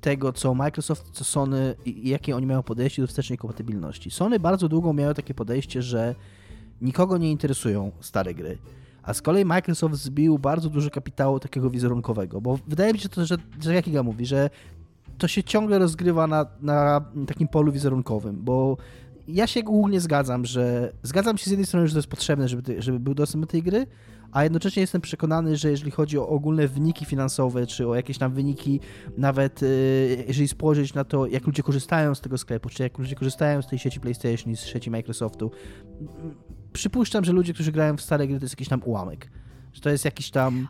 tego, 0.00 0.32
co 0.32 0.54
Microsoft, 0.54 1.10
co 1.12 1.24
Sony 1.24 1.74
i 1.84 2.08
jakie 2.08 2.36
oni 2.36 2.46
mają 2.46 2.62
podejście 2.62 3.02
do 3.02 3.08
wstecznej 3.08 3.38
kompatybilności. 3.38 4.10
Sony 4.10 4.40
bardzo 4.40 4.68
długo 4.68 4.92
miało 4.92 5.14
takie 5.14 5.34
podejście, 5.34 5.82
że 5.82 6.14
nikogo 6.80 7.18
nie 7.18 7.30
interesują 7.30 7.92
stare 8.00 8.34
gry. 8.34 8.58
A 9.02 9.14
z 9.14 9.22
kolei 9.22 9.44
Microsoft 9.44 9.94
zbił 9.94 10.38
bardzo 10.38 10.70
dużo 10.70 10.90
kapitału 10.90 11.40
takiego 11.40 11.70
wizerunkowego, 11.70 12.40
bo 12.40 12.58
wydaje 12.68 12.92
mi 12.92 12.98
się 12.98 13.08
to, 13.08 13.26
że, 13.26 13.36
że 13.60 13.74
jak 13.74 13.88
Iga 13.88 14.02
mówi, 14.02 14.26
że 14.26 14.50
to 15.18 15.28
się 15.28 15.42
ciągle 15.42 15.78
rozgrywa 15.78 16.26
na, 16.26 16.46
na 16.60 17.00
takim 17.26 17.48
polu 17.48 17.72
wizerunkowym, 17.72 18.44
bo 18.44 18.76
ja 19.28 19.46
się 19.46 19.60
ogólnie 19.60 20.00
zgadzam, 20.00 20.44
że 20.44 20.92
zgadzam 21.02 21.38
się 21.38 21.44
z 21.44 21.50
jednej 21.50 21.66
strony, 21.66 21.86
że 21.88 21.92
to 21.92 21.98
jest 21.98 22.08
potrzebne, 22.08 22.48
żeby, 22.48 22.82
żeby 22.82 23.00
był 23.00 23.14
dostęp 23.14 23.44
do 23.44 23.50
tej 23.50 23.62
gry, 23.62 23.86
a 24.32 24.44
jednocześnie 24.44 24.80
jestem 24.80 25.00
przekonany, 25.00 25.56
że 25.56 25.70
jeżeli 25.70 25.90
chodzi 25.90 26.18
o 26.18 26.28
ogólne 26.28 26.68
wyniki 26.68 27.04
finansowe, 27.04 27.66
czy 27.66 27.88
o 27.88 27.94
jakieś 27.94 28.18
tam 28.18 28.32
wyniki, 28.32 28.80
nawet 29.16 29.62
y, 29.62 30.24
jeżeli 30.28 30.48
spojrzeć 30.48 30.94
na 30.94 31.04
to, 31.04 31.26
jak 31.26 31.46
ludzie 31.46 31.62
korzystają 31.62 32.14
z 32.14 32.20
tego 32.20 32.38
sklepu, 32.38 32.68
czy 32.68 32.82
jak 32.82 32.98
ludzie 32.98 33.14
korzystają 33.14 33.62
z 33.62 33.66
tej 33.66 33.78
sieci 33.78 34.00
PlayStation 34.00 34.56
z 34.56 34.60
sieci 34.60 34.90
Microsoftu, 34.90 35.50
przypuszczam, 36.76 37.24
że 37.24 37.32
ludzie, 37.32 37.54
którzy 37.54 37.72
grają 37.72 37.96
w 37.96 38.02
stare 38.02 38.28
gry, 38.28 38.38
to 38.38 38.44
jest 38.44 38.54
jakiś 38.54 38.68
tam 38.68 38.80
ułamek. 38.84 39.30
Że 39.72 39.80
to 39.80 39.90
jest 39.90 40.04
jakiś 40.04 40.30
tam... 40.30 40.68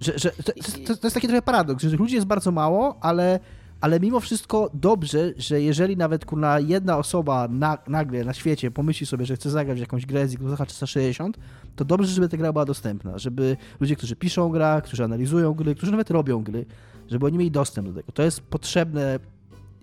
Że, 0.00 0.18
że 0.18 0.30
to, 0.30 0.52
to, 0.86 0.96
to 0.96 1.06
jest 1.06 1.14
taki 1.14 1.26
trochę 1.26 1.42
paradoks, 1.42 1.84
że 1.84 1.96
ludzi 1.96 2.14
jest 2.14 2.26
bardzo 2.26 2.50
mało, 2.50 2.98
ale 3.00 3.40
ale 3.84 4.00
mimo 4.00 4.20
wszystko 4.20 4.70
dobrze, 4.74 5.32
że 5.36 5.60
jeżeli 5.60 5.96
nawet 5.96 6.24
kurna 6.24 6.60
jedna 6.60 6.98
osoba 6.98 7.48
na, 7.48 7.78
nagle 7.88 8.24
na 8.24 8.32
świecie 8.32 8.70
pomyśli 8.70 9.06
sobie, 9.06 9.26
że 9.26 9.36
chce 9.36 9.50
zagrać 9.50 9.78
w 9.78 9.80
jakąś 9.80 10.06
grę 10.06 10.28
z 10.28 10.34
Xboxa 10.34 10.66
360, 10.66 11.38
to 11.76 11.84
dobrze, 11.84 12.08
żeby 12.08 12.28
ta 12.28 12.36
gra 12.36 12.52
była 12.52 12.64
dostępna, 12.64 13.18
żeby 13.18 13.56
ludzie, 13.80 13.96
którzy 13.96 14.16
piszą 14.16 14.48
gra, 14.48 14.80
którzy 14.80 15.04
analizują 15.04 15.54
gry, 15.54 15.74
którzy 15.74 15.92
nawet 15.92 16.10
robią 16.10 16.42
gry, 16.42 16.66
żeby 17.08 17.26
oni 17.26 17.38
mieli 17.38 17.50
dostęp 17.50 17.88
do 17.88 17.94
tego. 17.94 18.12
To 18.12 18.22
jest 18.22 18.40
potrzebne 18.40 19.18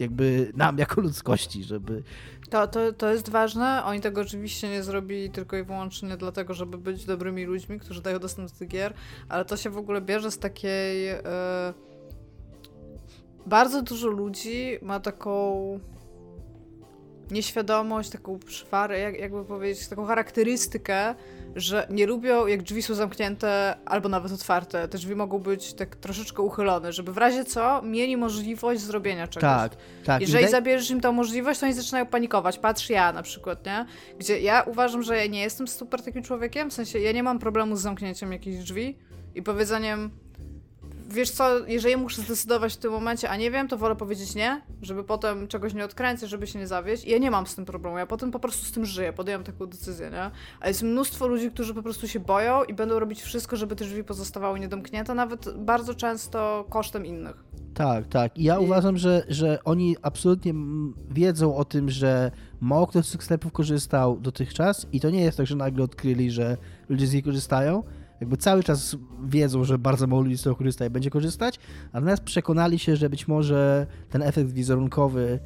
jakby 0.01 0.51
nam 0.55 0.77
jako 0.77 1.01
ludzkości, 1.01 1.63
żeby... 1.63 2.03
To, 2.49 2.67
to, 2.67 2.93
to 2.93 3.11
jest 3.11 3.29
ważne. 3.29 3.83
Oni 3.85 4.01
tego 4.01 4.21
oczywiście 4.21 4.69
nie 4.69 4.83
zrobili 4.83 5.29
tylko 5.29 5.57
i 5.57 5.63
wyłącznie 5.63 6.17
dlatego, 6.17 6.53
żeby 6.53 6.77
być 6.77 7.05
dobrymi 7.05 7.45
ludźmi, 7.45 7.79
którzy 7.79 8.01
dają 8.01 8.19
dostęp 8.19 8.51
do 8.51 8.57
tych 8.57 8.67
gier, 8.67 8.93
ale 9.29 9.45
to 9.45 9.57
się 9.57 9.69
w 9.69 9.77
ogóle 9.77 10.01
bierze 10.01 10.31
z 10.31 10.37
takiej... 10.39 11.05
Yy 11.05 11.91
bardzo 13.45 13.81
dużo 13.81 14.07
ludzi 14.07 14.77
ma 14.81 14.99
taką 14.99 15.79
nieświadomość, 17.31 18.09
taką 18.09 18.39
przywarę, 18.39 18.99
jak, 18.99 19.19
jakby 19.19 19.45
powiedzieć, 19.45 19.87
taką 19.87 20.05
charakterystykę, 20.05 21.15
że 21.55 21.87
nie 21.89 22.07
lubią, 22.07 22.47
jak 22.47 22.61
drzwi 22.61 22.81
są 22.81 22.93
zamknięte 22.93 23.75
albo 23.85 24.09
nawet 24.09 24.31
otwarte. 24.31 24.87
Te 24.87 24.97
drzwi 24.97 25.15
mogą 25.15 25.39
być 25.39 25.73
tak 25.73 25.95
troszeczkę 25.95 26.41
uchylone, 26.41 26.93
żeby 26.93 27.13
w 27.13 27.17
razie 27.17 27.45
co 27.45 27.81
mieli 27.81 28.17
możliwość 28.17 28.81
zrobienia 28.81 29.27
czegoś. 29.27 29.49
Tak, 29.49 29.75
tak. 30.05 30.21
Jeżeli 30.21 30.47
zabierzesz 30.47 30.89
im 30.89 31.01
tą 31.01 31.11
możliwość, 31.11 31.59
to 31.59 31.65
oni 31.65 31.75
zaczynają 31.75 32.05
panikować. 32.05 32.59
Patrz 32.59 32.89
ja 32.89 33.13
na 33.13 33.23
przykład, 33.23 33.65
nie? 33.65 33.85
Gdzie 34.19 34.39
ja 34.39 34.61
uważam, 34.61 35.03
że 35.03 35.17
ja 35.17 35.25
nie 35.25 35.41
jestem 35.41 35.67
super 35.67 36.03
takim 36.03 36.23
człowiekiem, 36.23 36.69
w 36.69 36.73
sensie 36.73 36.99
ja 36.99 37.11
nie 37.11 37.23
mam 37.23 37.39
problemu 37.39 37.75
z 37.75 37.81
zamknięciem 37.81 38.31
jakichś 38.31 38.57
drzwi 38.57 38.97
i 39.35 39.43
powiedzeniem 39.43 40.11
wiesz 41.13 41.31
co, 41.31 41.67
jeżeli 41.67 41.97
muszę 41.97 42.21
zdecydować 42.21 42.73
w 42.73 42.77
tym 42.77 42.91
momencie, 42.91 43.29
a 43.29 43.37
nie 43.37 43.51
wiem, 43.51 43.67
to 43.67 43.77
wolę 43.77 43.95
powiedzieć 43.95 44.35
nie, 44.35 44.61
żeby 44.81 45.03
potem 45.03 45.47
czegoś 45.47 45.73
nie 45.73 45.85
odkręcić, 45.85 46.29
żeby 46.29 46.47
się 46.47 46.59
nie 46.59 46.67
zawieść. 46.67 47.05
I 47.05 47.11
ja 47.11 47.17
nie 47.17 47.31
mam 47.31 47.47
z 47.47 47.55
tym 47.55 47.65
problemu, 47.65 47.97
ja 47.97 48.05
potem 48.05 48.31
po 48.31 48.39
prostu 48.39 48.65
z 48.65 48.71
tym 48.71 48.85
żyję, 48.85 49.13
podjąłem 49.13 49.43
taką 49.43 49.65
decyzję, 49.65 50.09
nie? 50.09 50.31
A 50.59 50.67
jest 50.67 50.83
mnóstwo 50.83 51.27
ludzi, 51.27 51.51
którzy 51.51 51.73
po 51.73 51.83
prostu 51.83 52.07
się 52.07 52.19
boją 52.19 52.63
i 52.63 52.73
będą 52.73 52.99
robić 52.99 53.21
wszystko, 53.21 53.55
żeby 53.55 53.75
te 53.75 53.85
drzwi 53.85 54.03
pozostawały 54.03 54.59
niedomknięte, 54.59 55.13
nawet 55.15 55.57
bardzo 55.57 55.95
często 55.95 56.65
kosztem 56.69 57.05
innych. 57.05 57.43
Tak, 57.73 58.07
tak. 58.07 58.37
I 58.37 58.43
ja 58.43 58.59
I... 58.59 58.63
uważam, 58.63 58.97
że, 58.97 59.23
że 59.27 59.59
oni 59.63 59.95
absolutnie 60.01 60.53
wiedzą 61.09 61.55
o 61.55 61.65
tym, 61.65 61.89
że 61.89 62.31
mało 62.61 62.87
kto 62.87 63.03
z 63.03 63.11
tych 63.11 63.23
sklepów 63.23 63.51
korzystał 63.51 64.19
dotychczas 64.19 64.87
i 64.91 64.99
to 64.99 65.09
nie 65.09 65.21
jest 65.21 65.37
tak, 65.37 65.47
że 65.47 65.55
nagle 65.55 65.83
odkryli, 65.83 66.31
że 66.31 66.57
ludzie 66.89 67.07
z 67.07 67.13
nich 67.13 67.23
korzystają, 67.23 67.83
jakby 68.21 68.37
cały 68.37 68.63
czas 68.63 68.95
wiedzą, 69.23 69.63
że 69.63 69.77
bardzo 69.77 70.07
mało 70.07 70.21
ludzi 70.21 70.37
z 70.37 70.43
tego 70.43 70.55
korzysta 70.55 70.85
i 70.85 70.89
będzie 70.89 71.09
korzystać, 71.09 71.59
natomiast 71.93 72.23
przekonali 72.23 72.79
się, 72.79 72.95
że 72.95 73.09
być 73.09 73.27
może 73.27 73.87
ten 74.09 74.21
efekt 74.21 74.51
wizerunkowy 74.51 75.39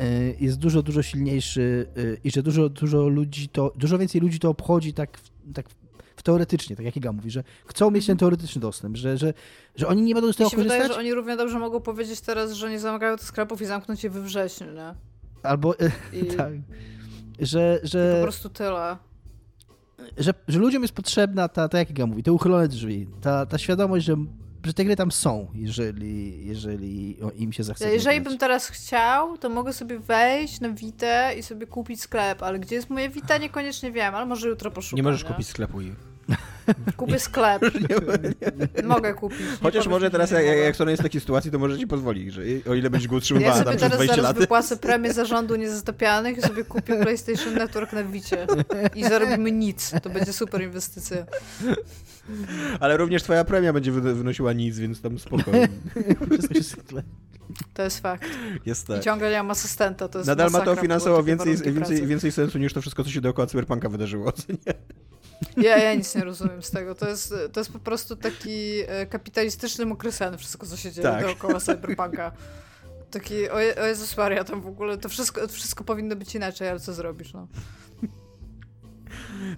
y, 0.00 0.36
jest 0.40 0.58
dużo, 0.58 0.82
dużo 0.82 1.02
silniejszy 1.02 1.86
y, 1.96 2.20
i 2.24 2.30
że 2.30 2.42
dużo, 2.42 2.68
dużo 2.68 3.08
ludzi 3.08 3.48
to, 3.48 3.72
dużo 3.76 3.98
więcej 3.98 4.20
ludzi 4.20 4.38
to 4.38 4.50
obchodzi 4.50 4.92
tak, 4.92 5.20
tak 5.54 5.66
teoretycznie, 6.22 6.76
tak 6.76 6.84
jak 6.84 6.96
Iga 6.96 7.12
mówi, 7.12 7.30
że 7.30 7.44
chcą 7.66 7.90
mieć 7.90 8.06
ten 8.06 8.12
mhm. 8.12 8.18
teoretyczny 8.18 8.60
dostęp, 8.60 8.96
że, 8.96 9.18
że, 9.18 9.34
że 9.76 9.88
oni 9.88 10.02
nie 10.02 10.14
będą 10.14 10.32
z 10.32 10.36
tego 10.36 10.50
korzystać. 10.50 10.72
Wydaje, 10.72 10.92
że 10.92 10.98
oni 10.98 11.14
równie 11.14 11.36
dobrze 11.36 11.58
mogą 11.58 11.80
powiedzieć 11.80 12.20
teraz, 12.20 12.52
że 12.52 12.70
nie 12.70 12.80
zamykają 12.80 13.16
tych 13.16 13.26
sklepów 13.26 13.62
i 13.62 13.66
zamknąć 13.66 14.04
je 14.04 14.10
we 14.10 14.22
wrześniu, 14.22 14.66
nie? 14.72 14.94
Albo, 15.42 15.74
I... 16.22 16.24
tak, 16.36 16.52
że, 17.38 17.80
że... 17.82 18.14
I 18.14 18.20
po 18.20 18.22
prostu 18.22 18.48
tyle 18.48 18.96
że, 20.16 20.34
że 20.48 20.58
ludziom 20.58 20.82
jest 20.82 20.94
potrzebna 20.94 21.48
ta, 21.48 21.68
ta 21.68 21.78
jak 21.78 21.98
ja 21.98 22.06
mówi, 22.06 22.22
te 22.22 22.32
uchylone 22.32 22.68
drzwi, 22.68 23.06
ta, 23.20 23.46
ta 23.46 23.58
świadomość, 23.58 24.06
że, 24.06 24.16
że 24.66 24.74
te 24.74 24.84
gry 24.84 24.96
tam 24.96 25.12
są, 25.12 25.46
jeżeli, 25.54 26.46
jeżeli 26.46 27.16
im 27.36 27.52
się 27.52 27.64
zachce. 27.64 27.92
Jeżeli 27.92 28.20
bym 28.20 28.38
teraz 28.38 28.68
chciał, 28.68 29.38
to 29.38 29.48
mogę 29.48 29.72
sobie 29.72 29.98
wejść 29.98 30.60
na 30.60 30.68
Witę 30.68 31.34
i 31.38 31.42
sobie 31.42 31.66
kupić 31.66 32.00
sklep, 32.00 32.42
ale 32.42 32.58
gdzie 32.58 32.74
jest 32.74 32.90
moja 32.90 33.08
Wita, 33.08 33.38
niekoniecznie 33.38 33.92
wiem, 33.92 34.14
ale 34.14 34.26
może 34.26 34.48
jutro 34.48 34.70
poszukam. 34.70 34.96
Nie 34.96 35.02
możesz 35.02 35.22
nie? 35.24 35.28
kupić 35.28 35.48
sklepu 35.48 35.80
i 35.80 35.92
Kupię 36.96 37.18
sklep. 37.18 37.62
Mogę 38.84 39.14
kupić. 39.14 39.38
Chociaż 39.62 39.86
może 39.86 40.10
teraz, 40.10 40.30
jak, 40.30 40.44
jak 40.44 40.76
Sony 40.76 40.90
jest 40.90 41.02
w 41.02 41.06
takiej 41.06 41.20
sytuacji, 41.20 41.50
to 41.50 41.58
może 41.58 41.78
ci 41.78 41.86
pozwoli, 41.86 42.30
że 42.30 42.42
o 42.70 42.74
ile 42.74 42.90
będziesz 42.90 43.08
go 43.08 43.16
utrzymywała 43.16 43.56
ja 43.56 43.64
tam 43.64 43.76
przez 43.76 43.92
20 43.92 44.16
lat. 44.16 44.24
Ja 44.24 44.28
sobie 44.28 44.40
wypłacę 44.40 44.76
premię 44.76 45.12
zarządu 45.12 45.56
niezatapialnych 45.56 46.38
i 46.38 46.42
sobie 46.42 46.64
kupię 46.64 46.96
PlayStation 47.02 47.54
Network 47.54 47.92
na 47.92 48.04
Wicie. 48.04 48.46
I 48.94 49.04
zarobimy 49.04 49.52
nic. 49.52 49.92
To 50.02 50.10
będzie 50.10 50.32
super 50.32 50.62
inwestycja. 50.62 51.26
Ale 52.80 52.96
również 52.96 53.22
twoja 53.22 53.44
premia 53.44 53.72
będzie 53.72 53.92
wynosiła 53.92 54.52
nic, 54.52 54.78
więc 54.78 55.00
tam 55.00 55.18
spokojnie. 55.18 55.68
To 57.74 57.82
jest 57.82 58.00
fakt. 58.00 58.28
Jest 58.66 58.86
tak. 58.86 59.00
I 59.00 59.00
ciągle 59.00 59.30
nie 59.30 59.36
mam 59.36 59.50
asystenta. 59.50 60.08
To 60.08 60.18
jest 60.18 60.26
Nadal 60.28 60.50
ma 60.50 60.60
to 60.60 60.76
finansowo 60.76 61.22
więcej, 61.22 61.56
więcej, 61.56 62.06
więcej 62.06 62.32
sensu 62.32 62.58
niż 62.58 62.72
to 62.72 62.80
wszystko, 62.80 63.04
co 63.04 63.10
się 63.10 63.20
dookoła 63.20 63.46
Cyberpunka 63.46 63.88
wydarzyło. 63.88 64.32
Nie? 64.48 64.74
Ja, 65.56 65.78
ja 65.78 65.94
nic 65.94 66.14
nie 66.14 66.24
rozumiem 66.24 66.62
z 66.62 66.70
tego. 66.70 66.94
To 66.94 67.08
jest, 67.08 67.34
to 67.52 67.60
jest 67.60 67.72
po 67.72 67.78
prostu 67.78 68.16
taki 68.16 68.80
e, 68.86 69.06
kapitalistyczny 69.06 69.86
mokrysen, 69.86 70.38
wszystko, 70.38 70.66
co 70.66 70.76
się 70.76 70.92
dzieje 70.92 71.08
tak. 71.08 71.24
dookoła 71.24 71.60
Cyberpunka. 71.60 72.32
Taki, 73.10 73.50
o, 73.50 73.54
o 73.54 73.86
Jezus 73.86 74.16
Maria, 74.16 74.44
tam 74.44 74.60
w 74.60 74.66
ogóle 74.66 74.98
to 74.98 75.08
wszystko, 75.08 75.48
wszystko 75.48 75.84
powinno 75.84 76.16
być 76.16 76.34
inaczej, 76.34 76.68
ale 76.68 76.80
co 76.80 76.92
zrobisz, 76.92 77.32
no. 77.32 77.48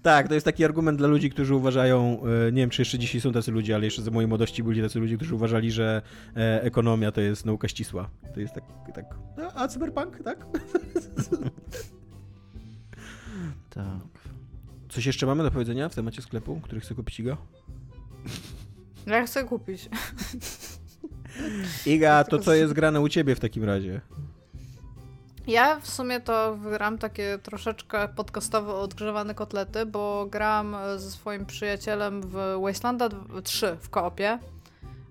Tak, 0.02 0.28
to 0.28 0.34
jest 0.34 0.44
taki 0.44 0.64
argument 0.64 0.98
dla 0.98 1.08
ludzi, 1.08 1.30
którzy 1.30 1.54
uważają, 1.54 2.22
e, 2.48 2.52
nie 2.52 2.62
wiem 2.62 2.70
czy 2.70 2.82
jeszcze 2.82 2.98
dzisiaj 2.98 3.20
są 3.20 3.32
tacy 3.32 3.52
ludzie, 3.52 3.74
ale 3.74 3.84
jeszcze 3.84 4.02
za 4.02 4.10
mojej 4.10 4.28
młodości 4.28 4.62
byli 4.62 4.82
tacy 4.82 4.98
ludzie, 4.98 5.16
którzy 5.16 5.34
uważali, 5.34 5.70
że 5.70 6.02
e, 6.36 6.62
ekonomia 6.62 7.12
to 7.12 7.20
jest 7.20 7.46
nauka 7.46 7.68
ścisła. 7.68 8.10
To 8.34 8.40
jest 8.40 8.54
tak, 8.54 8.64
tak 8.94 9.04
a, 9.54 9.62
a 9.62 9.68
cyberpunk, 9.68 10.22
tak? 10.24 10.46
tak. 13.74 14.09
Coś 14.90 15.06
jeszcze 15.06 15.26
mamy 15.26 15.42
do 15.42 15.50
powiedzenia 15.50 15.88
w 15.88 15.94
temacie 15.94 16.22
sklepu, 16.22 16.60
który 16.60 16.80
chce 16.80 16.94
kupić 16.94 17.20
Iga? 17.20 17.36
Ja 19.06 19.26
chcę 19.26 19.44
kupić. 19.44 19.88
Iga, 21.86 22.24
to 22.24 22.38
co 22.38 22.54
jest 22.54 22.72
grane 22.72 23.00
u 23.00 23.08
ciebie 23.08 23.34
w 23.34 23.40
takim 23.40 23.64
razie? 23.64 24.00
Ja 25.46 25.80
w 25.80 25.90
sumie 25.90 26.20
to 26.20 26.58
gram 26.70 26.98
takie 26.98 27.38
troszeczkę 27.42 28.08
podcastowo 28.08 28.80
odgrzewane 28.80 29.34
kotlety, 29.34 29.86
bo 29.86 30.26
gram 30.26 30.76
ze 30.96 31.10
swoim 31.10 31.46
przyjacielem 31.46 32.22
w 32.22 32.60
Wastelanda 32.62 33.08
3 33.44 33.76
w 33.80 33.90
koopie. 33.90 34.38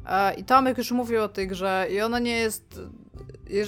E, 0.05 0.33
I 0.33 0.43
Tomek 0.43 0.77
już 0.77 0.91
mówił 0.91 1.23
o 1.23 1.29
tej 1.29 1.47
grze 1.47 1.87
i 1.91 2.01
ona 2.01 2.19
nie 2.19 2.37
jest 2.37 2.79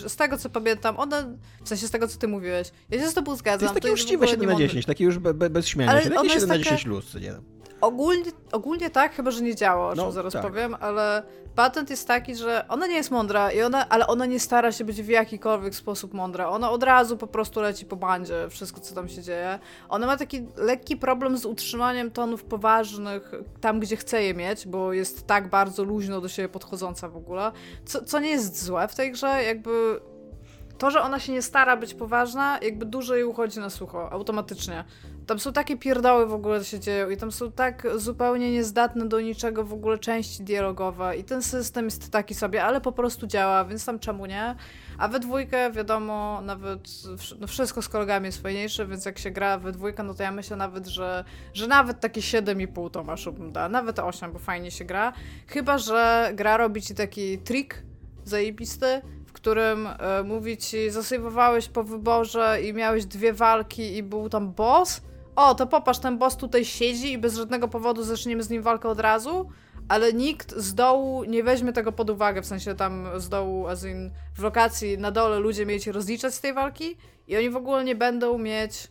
z 0.08 0.16
tego 0.16 0.38
co 0.38 0.50
pamiętam, 0.50 1.00
ona, 1.00 1.28
w 1.64 1.70
sensie 1.70 1.88
z 1.88 1.92
tego 1.92 2.08
co 2.08 2.18
ty 2.18 2.28
mówiłeś, 2.28 2.72
ja 2.90 3.00
się 3.00 3.10
z 3.10 3.14
tobą 3.14 3.36
zgadzam. 3.36 3.60
To 3.60 3.66
jest 3.66 3.74
takie 3.74 3.88
to 3.88 3.94
uczciwe 3.94 4.28
7 4.28 4.50
na 4.50 4.56
10, 4.56 4.86
takie 4.86 5.04
już 5.04 5.20
be, 5.20 5.34
be, 5.34 5.50
bez 5.50 5.68
śmiania 5.68 5.92
ale 5.92 6.04
się, 6.04 6.10
takie 6.10 6.30
7 6.30 6.50
na 6.50 6.58
10 6.58 6.86
luz, 6.86 7.16
nie 7.16 7.34
Ogólnie, 7.82 8.32
ogólnie 8.52 8.90
tak, 8.90 9.16
chyba 9.16 9.32
że 9.32 9.42
nie 9.42 9.56
działa, 9.56 9.88
o 9.88 9.96
czym 9.96 10.04
no, 10.04 10.12
zaraz 10.12 10.34
tak. 10.34 10.42
powiem, 10.42 10.76
ale 10.80 11.24
patent 11.56 11.90
jest 11.90 12.08
taki, 12.08 12.36
że 12.36 12.66
ona 12.68 12.88
nie 12.88 12.96
jest 12.96 13.12
mądra, 13.12 13.52
i 13.52 13.62
ona, 13.62 13.90
ale 13.90 14.08
ona 14.08 14.26
nie 14.26 14.40
stara 14.40 14.72
się 14.72 14.86
być 14.86 15.02
w 15.02 15.08
jakikolwiek 15.08 15.76
sposób 15.76 16.14
mądra. 16.14 16.50
Ona 16.50 16.72
od 16.72 16.84
razu 16.84 17.18
po 17.18 17.28
prostu 17.28 17.62
leci 17.62 17.86
po 17.86 17.96
bandzie, 17.96 18.50
wszystko 18.50 18.80
co 18.80 18.96
tam 18.96 19.10
się 19.10 19.22
dzieje. 19.22 19.60
Ona 19.90 20.08
ma 20.08 20.18
taki 20.18 20.48
lekki 20.58 20.98
problem 20.98 21.38
z 21.38 21.46
utrzymaniem 21.46 22.12
tonów 22.12 22.44
poważnych 22.44 23.32
tam, 23.62 23.80
gdzie 23.80 23.96
chce 23.96 24.24
je 24.24 24.34
mieć, 24.34 24.68
bo 24.68 24.94
jest 24.94 25.28
tak 25.28 25.50
bardzo 25.50 25.84
luźno 25.84 26.22
do 26.22 26.30
siebie 26.30 26.50
podchodząca 26.50 27.10
w 27.10 27.18
ogóle, 27.18 27.52
co, 27.86 28.06
co 28.06 28.20
nie 28.20 28.30
jest 28.30 28.64
złe 28.64 28.88
w 28.88 28.96
tej 28.96 29.12
grze, 29.12 29.44
jakby 29.44 30.02
to, 30.78 30.92
że 30.92 31.02
ona 31.02 31.20
się 31.20 31.32
nie 31.32 31.42
stara 31.42 31.78
być 31.78 31.94
poważna, 31.94 32.60
jakby 32.62 32.86
dużo 32.86 33.16
jej 33.16 33.24
uchodzi 33.24 33.60
na 33.60 33.70
sucho, 33.70 34.12
automatycznie. 34.12 34.84
Tam 35.32 35.40
są 35.40 35.54
takie 35.54 35.78
pierdoły 35.78 36.26
w 36.26 36.34
ogóle 36.34 36.64
się 36.64 36.80
dzieją 36.80 37.10
i 37.10 37.18
tam 37.18 37.32
są 37.32 37.52
tak 37.52 37.88
zupełnie 37.96 38.52
niezdatne 38.52 39.06
do 39.06 39.22
niczego 39.22 39.64
w 39.64 39.74
ogóle 39.74 39.98
części 39.98 40.44
dialogowe 40.44 41.18
i 41.18 41.24
ten 41.24 41.44
system 41.44 41.86
jest 41.86 42.12
taki 42.12 42.34
sobie, 42.34 42.64
ale 42.64 42.82
po 42.82 42.92
prostu 42.92 43.28
działa, 43.28 43.66
więc 43.66 43.86
tam 43.86 44.00
czemu 44.00 44.26
nie? 44.26 44.56
A 44.98 45.08
we 45.08 45.20
dwójkę, 45.20 45.72
wiadomo, 45.72 46.42
nawet 46.42 46.90
no 47.40 47.48
wszystko 47.48 47.82
z 47.82 47.90
kolegami 47.90 48.26
jest 48.26 48.42
fajniejsze, 48.42 48.88
więc 48.88 49.06
jak 49.06 49.20
się 49.20 49.32
gra 49.32 49.58
we 49.58 49.72
dwójkę, 49.72 50.04
no 50.04 50.14
to 50.14 50.24
ja 50.24 50.32
myślę 50.32 50.58
nawet, 50.58 50.88
że, 50.88 51.24
że 51.54 51.68
nawet 51.68 52.00
takie 52.00 52.22
7,5 52.22 52.92
to 52.92 53.04
masz 53.04 53.30
bym 53.30 53.52
da, 53.52 53.70
nawet 53.70 54.00
8, 54.00 54.32
bo 54.32 54.40
fajnie 54.40 54.72
się 54.72 54.86
gra. 54.86 55.14
Chyba, 55.48 55.78
że 55.78 56.32
gra 56.34 56.58
robi 56.58 56.82
ci 56.82 56.96
taki 56.96 57.38
trik 57.38 57.84
zajebisty, 58.26 59.02
którym 59.42 59.88
e, 59.88 60.24
mówi 60.24 60.58
ci, 60.58 60.90
zasejwowałeś 60.90 61.70
po 61.70 61.84
wyborze 61.84 62.62
i 62.64 62.74
miałeś 62.74 63.06
dwie 63.06 63.34
walki 63.34 63.98
i 63.98 64.04
był 64.04 64.30
tam 64.30 64.52
boss, 64.52 65.02
o, 65.36 65.56
to 65.56 65.68
popatrz, 65.68 66.00
ten 66.00 66.18
boss 66.18 66.38
tutaj 66.38 66.66
siedzi 66.66 67.12
i 67.12 67.18
bez 67.18 67.36
żadnego 67.36 67.68
powodu 67.68 68.04
zaczniemy 68.04 68.44
z 68.44 68.50
nim 68.50 68.62
walkę 68.62 68.90
od 68.90 69.00
razu, 69.00 69.50
ale 69.88 70.14
nikt 70.14 70.56
z 70.56 70.74
dołu 70.74 71.24
nie 71.24 71.44
weźmie 71.44 71.74
tego 71.74 71.92
pod 71.92 72.10
uwagę, 72.10 72.42
w 72.42 72.46
sensie 72.46 72.76
tam 72.76 73.08
z 73.18 73.30
dołu, 73.30 73.68
as 73.68 73.84
in 73.86 74.12
w 74.36 74.44
lokacji 74.44 74.98
na 74.98 75.12
dole 75.12 75.40
ludzie 75.40 75.66
mieli 75.66 75.82
się 75.82 75.92
rozliczać 75.92 76.34
z 76.34 76.42
tej 76.42 76.54
walki 76.54 76.98
i 77.28 77.38
oni 77.38 77.50
w 77.50 77.56
ogóle 77.56 77.84
nie 77.84 77.96
będą 77.96 78.38
mieć 78.38 78.88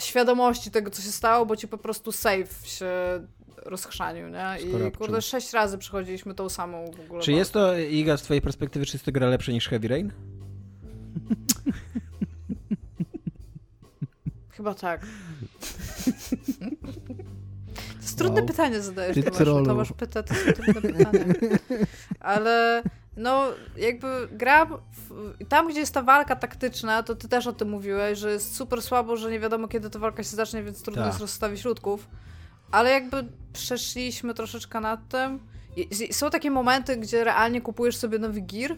świadomości 0.00 0.70
tego, 0.70 0.90
co 0.90 1.02
się 1.02 1.12
stało, 1.12 1.46
bo 1.46 1.56
ci 1.56 1.68
po 1.68 1.78
prostu 1.78 2.12
save 2.12 2.66
się 2.66 2.90
rozchrzanił, 3.56 4.28
nie? 4.28 4.56
I 4.88 4.92
kurde, 4.92 5.22
sześć 5.22 5.52
razy 5.52 5.78
przechodziliśmy 5.78 6.34
tą 6.34 6.48
samą 6.48 6.90
w 6.90 7.00
ogóle. 7.00 7.22
Czy 7.22 7.32
jest 7.32 7.52
to, 7.52 7.78
Iga, 7.78 8.16
z 8.16 8.22
twojej 8.22 8.40
perspektywy, 8.40 8.86
czy 8.86 8.96
jest 8.96 9.04
to 9.04 9.12
gra 9.12 9.28
lepsza 9.28 9.52
niż 9.52 9.68
Heavy 9.68 9.88
Rain? 9.88 10.12
Chyba 14.58 14.74
tak. 14.74 15.00
To 17.76 18.02
jest 18.02 18.18
trudne 18.18 18.40
wow. 18.40 18.46
pytanie 18.46 18.80
zadajesz, 18.80 19.14
Ty 19.14 19.22
Tomasz. 19.22 19.66
Tomasz 19.66 19.92
pyta, 19.92 20.22
to 20.22 20.34
są 20.34 20.52
trudne 20.52 20.82
pytania. 20.82 21.24
Ale 22.20 22.82
no, 23.16 23.46
jakby 23.76 24.28
gra 24.32 24.66
w, 24.66 25.34
tam, 25.48 25.68
gdzie 25.68 25.80
jest 25.80 25.94
ta 25.94 26.02
walka 26.02 26.36
taktyczna, 26.36 27.02
to 27.02 27.14
ty 27.14 27.28
też 27.28 27.46
o 27.46 27.52
tym 27.52 27.70
mówiłeś, 27.70 28.18
że 28.18 28.32
jest 28.32 28.56
super 28.56 28.82
słabo, 28.82 29.16
że 29.16 29.30
nie 29.30 29.40
wiadomo, 29.40 29.68
kiedy 29.68 29.90
ta 29.90 29.98
walka 29.98 30.22
się 30.22 30.36
zacznie, 30.36 30.62
więc 30.62 30.82
trudno 30.82 31.02
Ta. 31.02 31.08
jest 31.08 31.20
rozstawić 31.20 31.60
środków. 31.60 32.08
Ale 32.70 32.90
jakby 32.90 33.24
przeszliśmy 33.52 34.34
troszeczkę 34.34 34.80
nad 34.80 35.08
tym. 35.08 35.40
Są 36.10 36.30
takie 36.30 36.50
momenty, 36.50 36.96
gdzie 36.96 37.24
realnie 37.24 37.60
kupujesz 37.60 37.96
sobie 37.96 38.18
nowy 38.18 38.40
gear, 38.40 38.76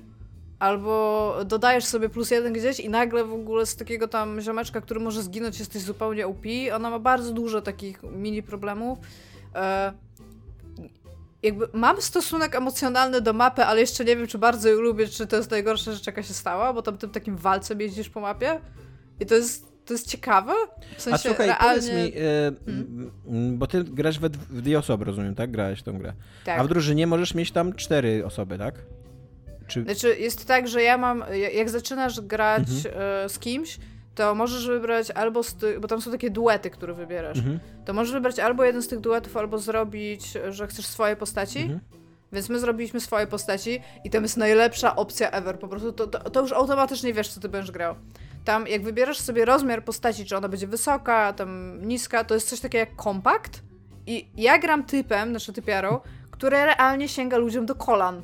albo 0.61 1.36
dodajesz 1.46 1.84
sobie 1.84 2.08
plus 2.08 2.30
jeden 2.30 2.52
gdzieś 2.52 2.80
i 2.80 2.88
nagle 2.88 3.24
w 3.24 3.32
ogóle 3.32 3.66
z 3.66 3.76
takiego 3.76 4.08
tam 4.08 4.40
ziomeczka, 4.40 4.80
który 4.80 5.00
może 5.00 5.22
zginąć, 5.22 5.58
jesteś 5.58 5.82
zupełnie 5.82 6.26
OP. 6.26 6.44
Ona 6.74 6.90
ma 6.90 6.98
bardzo 6.98 7.32
dużo 7.32 7.61
takich 7.62 8.02
mini 8.02 8.42
problemów. 8.42 8.98
E, 9.54 9.92
jakby 11.42 11.68
mam 11.72 12.02
stosunek 12.02 12.54
emocjonalny 12.54 13.20
do 13.20 13.32
mapy, 13.32 13.64
ale 13.64 13.80
jeszcze 13.80 14.04
nie 14.04 14.16
wiem, 14.16 14.26
czy 14.26 14.38
bardzo 14.38 14.68
ją 14.68 14.80
lubię, 14.80 15.08
czy 15.08 15.26
to 15.26 15.36
jest 15.36 15.50
najgorsza 15.50 15.92
rzecz, 15.92 16.06
jaka 16.06 16.22
się 16.22 16.34
stała, 16.34 16.72
bo 16.72 16.82
tam 16.82 16.98
tym 16.98 17.11
takim 17.11 17.36
walcem 17.36 17.80
jeździsz 17.80 18.08
po 18.08 18.20
mapie 18.20 18.61
i 19.20 19.26
to 19.26 19.34
jest 19.34 19.70
to 19.84 19.94
jest 19.94 20.08
ciekawe. 20.08 20.52
W 20.96 21.02
sensie 21.02 21.14
A 21.14 21.18
słuchaj, 21.18 21.46
realnie... 21.46 21.68
powiedz 21.68 21.92
mi, 21.92 22.20
e, 22.20 22.52
hmm? 23.26 23.58
bo 23.58 23.66
ty 23.66 23.84
grasz 23.84 24.18
we 24.18 24.28
w 24.28 24.62
dwie 24.62 24.78
osoby, 24.78 25.04
rozumiem, 25.04 25.34
tak? 25.34 25.50
Grałeś 25.50 25.82
tą 25.82 25.98
grę. 25.98 26.12
Tak. 26.44 26.61
A 26.61 26.64
w 26.64 26.68
drużynie 26.68 27.06
możesz 27.06 27.34
mieć 27.34 27.50
tam 27.52 27.72
cztery 27.72 28.26
osoby, 28.26 28.58
tak? 28.58 28.74
Czy... 29.70 29.82
Znaczy, 29.82 30.16
jest 30.18 30.46
tak, 30.46 30.68
że 30.68 30.82
ja 30.82 30.98
mam, 30.98 31.24
jak 31.52 31.70
zaczynasz 31.70 32.20
grać 32.20 32.68
mhm. 32.86 32.94
e, 33.24 33.28
z 33.28 33.38
kimś, 33.38 33.78
to 34.14 34.34
możesz 34.34 34.66
wybrać 34.66 35.10
albo 35.10 35.42
z 35.42 35.54
tych, 35.54 35.80
bo 35.80 35.88
tam 35.88 36.00
są 36.00 36.10
takie 36.10 36.30
duety, 36.30 36.70
które 36.70 36.94
wybierasz. 36.94 37.38
Mhm. 37.38 37.60
To 37.84 37.92
możesz 37.92 38.12
wybrać 38.12 38.38
albo 38.38 38.64
jeden 38.64 38.82
z 38.82 38.88
tych 38.88 39.00
duetów, 39.00 39.36
albo 39.36 39.58
zrobić, 39.58 40.32
że 40.50 40.66
chcesz 40.66 40.86
swoje 40.86 41.16
postaci. 41.16 41.58
Mhm. 41.58 41.80
Więc 42.32 42.48
my 42.48 42.58
zrobiliśmy 42.58 43.00
swoje 43.00 43.26
postaci 43.26 43.80
i 44.04 44.10
tam 44.10 44.22
jest 44.22 44.36
najlepsza 44.36 44.96
opcja 44.96 45.30
ever. 45.30 45.58
Po 45.58 45.68
prostu 45.68 45.92
to, 45.92 46.06
to, 46.06 46.30
to, 46.30 46.40
już 46.40 46.52
automatycznie 46.52 47.12
wiesz, 47.12 47.28
co 47.28 47.40
ty 47.40 47.48
będziesz 47.48 47.70
grał. 47.70 47.94
Tam, 48.44 48.66
jak 48.66 48.82
wybierasz 48.82 49.18
sobie 49.18 49.44
rozmiar 49.44 49.84
postaci, 49.84 50.24
czy 50.24 50.36
ona 50.36 50.48
będzie 50.48 50.66
wysoka, 50.66 51.32
tam 51.32 51.78
niska, 51.82 52.24
to 52.24 52.34
jest 52.34 52.48
coś 52.48 52.60
takiego 52.60 52.80
jak 52.80 52.96
kompakt. 52.96 53.62
I 54.06 54.28
ja 54.36 54.58
gram 54.58 54.84
typem, 54.84 55.30
znaczy 55.30 55.52
typiarą, 55.52 56.00
które 56.30 56.66
realnie 56.66 57.08
sięga 57.08 57.36
ludziom 57.36 57.66
do 57.66 57.74
kolan. 57.74 58.22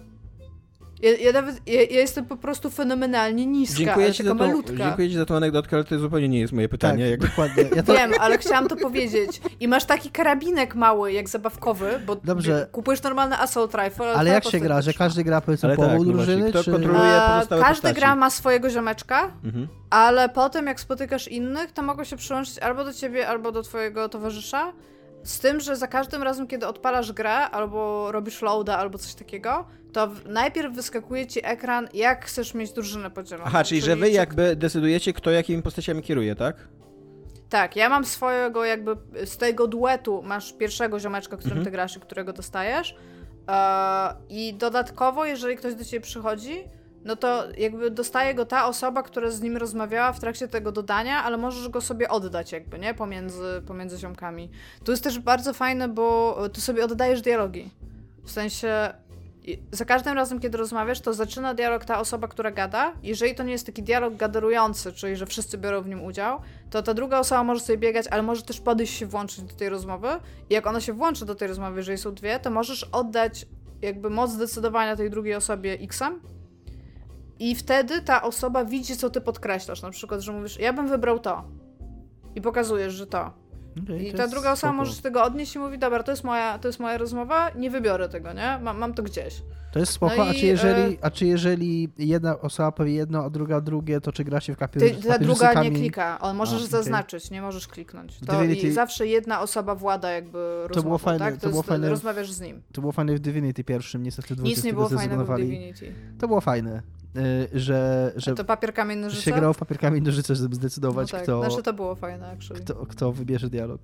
Ja, 1.03 1.11
ja 1.11 1.33
nawet, 1.33 1.61
ja, 1.67 1.83
ja, 1.83 2.01
jestem 2.01 2.25
po 2.25 2.37
prostu 2.37 2.71
fenomenalnie 2.71 3.47
niska, 3.47 3.79
dziękuję 3.79 4.13
ci 4.13 4.19
taka 4.25 4.29
za 4.29 4.39
tą, 4.39 4.47
malutka. 4.47 4.77
Dziękuję 4.77 5.11
ci 5.11 5.17
za 5.17 5.27
tą 5.27 5.37
anegdotkę, 5.37 5.77
ale 5.77 5.85
to 5.85 5.99
zupełnie 5.99 6.29
nie 6.29 6.41
jest 6.41 6.53
moje 6.53 6.69
pytanie. 6.69 7.05
Tak, 7.05 7.11
jak... 7.11 7.21
dokładnie. 7.31 7.65
Ja 7.77 7.83
to... 7.83 7.93
Wiem, 7.93 8.13
ale 8.21 8.39
chciałam 8.39 8.69
to 8.69 8.77
powiedzieć. 8.77 9.41
I 9.61 9.69
masz 9.69 9.85
taki 9.85 10.11
karabinek 10.11 10.75
mały, 10.75 11.13
jak 11.13 11.29
zabawkowy, 11.29 12.01
bo 12.07 12.17
Dobrze. 12.17 12.69
kupujesz 12.73 13.03
normalny 13.03 13.39
assault 13.39 13.75
rifle. 13.75 14.07
Ale, 14.07 14.15
ale 14.15 14.31
jak 14.31 14.45
się 14.45 14.61
gra, 14.61 14.83
że 14.83 14.93
każdy 14.93 15.25
gra 15.25 15.41
powiedzmy 15.41 15.77
połową 15.77 15.99
tak, 15.99 16.07
no 16.07 16.13
drużyny? 16.13 16.51
Kto 16.51 16.65
czy... 16.65 16.73
kontroluje 16.73 17.21
pozostałe 17.29 17.63
Każdy 17.63 17.75
postaci? 17.75 17.95
gra 17.95 18.17
ma 18.17 18.31
swojego 18.31 18.71
ziomeczka, 18.71 19.33
mhm. 19.45 19.69
ale 19.91 20.29
potem 20.29 20.67
jak 20.67 20.81
spotykasz 20.81 21.29
innych, 21.29 21.73
to 21.73 21.83
mogą 21.83 22.05
się 22.05 22.17
przyłączyć 22.17 22.59
albo 22.59 22.85
do 22.85 22.93
ciebie, 22.93 23.29
albo 23.29 23.53
do 23.53 23.63
twojego 23.63 24.09
towarzysza. 24.09 24.73
Z 25.23 25.41
tym, 25.41 25.61
że 25.61 25.77
za 25.77 25.87
każdym 25.87 26.23
razem, 26.23 26.47
kiedy 26.47 26.67
odpalasz 26.67 27.13
grę, 27.13 27.35
albo 27.37 28.13
robisz 28.13 28.43
loada, 28.43 28.79
albo 28.79 28.99
coś 28.99 29.15
takiego, 29.15 29.67
to 29.97 30.11
najpierw 30.27 30.75
wyskakuje 30.75 31.27
ci 31.27 31.47
ekran, 31.47 31.89
jak 31.95 32.25
chcesz 32.25 32.55
mieć 32.55 32.73
drużynę 32.73 33.11
podzieloną. 33.11 33.47
Aha, 33.47 33.65
czyli, 33.65 33.81
czyli 33.81 33.93
że 33.93 33.97
wy 33.97 34.11
jakby 34.11 34.57
decydujecie, 34.57 35.13
kto 35.13 35.31
jakimi 35.31 35.63
postaciami 35.63 36.03
kieruje, 36.03 36.35
tak? 36.35 36.69
Tak, 37.49 37.77
ja 37.77 37.89
mam 37.89 38.05
swojego 38.05 38.65
jakby, 38.65 38.97
z 39.25 39.37
tego 39.37 39.67
duetu 39.67 40.23
masz 40.23 40.53
pierwszego 40.53 41.01
ziomeczka, 41.01 41.37
którym 41.37 41.59
mhm. 41.59 41.65
ty 41.65 41.71
grasz 41.71 41.97
i 41.97 42.01
którego 42.01 42.33
dostajesz. 42.33 42.97
E, 43.49 44.15
I 44.29 44.55
dodatkowo, 44.55 45.25
jeżeli 45.25 45.57
ktoś 45.57 45.75
do 45.75 45.85
ciebie 45.85 46.01
przychodzi, 46.01 46.65
no 47.05 47.17
to 47.17 47.45
jakby 47.59 47.91
dostaje 47.91 48.35
go 48.35 48.47
ta 48.47 48.67
osoba, 48.67 49.03
która 49.03 49.31
z 49.31 49.41
nim 49.41 49.57
rozmawiała 49.57 50.13
w 50.13 50.21
trakcie 50.21 50.49
tego 50.49 50.73
dodania, 50.73 51.25
ale 51.25 51.37
możesz 51.37 51.69
go 51.69 51.81
sobie 51.81 52.09
oddać 52.09 52.53
jakby, 52.53 52.79
nie? 52.79 52.95
Pomiędzy, 52.95 53.63
pomiędzy 53.67 53.99
ziomkami. 53.99 54.51
Tu 54.85 54.91
jest 54.91 55.05
też 55.05 55.19
bardzo 55.19 55.53
fajne, 55.53 55.89
bo 55.89 56.37
tu 56.53 56.61
sobie 56.61 56.85
oddajesz 56.85 57.21
dialogi. 57.21 57.71
W 58.25 58.31
sensie 58.31 58.95
za 59.73 59.85
każdym 59.85 60.15
razem, 60.15 60.41
kiedy 60.41 60.59
rozmawiasz, 60.59 61.01
to 61.01 61.15
zaczyna 61.15 61.55
dialog 61.55 61.85
ta 61.85 62.01
osoba, 62.01 62.29
która 62.29 62.51
gada. 62.51 62.93
Jeżeli 63.03 63.35
to 63.35 63.43
nie 63.43 63.53
jest 63.53 63.67
taki 63.67 63.83
dialog 63.83 64.17
gaderujący, 64.17 64.93
czyli 64.93 65.17
że 65.17 65.27
wszyscy 65.27 65.59
biorą 65.59 65.83
w 65.83 65.89
nim 65.89 66.05
udział, 66.05 66.41
to 66.71 66.83
ta 66.83 66.95
druga 66.95 67.19
osoba 67.19 67.45
może 67.45 67.61
sobie 67.61 67.79
biegać, 67.79 68.07
ale 68.11 68.23
może 68.23 68.43
też 68.43 68.61
podejść 68.61 68.95
się 68.95 69.07
włączyć 69.07 69.43
do 69.43 69.55
tej 69.55 69.69
rozmowy. 69.69 70.09
I 70.51 70.55
jak 70.55 70.67
ona 70.67 70.81
się 70.81 70.93
włączy 70.93 71.25
do 71.25 71.35
tej 71.35 71.49
rozmowy, 71.49 71.77
jeżeli 71.77 71.99
są 71.99 72.15
dwie, 72.15 72.39
to 72.39 72.51
możesz 72.51 72.85
oddać 72.85 73.47
jakby 73.83 74.11
moc 74.11 74.31
zdecydowania 74.31 74.97
tej 74.97 75.11
drugiej 75.11 75.35
osobie 75.35 75.73
X-em. 75.73 76.21
I 77.39 77.55
wtedy 77.55 78.03
ta 78.03 78.23
osoba 78.23 78.65
widzi, 78.65 78.97
co 78.97 79.11
ty 79.11 79.21
podkreślasz. 79.21 79.83
Na 79.83 79.91
przykład, 79.91 80.21
że 80.21 80.33
mówisz, 80.33 80.59
ja 80.59 80.73
bym 80.73 80.89
wybrał 80.89 81.19
to. 81.19 81.45
I 82.35 82.41
pokazujesz, 82.41 82.95
że 82.95 83.07
to. 83.07 83.46
Okay, 83.85 83.99
I 84.03 84.13
ta 84.13 84.29
druga 84.29 84.53
osoba 84.53 84.73
może 84.73 84.93
z 84.93 85.01
tego 85.01 85.25
odnieść 85.25 85.57
i 85.57 85.59
mówi, 85.59 85.79
dobra, 85.79 86.03
to 86.03 86.13
jest 86.13 86.25
moja, 86.25 86.59
to 86.59 86.69
jest 86.69 86.81
moja 86.81 86.99
rozmowa, 86.99 87.51
nie 87.51 87.71
wybiorę 87.71 88.09
tego, 88.09 88.33
nie? 88.33 88.59
Mam, 88.63 88.79
mam 88.79 88.95
to 88.95 89.03
gdzieś. 89.03 89.43
To 89.73 89.79
jest 89.79 89.93
spoko, 89.93 90.17
no 90.17 90.25
a, 90.25 90.35
czy 90.35 90.47
jeżeli, 90.47 90.95
e... 90.95 90.97
a 91.03 91.11
czy 91.11 91.27
jeżeli 91.27 91.89
jedna 91.99 92.41
osoba 92.41 92.73
powie 92.73 92.93
jedno, 92.93 93.25
a 93.25 93.31
druga 93.31 93.61
drugie, 93.61 94.01
to 94.01 94.13
czy 94.13 94.25
gra 94.25 94.41
się 94.41 94.55
w 94.55 94.57
kapie 94.57 94.91
Ta 94.91 95.19
druga 95.19 95.63
nie 95.63 95.71
klika, 95.71 96.21
on 96.21 96.37
możesz 96.37 96.63
a, 96.63 96.67
zaznaczyć, 96.67 97.27
okay. 97.27 97.35
nie 97.35 97.43
możesz 97.43 97.69
kliknąć. 97.69 98.21
To 98.27 98.39
Divinity... 98.39 98.67
i 98.67 98.73
zawsze 98.73 99.07
jedna 99.07 99.41
osoba 99.41 99.75
włada 99.75 100.11
jakby 100.11 100.39
rozmową, 100.39 100.75
to 100.75 100.83
było 100.83 100.99
fajne, 100.99 101.19
tak? 101.19 101.35
To, 101.35 101.41
to 101.41 101.49
było 101.49 101.59
jest, 101.59 101.69
fajne, 101.69 101.89
rozmawiasz 101.89 102.33
z 102.33 102.41
nim. 102.41 102.63
To 102.73 102.81
było 102.81 102.93
fajne 102.93 103.15
w 103.15 103.19
Divinity 103.19 103.65
pierwszym, 103.65 104.03
niestety 104.03 104.35
w 104.35 104.43
Nic 104.43 104.65
nie 104.65 104.73
było 104.73 104.89
fajnego 104.89 105.25
w 105.25 105.37
Divinity. 105.37 105.95
To 106.19 106.29
było 106.29 106.41
fajne. 106.41 106.83
Y, 107.17 107.61
że, 107.61 108.13
że 108.17 108.35
to 108.35 108.45
papier, 108.45 108.75
kamień, 108.75 108.99
nożyce? 108.99 109.23
się 109.23 109.33
grało 109.33 109.53
w 109.53 109.59
papier, 109.59 109.79
kamień, 109.79 110.05
nożyce, 110.05 110.35
żeby 110.35 110.55
zdecydować, 110.55 111.13
no 111.13 111.19
tak. 111.19 111.23
kto, 111.23 111.45
znaczy 111.45 111.63
to 111.63 111.73
było 111.73 111.95
fajne, 111.95 112.37
kto, 112.55 112.87
kto 112.87 113.13
wybierze 113.13 113.51
dialog. 113.51 113.81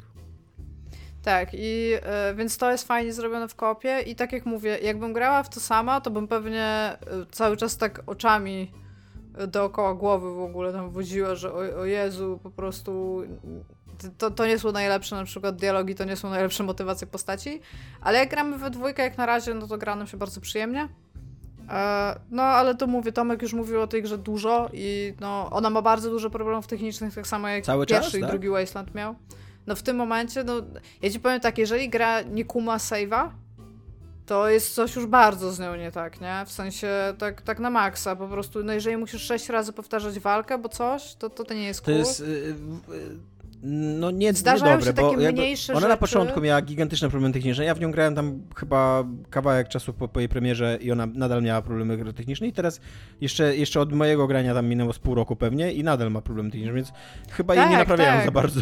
Tak, 1.22 1.48
i 1.54 1.94
y, 2.30 2.34
więc 2.34 2.58
to 2.58 2.70
jest 2.70 2.86
fajnie 2.86 3.12
zrobione 3.12 3.48
w 3.48 3.54
kopie 3.54 4.00
i 4.06 4.16
tak 4.16 4.32
jak 4.32 4.46
mówię, 4.46 4.78
jakbym 4.82 5.12
grała 5.12 5.42
w 5.42 5.48
to 5.48 5.60
sama, 5.60 6.00
to 6.00 6.10
bym 6.10 6.28
pewnie 6.28 6.96
y, 7.22 7.26
cały 7.30 7.56
czas 7.56 7.76
tak 7.76 8.02
oczami 8.06 8.72
dookoła 9.48 9.94
głowy 9.94 10.34
w 10.34 10.40
ogóle 10.40 10.72
tam 10.72 10.90
wodziła, 10.90 11.34
że 11.34 11.52
o, 11.52 11.80
o 11.80 11.84
Jezu, 11.84 12.40
po 12.42 12.50
prostu 12.50 13.22
to, 14.18 14.30
to 14.30 14.46
nie 14.46 14.58
są 14.58 14.72
najlepsze 14.72 15.16
na 15.16 15.24
przykład 15.24 15.56
dialogi, 15.56 15.94
to 15.94 16.04
nie 16.04 16.16
są 16.16 16.30
najlepsze 16.30 16.64
motywacje 16.64 17.06
postaci, 17.06 17.60
ale 18.00 18.18
jak 18.18 18.30
gramy 18.30 18.58
we 18.58 18.70
dwójkę 18.70 19.02
jak 19.02 19.18
na 19.18 19.26
razie, 19.26 19.54
no 19.54 19.66
to 19.66 19.78
gra 19.78 19.96
nam 19.96 20.06
się 20.06 20.16
bardzo 20.16 20.40
przyjemnie. 20.40 20.88
E, 21.72 22.20
no, 22.30 22.42
ale 22.42 22.74
to 22.74 22.86
mówię, 22.86 23.12
Tomek 23.12 23.42
już 23.42 23.52
mówił 23.52 23.80
o 23.80 23.86
tej 23.86 24.02
grze 24.02 24.18
dużo 24.18 24.70
i 24.72 25.14
no, 25.20 25.48
ona 25.50 25.70
ma 25.70 25.82
bardzo 25.82 26.10
dużo 26.10 26.30
problemów 26.30 26.66
technicznych, 26.66 27.14
tak 27.14 27.26
samo 27.26 27.48
jak 27.48 27.64
Cały 27.64 27.86
pierwszy 27.86 28.10
czas, 28.10 28.20
tak? 28.20 28.28
i 28.28 28.32
drugi 28.32 28.48
Wasteland 28.48 28.94
miał. 28.94 29.14
No 29.66 29.74
w 29.74 29.82
tym 29.82 29.96
momencie, 29.96 30.44
no, 30.44 30.54
ja 31.02 31.10
ci 31.10 31.20
powiem 31.20 31.40
tak, 31.40 31.58
jeżeli 31.58 31.88
gra 31.88 32.22
nie 32.22 32.44
kuma 32.44 32.76
save'a, 32.76 33.28
to 34.26 34.48
jest 34.48 34.74
coś 34.74 34.96
już 34.96 35.06
bardzo 35.06 35.52
z 35.52 35.58
nią 35.58 35.76
nie 35.76 35.92
tak, 35.92 36.20
nie? 36.20 36.42
W 36.46 36.52
sensie 36.52 36.88
tak, 37.18 37.42
tak 37.42 37.58
na 37.58 37.70
maksa, 37.70 38.16
po 38.16 38.28
prostu, 38.28 38.64
no 38.64 38.72
jeżeli 38.72 38.96
musisz 38.96 39.22
sześć 39.22 39.48
razy 39.48 39.72
powtarzać 39.72 40.20
walkę, 40.20 40.58
bo 40.58 40.68
coś, 40.68 41.14
to 41.14 41.30
to, 41.30 41.44
to 41.44 41.54
nie 41.54 41.64
jest 41.64 41.80
cool. 41.80 41.94
To 41.94 41.98
jest... 41.98 42.20
Y, 42.20 42.24
y, 42.24 42.54
no 43.62 44.10
nie, 44.10 44.32
Zdarzają 44.32 44.78
niedobre, 44.78 45.04
się 45.04 45.10
takie 45.16 45.32
mniejsze 45.32 45.74
Ona 45.74 45.88
na 45.88 45.96
początku 45.96 46.40
miała 46.40 46.62
gigantyczne 46.62 47.10
problemy 47.10 47.34
techniczne. 47.34 47.64
Ja 47.64 47.74
w 47.74 47.80
nią 47.80 47.90
grałem 47.90 48.14
tam 48.14 48.42
chyba 48.56 49.04
kawałek 49.30 49.68
czasu 49.68 49.92
po, 49.92 50.08
po 50.08 50.20
jej 50.20 50.28
premierze 50.28 50.78
i 50.80 50.92
ona 50.92 51.06
nadal 51.06 51.42
miała 51.42 51.62
problemy 51.62 52.12
techniczne 52.12 52.46
i 52.46 52.52
teraz 52.52 52.80
jeszcze, 53.20 53.56
jeszcze 53.56 53.80
od 53.80 53.92
mojego 53.92 54.26
grania 54.26 54.54
tam 54.54 54.66
minęło 54.66 54.92
z 54.92 54.98
pół 54.98 55.14
roku 55.14 55.36
pewnie 55.36 55.72
i 55.72 55.84
nadal 55.84 56.10
ma 56.10 56.20
problemy 56.20 56.50
techniczne, 56.50 56.74
więc 56.74 56.92
chyba 57.30 57.54
tak, 57.54 57.62
jej 57.64 57.70
nie 57.70 57.76
tak, 57.78 57.88
naprawiają 57.88 58.16
tak. 58.16 58.24
za 58.24 58.30
bardzo. 58.30 58.60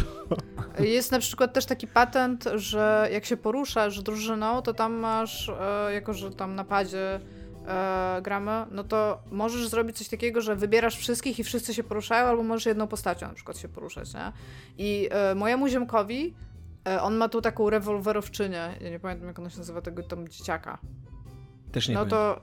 Jest 0.79 1.11
na 1.11 1.19
przykład 1.19 1.53
też 1.53 1.65
taki 1.65 1.87
patent, 1.87 2.49
że 2.55 3.09
jak 3.11 3.25
się 3.25 3.37
poruszasz 3.37 4.01
drużyną, 4.01 4.61
to 4.61 4.73
tam 4.73 4.93
masz, 4.93 5.49
e, 5.49 5.93
jako 5.93 6.13
że 6.13 6.31
tam 6.31 6.55
na 6.55 6.63
padzie 6.63 7.19
e, 7.67 8.21
gramy, 8.21 8.65
no 8.71 8.83
to 8.83 9.21
możesz 9.31 9.67
zrobić 9.67 9.97
coś 9.97 10.07
takiego, 10.07 10.41
że 10.41 10.55
wybierasz 10.55 10.97
wszystkich 10.97 11.39
i 11.39 11.43
wszyscy 11.43 11.73
się 11.73 11.83
poruszają, 11.83 12.27
albo 12.27 12.43
możesz 12.43 12.65
jedną 12.65 12.87
postacią 12.87 13.27
na 13.27 13.33
przykład 13.33 13.57
się 13.57 13.67
poruszać, 13.69 14.13
nie? 14.13 14.31
I 14.77 15.09
e, 15.11 15.35
mojemu 15.35 15.67
ziomkowi, 15.67 16.33
e, 16.87 17.01
on 17.01 17.15
ma 17.15 17.29
tu 17.29 17.41
taką 17.41 17.69
rewolwerowczynię, 17.69 18.75
ja 18.81 18.89
nie 18.89 18.99
pamiętam 18.99 19.27
jak 19.27 19.39
ona 19.39 19.49
się 19.49 19.57
nazywa, 19.57 19.81
tego 19.81 20.03
tam 20.03 20.27
dzieciaka. 20.27 20.77
Też 21.71 21.87
nie 21.87 21.93
No 21.93 21.99
pamiętam. 21.99 22.19
to 22.35 22.41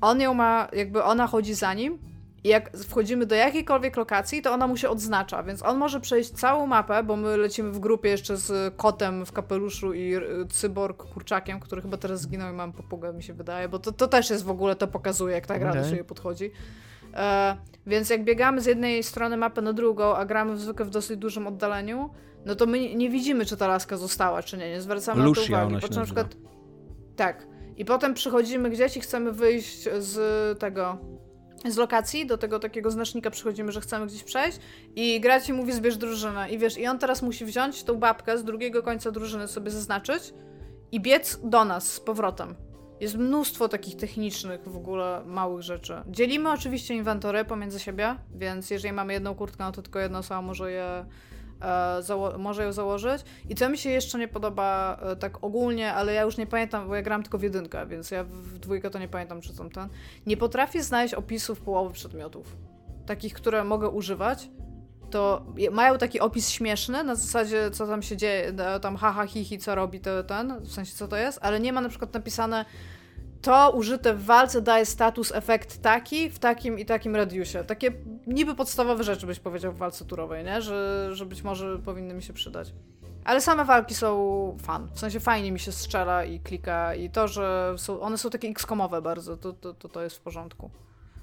on 0.00 0.20
ją 0.20 0.34
ma, 0.34 0.68
jakby 0.72 1.02
ona 1.04 1.26
chodzi 1.26 1.54
za 1.54 1.74
nim 1.74 1.98
i 2.44 2.48
jak 2.48 2.76
wchodzimy 2.76 3.26
do 3.26 3.34
jakiejkolwiek 3.34 3.96
lokacji, 3.96 4.42
to 4.42 4.52
ona 4.52 4.66
mu 4.66 4.76
się 4.76 4.88
odznacza, 4.88 5.42
więc 5.42 5.62
on 5.62 5.78
może 5.78 6.00
przejść 6.00 6.30
całą 6.30 6.66
mapę, 6.66 7.02
bo 7.02 7.16
my 7.16 7.36
lecimy 7.36 7.72
w 7.72 7.78
grupie 7.78 8.08
jeszcze 8.08 8.36
z 8.36 8.76
kotem 8.76 9.26
w 9.26 9.32
kapeluszu 9.32 9.94
i 9.94 10.14
cyborg 10.50 11.04
kurczakiem, 11.04 11.60
który 11.60 11.82
chyba 11.82 11.96
teraz 11.96 12.20
zginął 12.20 12.52
i 12.52 12.56
mam 12.56 12.72
popugę, 12.72 13.12
mi 13.12 13.22
się 13.22 13.34
wydaje, 13.34 13.68
bo 13.68 13.78
to, 13.78 13.92
to 13.92 14.08
też 14.08 14.30
jest 14.30 14.44
w 14.44 14.50
ogóle, 14.50 14.76
to 14.76 14.88
pokazuje, 14.88 15.34
jak 15.34 15.46
ta 15.46 15.58
gra 15.58 15.72
do 15.72 15.78
Okej. 15.78 15.90
siebie 15.90 16.04
podchodzi. 16.04 16.50
E, 17.14 17.56
więc 17.86 18.10
jak 18.10 18.24
biegamy 18.24 18.60
z 18.60 18.66
jednej 18.66 19.02
strony 19.02 19.36
mapy 19.36 19.62
na 19.62 19.72
drugą, 19.72 20.16
a 20.16 20.24
gramy 20.24 20.56
zwykle 20.56 20.84
w 20.84 20.90
dosyć 20.90 21.18
dużym 21.18 21.46
oddaleniu, 21.46 22.10
no 22.46 22.54
to 22.54 22.66
my 22.66 22.80
nie, 22.80 22.94
nie 22.94 23.10
widzimy, 23.10 23.46
czy 23.46 23.56
ta 23.56 23.66
laska 23.66 23.96
została, 23.96 24.42
czy 24.42 24.58
nie, 24.58 24.70
nie 24.70 24.80
zwracamy 24.80 25.18
na 25.18 25.24
to 25.24 25.28
Lucia 25.28 25.42
uwagi. 25.42 25.72
ona 25.72 25.80
się 25.80 25.94
na 25.94 26.04
przykład 26.04 26.36
tak. 27.16 27.46
I 27.76 27.84
potem 27.84 28.14
przychodzimy 28.14 28.70
gdzieś 28.70 28.96
i 28.96 29.00
chcemy 29.00 29.32
wyjść 29.32 29.88
z 29.98 30.18
tego. 30.58 30.98
Z 31.68 31.76
lokacji 31.76 32.26
do 32.26 32.38
tego 32.38 32.58
takiego 32.58 32.90
znacznika 32.90 33.30
przychodzimy, 33.30 33.72
że 33.72 33.80
chcemy 33.80 34.06
gdzieś 34.06 34.24
przejść 34.24 34.58
i 34.96 35.20
gra 35.20 35.40
ci 35.40 35.52
mówi 35.52 35.72
zbierz 35.72 35.96
drużynę 35.96 36.50
i 36.50 36.58
wiesz, 36.58 36.78
i 36.78 36.86
on 36.86 36.98
teraz 36.98 37.22
musi 37.22 37.44
wziąć 37.44 37.82
tą 37.82 37.94
babkę 37.94 38.38
z 38.38 38.44
drugiego 38.44 38.82
końca 38.82 39.10
drużyny 39.10 39.48
sobie 39.48 39.70
zaznaczyć 39.70 40.34
i 40.92 41.00
biec 41.00 41.40
do 41.44 41.64
nas 41.64 41.92
z 41.92 42.00
powrotem. 42.00 42.54
Jest 43.00 43.16
mnóstwo 43.16 43.68
takich 43.68 43.96
technicznych 43.96 44.68
w 44.68 44.76
ogóle 44.76 45.22
małych 45.26 45.62
rzeczy. 45.62 45.94
Dzielimy 46.06 46.50
oczywiście 46.50 46.94
inwentory 46.94 47.44
pomiędzy 47.44 47.80
siebie, 47.80 48.16
więc 48.34 48.70
jeżeli 48.70 48.94
mamy 48.94 49.12
jedną 49.12 49.34
kurtkę, 49.34 49.64
no 49.64 49.72
to 49.72 49.82
tylko 49.82 49.98
jedna 49.98 50.18
osoba 50.18 50.42
może 50.42 50.72
je 50.72 51.06
może 52.38 52.64
ją 52.64 52.72
założyć. 52.72 53.22
I 53.48 53.54
co 53.54 53.68
mi 53.68 53.78
się 53.78 53.90
jeszcze 53.90 54.18
nie 54.18 54.28
podoba 54.28 54.98
e, 55.02 55.16
tak 55.16 55.44
ogólnie, 55.44 55.92
ale 55.94 56.14
ja 56.14 56.22
już 56.22 56.36
nie 56.36 56.46
pamiętam, 56.46 56.88
bo 56.88 56.94
ja 56.94 57.02
gram 57.02 57.22
tylko 57.22 57.38
w 57.38 57.42
jedynkę, 57.42 57.86
więc 57.86 58.10
ja 58.10 58.24
w, 58.24 58.58
dwójkę 58.58 58.90
to 58.90 58.98
nie 58.98 59.08
pamiętam, 59.08 59.40
czy 59.40 59.52
są 59.52 59.70
ten. 59.70 59.88
Nie 60.26 60.36
potrafię 60.36 60.82
znaleźć 60.82 61.14
opisów 61.14 61.60
połowy 61.60 61.92
przedmiotów. 61.92 62.56
Takich, 63.06 63.34
które 63.34 63.64
mogę 63.64 63.88
używać. 63.88 64.48
To 65.10 65.46
mają 65.70 65.98
taki 65.98 66.20
opis 66.20 66.50
śmieszny, 66.50 67.04
na 67.04 67.14
zasadzie 67.14 67.70
co 67.70 67.86
tam 67.86 68.02
się 68.02 68.16
dzieje, 68.16 68.52
no, 68.52 68.80
tam 68.80 68.96
haha, 68.96 69.26
hihi, 69.26 69.58
co 69.58 69.74
robi 69.74 70.00
to, 70.00 70.24
ten, 70.24 70.60
w 70.60 70.72
sensie 70.72 70.92
co 70.94 71.08
to 71.08 71.16
jest, 71.16 71.38
ale 71.42 71.60
nie 71.60 71.72
ma 71.72 71.80
na 71.80 71.88
przykład 71.88 72.14
napisane 72.14 72.64
to 73.42 73.70
użyte 73.70 74.14
w 74.14 74.24
walce 74.24 74.62
daje 74.62 74.86
status 74.86 75.32
efekt 75.32 75.82
taki 75.82 76.30
w 76.30 76.38
takim 76.38 76.78
i 76.78 76.84
takim 76.84 77.16
radiusie. 77.16 77.64
Takie 77.64 77.92
niby 78.26 78.54
podstawowe 78.54 79.04
rzeczy 79.04 79.26
byś 79.26 79.40
powiedział 79.40 79.72
w 79.72 79.76
walce 79.76 80.04
turowej, 80.04 80.44
nie? 80.44 80.62
Że, 80.62 81.08
że 81.12 81.26
być 81.26 81.42
może 81.42 81.78
powinny 81.78 82.14
mi 82.14 82.22
się 82.22 82.32
przydać. 82.32 82.72
Ale 83.24 83.40
same 83.40 83.64
walki 83.64 83.94
są 83.94 84.56
fan. 84.62 84.88
W 84.94 85.00
sensie 85.00 85.20
fajnie 85.20 85.52
mi 85.52 85.60
się 85.60 85.72
strzela 85.72 86.24
i 86.24 86.40
klika 86.40 86.94
i 86.94 87.10
to, 87.10 87.28
że 87.28 87.74
są, 87.76 88.00
one 88.00 88.18
są 88.18 88.30
takie 88.30 88.48
x-komowe 88.48 89.02
bardzo, 89.02 89.36
to, 89.36 89.52
to, 89.52 89.74
to, 89.74 89.88
to 89.88 90.02
jest 90.02 90.16
w 90.16 90.20
porządku. 90.20 90.70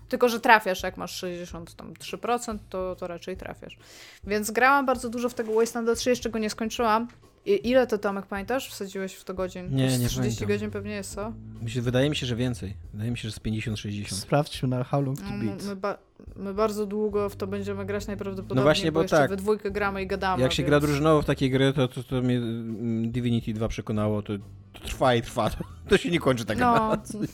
Tylko, 0.10 0.30
że 0.30 0.40
trafiasz, 0.40 0.84
jak 0.84 0.98
masz 0.98 1.24
63%, 1.24 2.58
to, 2.70 2.96
to 2.96 3.08
raczej 3.08 3.38
trafiasz. 3.38 3.78
Więc 4.24 4.52
grałam 4.52 4.86
bardzo 4.86 5.10
dużo 5.10 5.30
w 5.30 5.34
tego 5.34 5.54
Wasteland 5.54 5.98
3, 5.98 6.10
jeszcze 6.10 6.30
go 6.30 6.40
nie 6.40 6.50
skończyłam. 6.50 7.08
I, 7.49 7.69
ile 7.69 7.88
ty, 7.88 7.97
Tomek, 7.99 8.26
pamiętasz? 8.26 8.69
Wsadziłeś 8.69 9.13
w 9.13 9.23
to 9.23 9.34
godzin? 9.34 9.76
Nie, 9.76 9.84
nie 9.97 10.07
30 10.07 10.17
pamiętam. 10.19 10.47
godzin 10.47 10.71
pewnie 10.71 10.91
jest, 10.91 11.15
co? 11.15 11.34
Się- 11.67 11.81
Wydaje 11.81 12.09
mi 12.09 12.15
się, 12.15 12.26
że 12.26 12.35
więcej. 12.35 12.73
Wydaje 12.93 13.11
mi 13.11 13.17
się, 13.17 13.30
że 13.30 13.35
z 13.35 13.39
50-60. 13.39 14.13
Sprawdźmy 14.13 14.67
na 14.69 14.84
How 14.84 15.01
Long 15.01 15.19
to 15.19 15.26
Mm, 15.27 15.47
Beat. 15.47 15.63
My, 15.65 15.76
ba- 15.76 15.97
my 16.35 16.53
bardzo 16.53 16.85
długo 16.85 17.30
w 17.30 17.35
to 17.35 17.47
będziemy 17.47 17.85
grać 17.85 18.07
najprawdopodobniej, 18.07 18.55
No 18.55 18.63
właśnie, 18.63 18.91
bo 18.91 19.01
jeszcze 19.01 19.17
tak. 19.17 19.30
we 19.30 19.38
dwójkę 19.38 19.71
gramy 19.71 20.01
i 20.03 20.07
gadamy. 20.07 20.43
Jak 20.43 20.53
się 20.53 20.63
więc... 20.63 20.69
gra 20.69 20.80
drużynowo 20.80 21.21
w 21.21 21.26
takie 21.26 21.49
gry, 21.49 21.73
to, 21.73 21.88
to, 21.88 22.03
to 22.03 22.21
mnie 22.21 22.38
mm, 22.38 23.11
Divinity 23.11 23.53
2 23.53 23.67
przekonało, 23.67 24.21
to, 24.21 24.34
to 24.73 24.80
trwa 24.88 25.15
i 25.15 25.21
trwa. 25.21 25.49
To, 25.49 25.57
to 25.89 25.97
się 25.97 26.09
nie 26.11 26.19
kończy 26.19 26.45
tak 26.45 26.57
No, 26.57 26.71
naprawdę. 26.73 27.27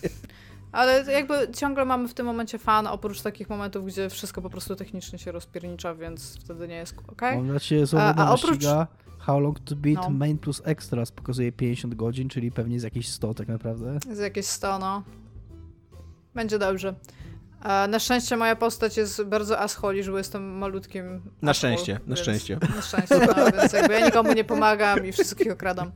ale 0.71 1.03
jakby 1.11 1.47
ciągle 1.55 1.85
mamy 1.85 2.07
w 2.07 2.13
tym 2.13 2.25
momencie 2.25 2.59
fan, 2.59 2.87
oprócz 2.87 3.21
takich 3.21 3.49
momentów, 3.49 3.85
gdzie 3.85 4.09
wszystko 4.09 4.41
po 4.41 4.49
prostu 4.49 4.75
technicznie 4.75 5.19
się 5.19 5.31
rozpiernicza, 5.31 5.95
więc 5.95 6.37
wtedy 6.37 6.67
nie 6.67 6.75
jest 6.75 6.95
okej. 7.07 7.37
Mam 7.37 7.47
dla 7.47 7.59
ciebie 7.59 7.83
A- 7.97 8.33
oprócz-. 8.33 8.85
How 9.26 9.39
Long 9.39 9.60
to 9.60 9.76
Beat 9.76 10.03
No. 10.03 10.10
Main 10.10 10.38
plus 10.38 10.61
Extras 10.65 11.11
pokazuje 11.11 11.52
50 11.52 11.95
godzin, 11.95 12.30
czyli 12.30 12.52
pewnie 12.52 12.80
z 12.80 12.84
jakieś 12.84 13.10
100 13.10 13.34
tak 13.34 13.47
naprawdę. 13.47 13.99
Jest 14.10 14.22
jakieś 14.22 14.45
100, 14.45 14.80
no. 14.80 15.03
Będzie 16.35 16.60
dobrze. 16.60 16.95
Na 17.89 17.99
szczęście 17.99 18.38
moja 18.38 18.56
postać 18.56 18.97
jest 18.97 19.23
bardzo 19.23 19.60
asholi, 19.60 20.03
że 20.03 20.11
jestem 20.11 20.57
malutkim. 20.57 21.22
Na 21.41 21.52
asshole, 21.52 21.73
szczęście, 21.73 21.93
na 21.93 21.99
więc- 22.15 22.19
szczęście. 22.19 22.60
Na 22.76 22.81
szczęście, 22.81 23.19
no, 23.19 23.52
więc 23.61 23.73
jakby 23.73 23.93
ja 23.93 24.06
nikomu 24.06 24.34
nie 24.34 24.43
pomagam 24.43 25.06
i 25.06 25.11
wszystkich 25.11 25.52
okradam. 25.52 25.91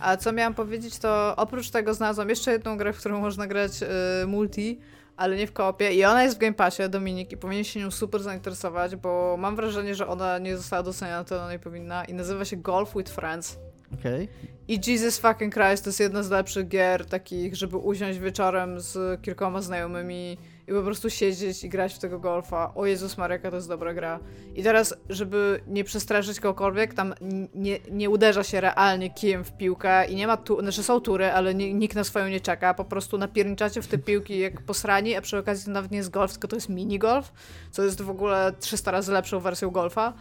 A 0.00 0.16
co 0.16 0.32
miałam 0.32 0.54
powiedzieć, 0.54 0.98
to 0.98 1.36
oprócz 1.36 1.70
tego 1.70 1.94
znalazłam 1.94 2.28
jeszcze 2.28 2.52
jedną 2.52 2.76
grę, 2.76 2.92
w 2.92 2.98
którą 2.98 3.20
można 3.20 3.46
grać 3.46 3.82
y, 3.82 4.26
multi, 4.26 4.78
ale 5.16 5.36
nie 5.36 5.46
w 5.46 5.52
koopie 5.52 5.92
i 5.92 6.04
ona 6.04 6.22
jest 6.22 6.36
w 6.36 6.38
Game 6.38 6.54
Passie, 6.54 6.88
Dominik, 6.88 7.32
i 7.32 7.36
powinien 7.36 7.64
się 7.64 7.80
nią 7.80 7.90
super 7.90 8.22
zainteresować, 8.22 8.96
bo 8.96 9.36
mam 9.38 9.56
wrażenie, 9.56 9.94
że 9.94 10.06
ona 10.06 10.38
nie 10.38 10.56
została 10.56 10.82
doceniona, 10.82 11.24
to 11.24 11.36
ona 11.36 11.52
nie 11.52 11.58
powinna 11.58 12.04
i 12.04 12.14
nazywa 12.14 12.44
się 12.44 12.56
Golf 12.56 12.94
with 12.96 13.12
Friends. 13.12 13.58
Okej. 14.00 14.28
I 14.68 14.80
Jesus 14.86 15.18
fucking 15.18 15.54
Christ 15.54 15.84
to 15.84 15.88
jest 15.88 16.00
jedna 16.00 16.22
z 16.22 16.30
lepszych 16.30 16.68
gier 16.68 17.06
takich, 17.06 17.56
żeby 17.56 17.76
usiąść 17.76 18.18
wieczorem 18.18 18.80
z 18.80 19.22
kilkoma 19.22 19.60
znajomymi 19.60 20.38
i 20.68 20.72
po 20.72 20.82
prostu 20.82 21.10
siedzieć 21.10 21.64
i 21.64 21.68
grać 21.68 21.94
w 21.94 21.98
tego 21.98 22.18
golfa. 22.18 22.74
O 22.74 22.86
Jezus 22.86 23.18
Mareka, 23.18 23.50
to 23.50 23.56
jest 23.56 23.68
dobra 23.68 23.94
gra. 23.94 24.20
I 24.54 24.62
teraz, 24.62 24.94
żeby 25.08 25.60
nie 25.66 25.84
przestraszyć 25.84 26.40
kogokolwiek, 26.40 26.94
tam 26.94 27.14
nie, 27.54 27.78
nie 27.90 28.10
uderza 28.10 28.44
się 28.44 28.60
realnie 28.60 29.10
kijem 29.10 29.44
w 29.44 29.52
piłkę 29.56 30.06
i 30.06 30.14
nie 30.14 30.26
ma 30.26 30.36
tu, 30.36 30.60
znaczy 30.60 30.82
są 30.82 31.00
tury, 31.00 31.32
ale 31.32 31.54
nie, 31.54 31.74
nikt 31.74 31.96
na 31.96 32.04
swoją 32.04 32.28
nie 32.28 32.40
czeka. 32.40 32.74
Po 32.74 32.84
prostu 32.84 33.18
napierniczacie 33.18 33.82
w 33.82 33.86
te 33.86 33.98
piłki 33.98 34.38
jak 34.38 34.62
posrani, 34.62 35.14
a 35.14 35.20
przy 35.20 35.38
okazji 35.38 35.64
to 35.64 35.70
nawet 35.70 35.90
nie 35.90 35.98
jest 35.98 36.10
golf, 36.10 36.32
tylko 36.32 36.48
to 36.48 36.56
jest 36.56 36.68
minigolf, 36.68 37.32
co 37.70 37.84
jest 37.84 38.02
w 38.02 38.10
ogóle 38.10 38.52
300 38.60 38.90
razy 38.90 39.12
lepszą 39.12 39.40
wersją 39.40 39.70
golfa. 39.70 40.12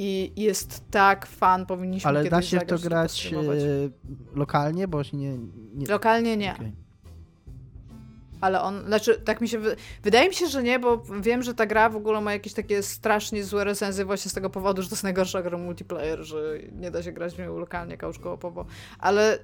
I 0.00 0.32
jest 0.36 0.90
tak 0.90 1.26
fan, 1.26 1.66
powinniśmy 1.66 2.08
Ale 2.08 2.24
da 2.24 2.42
się 2.42 2.60
to 2.60 2.78
grać 2.78 3.32
e, 3.32 3.38
lokalnie, 4.34 4.88
bo 4.88 5.02
nie... 5.12 5.38
nie... 5.74 5.86
Lokalnie 5.86 6.36
nie, 6.36 6.54
Okej. 6.54 6.87
Ale 8.40 8.62
on, 8.62 8.86
znaczy 8.86 9.20
tak 9.24 9.40
mi 9.40 9.48
się, 9.48 9.58
wy... 9.58 9.76
wydaje 10.02 10.28
mi 10.28 10.34
się, 10.34 10.46
że 10.46 10.62
nie, 10.62 10.78
bo 10.78 11.02
wiem, 11.20 11.42
że 11.42 11.54
ta 11.54 11.66
gra 11.66 11.88
w 11.88 11.96
ogóle 11.96 12.20
ma 12.20 12.32
jakieś 12.32 12.52
takie 12.52 12.82
strasznie 12.82 13.44
złe 13.44 13.64
recenzje 13.64 14.04
właśnie 14.04 14.30
z 14.30 14.34
tego 14.34 14.50
powodu, 14.50 14.82
że 14.82 14.88
to 14.88 14.94
jest 14.94 15.04
najgorsza 15.04 15.42
gra 15.42 15.58
multiplayer, 15.58 16.24
że 16.24 16.58
nie 16.72 16.90
da 16.90 17.02
się 17.02 17.12
grać 17.12 17.34
w 17.34 17.38
nią 17.38 17.58
lokalnie, 17.58 17.98
couch-co-opowo, 17.98 18.64
ale 18.98 19.38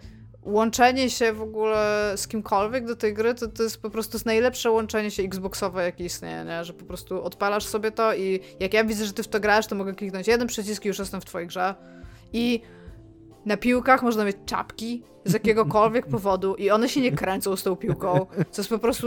łączenie 0.45 1.11
się 1.11 1.33
w 1.33 1.43
ogóle 1.43 2.12
z 2.16 2.29
kimkolwiek 2.29 2.87
do 2.87 2.97
tej 2.97 3.15
gry, 3.15 3.35
to, 3.35 3.49
to 3.49 3.62
jest 3.62 3.83
po 3.83 3.91
prostu 3.91 4.19
najlepsze 4.25 4.71
łączenie 4.71 5.11
się 5.11 5.23
Xboxowe, 5.23 5.85
jakie 5.85 6.05
istnieje, 6.05 6.45
nie? 6.45 6.65
że 6.65 6.73
po 6.73 6.85
prostu 6.85 7.23
odpalasz 7.23 7.65
sobie 7.65 7.91
to 7.91 8.15
i 8.15 8.41
jak 8.61 8.75
ja 8.75 8.85
widzę, 8.85 9.05
że 9.05 9.12
ty 9.12 9.23
w 9.23 9.29
to 9.29 9.41
grasz, 9.41 9.66
to 9.66 9.75
mogę 9.75 9.95
kliknąć 9.95 10.29
jeden 10.29 10.49
przycisk 10.49 10.85
i 10.85 10.89
już 10.89 10.99
jestem 10.99 11.21
w 11.21 11.25
twojej 11.25 11.49
grze 11.49 11.75
i 12.33 12.62
na 13.47 13.57
piłkach 13.57 14.03
można 14.03 14.25
mieć 14.25 14.37
czapki 14.47 15.03
z 15.25 15.33
jakiegokolwiek 15.33 16.07
powodu 16.07 16.55
i 16.55 16.71
one 16.71 16.89
się 16.89 17.01
nie 17.01 17.12
kręcą 17.12 17.57
z 17.57 17.62
tą 17.62 17.77
piłką. 17.77 18.27
To 18.37 18.61
jest 18.61 18.71
po 18.71 18.79
prostu, 18.79 19.07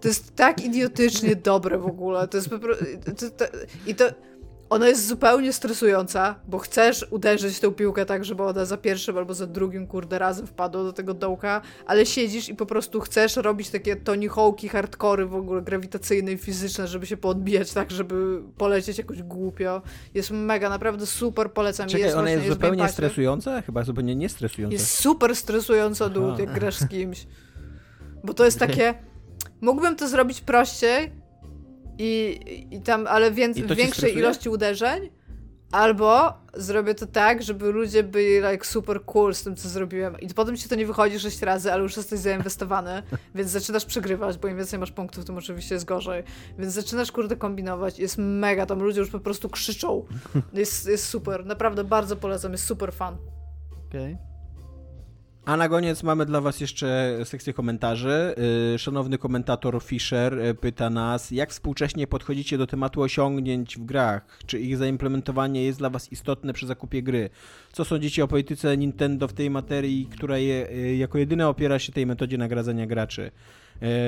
to 0.00 0.08
jest 0.08 0.36
tak 0.36 0.64
idiotycznie 0.64 1.36
dobre 1.36 1.78
w 1.78 1.86
ogóle. 1.86 2.28
To 2.28 2.36
jest 2.36 2.50
po 2.50 2.58
prostu, 2.58 2.84
to, 3.04 3.30
to, 3.30 3.44
i 3.86 3.94
to, 3.94 4.04
ona 4.70 4.88
jest 4.88 5.06
zupełnie 5.06 5.52
stresująca, 5.52 6.34
bo 6.48 6.58
chcesz 6.58 7.06
uderzyć 7.10 7.60
tą 7.60 7.72
piłkę 7.72 8.06
tak, 8.06 8.24
żeby 8.24 8.42
ona 8.42 8.64
za 8.64 8.76
pierwszym 8.76 9.18
albo 9.18 9.34
za 9.34 9.46
drugim, 9.46 9.86
kurde, 9.86 10.18
razem 10.18 10.46
wpadła 10.46 10.82
do 10.82 10.92
tego 10.92 11.14
dołka, 11.14 11.60
ale 11.86 12.06
siedzisz 12.06 12.48
i 12.48 12.54
po 12.54 12.66
prostu 12.66 13.00
chcesz 13.00 13.36
robić 13.36 13.70
takie 13.70 13.96
Tony 13.96 14.28
Hawk'i, 14.28 14.68
hardkory 14.68 15.26
w 15.26 15.34
ogóle 15.34 15.62
grawitacyjne 15.62 16.32
i 16.32 16.38
fizyczne, 16.38 16.88
żeby 16.88 17.06
się 17.06 17.16
poodbijać 17.16 17.72
tak, 17.72 17.90
żeby 17.90 18.42
polecieć 18.58 18.98
jakoś 18.98 19.22
głupio. 19.22 19.82
Jest 20.14 20.30
mega, 20.30 20.68
naprawdę 20.68 21.06
super, 21.06 21.52
polecam. 21.52 21.88
Czekaj, 21.88 22.04
jest 22.04 22.16
ona 22.16 22.30
jest 22.30 22.46
zupełnie 22.46 22.88
stresująca? 22.88 23.62
Chyba 23.62 23.84
zupełnie 23.84 24.16
nie 24.16 24.28
stresująca. 24.28 24.72
Jest 24.72 24.90
super 24.90 25.36
stresująco 25.36 26.04
Aha. 26.04 26.14
dół, 26.14 26.38
jak 26.38 26.54
grasz 26.54 26.76
z 26.76 26.88
kimś. 26.92 27.26
Bo 28.24 28.34
to 28.34 28.44
jest 28.44 28.58
takie. 28.58 28.94
Mógłbym 29.60 29.96
to 29.96 30.08
zrobić 30.08 30.40
prościej 30.40 31.23
i, 31.98 32.40
i 32.70 32.80
tam, 32.80 33.06
ale 33.06 33.32
więc, 33.32 33.58
w 33.58 33.60
większej 33.60 33.86
stresuje? 33.86 34.14
ilości 34.14 34.48
uderzeń. 34.48 35.10
Albo 35.72 36.32
zrobię 36.54 36.94
to 36.94 37.06
tak, 37.06 37.42
żeby 37.42 37.72
ludzie 37.72 38.02
byli 38.02 38.50
like 38.50 38.66
super 38.66 39.04
cool 39.04 39.34
z 39.34 39.42
tym, 39.42 39.56
co 39.56 39.68
zrobiłem. 39.68 40.20
I 40.20 40.34
potem 40.34 40.56
ci 40.56 40.68
to 40.68 40.74
nie 40.74 40.86
wychodzi 40.86 41.20
sześć 41.20 41.42
razy, 41.42 41.72
ale 41.72 41.82
już 41.82 41.96
jesteś 41.96 42.20
zainwestowany, 42.20 43.02
więc 43.34 43.50
zaczynasz 43.50 43.84
przegrywać, 43.84 44.38
bo 44.38 44.48
im 44.48 44.56
więcej 44.56 44.78
masz 44.78 44.90
punktów, 44.90 45.24
tym 45.24 45.36
oczywiście 45.36 45.74
jest 45.74 45.84
gorzej. 45.84 46.22
Więc 46.58 46.72
zaczynasz 46.72 47.12
kurde 47.12 47.36
kombinować. 47.36 47.98
Jest 47.98 48.18
mega, 48.18 48.66
tam 48.66 48.82
ludzie 48.82 49.00
już 49.00 49.10
po 49.10 49.20
prostu 49.20 49.48
krzyczą. 49.48 50.04
Jest, 50.52 50.88
jest 50.88 51.08
super, 51.08 51.46
naprawdę 51.46 51.84
bardzo 51.84 52.16
polecam, 52.16 52.52
jest 52.52 52.64
super 52.64 52.92
fan. 52.92 53.16
Okej. 53.88 54.33
A 55.46 55.56
na 55.56 55.68
koniec 55.68 56.02
mamy 56.02 56.26
dla 56.26 56.40
Was 56.40 56.60
jeszcze 56.60 57.18
sekcję 57.24 57.52
komentarzy. 57.52 58.34
Y, 58.74 58.78
szanowny 58.78 59.18
komentator 59.18 59.82
Fischer 59.82 60.38
y, 60.38 60.54
pyta 60.54 60.90
nas, 60.90 61.30
jak 61.30 61.50
współcześnie 61.50 62.06
podchodzicie 62.06 62.58
do 62.58 62.66
tematu 62.66 63.02
osiągnięć 63.02 63.76
w 63.76 63.84
grach? 63.84 64.38
Czy 64.46 64.60
ich 64.60 64.76
zaimplementowanie 64.76 65.64
jest 65.64 65.78
dla 65.78 65.90
Was 65.90 66.12
istotne 66.12 66.52
przy 66.52 66.66
zakupie 66.66 67.02
gry? 67.02 67.30
Co 67.72 67.84
sądzicie 67.84 68.24
o 68.24 68.28
polityce 68.28 68.76
Nintendo 68.76 69.28
w 69.28 69.32
tej 69.32 69.50
materii, 69.50 70.06
która 70.06 70.38
je, 70.38 70.70
y, 70.70 70.96
jako 70.96 71.18
jedyna 71.18 71.48
opiera 71.48 71.78
się 71.78 71.92
tej 71.92 72.06
metodzie 72.06 72.38
nagradzania 72.38 72.86
graczy? 72.86 73.30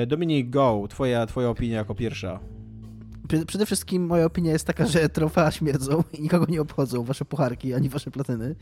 Dominik, 0.07 0.49
go, 0.49 0.87
twoja, 0.89 1.25
twoja 1.25 1.49
opinia 1.49 1.77
jako 1.77 1.95
pierwsza. 1.95 2.39
Przede 3.47 3.65
wszystkim 3.65 4.05
moja 4.05 4.25
opinia 4.25 4.51
jest 4.51 4.67
taka, 4.67 4.85
że 4.85 5.09
trofea 5.09 5.51
śmierdzą 5.51 6.03
i 6.13 6.21
nikogo 6.21 6.45
nie 6.49 6.61
obchodzą 6.61 7.03
wasze 7.03 7.25
pucharki 7.25 7.73
ani 7.73 7.89
wasze 7.89 8.11
platyny. 8.11 8.55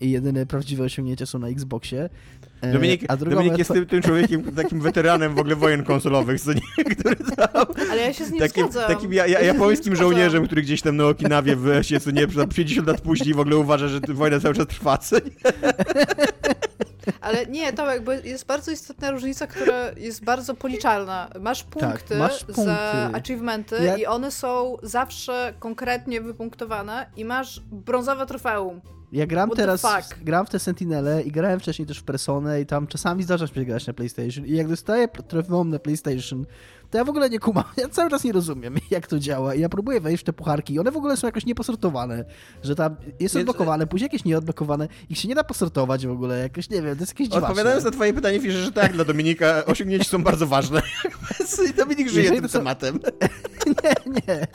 I 0.00 0.10
jedyne 0.10 0.46
prawdziwe 0.46 0.84
osiągnięcia 0.84 1.26
są 1.26 1.38
na 1.38 1.48
Xboxie. 1.48 2.10
E, 2.60 2.72
Dominik, 2.72 3.04
A 3.08 3.16
Dominik 3.16 3.58
jest 3.58 3.72
tym, 3.72 3.86
tym, 3.86 4.02
człowiekiem, 4.02 4.42
takim 4.42 4.80
weteranem 4.80 5.34
w 5.34 5.38
ogóle 5.38 5.56
wojen 5.56 5.84
konsolowych, 5.84 6.40
co 6.40 6.52
nie, 6.52 6.84
który 6.98 7.16
tam... 7.16 7.66
Ale 7.90 8.00
ja 8.00 8.12
się 8.12 8.24
z 8.24 8.30
nim 8.30 8.40
takim, 8.40 8.64
zgadzam. 8.64 8.88
Takim 8.88 9.12
ja, 9.12 9.26
ja, 9.26 9.40
japońskim 9.40 9.96
żołnierzem, 9.96 10.46
który 10.46 10.62
gdzieś 10.62 10.82
tam 10.82 10.96
na 10.96 11.06
Okinawie 11.06 11.56
w 11.56 11.82
się, 11.82 12.00
co 12.00 12.10
nie, 12.10 12.26
50 12.54 12.88
lat 12.88 13.00
później 13.00 13.34
w 13.34 13.40
ogóle 13.40 13.56
uważa, 13.56 13.88
że 13.88 14.00
wojna 14.08 14.40
cały 14.40 14.54
czas 14.54 14.66
trwa, 14.66 14.98
co 14.98 15.16
nie? 15.16 15.22
Ale 17.20 17.46
nie, 17.46 17.72
to 17.72 17.90
jakby 17.90 18.20
jest 18.24 18.46
bardzo 18.46 18.70
istotna 18.70 19.10
różnica, 19.10 19.46
która 19.46 19.90
jest 19.96 20.24
bardzo 20.24 20.54
policzalna. 20.54 21.30
Masz 21.40 21.62
tak, 21.62 21.70
punkty, 21.70 22.08
tak, 22.08 22.18
masz 22.18 22.44
punkty. 22.44 22.64
za 22.64 23.10
achievementy 23.12 23.84
ja... 23.84 23.96
i 23.96 24.06
one 24.06 24.30
są 24.30 24.76
zawsze 24.82 25.54
konkretnie 25.58 26.20
wypunktowane 26.20 27.06
i 27.16 27.24
masz 27.24 27.60
brązowe 27.60 28.26
trofeum. 28.26 28.80
Ja 29.12 29.26
gram 29.26 29.48
What 29.48 29.56
teraz, 29.56 29.82
gram 30.22 30.46
w 30.46 30.50
te 30.50 30.58
Sentinele 30.58 31.22
i 31.22 31.32
grałem 31.32 31.60
wcześniej 31.60 31.88
też 31.88 31.98
w 31.98 32.02
Personę 32.02 32.60
i 32.60 32.66
tam 32.66 32.86
czasami 32.86 33.22
zdarza 33.22 33.46
się 33.46 33.64
grać 33.64 33.86
na 33.86 33.92
PlayStation 33.92 34.46
i 34.46 34.50
jak 34.56 34.68
dostaję 34.68 35.08
trofeum 35.08 35.70
na 35.70 35.78
PlayStation, 35.78 36.46
to 36.94 36.98
ja 36.98 37.04
w 37.04 37.08
ogóle 37.08 37.30
nie 37.30 37.38
kumam. 37.38 37.64
Ja 37.76 37.88
cały 37.88 38.10
czas 38.10 38.24
nie 38.24 38.32
rozumiem, 38.32 38.74
jak 38.90 39.06
to 39.06 39.18
działa. 39.18 39.54
I 39.54 39.60
ja 39.60 39.68
próbuję 39.68 40.00
wejść 40.00 40.22
w 40.22 40.26
te 40.26 40.32
pucharki 40.32 40.74
i 40.74 40.78
one 40.78 40.90
w 40.90 40.96
ogóle 40.96 41.16
są 41.16 41.26
jakoś 41.26 41.46
nieposortowane, 41.46 42.24
że 42.62 42.74
tam 42.74 42.96
jest 43.20 43.36
odblokowane, 43.36 43.86
później 43.86 44.06
jakieś 44.06 44.24
nieodblokowane. 44.24 44.88
Ich 45.10 45.18
się 45.18 45.28
nie 45.28 45.34
da 45.34 45.44
posortować 45.44 46.06
w 46.06 46.10
ogóle, 46.10 46.38
jakoś, 46.38 46.70
nie 46.70 46.82
wiem, 46.82 46.96
to 46.96 47.02
jest 47.02 47.12
jakieś 47.12 47.28
dziwaczne. 47.28 47.48
Odpowiadając 47.48 47.84
na 47.84 47.90
twoje 47.90 48.14
pytanie, 48.14 48.40
piszę, 48.40 48.58
że 48.58 48.72
tak, 48.72 48.92
dla 48.92 49.04
Dominika 49.04 49.64
osiągnięcia 49.64 50.04
są 50.04 50.22
bardzo 50.22 50.46
ważne. 50.46 50.82
Dominik 51.76 52.08
żyje 52.08 52.22
Jeżeli 52.22 52.40
tym 52.40 52.48
są... 52.48 52.58
tematem. 52.58 52.98
nie, 53.84 54.12
nie, 54.12 54.46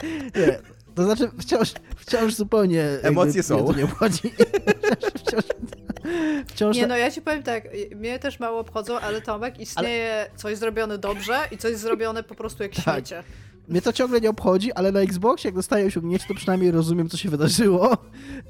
nie. 0.46 0.58
To 0.94 1.04
znaczy 1.04 1.30
wciąż, 1.38 1.72
wciąż 1.96 2.34
zupełnie... 2.34 2.84
Emocje 3.02 3.42
są. 3.42 3.56
Mnie 3.56 3.66
to 3.66 3.78
nie 3.78 3.84
obchodzi. 3.84 4.18
wciąż, 4.18 5.12
wciąż... 5.22 5.44
Nie, 6.74 6.86
no 6.86 6.96
ja 6.96 7.10
ci 7.10 7.22
powiem 7.22 7.42
tak, 7.42 7.64
mnie 7.96 8.18
też 8.18 8.40
mało 8.40 8.58
obchodzą, 8.58 8.98
ale 8.98 9.20
Tomek, 9.20 9.60
istnieje 9.60 10.20
ale... 10.20 10.38
coś 10.38 10.56
zrobione 10.56 10.98
dobrze 10.98 11.38
i 11.50 11.58
coś 11.58 11.76
zrobione 11.76 12.22
po 12.22 12.34
prostu 12.34 12.62
jak 12.62 12.72
tak. 12.72 12.82
śmiecie. 12.84 13.22
Mnie 13.70 13.82
to 13.82 13.92
ciągle 13.92 14.20
nie 14.20 14.30
obchodzi, 14.30 14.72
ale 14.72 14.92
na 14.92 15.00
Xboxie 15.00 15.48
jak 15.48 15.54
dostaję 15.54 15.86
osiągnięcie, 15.86 16.24
to 16.28 16.34
przynajmniej 16.34 16.70
rozumiem, 16.70 17.08
co 17.08 17.16
się 17.16 17.28
wydarzyło. 17.28 17.96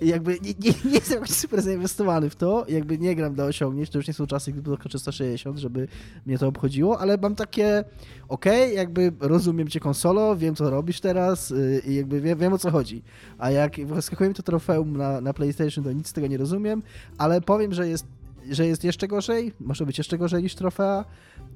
I 0.00 0.08
jakby 0.14 0.32
nie, 0.32 0.54
nie, 0.60 0.74
nie 0.84 0.90
jestem 0.90 1.14
jakoś 1.14 1.30
super 1.30 1.62
zainwestowany 1.62 2.30
w 2.30 2.36
to. 2.36 2.64
Jakby 2.68 2.98
nie 2.98 3.16
gram 3.16 3.34
dla 3.34 3.44
osiągnięć, 3.44 3.90
to 3.90 3.98
już 3.98 4.08
nie 4.08 4.14
są 4.14 4.26
czasy, 4.26 4.52
gdy 4.52 4.62
dokończę 4.62 4.98
160, 4.98 5.58
żeby 5.58 5.88
mnie 6.26 6.38
to 6.38 6.48
obchodziło, 6.48 7.00
ale 7.00 7.16
mam 7.16 7.34
takie 7.34 7.84
okej, 8.28 8.62
okay, 8.62 8.74
jakby 8.74 9.12
rozumiem 9.20 9.68
cię 9.68 9.80
konsolo, 9.80 10.36
wiem 10.36 10.54
co 10.54 10.70
robisz 10.70 11.00
teraz 11.00 11.50
yy, 11.50 11.82
i 11.86 11.94
jakby 11.94 12.20
wiem, 12.20 12.38
wiem 12.38 12.52
o 12.52 12.58
co 12.58 12.70
chodzi. 12.70 13.02
A 13.38 13.50
jak 13.50 13.86
wyskakuje 13.86 14.28
mi 14.28 14.34
to 14.34 14.42
trofeum 14.42 14.96
na, 14.96 15.20
na 15.20 15.32
PlayStation, 15.32 15.84
to 15.84 15.92
nic 15.92 16.08
z 16.08 16.12
tego 16.12 16.26
nie 16.26 16.36
rozumiem, 16.36 16.82
ale 17.18 17.40
powiem, 17.40 17.74
że 17.74 17.88
jest 17.88 18.06
że 18.50 18.66
jest 18.66 18.84
jeszcze 18.84 19.08
gorzej, 19.08 19.52
może 19.60 19.86
być 19.86 19.98
jeszcze 19.98 20.18
gorzej 20.18 20.42
niż 20.42 20.54
trofea. 20.54 21.04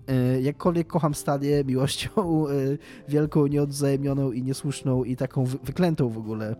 E, 0.08 0.40
jakkolwiek 0.40 0.86
kocham 0.86 1.14
stadię 1.14 1.64
miłością 1.64 2.10
e, 2.48 2.52
wielką, 3.08 3.46
nieodzajemnioną 3.46 4.32
i 4.32 4.42
niesłuszną 4.42 5.04
i 5.04 5.16
taką 5.16 5.44
wyklętą 5.44 6.08
w 6.08 6.18
ogóle, 6.18 6.56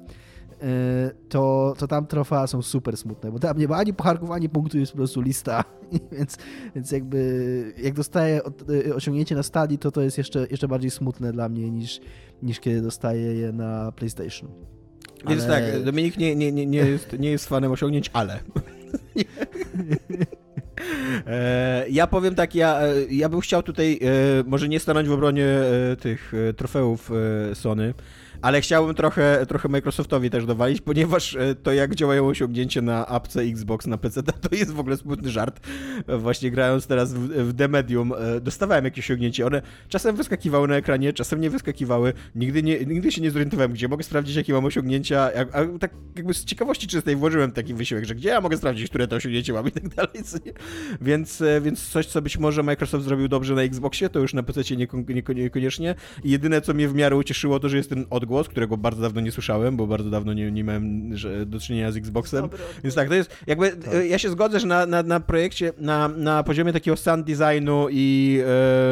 e, 0.62 1.10
to, 1.28 1.74
to 1.78 1.86
tam 1.88 2.06
trofea 2.06 2.46
są 2.46 2.62
super 2.62 2.96
smutne, 2.96 3.32
bo 3.32 3.38
tam 3.38 3.58
nie 3.58 3.68
ma 3.68 3.76
ani 3.76 3.94
pucharków, 3.94 4.30
ani 4.30 4.48
punktu, 4.48 4.78
jest 4.78 4.92
po 4.92 4.98
prostu 4.98 5.20
lista, 5.20 5.64
więc, 6.18 6.38
więc 6.74 6.90
jakby 6.90 7.74
jak 7.82 7.94
dostaję 7.94 8.40
osiągnięcie 8.94 9.34
na 9.34 9.42
stadii, 9.42 9.78
to 9.78 9.90
to 9.90 10.00
jest 10.00 10.18
jeszcze, 10.18 10.46
jeszcze 10.50 10.68
bardziej 10.68 10.90
smutne 10.90 11.32
dla 11.32 11.48
mnie 11.48 11.70
niż, 11.70 12.00
niż 12.42 12.60
kiedy 12.60 12.80
dostaję 12.82 13.34
je 13.34 13.52
na 13.52 13.92
PlayStation. 13.92 14.50
Więc 15.28 15.42
ale... 15.42 15.72
tak, 15.72 15.84
Dominik 15.84 16.18
nie, 16.18 16.36
nie, 16.36 16.52
nie, 16.52 16.66
nie, 16.66 16.78
jest, 16.78 17.18
nie 17.18 17.30
jest 17.30 17.48
fanem 17.48 17.72
osiągnięć, 17.72 18.10
ale... 18.12 18.40
E, 21.26 21.86
ja 21.90 22.06
powiem 22.06 22.34
tak, 22.34 22.54
ja, 22.54 22.80
e, 22.80 22.94
ja 23.10 23.28
bym 23.28 23.40
chciał 23.40 23.62
tutaj 23.62 24.00
e, 24.02 24.44
może 24.46 24.68
nie 24.68 24.80
stanąć 24.80 25.08
w 25.08 25.12
obronie 25.12 25.46
tych 26.00 26.32
trofeów 26.56 27.10
Sony, 27.54 27.94
ale 28.44 28.60
chciałbym 28.60 28.94
trochę, 28.94 29.46
trochę 29.48 29.68
Microsoftowi 29.68 30.30
też 30.30 30.46
dowalić, 30.46 30.80
ponieważ 30.80 31.34
e, 31.34 31.54
to 31.54 31.72
jak 31.72 31.94
działają 31.94 32.26
osiągnięcia 32.26 32.82
na 32.82 33.06
apce 33.06 33.42
Xbox 33.42 33.86
na 33.86 33.98
PC, 33.98 34.22
to 34.22 34.56
jest 34.56 34.72
w 34.72 34.80
ogóle 34.80 34.96
smutny 34.96 35.30
żart. 35.30 35.60
Właśnie 36.18 36.50
grając 36.50 36.86
teraz 36.86 37.14
w, 37.14 37.28
w 37.28 37.54
The 37.54 37.68
Medium, 37.68 38.12
e, 38.12 38.40
dostawałem 38.40 38.84
jakieś 38.84 39.04
osiągnięcie. 39.04 39.46
One 39.46 39.62
czasem 39.88 40.16
wyskakiwały 40.16 40.68
na 40.68 40.76
ekranie, 40.76 41.12
czasem 41.12 41.40
nie 41.40 41.50
wyskakiwały. 41.50 42.12
Nigdy, 42.34 42.62
nie, 42.62 42.84
nigdy 42.84 43.12
się 43.12 43.22
nie 43.22 43.30
zorientowałem, 43.30 43.72
gdzie 43.72 43.88
mogę 43.88 44.04
sprawdzić, 44.04 44.36
jakie 44.36 44.52
mam 44.52 44.64
osiągnięcia. 44.64 45.30
A, 45.52 45.58
a 45.58 45.78
tak 45.78 45.90
jakby 46.16 46.34
z 46.34 46.44
ciekawości 46.44 46.86
czystej 46.86 47.16
włożyłem 47.16 47.52
taki 47.52 47.74
wysiłek, 47.74 48.04
że 48.04 48.14
gdzie 48.14 48.28
ja 48.28 48.40
mogę 48.40 48.56
sprawdzić, 48.56 48.88
które 48.88 49.08
to 49.08 49.16
osiągnięcie 49.16 49.52
mam 49.52 49.68
i 49.68 49.72
tak 49.72 49.88
dalej. 49.94 50.10
Więc, 51.00 51.40
e, 51.40 51.60
więc 51.60 51.88
coś, 51.88 52.06
co 52.06 52.22
być 52.22 52.38
może 52.38 52.62
Microsoft 52.62 53.04
zrobił 53.04 53.28
dobrze 53.28 53.54
na 53.54 53.62
Xboxie, 53.62 54.08
to 54.08 54.18
już 54.18 54.34
na 54.34 54.42
PC 54.42 54.60
niekoniecznie. 55.34 55.94
I 56.24 56.30
jedyne, 56.30 56.60
co 56.60 56.74
mnie 56.74 56.88
w 56.88 56.94
miarę 56.94 57.16
ucieszyło, 57.16 57.60
to, 57.60 57.68
że 57.68 57.76
jest 57.76 57.88
ten 57.88 58.06
odgłos 58.10 58.33
głos, 58.34 58.48
którego 58.48 58.76
bardzo 58.76 59.02
dawno 59.02 59.20
nie 59.20 59.32
słyszałem, 59.32 59.76
bo 59.76 59.86
bardzo 59.86 60.10
dawno 60.10 60.32
nie, 60.32 60.52
nie 60.52 60.64
miałem 60.64 61.16
że, 61.16 61.46
do 61.46 61.60
czynienia 61.60 61.92
z 61.92 61.96
Xboxem. 61.96 62.42
Dobry, 62.42 62.58
Więc 62.82 62.94
tak, 62.94 63.08
to 63.08 63.14
jest 63.14 63.36
jakby, 63.46 63.70
tak. 63.70 63.92
ja 64.08 64.18
się 64.18 64.30
zgodzę, 64.30 64.60
że 64.60 64.66
na, 64.66 64.86
na, 64.86 65.02
na 65.02 65.20
projekcie, 65.20 65.72
na, 65.78 66.08
na 66.08 66.42
poziomie 66.42 66.72
takiego 66.72 66.96
sound 66.96 67.26
designu 67.26 67.86
i... 67.90 68.34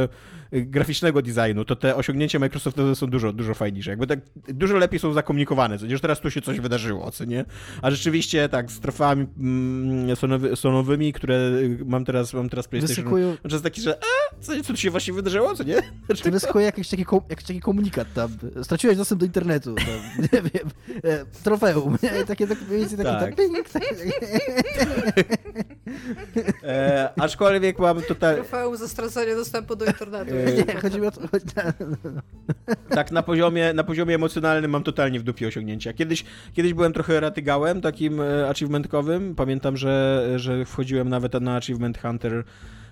Yy, 0.01 0.33
graficznego 0.53 1.23
designu, 1.23 1.65
to 1.65 1.77
te 1.77 1.97
osiągnięcia 1.97 2.39
Microsoftowe 2.39 2.95
są 2.95 3.07
dużo, 3.07 3.33
dużo 3.33 3.55
fajniejsze. 3.55 3.91
Jakby 3.91 4.07
tak 4.07 4.21
dużo 4.49 4.77
lepiej 4.77 5.01
są 5.01 5.13
zakomunikowane, 5.13 5.79
co 5.79 5.87
nie, 5.87 5.97
że 5.97 6.01
teraz 6.01 6.21
tu 6.21 6.31
się 6.31 6.43
coś 6.43 6.61
wydarzyło, 6.61 7.11
co 7.11 7.25
nie? 7.25 7.45
A 7.83 7.91
rzeczywiście 7.91 8.49
tak, 8.49 8.71
z 8.71 8.81
trofami 8.81 9.27
mm, 9.39 10.17
sonowy, 10.17 10.57
sonowymi, 10.57 11.13
które 11.13 11.51
mam 11.85 12.05
teraz, 12.05 12.35
mam 12.35 12.49
teraz 12.49 12.69
PlayStation, 12.69 13.05
Wysykują... 13.05 13.37
to 13.43 13.49
jest 13.49 13.65
taki, 13.65 13.81
że 13.81 13.99
a, 13.99 14.41
co, 14.41 14.53
co 14.63 14.73
tu 14.73 14.77
się 14.77 14.91
właśnie 14.91 15.13
wydarzyło, 15.13 15.55
co 15.55 15.65
nie? 15.65 15.83
Znaczy, 16.07 16.31
wyskakuje 16.31 16.65
jakiś 16.65 16.89
taki, 16.89 17.05
jakiś 17.31 17.47
taki 17.47 17.61
komunikat 17.61 18.13
tam, 18.15 18.31
straciłeś 18.63 18.97
dostęp 18.97 19.21
do 19.21 19.27
internetu, 19.27 19.75
tam, 19.75 19.87
nie 20.33 20.43
wiem, 20.43 20.71
e, 21.05 21.25
trofeum, 21.43 21.99
nie? 22.03 22.25
takie, 22.25 22.47
tak, 22.47 22.59
takie, 22.59 22.97
tak. 22.97 23.37
tak. 23.37 23.53
e, 26.65 27.11
aczkolwiek 27.21 27.79
mam 27.79 28.03
tutaj... 28.03 28.35
Trofeum 28.35 28.77
za 28.77 28.89
stracenie 28.89 29.35
dostępu 29.35 29.77
do 29.77 29.85
internetu. 29.85 30.35
Nie, 30.69 30.81
chodzi 30.81 31.01
mi 31.01 31.07
o 31.07 31.11
to. 31.11 31.21
Tak, 32.89 33.13
na 33.13 33.23
poziomie, 33.23 33.73
na 33.73 33.85
poziomie 33.85 34.15
emocjonalnym 34.15 34.71
mam 34.71 34.83
totalnie 34.83 35.21
w 35.21 35.23
dupie 35.23 35.49
osiągnięcia. 35.49 35.93
Kiedyś, 35.93 36.25
kiedyś 36.53 36.75
byłem 36.75 36.93
trochę 36.93 37.21
ratygałem 37.21 37.81
takim 37.81 38.21
e, 38.21 38.49
achievementkowym. 38.49 39.35
Pamiętam, 39.35 39.77
że, 39.77 40.27
że 40.37 40.65
wchodziłem 40.65 41.09
nawet 41.09 41.41
na 41.41 41.57
Achievement 41.57 41.99
Hunter 41.99 42.45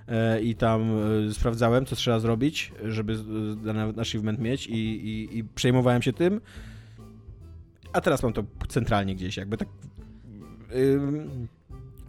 e, 0.09 0.41
i 0.41 0.55
tam 0.55 0.93
e, 1.29 1.35
sprawdzałem, 1.35 1.87
co 1.87 1.97
trzeba 1.97 2.21
zrobić, 2.21 2.73
żeby 2.85 3.17
dany 3.65 4.01
achievement 4.01 4.41
mieć 4.41 4.67
i, 4.67 4.75
i, 4.75 5.39
i 5.39 5.45
przejmowałem 5.45 6.03
się 6.03 6.13
tym. 6.13 6.41
A 7.93 8.01
teraz 8.01 8.23
mam 8.23 8.33
to 8.33 8.45
centralnie 8.69 9.15
gdzieś, 9.15 9.37
jakby 9.37 9.57
tak. 9.57 9.69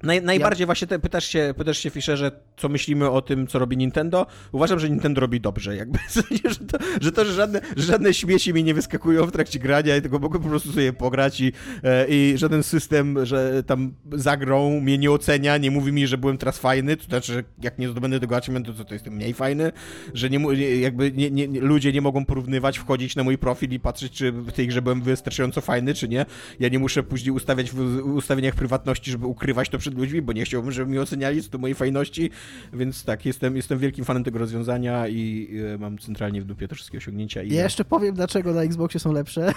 Naj, 0.03 0.22
najbardziej 0.22 0.64
ja... 0.64 0.65
właśnie 0.65 0.88
te, 0.88 0.99
pytasz, 0.99 1.26
się, 1.26 1.53
pytasz 1.57 1.78
się, 1.78 1.90
Fischerze, 1.90 2.32
co 2.57 2.69
myślimy 2.69 3.10
o 3.10 3.22
tym, 3.22 3.48
co 3.48 3.60
robi 3.60 3.78
Nintendo. 3.78 4.28
Uważam, 4.52 4.80
że 4.80 4.90
Nintendo 4.90 5.22
robi 5.22 5.41
dobrze, 5.41 5.76
jakby, 5.76 5.99
że 6.49 6.56
to, 6.56 6.78
że, 7.02 7.11
to, 7.11 7.26
że 7.26 7.34
żadne, 7.34 7.61
żadne 7.78 8.14
śmieci 8.14 8.53
mi 8.53 8.64
nie 8.64 8.73
wyskakują 8.73 9.26
w 9.26 9.32
trakcie 9.32 9.60
grania 9.60 9.98
i 9.98 10.02
tylko 10.02 10.19
mogę 10.19 10.40
po 10.40 10.49
prostu 10.49 10.72
sobie 10.72 10.94
pograć 10.94 11.41
i, 11.41 11.52
e, 11.84 12.07
i 12.07 12.38
żaden 12.38 12.64
system, 12.64 13.26
że 13.26 13.64
tam 13.64 13.94
zagrą 14.11 14.80
mnie 14.80 14.98
nie 14.98 15.11
ocenia, 15.11 15.57
nie 15.57 15.72
mówi 15.72 15.91
mi, 15.91 16.07
że 16.07 16.18
byłem 16.18 16.38
teraz 16.38 16.57
fajny, 16.57 16.98
to 16.98 17.03
znaczy, 17.03 17.34
że 17.34 17.44
jak 17.61 17.80
nie 17.80 17.90
zdobędę 17.90 18.19
tego 18.19 18.36
achievementu, 18.36 18.73
to, 18.73 18.86
to 18.86 18.94
jestem 18.94 19.14
mniej 19.14 19.34
fajny, 19.34 19.72
że 20.14 20.30
nie, 20.30 20.40
jakby 20.80 21.11
nie, 21.11 21.32
nie, 21.32 21.48
ludzie 21.48 21.91
nie 21.91 22.02
mogą 22.02 22.26
porównywać, 22.26 22.78
wchodzić 22.78 23.15
na 23.15 23.23
mój 23.23 23.38
profil 23.38 23.72
i 23.72 23.80
patrzeć, 23.80 24.14
czy 24.14 24.32
w 24.32 24.52
tej 24.52 24.68
grze 24.68 24.82
byłem 24.82 25.02
wystarczająco 25.02 25.61
fajny, 25.61 25.94
czy 25.94 26.07
nie. 26.07 26.26
Ja 26.60 26.69
nie 26.69 26.80
muszę 26.80 27.03
później 27.03 27.32
ustawiać 27.32 27.72
w 27.72 28.06
ustawieniach 28.15 28.56
prywatności, 28.56 29.11
żeby 29.11 29.26
ukrywać 29.26 29.69
to 29.69 29.78
przed 29.78 29.90
przed 29.91 29.99
ludźmi, 29.99 30.22
bo 30.22 30.34
nie 30.34 30.45
chciałbym, 30.45 30.72
żeby 30.72 30.91
mi 30.91 30.99
oceniali 30.99 31.43
co 31.43 31.49
do 31.49 31.57
mojej 31.57 31.76
fajności, 31.76 32.30
więc 32.73 33.03
tak, 33.03 33.26
jestem, 33.26 33.55
jestem 33.55 33.80
wielkim 33.80 34.05
fanem 34.05 34.23
tego 34.23 34.39
rozwiązania 34.39 35.07
i 35.07 35.49
y, 35.73 35.80
mam 35.80 35.97
centralnie 35.97 36.41
w 36.41 36.45
dupie 36.45 36.68
te 36.68 36.76
wszystkie 36.76 36.97
osiągnięcia. 36.97 37.43
I 37.43 37.53
ja 37.53 37.63
jeszcze 37.63 37.85
powiem, 37.85 38.15
dlaczego 38.15 38.53
na 38.53 38.61
Xboxie 38.63 38.99
są 38.99 39.11
lepsze. 39.11 39.51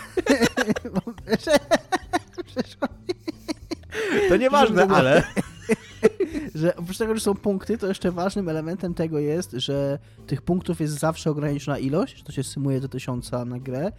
to 4.28 4.36
nieważne, 4.36 4.86
ale... 4.86 5.22
że 6.54 6.76
oprócz 6.76 6.98
tego, 6.98 7.14
że 7.14 7.20
są 7.20 7.34
punkty, 7.34 7.78
to 7.78 7.86
jeszcze 7.86 8.12
ważnym 8.12 8.48
elementem 8.48 8.94
tego 8.94 9.18
jest, 9.18 9.52
że 9.52 9.98
tych 10.26 10.42
punktów 10.42 10.80
jest 10.80 10.98
zawsze 10.98 11.30
ograniczona 11.30 11.78
ilość, 11.78 12.18
że 12.18 12.24
to 12.24 12.32
się 12.32 12.42
symuje 12.42 12.80
do 12.80 12.88
tysiąca 12.88 13.44
na 13.44 13.58
grę 13.58 13.92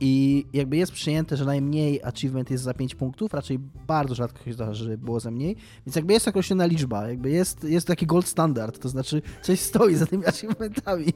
i 0.00 0.44
jakby 0.52 0.76
jest 0.76 0.92
przyjęte, 0.92 1.36
że 1.36 1.44
najmniej 1.44 2.02
achievement 2.02 2.50
jest 2.50 2.64
za 2.64 2.74
5 2.74 2.94
punktów, 2.94 3.34
raczej 3.34 3.58
bardzo 3.86 4.14
rzadko 4.14 4.44
się 4.44 4.52
zdarza, 4.52 4.74
że 4.74 4.98
było 4.98 5.20
za 5.20 5.30
mniej, 5.30 5.56
więc 5.86 5.96
jakby 5.96 6.12
jest 6.12 6.28
określona 6.28 6.66
liczba, 6.66 7.08
jakby 7.08 7.30
jest, 7.30 7.64
jest 7.64 7.86
taki 7.86 8.06
gold 8.06 8.26
standard, 8.26 8.78
to 8.78 8.88
znaczy 8.88 9.22
coś 9.42 9.60
stoi 9.60 9.94
za 9.94 10.06
tymi 10.06 10.26
achievementami. 10.32 11.06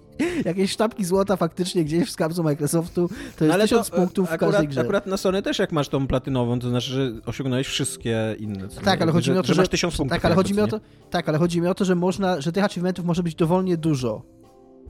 Jakieś 0.44 0.70
sztabki 0.70 1.05
złota 1.05 1.36
faktycznie 1.36 1.85
gdzieś 1.85 2.09
w 2.09 2.11
skarbcu 2.11 2.43
Microsoftu, 2.43 3.09
to 3.36 3.44
jest 3.44 3.59
no, 3.59 3.62
1000 3.62 3.90
punktów 3.90 4.28
w 4.28 4.32
akurat, 4.32 4.52
każdej 4.52 4.69
grze. 4.69 4.81
Akurat 4.81 5.07
na 5.07 5.16
Sony 5.16 5.43
też 5.43 5.59
jak 5.59 5.73
masz 5.73 5.89
tą 5.89 6.07
platynową, 6.07 6.59
to 6.59 6.70
znaczy, 6.70 6.90
że 6.90 7.12
osiągnąłeś 7.27 7.66
wszystkie 7.66 8.36
inne. 8.39 8.69
Tak, 8.85 9.02
ale 9.02 9.12
chodzi 9.12 9.31
mi 9.31 9.39
o 9.39 9.43
to, 9.43 9.48
że, 9.48 9.55
że 9.55 9.61
masz 9.61 9.69
1000 9.69 9.97
punktów. 9.97 10.16
Tak, 10.16 10.24
ale 10.24 10.35
chodzi 10.35 10.55
mi 10.55 10.61
o 10.61 10.66
to, 10.66 10.81
tak, 11.11 11.28
ale 11.28 11.39
chodzi 11.39 11.61
mi 11.61 11.69
o 11.69 11.74
to, 11.74 11.85
że 11.85 11.94
można, 11.94 12.40
że 12.40 12.52
tych 12.52 12.65
achievementów 12.65 13.05
może 13.05 13.23
być 13.23 13.35
dowolnie 13.35 13.77
dużo. 13.77 14.23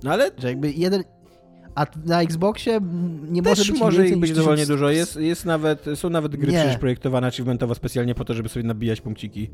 No 0.02 0.12
ale... 0.12 0.30
Że 0.38 0.48
jakby 0.48 0.72
jeden, 0.72 1.04
a 1.74 1.86
na 2.05 2.22
Xboxie 2.22 2.80
nie 3.30 3.42
Też 3.42 3.59
może 3.59 3.72
być 3.72 3.80
może 3.80 4.09
ich 4.09 4.18
być 4.18 4.32
dowolnie 4.32 4.66
dużo. 4.66 4.90
Jest, 4.90 5.16
jest 5.16 5.44
nawet, 5.44 5.84
są 5.94 6.10
nawet 6.10 6.36
gry 6.36 6.52
przecież 6.52 6.78
projektowane 6.78 7.26
achievementowo 7.26 7.74
specjalnie 7.74 8.14
po 8.14 8.24
to, 8.24 8.34
żeby 8.34 8.48
sobie 8.48 8.66
nabijać 8.66 9.01
punkciki. 9.01 9.51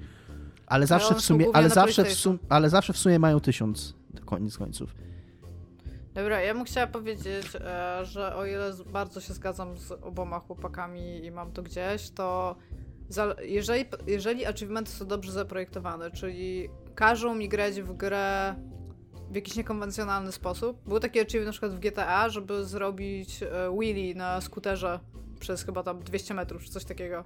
Ale 0.66 0.86
zawsze 0.86 1.14
w 1.14 1.20
sumie, 1.20 1.46
ale 1.52 1.70
zawsze 1.70 2.04
w, 2.04 2.12
sum, 2.12 2.38
ale 2.48 2.70
zawsze 2.70 2.92
w 2.92 2.98
sumie 2.98 3.18
mają 3.18 3.40
tysiąc 3.40 3.94
koniec 4.24 4.58
końców. 4.58 4.94
Dobra, 6.14 6.40
ja 6.40 6.54
bym 6.54 6.64
chciała 6.64 6.86
powiedzieć, 6.86 7.46
e, 7.54 8.04
że 8.04 8.36
o 8.36 8.46
ile 8.46 8.72
bardzo 8.92 9.20
się 9.20 9.34
zgadzam 9.34 9.76
z 9.76 9.92
oboma 9.92 10.40
chłopakami 10.40 11.24
i 11.24 11.30
mam 11.30 11.52
to 11.52 11.62
gdzieś, 11.62 12.10
to 12.10 12.56
jeżeli, 13.42 13.84
jeżeli 14.06 14.46
achievementy 14.46 14.90
są 14.90 15.06
dobrze 15.06 15.32
zaprojektowane, 15.32 16.10
czyli 16.10 16.68
każą 16.94 17.34
mi 17.34 17.48
grać 17.48 17.82
w 17.82 17.96
grę 17.96 18.54
w 19.30 19.34
jakiś 19.34 19.56
niekonwencjonalny 19.56 20.32
sposób. 20.32 20.88
Był 20.88 21.00
taki 21.00 21.20
achievement 21.20 21.46
na 21.46 21.52
przykład 21.52 21.74
w 21.74 21.78
GTA, 21.78 22.28
żeby 22.28 22.64
zrobić 22.64 23.42
e, 23.42 23.48
wheelie 23.78 24.14
na 24.14 24.40
skuterze 24.40 25.00
przez 25.40 25.62
chyba 25.62 25.82
tam 25.82 26.00
200 26.00 26.34
metrów 26.34 26.64
czy 26.64 26.70
coś 26.70 26.84
takiego. 26.84 27.24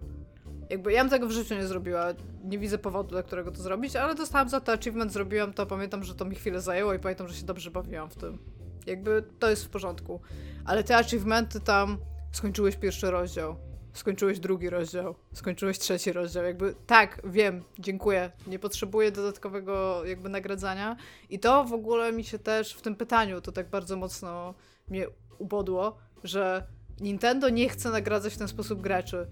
Jakby 0.71 0.93
ja 0.93 1.03
bym 1.03 1.11
tego 1.11 1.27
w 1.27 1.31
życiu 1.31 1.55
nie 1.55 1.67
zrobiła. 1.67 2.07
Nie 2.45 2.59
widzę 2.59 2.79
powodu, 2.79 3.11
dla 3.11 3.23
którego 3.23 3.51
to 3.51 3.63
zrobić, 3.63 3.97
ale 3.97 4.15
dostałam 4.15 4.49
za 4.49 4.61
to 4.61 4.73
achievement, 4.73 5.13
zrobiłam 5.13 5.53
to, 5.53 5.67
pamiętam, 5.67 6.05
że 6.05 6.15
to 6.15 6.25
mi 6.25 6.37
chwilę 6.37 6.61
zajęło 6.61 6.95
i 6.95 6.99
pamiętam, 6.99 7.29
że 7.29 7.35
się 7.35 7.47
dobrze 7.47 7.71
bawiłam 7.71 8.11
w 8.11 8.17
tym. 8.17 8.39
Jakby 8.87 9.25
to 9.39 9.51
jest 9.51 9.65
w 9.65 9.69
porządku. 9.69 10.21
Ale 10.65 10.85
te 10.85 10.97
achievementy 10.97 11.61
tam 11.61 11.99
skończyłeś 12.33 12.77
pierwszy 12.77 13.11
rozdział 13.11 13.70
skończyłeś 13.93 14.39
drugi 14.39 14.71
rozdział, 14.71 15.15
skończyłeś 15.33 15.79
trzeci 15.79 16.13
rozdział, 16.13 16.45
jakby 16.45 16.75
tak, 16.87 17.21
wiem, 17.25 17.65
dziękuję, 17.79 18.31
nie 18.47 18.59
potrzebuję 18.59 19.13
dodatkowego 19.13 20.05
jakby 20.05 20.29
nagradzania 20.29 20.97
i 21.31 21.39
to 21.39 21.65
w 21.65 21.73
ogóle 21.73 22.13
mi 22.13 22.25
się 22.25 22.39
też 22.39 22.75
w 22.75 22.83
tym 22.83 22.97
pytaniu 22.97 23.41
to 23.41 23.53
tak 23.53 23.71
bardzo 23.71 23.97
mocno 23.97 24.55
mnie 24.89 25.07
ubodło, 25.39 25.99
że 26.25 26.67
Nintendo 27.01 27.49
nie 27.49 27.69
chce 27.69 27.91
nagradzać 27.91 28.35
w 28.35 28.39
ten 28.39 28.49
sposób 28.49 28.81
graczy. 28.81 29.27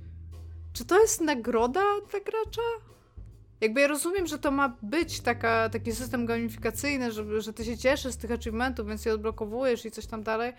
Czy 0.73 0.85
to 0.85 1.01
jest 1.01 1.21
nagroda 1.21 1.83
dla 2.11 2.21
gracza? 2.21 2.63
Jakby 3.61 3.81
ja 3.81 3.87
rozumiem, 3.87 4.27
że 4.27 4.39
to 4.39 4.51
ma 4.51 4.77
być 4.83 5.21
taka, 5.21 5.69
taki 5.69 5.93
system 5.93 6.27
gamifikacyjny, 6.27 7.13
żeby, 7.13 7.41
że 7.41 7.53
ty 7.53 7.65
się 7.65 7.79
cieszysz 7.79 8.13
z 8.13 8.17
tych 8.17 8.31
achievementów, 8.31 8.89
więc 8.89 9.05
je 9.05 9.15
odblokowujesz 9.15 9.85
i 9.85 9.91
coś 9.91 10.07
tam 10.07 10.23
dalej, 10.23 10.53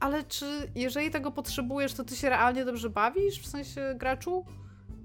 ale 0.00 0.24
czy 0.24 0.70
jeżeli 0.74 1.10
tego 1.10 1.30
potrzebujesz, 1.30 1.94
to 1.94 2.04
ty 2.04 2.16
się 2.16 2.28
realnie 2.28 2.64
dobrze 2.64 2.90
bawisz? 2.90 3.40
W 3.40 3.46
sensie 3.46 3.94
graczu? 3.98 4.44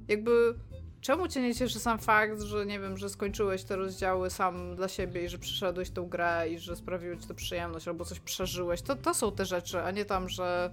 Jakby 0.07 0.55
czemu 1.01 1.27
cię 1.27 1.41
nie 1.41 1.55
cieszy 1.55 1.79
sam 1.79 1.99
fakt, 1.99 2.41
że 2.41 2.65
nie 2.65 2.79
wiem, 2.79 2.97
że 2.97 3.09
skończyłeś 3.09 3.63
te 3.63 3.75
rozdziały 3.75 4.29
sam 4.29 4.75
dla 4.75 4.87
siebie 4.87 5.25
i 5.25 5.29
że 5.29 5.37
przeszedłeś 5.37 5.89
tą 5.89 6.07
grę 6.07 6.49
i 6.49 6.59
że 6.59 6.75
sprawiło 6.75 7.15
ci 7.15 7.27
to 7.27 7.33
przyjemność 7.33 7.87
albo 7.87 8.05
coś 8.05 8.19
przeżyłeś? 8.19 8.81
To, 8.81 8.95
to 8.95 9.13
są 9.13 9.31
te 9.31 9.45
rzeczy, 9.45 9.83
a 9.83 9.91
nie 9.91 10.05
tam, 10.05 10.29
że 10.29 10.71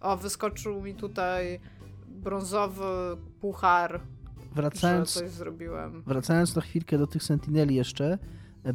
o, 0.00 0.16
wyskoczył 0.16 0.82
mi 0.82 0.94
tutaj 0.94 1.60
brązowy 2.08 3.16
puchar, 3.40 4.00
wracając, 4.54 5.14
że 5.14 5.20
coś 5.20 5.30
zrobiłem. 5.30 6.02
Wracając 6.06 6.56
na 6.56 6.62
chwilkę 6.62 6.98
do 6.98 7.06
tych 7.06 7.22
Sentineli 7.22 7.74
jeszcze, 7.74 8.18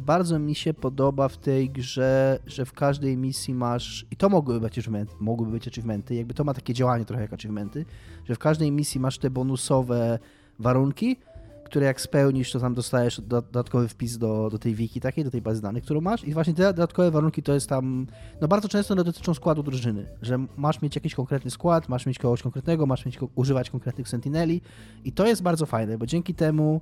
bardzo 0.00 0.38
mi 0.38 0.54
się 0.54 0.74
podoba 0.74 1.28
w 1.28 1.36
tej 1.36 1.70
grze, 1.70 2.38
że 2.46 2.64
w 2.64 2.72
każdej 2.72 3.16
misji 3.16 3.54
masz, 3.54 4.06
i 4.10 4.16
to 4.16 4.28
mogłyby 4.28 4.60
być 4.60 4.78
achievementy, 4.78 5.14
mogłyby 5.20 5.52
być 5.52 5.68
achievementy, 5.68 6.14
jakby 6.14 6.34
to 6.34 6.44
ma 6.44 6.54
takie 6.54 6.74
działanie 6.74 7.04
trochę 7.04 7.22
jak 7.22 7.32
achievementy, 7.32 7.84
że 8.24 8.34
w 8.34 8.38
każdej 8.38 8.72
misji 8.72 9.00
masz 9.00 9.18
te 9.18 9.30
bonusowe 9.30 10.18
warunki, 10.58 11.16
które 11.64 11.86
jak 11.86 12.00
spełnisz, 12.00 12.52
to 12.52 12.60
tam 12.60 12.74
dostajesz 12.74 13.20
dodatkowy 13.20 13.88
wpis 13.88 14.18
do, 14.18 14.48
do 14.50 14.58
tej 14.58 14.74
wiki 14.74 15.00
takiej, 15.00 15.24
do 15.24 15.30
tej 15.30 15.42
bazy 15.42 15.62
danych, 15.62 15.84
którą 15.84 16.00
masz. 16.00 16.24
I 16.24 16.34
właśnie 16.34 16.54
te 16.54 16.62
dodatkowe 16.62 17.10
warunki 17.10 17.42
to 17.42 17.54
jest 17.54 17.68
tam, 17.68 18.06
no 18.40 18.48
bardzo 18.48 18.68
często 18.68 18.94
one 18.94 19.04
dotyczą 19.04 19.34
składu 19.34 19.62
drużyny, 19.62 20.06
że 20.22 20.46
masz 20.56 20.82
mieć 20.82 20.94
jakiś 20.94 21.14
konkretny 21.14 21.50
skład, 21.50 21.88
masz 21.88 22.06
mieć 22.06 22.18
kogoś 22.18 22.42
konkretnego, 22.42 22.86
masz 22.86 23.06
mieć, 23.06 23.18
używać 23.34 23.70
konkretnych 23.70 24.08
sentineli. 24.08 24.60
I 25.04 25.12
to 25.12 25.26
jest 25.26 25.42
bardzo 25.42 25.66
fajne, 25.66 25.98
bo 25.98 26.06
dzięki 26.06 26.34
temu 26.34 26.80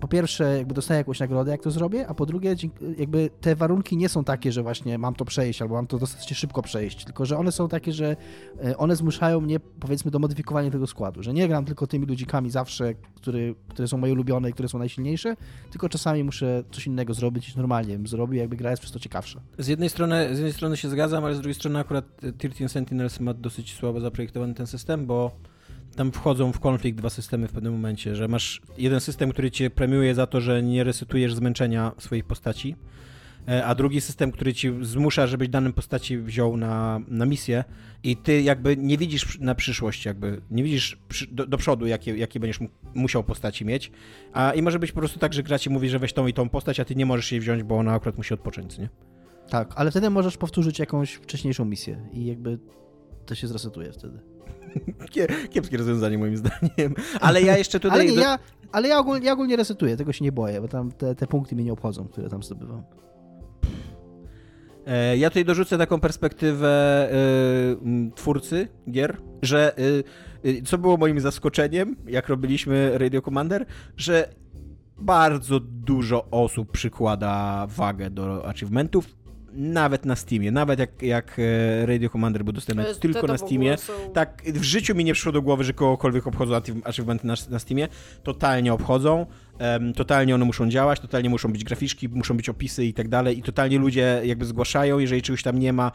po 0.00 0.08
pierwsze, 0.08 0.58
jakby 0.58 0.74
dostaję 0.74 0.98
jakąś 0.98 1.20
nagrodę, 1.20 1.50
jak 1.50 1.62
to 1.62 1.70
zrobię, 1.70 2.08
a 2.08 2.14
po 2.14 2.26
drugie, 2.26 2.56
jakby 2.98 3.30
te 3.40 3.56
warunki 3.56 3.96
nie 3.96 4.08
są 4.08 4.24
takie, 4.24 4.52
że 4.52 4.62
właśnie 4.62 4.98
mam 4.98 5.14
to 5.14 5.24
przejść 5.24 5.62
albo 5.62 5.74
mam 5.74 5.86
to 5.86 5.98
dostatecznie 5.98 6.36
szybko 6.36 6.62
przejść, 6.62 7.04
tylko 7.04 7.26
że 7.26 7.38
one 7.38 7.52
są 7.52 7.68
takie, 7.68 7.92
że 7.92 8.16
e, 8.64 8.76
one 8.76 8.96
zmuszają 8.96 9.40
mnie, 9.40 9.60
powiedzmy, 9.60 10.10
do 10.10 10.18
modyfikowania 10.18 10.70
tego 10.70 10.86
składu, 10.86 11.22
że 11.22 11.34
nie 11.34 11.48
gram 11.48 11.64
tylko 11.64 11.86
tymi 11.86 12.06
ludzikami 12.06 12.50
zawsze, 12.50 12.94
który, 13.16 13.54
które 13.68 13.88
są 13.88 13.98
moje 13.98 14.12
ulubione 14.12 14.50
i 14.50 14.52
które 14.52 14.68
są 14.68 14.78
najsilniejsze, 14.78 15.36
tylko 15.70 15.88
czasami 15.88 16.24
muszę 16.24 16.64
coś 16.70 16.86
innego 16.86 17.14
zrobić 17.14 17.46
niż 17.46 17.56
normalnie 17.56 17.96
bym 17.96 18.06
zrobił, 18.06 18.38
jakby 18.38 18.56
gra 18.56 18.70
jest 18.70 18.80
przez 18.80 18.92
to 18.92 18.98
ciekawsza. 18.98 19.40
Z 19.58 19.66
jednej 19.66 19.90
strony, 19.90 20.26
z 20.26 20.38
jednej 20.38 20.52
strony 20.52 20.76
się 20.76 20.88
zgadzam, 20.88 21.24
ale 21.24 21.34
z 21.34 21.38
drugiej 21.38 21.54
strony 21.54 21.78
akurat 21.78 22.04
13 22.38 22.68
Sentinels 22.68 23.20
ma 23.20 23.34
dosyć 23.34 23.74
słabo 23.74 24.00
zaprojektowany 24.00 24.54
ten 24.54 24.66
system, 24.66 25.06
bo 25.06 25.30
tam 25.98 26.12
wchodzą 26.12 26.52
w 26.52 26.60
konflikt 26.60 26.98
dwa 26.98 27.10
systemy 27.10 27.48
w 27.48 27.52
pewnym 27.52 27.72
momencie, 27.72 28.16
że 28.16 28.28
masz 28.28 28.62
jeden 28.78 29.00
system, 29.00 29.32
który 29.32 29.50
cię 29.50 29.70
premiuje 29.70 30.14
za 30.14 30.26
to, 30.26 30.40
że 30.40 30.62
nie 30.62 30.84
resetujesz 30.84 31.34
zmęczenia 31.34 31.92
swoich 31.98 32.24
postaci, 32.24 32.76
e, 33.48 33.64
a 33.64 33.74
drugi 33.74 34.00
system, 34.00 34.32
który 34.32 34.54
ci 34.54 34.72
zmusza, 34.80 35.26
żebyś 35.26 35.48
danym 35.48 35.72
postaci 35.72 36.18
wziął 36.18 36.56
na, 36.56 37.00
na 37.08 37.26
misję 37.26 37.64
i 38.02 38.16
ty 38.16 38.42
jakby 38.42 38.76
nie 38.76 38.98
widzisz 38.98 39.38
na 39.40 39.54
przyszłość, 39.54 40.04
jakby 40.04 40.40
nie 40.50 40.62
widzisz 40.62 40.98
do, 41.30 41.46
do, 41.46 41.56
przodu, 41.58 41.86
jakie, 41.86 42.16
jakie 42.16 42.40
będziesz 42.40 42.58
musiał 42.94 43.24
postaci 43.24 43.64
mieć, 43.64 43.90
a 44.32 44.52
i 44.52 44.62
może 44.62 44.78
być 44.78 44.92
po 44.92 44.98
prostu 44.98 45.18
tak, 45.18 45.32
że 45.34 45.42
gra 45.42 45.58
ci 45.58 45.70
mówi, 45.70 45.88
że 45.88 45.98
weź 45.98 46.12
tą 46.12 46.26
i 46.26 46.32
tą 46.32 46.48
postać, 46.48 46.80
a 46.80 46.84
ty 46.84 46.94
nie 46.94 47.06
możesz 47.06 47.32
jej 47.32 47.40
wziąć, 47.40 47.62
bo 47.62 47.78
ona 47.78 47.92
akurat 47.92 48.16
musi 48.16 48.34
odpocząć, 48.34 48.78
nie? 48.78 48.88
Tak, 49.50 49.72
ale 49.76 49.90
wtedy 49.90 50.10
możesz 50.10 50.36
powtórzyć 50.36 50.78
jakąś 50.78 51.14
wcześniejszą 51.14 51.64
misję 51.64 52.08
i 52.12 52.26
jakby 52.26 52.58
to 53.26 53.34
się 53.34 53.46
zresetuje 53.46 53.92
wtedy. 53.92 54.37
Kiepskie 55.50 55.76
rozwiązanie 55.76 56.18
moim 56.18 56.36
zdaniem. 56.36 56.94
Ale 57.20 57.42
ja 57.42 57.58
jeszcze 57.58 57.80
tutaj... 57.80 58.00
Ale, 58.00 58.10
nie, 58.10 58.20
ja, 58.20 58.38
ale 58.72 58.88
ja, 58.88 58.98
ogólnie, 58.98 59.26
ja 59.26 59.32
ogólnie 59.32 59.56
resetuję, 59.56 59.96
tego 59.96 60.12
się 60.12 60.24
nie 60.24 60.32
boję, 60.32 60.60
bo 60.60 60.68
tam 60.68 60.92
te, 60.92 61.14
te 61.14 61.26
punkty 61.26 61.54
mnie 61.54 61.64
nie 61.64 61.72
obchodzą, 61.72 62.08
które 62.08 62.28
tam 62.28 62.42
zdobywam. 62.42 62.82
E, 64.86 65.16
ja 65.16 65.30
tutaj 65.30 65.44
dorzucę 65.44 65.78
taką 65.78 66.00
perspektywę 66.00 67.08
y, 67.12 68.10
twórcy 68.14 68.68
gier, 68.90 69.16
że 69.42 69.78
y, 69.78 70.04
y, 70.48 70.62
co 70.62 70.78
było 70.78 70.96
moim 70.96 71.20
zaskoczeniem, 71.20 71.96
jak 72.06 72.28
robiliśmy 72.28 72.98
Radio 72.98 73.22
Commander, 73.22 73.66
że 73.96 74.28
bardzo 74.98 75.60
dużo 75.60 76.30
osób 76.30 76.72
przykłada 76.72 77.66
wagę 77.66 78.10
do 78.10 78.46
achievementów 78.46 79.17
nawet 79.52 80.04
na 80.04 80.16
Steamie, 80.16 80.52
nawet 80.52 80.78
jak, 80.78 81.02
jak 81.02 81.36
e, 81.38 81.86
Radio 81.86 82.10
Commander 82.10 82.44
był 82.44 82.52
dostępny 82.52 82.84
tylko 83.00 83.26
na 83.26 83.38
Steamie, 83.38 83.76
są... 83.76 83.92
tak 84.12 84.42
w 84.46 84.62
życiu 84.62 84.94
mi 84.94 85.04
nie 85.04 85.12
przyszło 85.12 85.32
do 85.32 85.42
głowy, 85.42 85.64
że 85.64 85.72
kogokolwiek 85.72 86.26
obchodzą 86.26 86.54
achievementy 86.84 87.26
na, 87.26 87.34
na 87.50 87.58
Steamie, 87.58 87.88
totalnie 88.22 88.72
obchodzą. 88.72 89.26
Totalnie 89.96 90.34
one 90.34 90.44
muszą 90.44 90.68
działać, 90.68 91.00
totalnie 91.00 91.30
muszą 91.30 91.52
być 91.52 91.64
graficzki, 91.64 92.08
muszą 92.08 92.36
być 92.36 92.48
opisy 92.48 92.84
i 92.84 92.94
tak 92.94 93.08
dalej 93.08 93.38
i 93.38 93.42
totalnie 93.42 93.78
ludzie 93.78 94.20
jakby 94.24 94.44
zgłaszają, 94.44 94.98
jeżeli 94.98 95.22
czegoś 95.22 95.42
tam 95.42 95.58
nie 95.58 95.72
ma, 95.72 95.92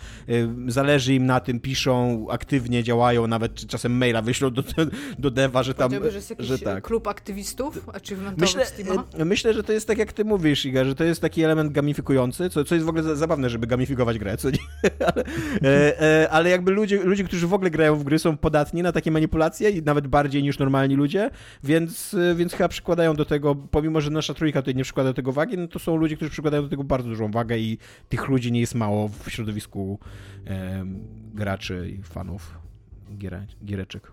zależy 0.67 1.13
im 1.13 1.25
na 1.25 1.39
tym, 1.39 1.59
piszą, 1.59 2.25
aktywnie 2.29 2.83
działają, 2.83 3.27
nawet 3.27 3.67
czasem 3.67 3.97
maila 3.97 4.21
wyślą 4.21 4.49
do, 4.51 4.63
do 5.19 5.31
deva, 5.31 5.63
że 5.63 5.73
tam... 5.73 5.91
że 5.91 6.15
jest 6.15 6.29
jakiś 6.29 6.47
że 6.47 6.59
tak. 6.59 6.83
klub 6.83 7.07
aktywistów 7.07 7.87
myślę, 8.37 8.65
y, 9.19 9.25
myślę, 9.25 9.53
że 9.53 9.63
to 9.63 9.73
jest 9.73 9.87
tak 9.87 9.97
jak 9.97 10.13
ty 10.13 10.25
mówisz, 10.25 10.65
Iga, 10.65 10.85
że 10.85 10.95
to 10.95 11.03
jest 11.03 11.21
taki 11.21 11.43
element 11.43 11.71
gamifikujący, 11.71 12.49
co, 12.49 12.63
co 12.63 12.75
jest 12.75 12.85
w 12.85 12.89
ogóle 12.89 13.15
zabawne, 13.15 13.49
żeby 13.49 13.67
gamifikować 13.67 14.19
grę, 14.19 14.37
co 14.37 14.49
nie? 14.49 14.57
ale, 15.13 15.23
e, 15.63 16.01
e, 16.01 16.29
ale 16.29 16.49
jakby 16.49 16.71
ludzie, 16.71 17.03
ludzie, 17.03 17.23
którzy 17.23 17.47
w 17.47 17.53
ogóle 17.53 17.71
grają 17.71 17.95
w 17.95 18.03
gry 18.03 18.19
są 18.19 18.37
podatni 18.37 18.81
na 18.81 18.91
takie 18.91 19.11
manipulacje 19.11 19.69
i 19.69 19.83
nawet 19.83 20.07
bardziej 20.07 20.43
niż 20.43 20.59
normalni 20.59 20.95
ludzie, 20.95 21.29
więc, 21.63 22.15
więc 22.35 22.53
chyba 22.53 22.69
przykładają 22.69 23.15
do 23.15 23.25
tego 23.25 23.52
pomimo, 23.55 24.01
że 24.01 24.11
nasza 24.11 24.33
trójka 24.33 24.61
tutaj 24.61 24.75
nie 24.75 24.83
przykłada 24.83 25.09
do 25.09 25.13
tego 25.13 25.31
wagi, 25.31 25.57
no 25.57 25.67
to 25.67 25.79
są 25.79 25.95
ludzie, 25.95 26.15
którzy 26.15 26.31
przykładają 26.31 26.63
do 26.63 26.69
tego 26.69 26.83
bardzo 26.83 27.09
dużą 27.09 27.31
wagę 27.31 27.57
i 27.57 27.77
tych 28.09 28.27
ludzi 28.27 28.51
nie 28.51 28.59
jest 28.59 28.75
mało 28.75 29.07
w 29.07 29.29
środowisku 29.31 29.99
e, 30.47 30.85
graczy 31.33 31.89
i 31.99 32.03
fanów 32.03 32.57
giere, 33.17 33.45
giereczek. 33.65 34.11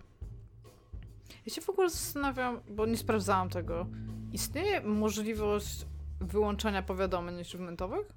Ja 1.46 1.52
się 1.54 1.60
w 1.60 1.70
ogóle 1.70 1.90
zastanawiam, 1.90 2.60
bo 2.70 2.86
nie 2.86 2.96
sprawdzałam 2.96 3.48
tego. 3.48 3.86
Istnieje 4.32 4.80
możliwość 4.80 5.86
wyłączania 6.20 6.82
powiadomień 6.82 7.40
achievementowych? 7.40 8.12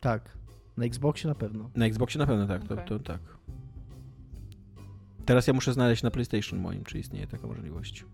Tak. 0.00 0.38
Na 0.76 0.84
Xboxie 0.84 1.28
na 1.28 1.34
pewno. 1.34 1.70
Na 1.74 1.86
Xboxie 1.86 2.18
na 2.18 2.26
pewno 2.26 2.46
tak, 2.46 2.68
to, 2.68 2.74
Okej. 2.74 2.86
to 2.86 2.98
tak. 2.98 3.20
Teraz 5.26 5.46
ja 5.46 5.52
muszę 5.52 5.72
znaleźć 5.72 6.02
na 6.02 6.10
PlayStation 6.10 6.60
moim, 6.60 6.84
czy 6.84 6.98
istnieje 6.98 7.26
taka 7.26 7.46
możliwość. 7.46 8.04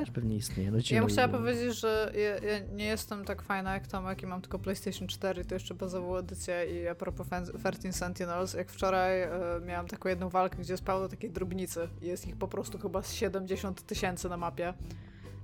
Też 0.00 0.10
pewnie 0.10 0.36
istnieje. 0.36 0.70
No, 0.70 0.78
Ja 0.96 1.02
powiedzieć, 1.28 1.80
że 1.80 2.12
ja, 2.14 2.50
ja 2.52 2.58
nie 2.74 2.84
jestem 2.86 3.24
tak 3.24 3.42
fajna 3.42 3.74
jak 3.74 3.86
Tomek 3.86 4.22
i 4.22 4.26
mam 4.26 4.40
tylko 4.40 4.58
PlayStation 4.58 5.08
4, 5.08 5.44
to 5.44 5.54
jeszcze 5.54 5.74
bazową 5.74 6.16
edycję 6.16 6.66
i 6.82 6.88
a 6.88 6.94
propos 6.94 7.26
Fen- 7.28 7.58
13 7.58 7.92
Sentinels, 7.92 8.54
jak 8.54 8.70
wczoraj 8.70 9.22
e, 9.22 9.30
miałam 9.66 9.86
taką 9.86 10.08
jedną 10.08 10.28
walkę, 10.28 10.56
gdzie 10.58 10.72
jest 10.72 10.84
pełno 10.84 11.08
takiej 11.08 11.30
drobnicy 11.30 11.88
i 12.02 12.06
jest 12.06 12.26
ich 12.28 12.36
po 12.36 12.48
prostu 12.48 12.78
chyba 12.78 13.02
z 13.02 13.12
70 13.12 13.86
tysięcy 13.86 14.28
na 14.28 14.36
mapie 14.36 14.74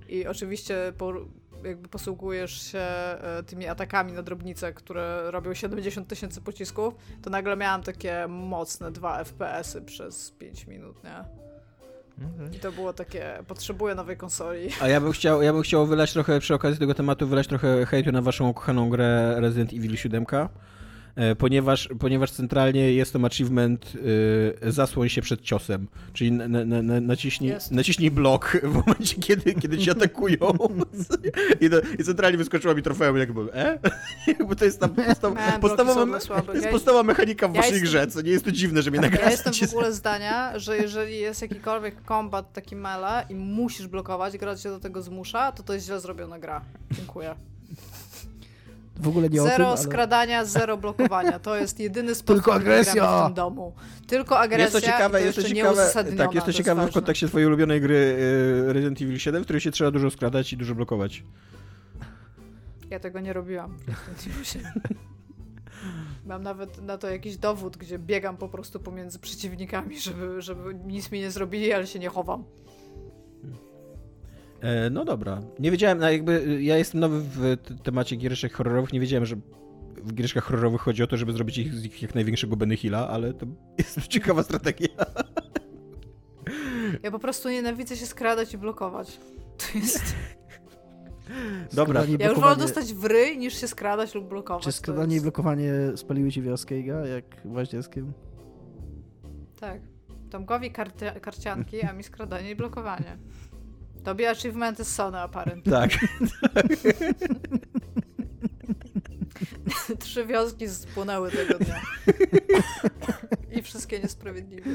i 0.09 0.27
oczywiście 0.27 0.93
po, 0.97 1.13
jakby 1.63 1.89
posługujesz 1.89 2.71
się 2.71 2.79
e, 2.79 3.43
tymi 3.45 3.67
atakami 3.67 4.11
na 4.13 4.23
drobnice, 4.23 4.73
które 4.73 5.31
robią 5.31 5.53
70 5.53 6.07
tysięcy 6.07 6.41
pocisków, 6.41 6.93
to 7.21 7.29
nagle 7.29 7.57
miałam 7.57 7.83
takie 7.83 8.27
mocne 8.27 8.91
2 8.91 9.23
FPS-y 9.23 9.81
przez 9.81 10.31
5 10.31 10.67
minut, 10.67 11.03
nie? 11.03 11.42
I 12.53 12.59
to 12.59 12.71
było 12.71 12.93
takie, 12.93 13.33
potrzebuję 13.47 13.95
nowej 13.95 14.17
konsoli. 14.17 14.69
A 14.81 14.87
ja 14.87 15.01
bym 15.01 15.11
chciał, 15.11 15.41
ja 15.41 15.53
bym 15.53 15.61
chciał 15.61 15.87
wylać 15.87 16.13
trochę, 16.13 16.39
przy 16.39 16.53
okazji 16.53 16.79
tego 16.79 16.93
tematu, 16.93 17.27
wylać 17.27 17.47
trochę 17.47 17.85
hejtu 17.85 18.11
na 18.11 18.21
waszą 18.21 18.49
ukochaną 18.49 18.89
grę 18.89 19.35
Resident 19.37 19.73
Evil 19.73 19.97
7. 19.97 20.25
e, 21.15 21.35
Ponieważ, 21.35 21.89
ponieważ 21.99 22.31
centralnie 22.31 22.93
jest 22.93 23.13
to 23.13 23.19
achievement 23.25 23.93
y, 24.65 24.71
zasłoń 24.71 25.09
się 25.09 25.21
przed 25.21 25.41
ciosem. 25.41 25.87
Czyli 26.13 26.31
na, 26.31 26.47
na, 26.47 26.81
na, 26.81 27.01
naciśnij, 27.01 27.49
Jest. 27.49 27.71
naciśnij 27.71 28.11
blok 28.11 28.57
w 28.63 28.73
momencie, 28.73 29.15
kiedy, 29.21 29.53
kiedy 29.53 29.77
cię 29.77 29.91
atakują. 29.91 30.37
I, 31.61 31.69
I 31.99 32.03
centralnie 32.03 32.37
wyskoczyła 32.37 32.73
mi 32.73 32.81
trofeum, 32.81 33.17
jakby, 33.17 33.53
e? 33.53 33.79
Jakby 34.27 34.55
to 34.55 34.65
jest 34.65 34.79
tam 34.79 34.93
Miałem 34.97 35.15
bloki 35.61 35.61
podstawowa, 35.61 36.41
to 36.41 36.53
jest 36.53 36.65
Ja- 36.65 36.71
podstawowa 36.71 37.03
mechanika 37.03 37.47
w 37.47 37.55
ja 37.55 37.61
waszej 37.61 37.71
jestem- 37.81 37.89
grze, 37.89 38.07
co 38.07 38.21
nie 38.21 38.31
jest 38.31 38.45
to 38.45 38.51
dziwne, 38.51 38.81
że 38.81 38.91
mnie 38.91 38.97
Ja 38.97 39.01
nagracie. 39.01 39.31
jestem 39.31 39.53
w 39.67 39.73
ogóle 39.73 39.93
zdania, 39.93 40.59
że 40.59 40.77
jeżeli 40.77 41.19
jest 41.19 41.41
jakikolwiek 41.41 42.03
kombat 42.03 42.53
taki 42.53 42.75
mele 42.75 43.25
i 43.29 43.35
musisz 43.35 43.87
blokować, 43.87 44.37
gra 44.37 44.55
cię 44.55 44.69
do 44.69 44.79
tego 44.79 45.01
zmusza, 45.01 45.51
to 45.51 45.63
to 45.63 45.73
jest 45.73 45.85
źle 45.85 45.99
zrobiona 45.99 46.39
gra. 46.39 46.61
Dziękuję. 46.91 47.35
W 48.95 49.07
ogóle 49.07 49.29
nie 49.29 49.41
o 49.41 49.45
Zero 49.45 49.57
tym, 49.57 49.65
ale... 49.65 49.77
skradania, 49.77 50.45
zero 50.45 50.77
blokowania. 50.77 51.39
To 51.39 51.55
jest 51.55 51.79
jedyny 51.79 52.15
sposób, 52.19 52.35
Tylko 52.35 52.51
w 52.51 52.55
agresja! 52.55 53.21
w 53.21 53.25
tym 53.25 53.33
domu. 53.33 53.73
Tylko 54.07 54.39
agresja 54.39 54.63
Jest 54.63 54.73
to 54.73 54.81
ciekawe, 54.81 55.19
to 55.19 55.25
jest 55.25 55.35
to 55.35 55.41
jeszcze 55.41 55.55
ciekawe, 55.55 55.91
tak, 56.17 56.33
jest 56.33 56.45
to 56.45 56.49
jest 56.51 56.57
ciekawe 56.57 56.81
w 56.81 56.85
ważne. 56.85 57.01
kontekście 57.01 57.27
twojej 57.27 57.47
ulubionej 57.47 57.81
gry 57.81 57.95
y, 57.95 58.73
Resident 58.73 59.01
Evil 59.01 59.19
7, 59.19 59.41
w 59.41 59.45
której 59.45 59.61
się 59.61 59.71
trzeba 59.71 59.91
dużo 59.91 60.11
skradać 60.11 60.53
i 60.53 60.57
dużo 60.57 60.75
blokować. 60.75 61.23
Ja 62.89 62.99
tego 62.99 63.19
nie 63.19 63.33
robiłam. 63.33 63.77
Mam 66.25 66.43
nawet 66.43 66.81
na 66.81 66.97
to 66.97 67.09
jakiś 67.09 67.37
dowód, 67.37 67.77
gdzie 67.77 67.99
biegam 67.99 68.37
po 68.37 68.49
prostu 68.49 68.79
pomiędzy 68.79 69.19
przeciwnikami, 69.19 69.99
żeby, 69.99 70.41
żeby 70.41 70.75
nic 70.85 71.11
mi 71.11 71.19
nie 71.19 71.31
zrobili, 71.31 71.73
ale 71.73 71.87
się 71.87 71.99
nie 71.99 72.09
chowam. 72.09 72.43
E, 74.63 74.89
no 74.89 75.05
dobra. 75.05 75.41
Nie 75.59 75.71
wiedziałem, 75.71 75.97
no 75.99 76.11
jakby 76.11 76.31
y, 76.41 76.63
ja 76.63 76.77
jestem 76.77 76.99
nowy 77.01 77.21
w 77.21 77.57
temacie 77.83 78.15
giereczek 78.15 78.53
horrorowych, 78.53 78.93
nie 78.93 78.99
wiedziałem, 78.99 79.25
że 79.25 79.35
w 80.03 80.13
giereczkach 80.13 80.43
horrorowych 80.43 80.81
chodzi 80.81 81.03
o 81.03 81.07
to, 81.07 81.17
żeby 81.17 81.33
zrobić 81.33 81.57
ich 81.57 81.73
z 81.73 81.85
ich 81.85 82.01
jak 82.01 82.15
największego 82.15 82.55
Benny 82.55 82.77
Hilla, 82.77 83.07
ale 83.09 83.33
to 83.33 83.45
jest 83.77 84.07
ciekawa 84.07 84.43
strategia. 84.43 84.87
Ja 87.03 87.11
po 87.11 87.19
prostu 87.19 87.49
nienawidzę 87.49 87.95
się 87.97 88.05
skradać 88.05 88.53
i 88.53 88.57
blokować. 88.57 89.19
To 89.57 89.77
jest... 89.77 90.15
Dobra. 91.73 92.01
Skradanie 92.01 92.13
i 92.13 92.17
Ja 92.21 92.29
już 92.29 92.39
wolę 92.39 92.55
blokowanie- 92.55 92.61
dostać 92.61 92.93
w 92.93 93.05
ryj, 93.05 93.37
niż 93.37 93.61
się 93.61 93.67
skradać 93.67 94.15
lub 94.15 94.27
blokować. 94.29 94.63
Czy 94.63 94.71
skradanie 94.71 95.11
i 95.11 95.13
jest- 95.13 95.25
blokowanie 95.25 95.71
spaliły 95.95 96.31
ci 96.31 96.41
wioskę, 96.41 96.79
Iga, 96.79 97.07
jak 97.07 97.25
Waździeckiem? 97.45 98.13
Tak. 99.59 99.81
Tomkowi 100.29 100.71
karty- 100.71 101.19
karcianki, 101.21 101.81
a 101.81 101.93
mi 101.93 102.03
skradanie 102.03 102.51
i 102.51 102.55
blokowanie. 102.55 103.17
Tobie 104.03 104.29
achievementy 104.29 104.83
z 104.83 104.95
Sony 104.95 105.19
apparent. 105.19 105.65
Tak. 105.65 105.91
Trzy 109.99 110.25
wioski 110.25 110.69
spłonęły 110.69 111.31
tego 111.31 111.59
dnia. 111.59 111.81
I 113.51 113.61
wszystkie 113.61 113.99
niesprawiedliwe. 113.99 114.69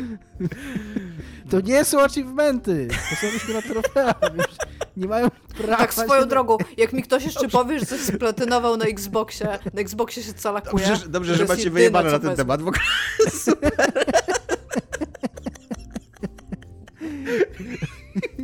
To 1.50 1.60
nie 1.60 1.84
są 1.84 2.00
achievementy! 2.00 2.88
To 3.10 3.16
są 3.16 3.26
już 3.26 3.48
na 3.48 3.62
trofea, 3.62 4.14
wiesz. 4.34 4.56
Nie 4.96 5.08
mają 5.08 5.30
prawa 5.58 5.76
Tak 5.76 5.94
swoją 5.94 6.28
drogą, 6.28 6.56
jak 6.76 6.92
mi 6.92 7.02
ktoś 7.02 7.24
jeszcze 7.24 7.48
powie, 7.48 7.80
że 7.80 7.86
coś 7.86 8.00
splatynował 8.00 8.76
na 8.76 8.84
Xboxie, 8.84 9.46
na 9.74 9.80
Xboxie 9.80 10.22
się 10.22 10.34
calakuje. 10.34 10.86
Dobrze, 10.86 11.02
że- 11.04 11.08
dobrze 11.08 11.34
że 11.34 11.44
macie 11.44 11.70
wyjebane 11.70 12.10
na 12.10 12.18
ten 12.18 12.28
wezmę. 12.30 12.36
temat. 12.44 12.62
W 12.62 12.68
ogóle. 12.68 12.78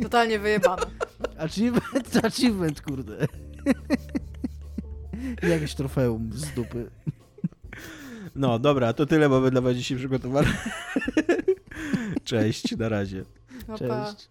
Totalnie 0.05 0.39
wyjebane. 0.39 0.81
Achievement, 1.37 2.19
achievement, 2.25 2.81
kurde. 2.81 3.27
Jakieś 5.43 5.75
trofeum 5.75 6.29
z 6.33 6.51
dupy. 6.53 6.91
No 8.35 8.59
dobra, 8.59 8.93
to 8.93 9.05
tyle 9.05 9.29
mamy 9.29 9.51
dla 9.51 9.61
was 9.61 9.75
dzisiaj 9.75 9.97
przygotowane. 9.97 10.47
Cześć, 12.23 12.77
na 12.77 12.89
razie. 12.89 13.23
No 13.67 13.77
pa. 13.77 14.05
Cześć. 14.13 14.29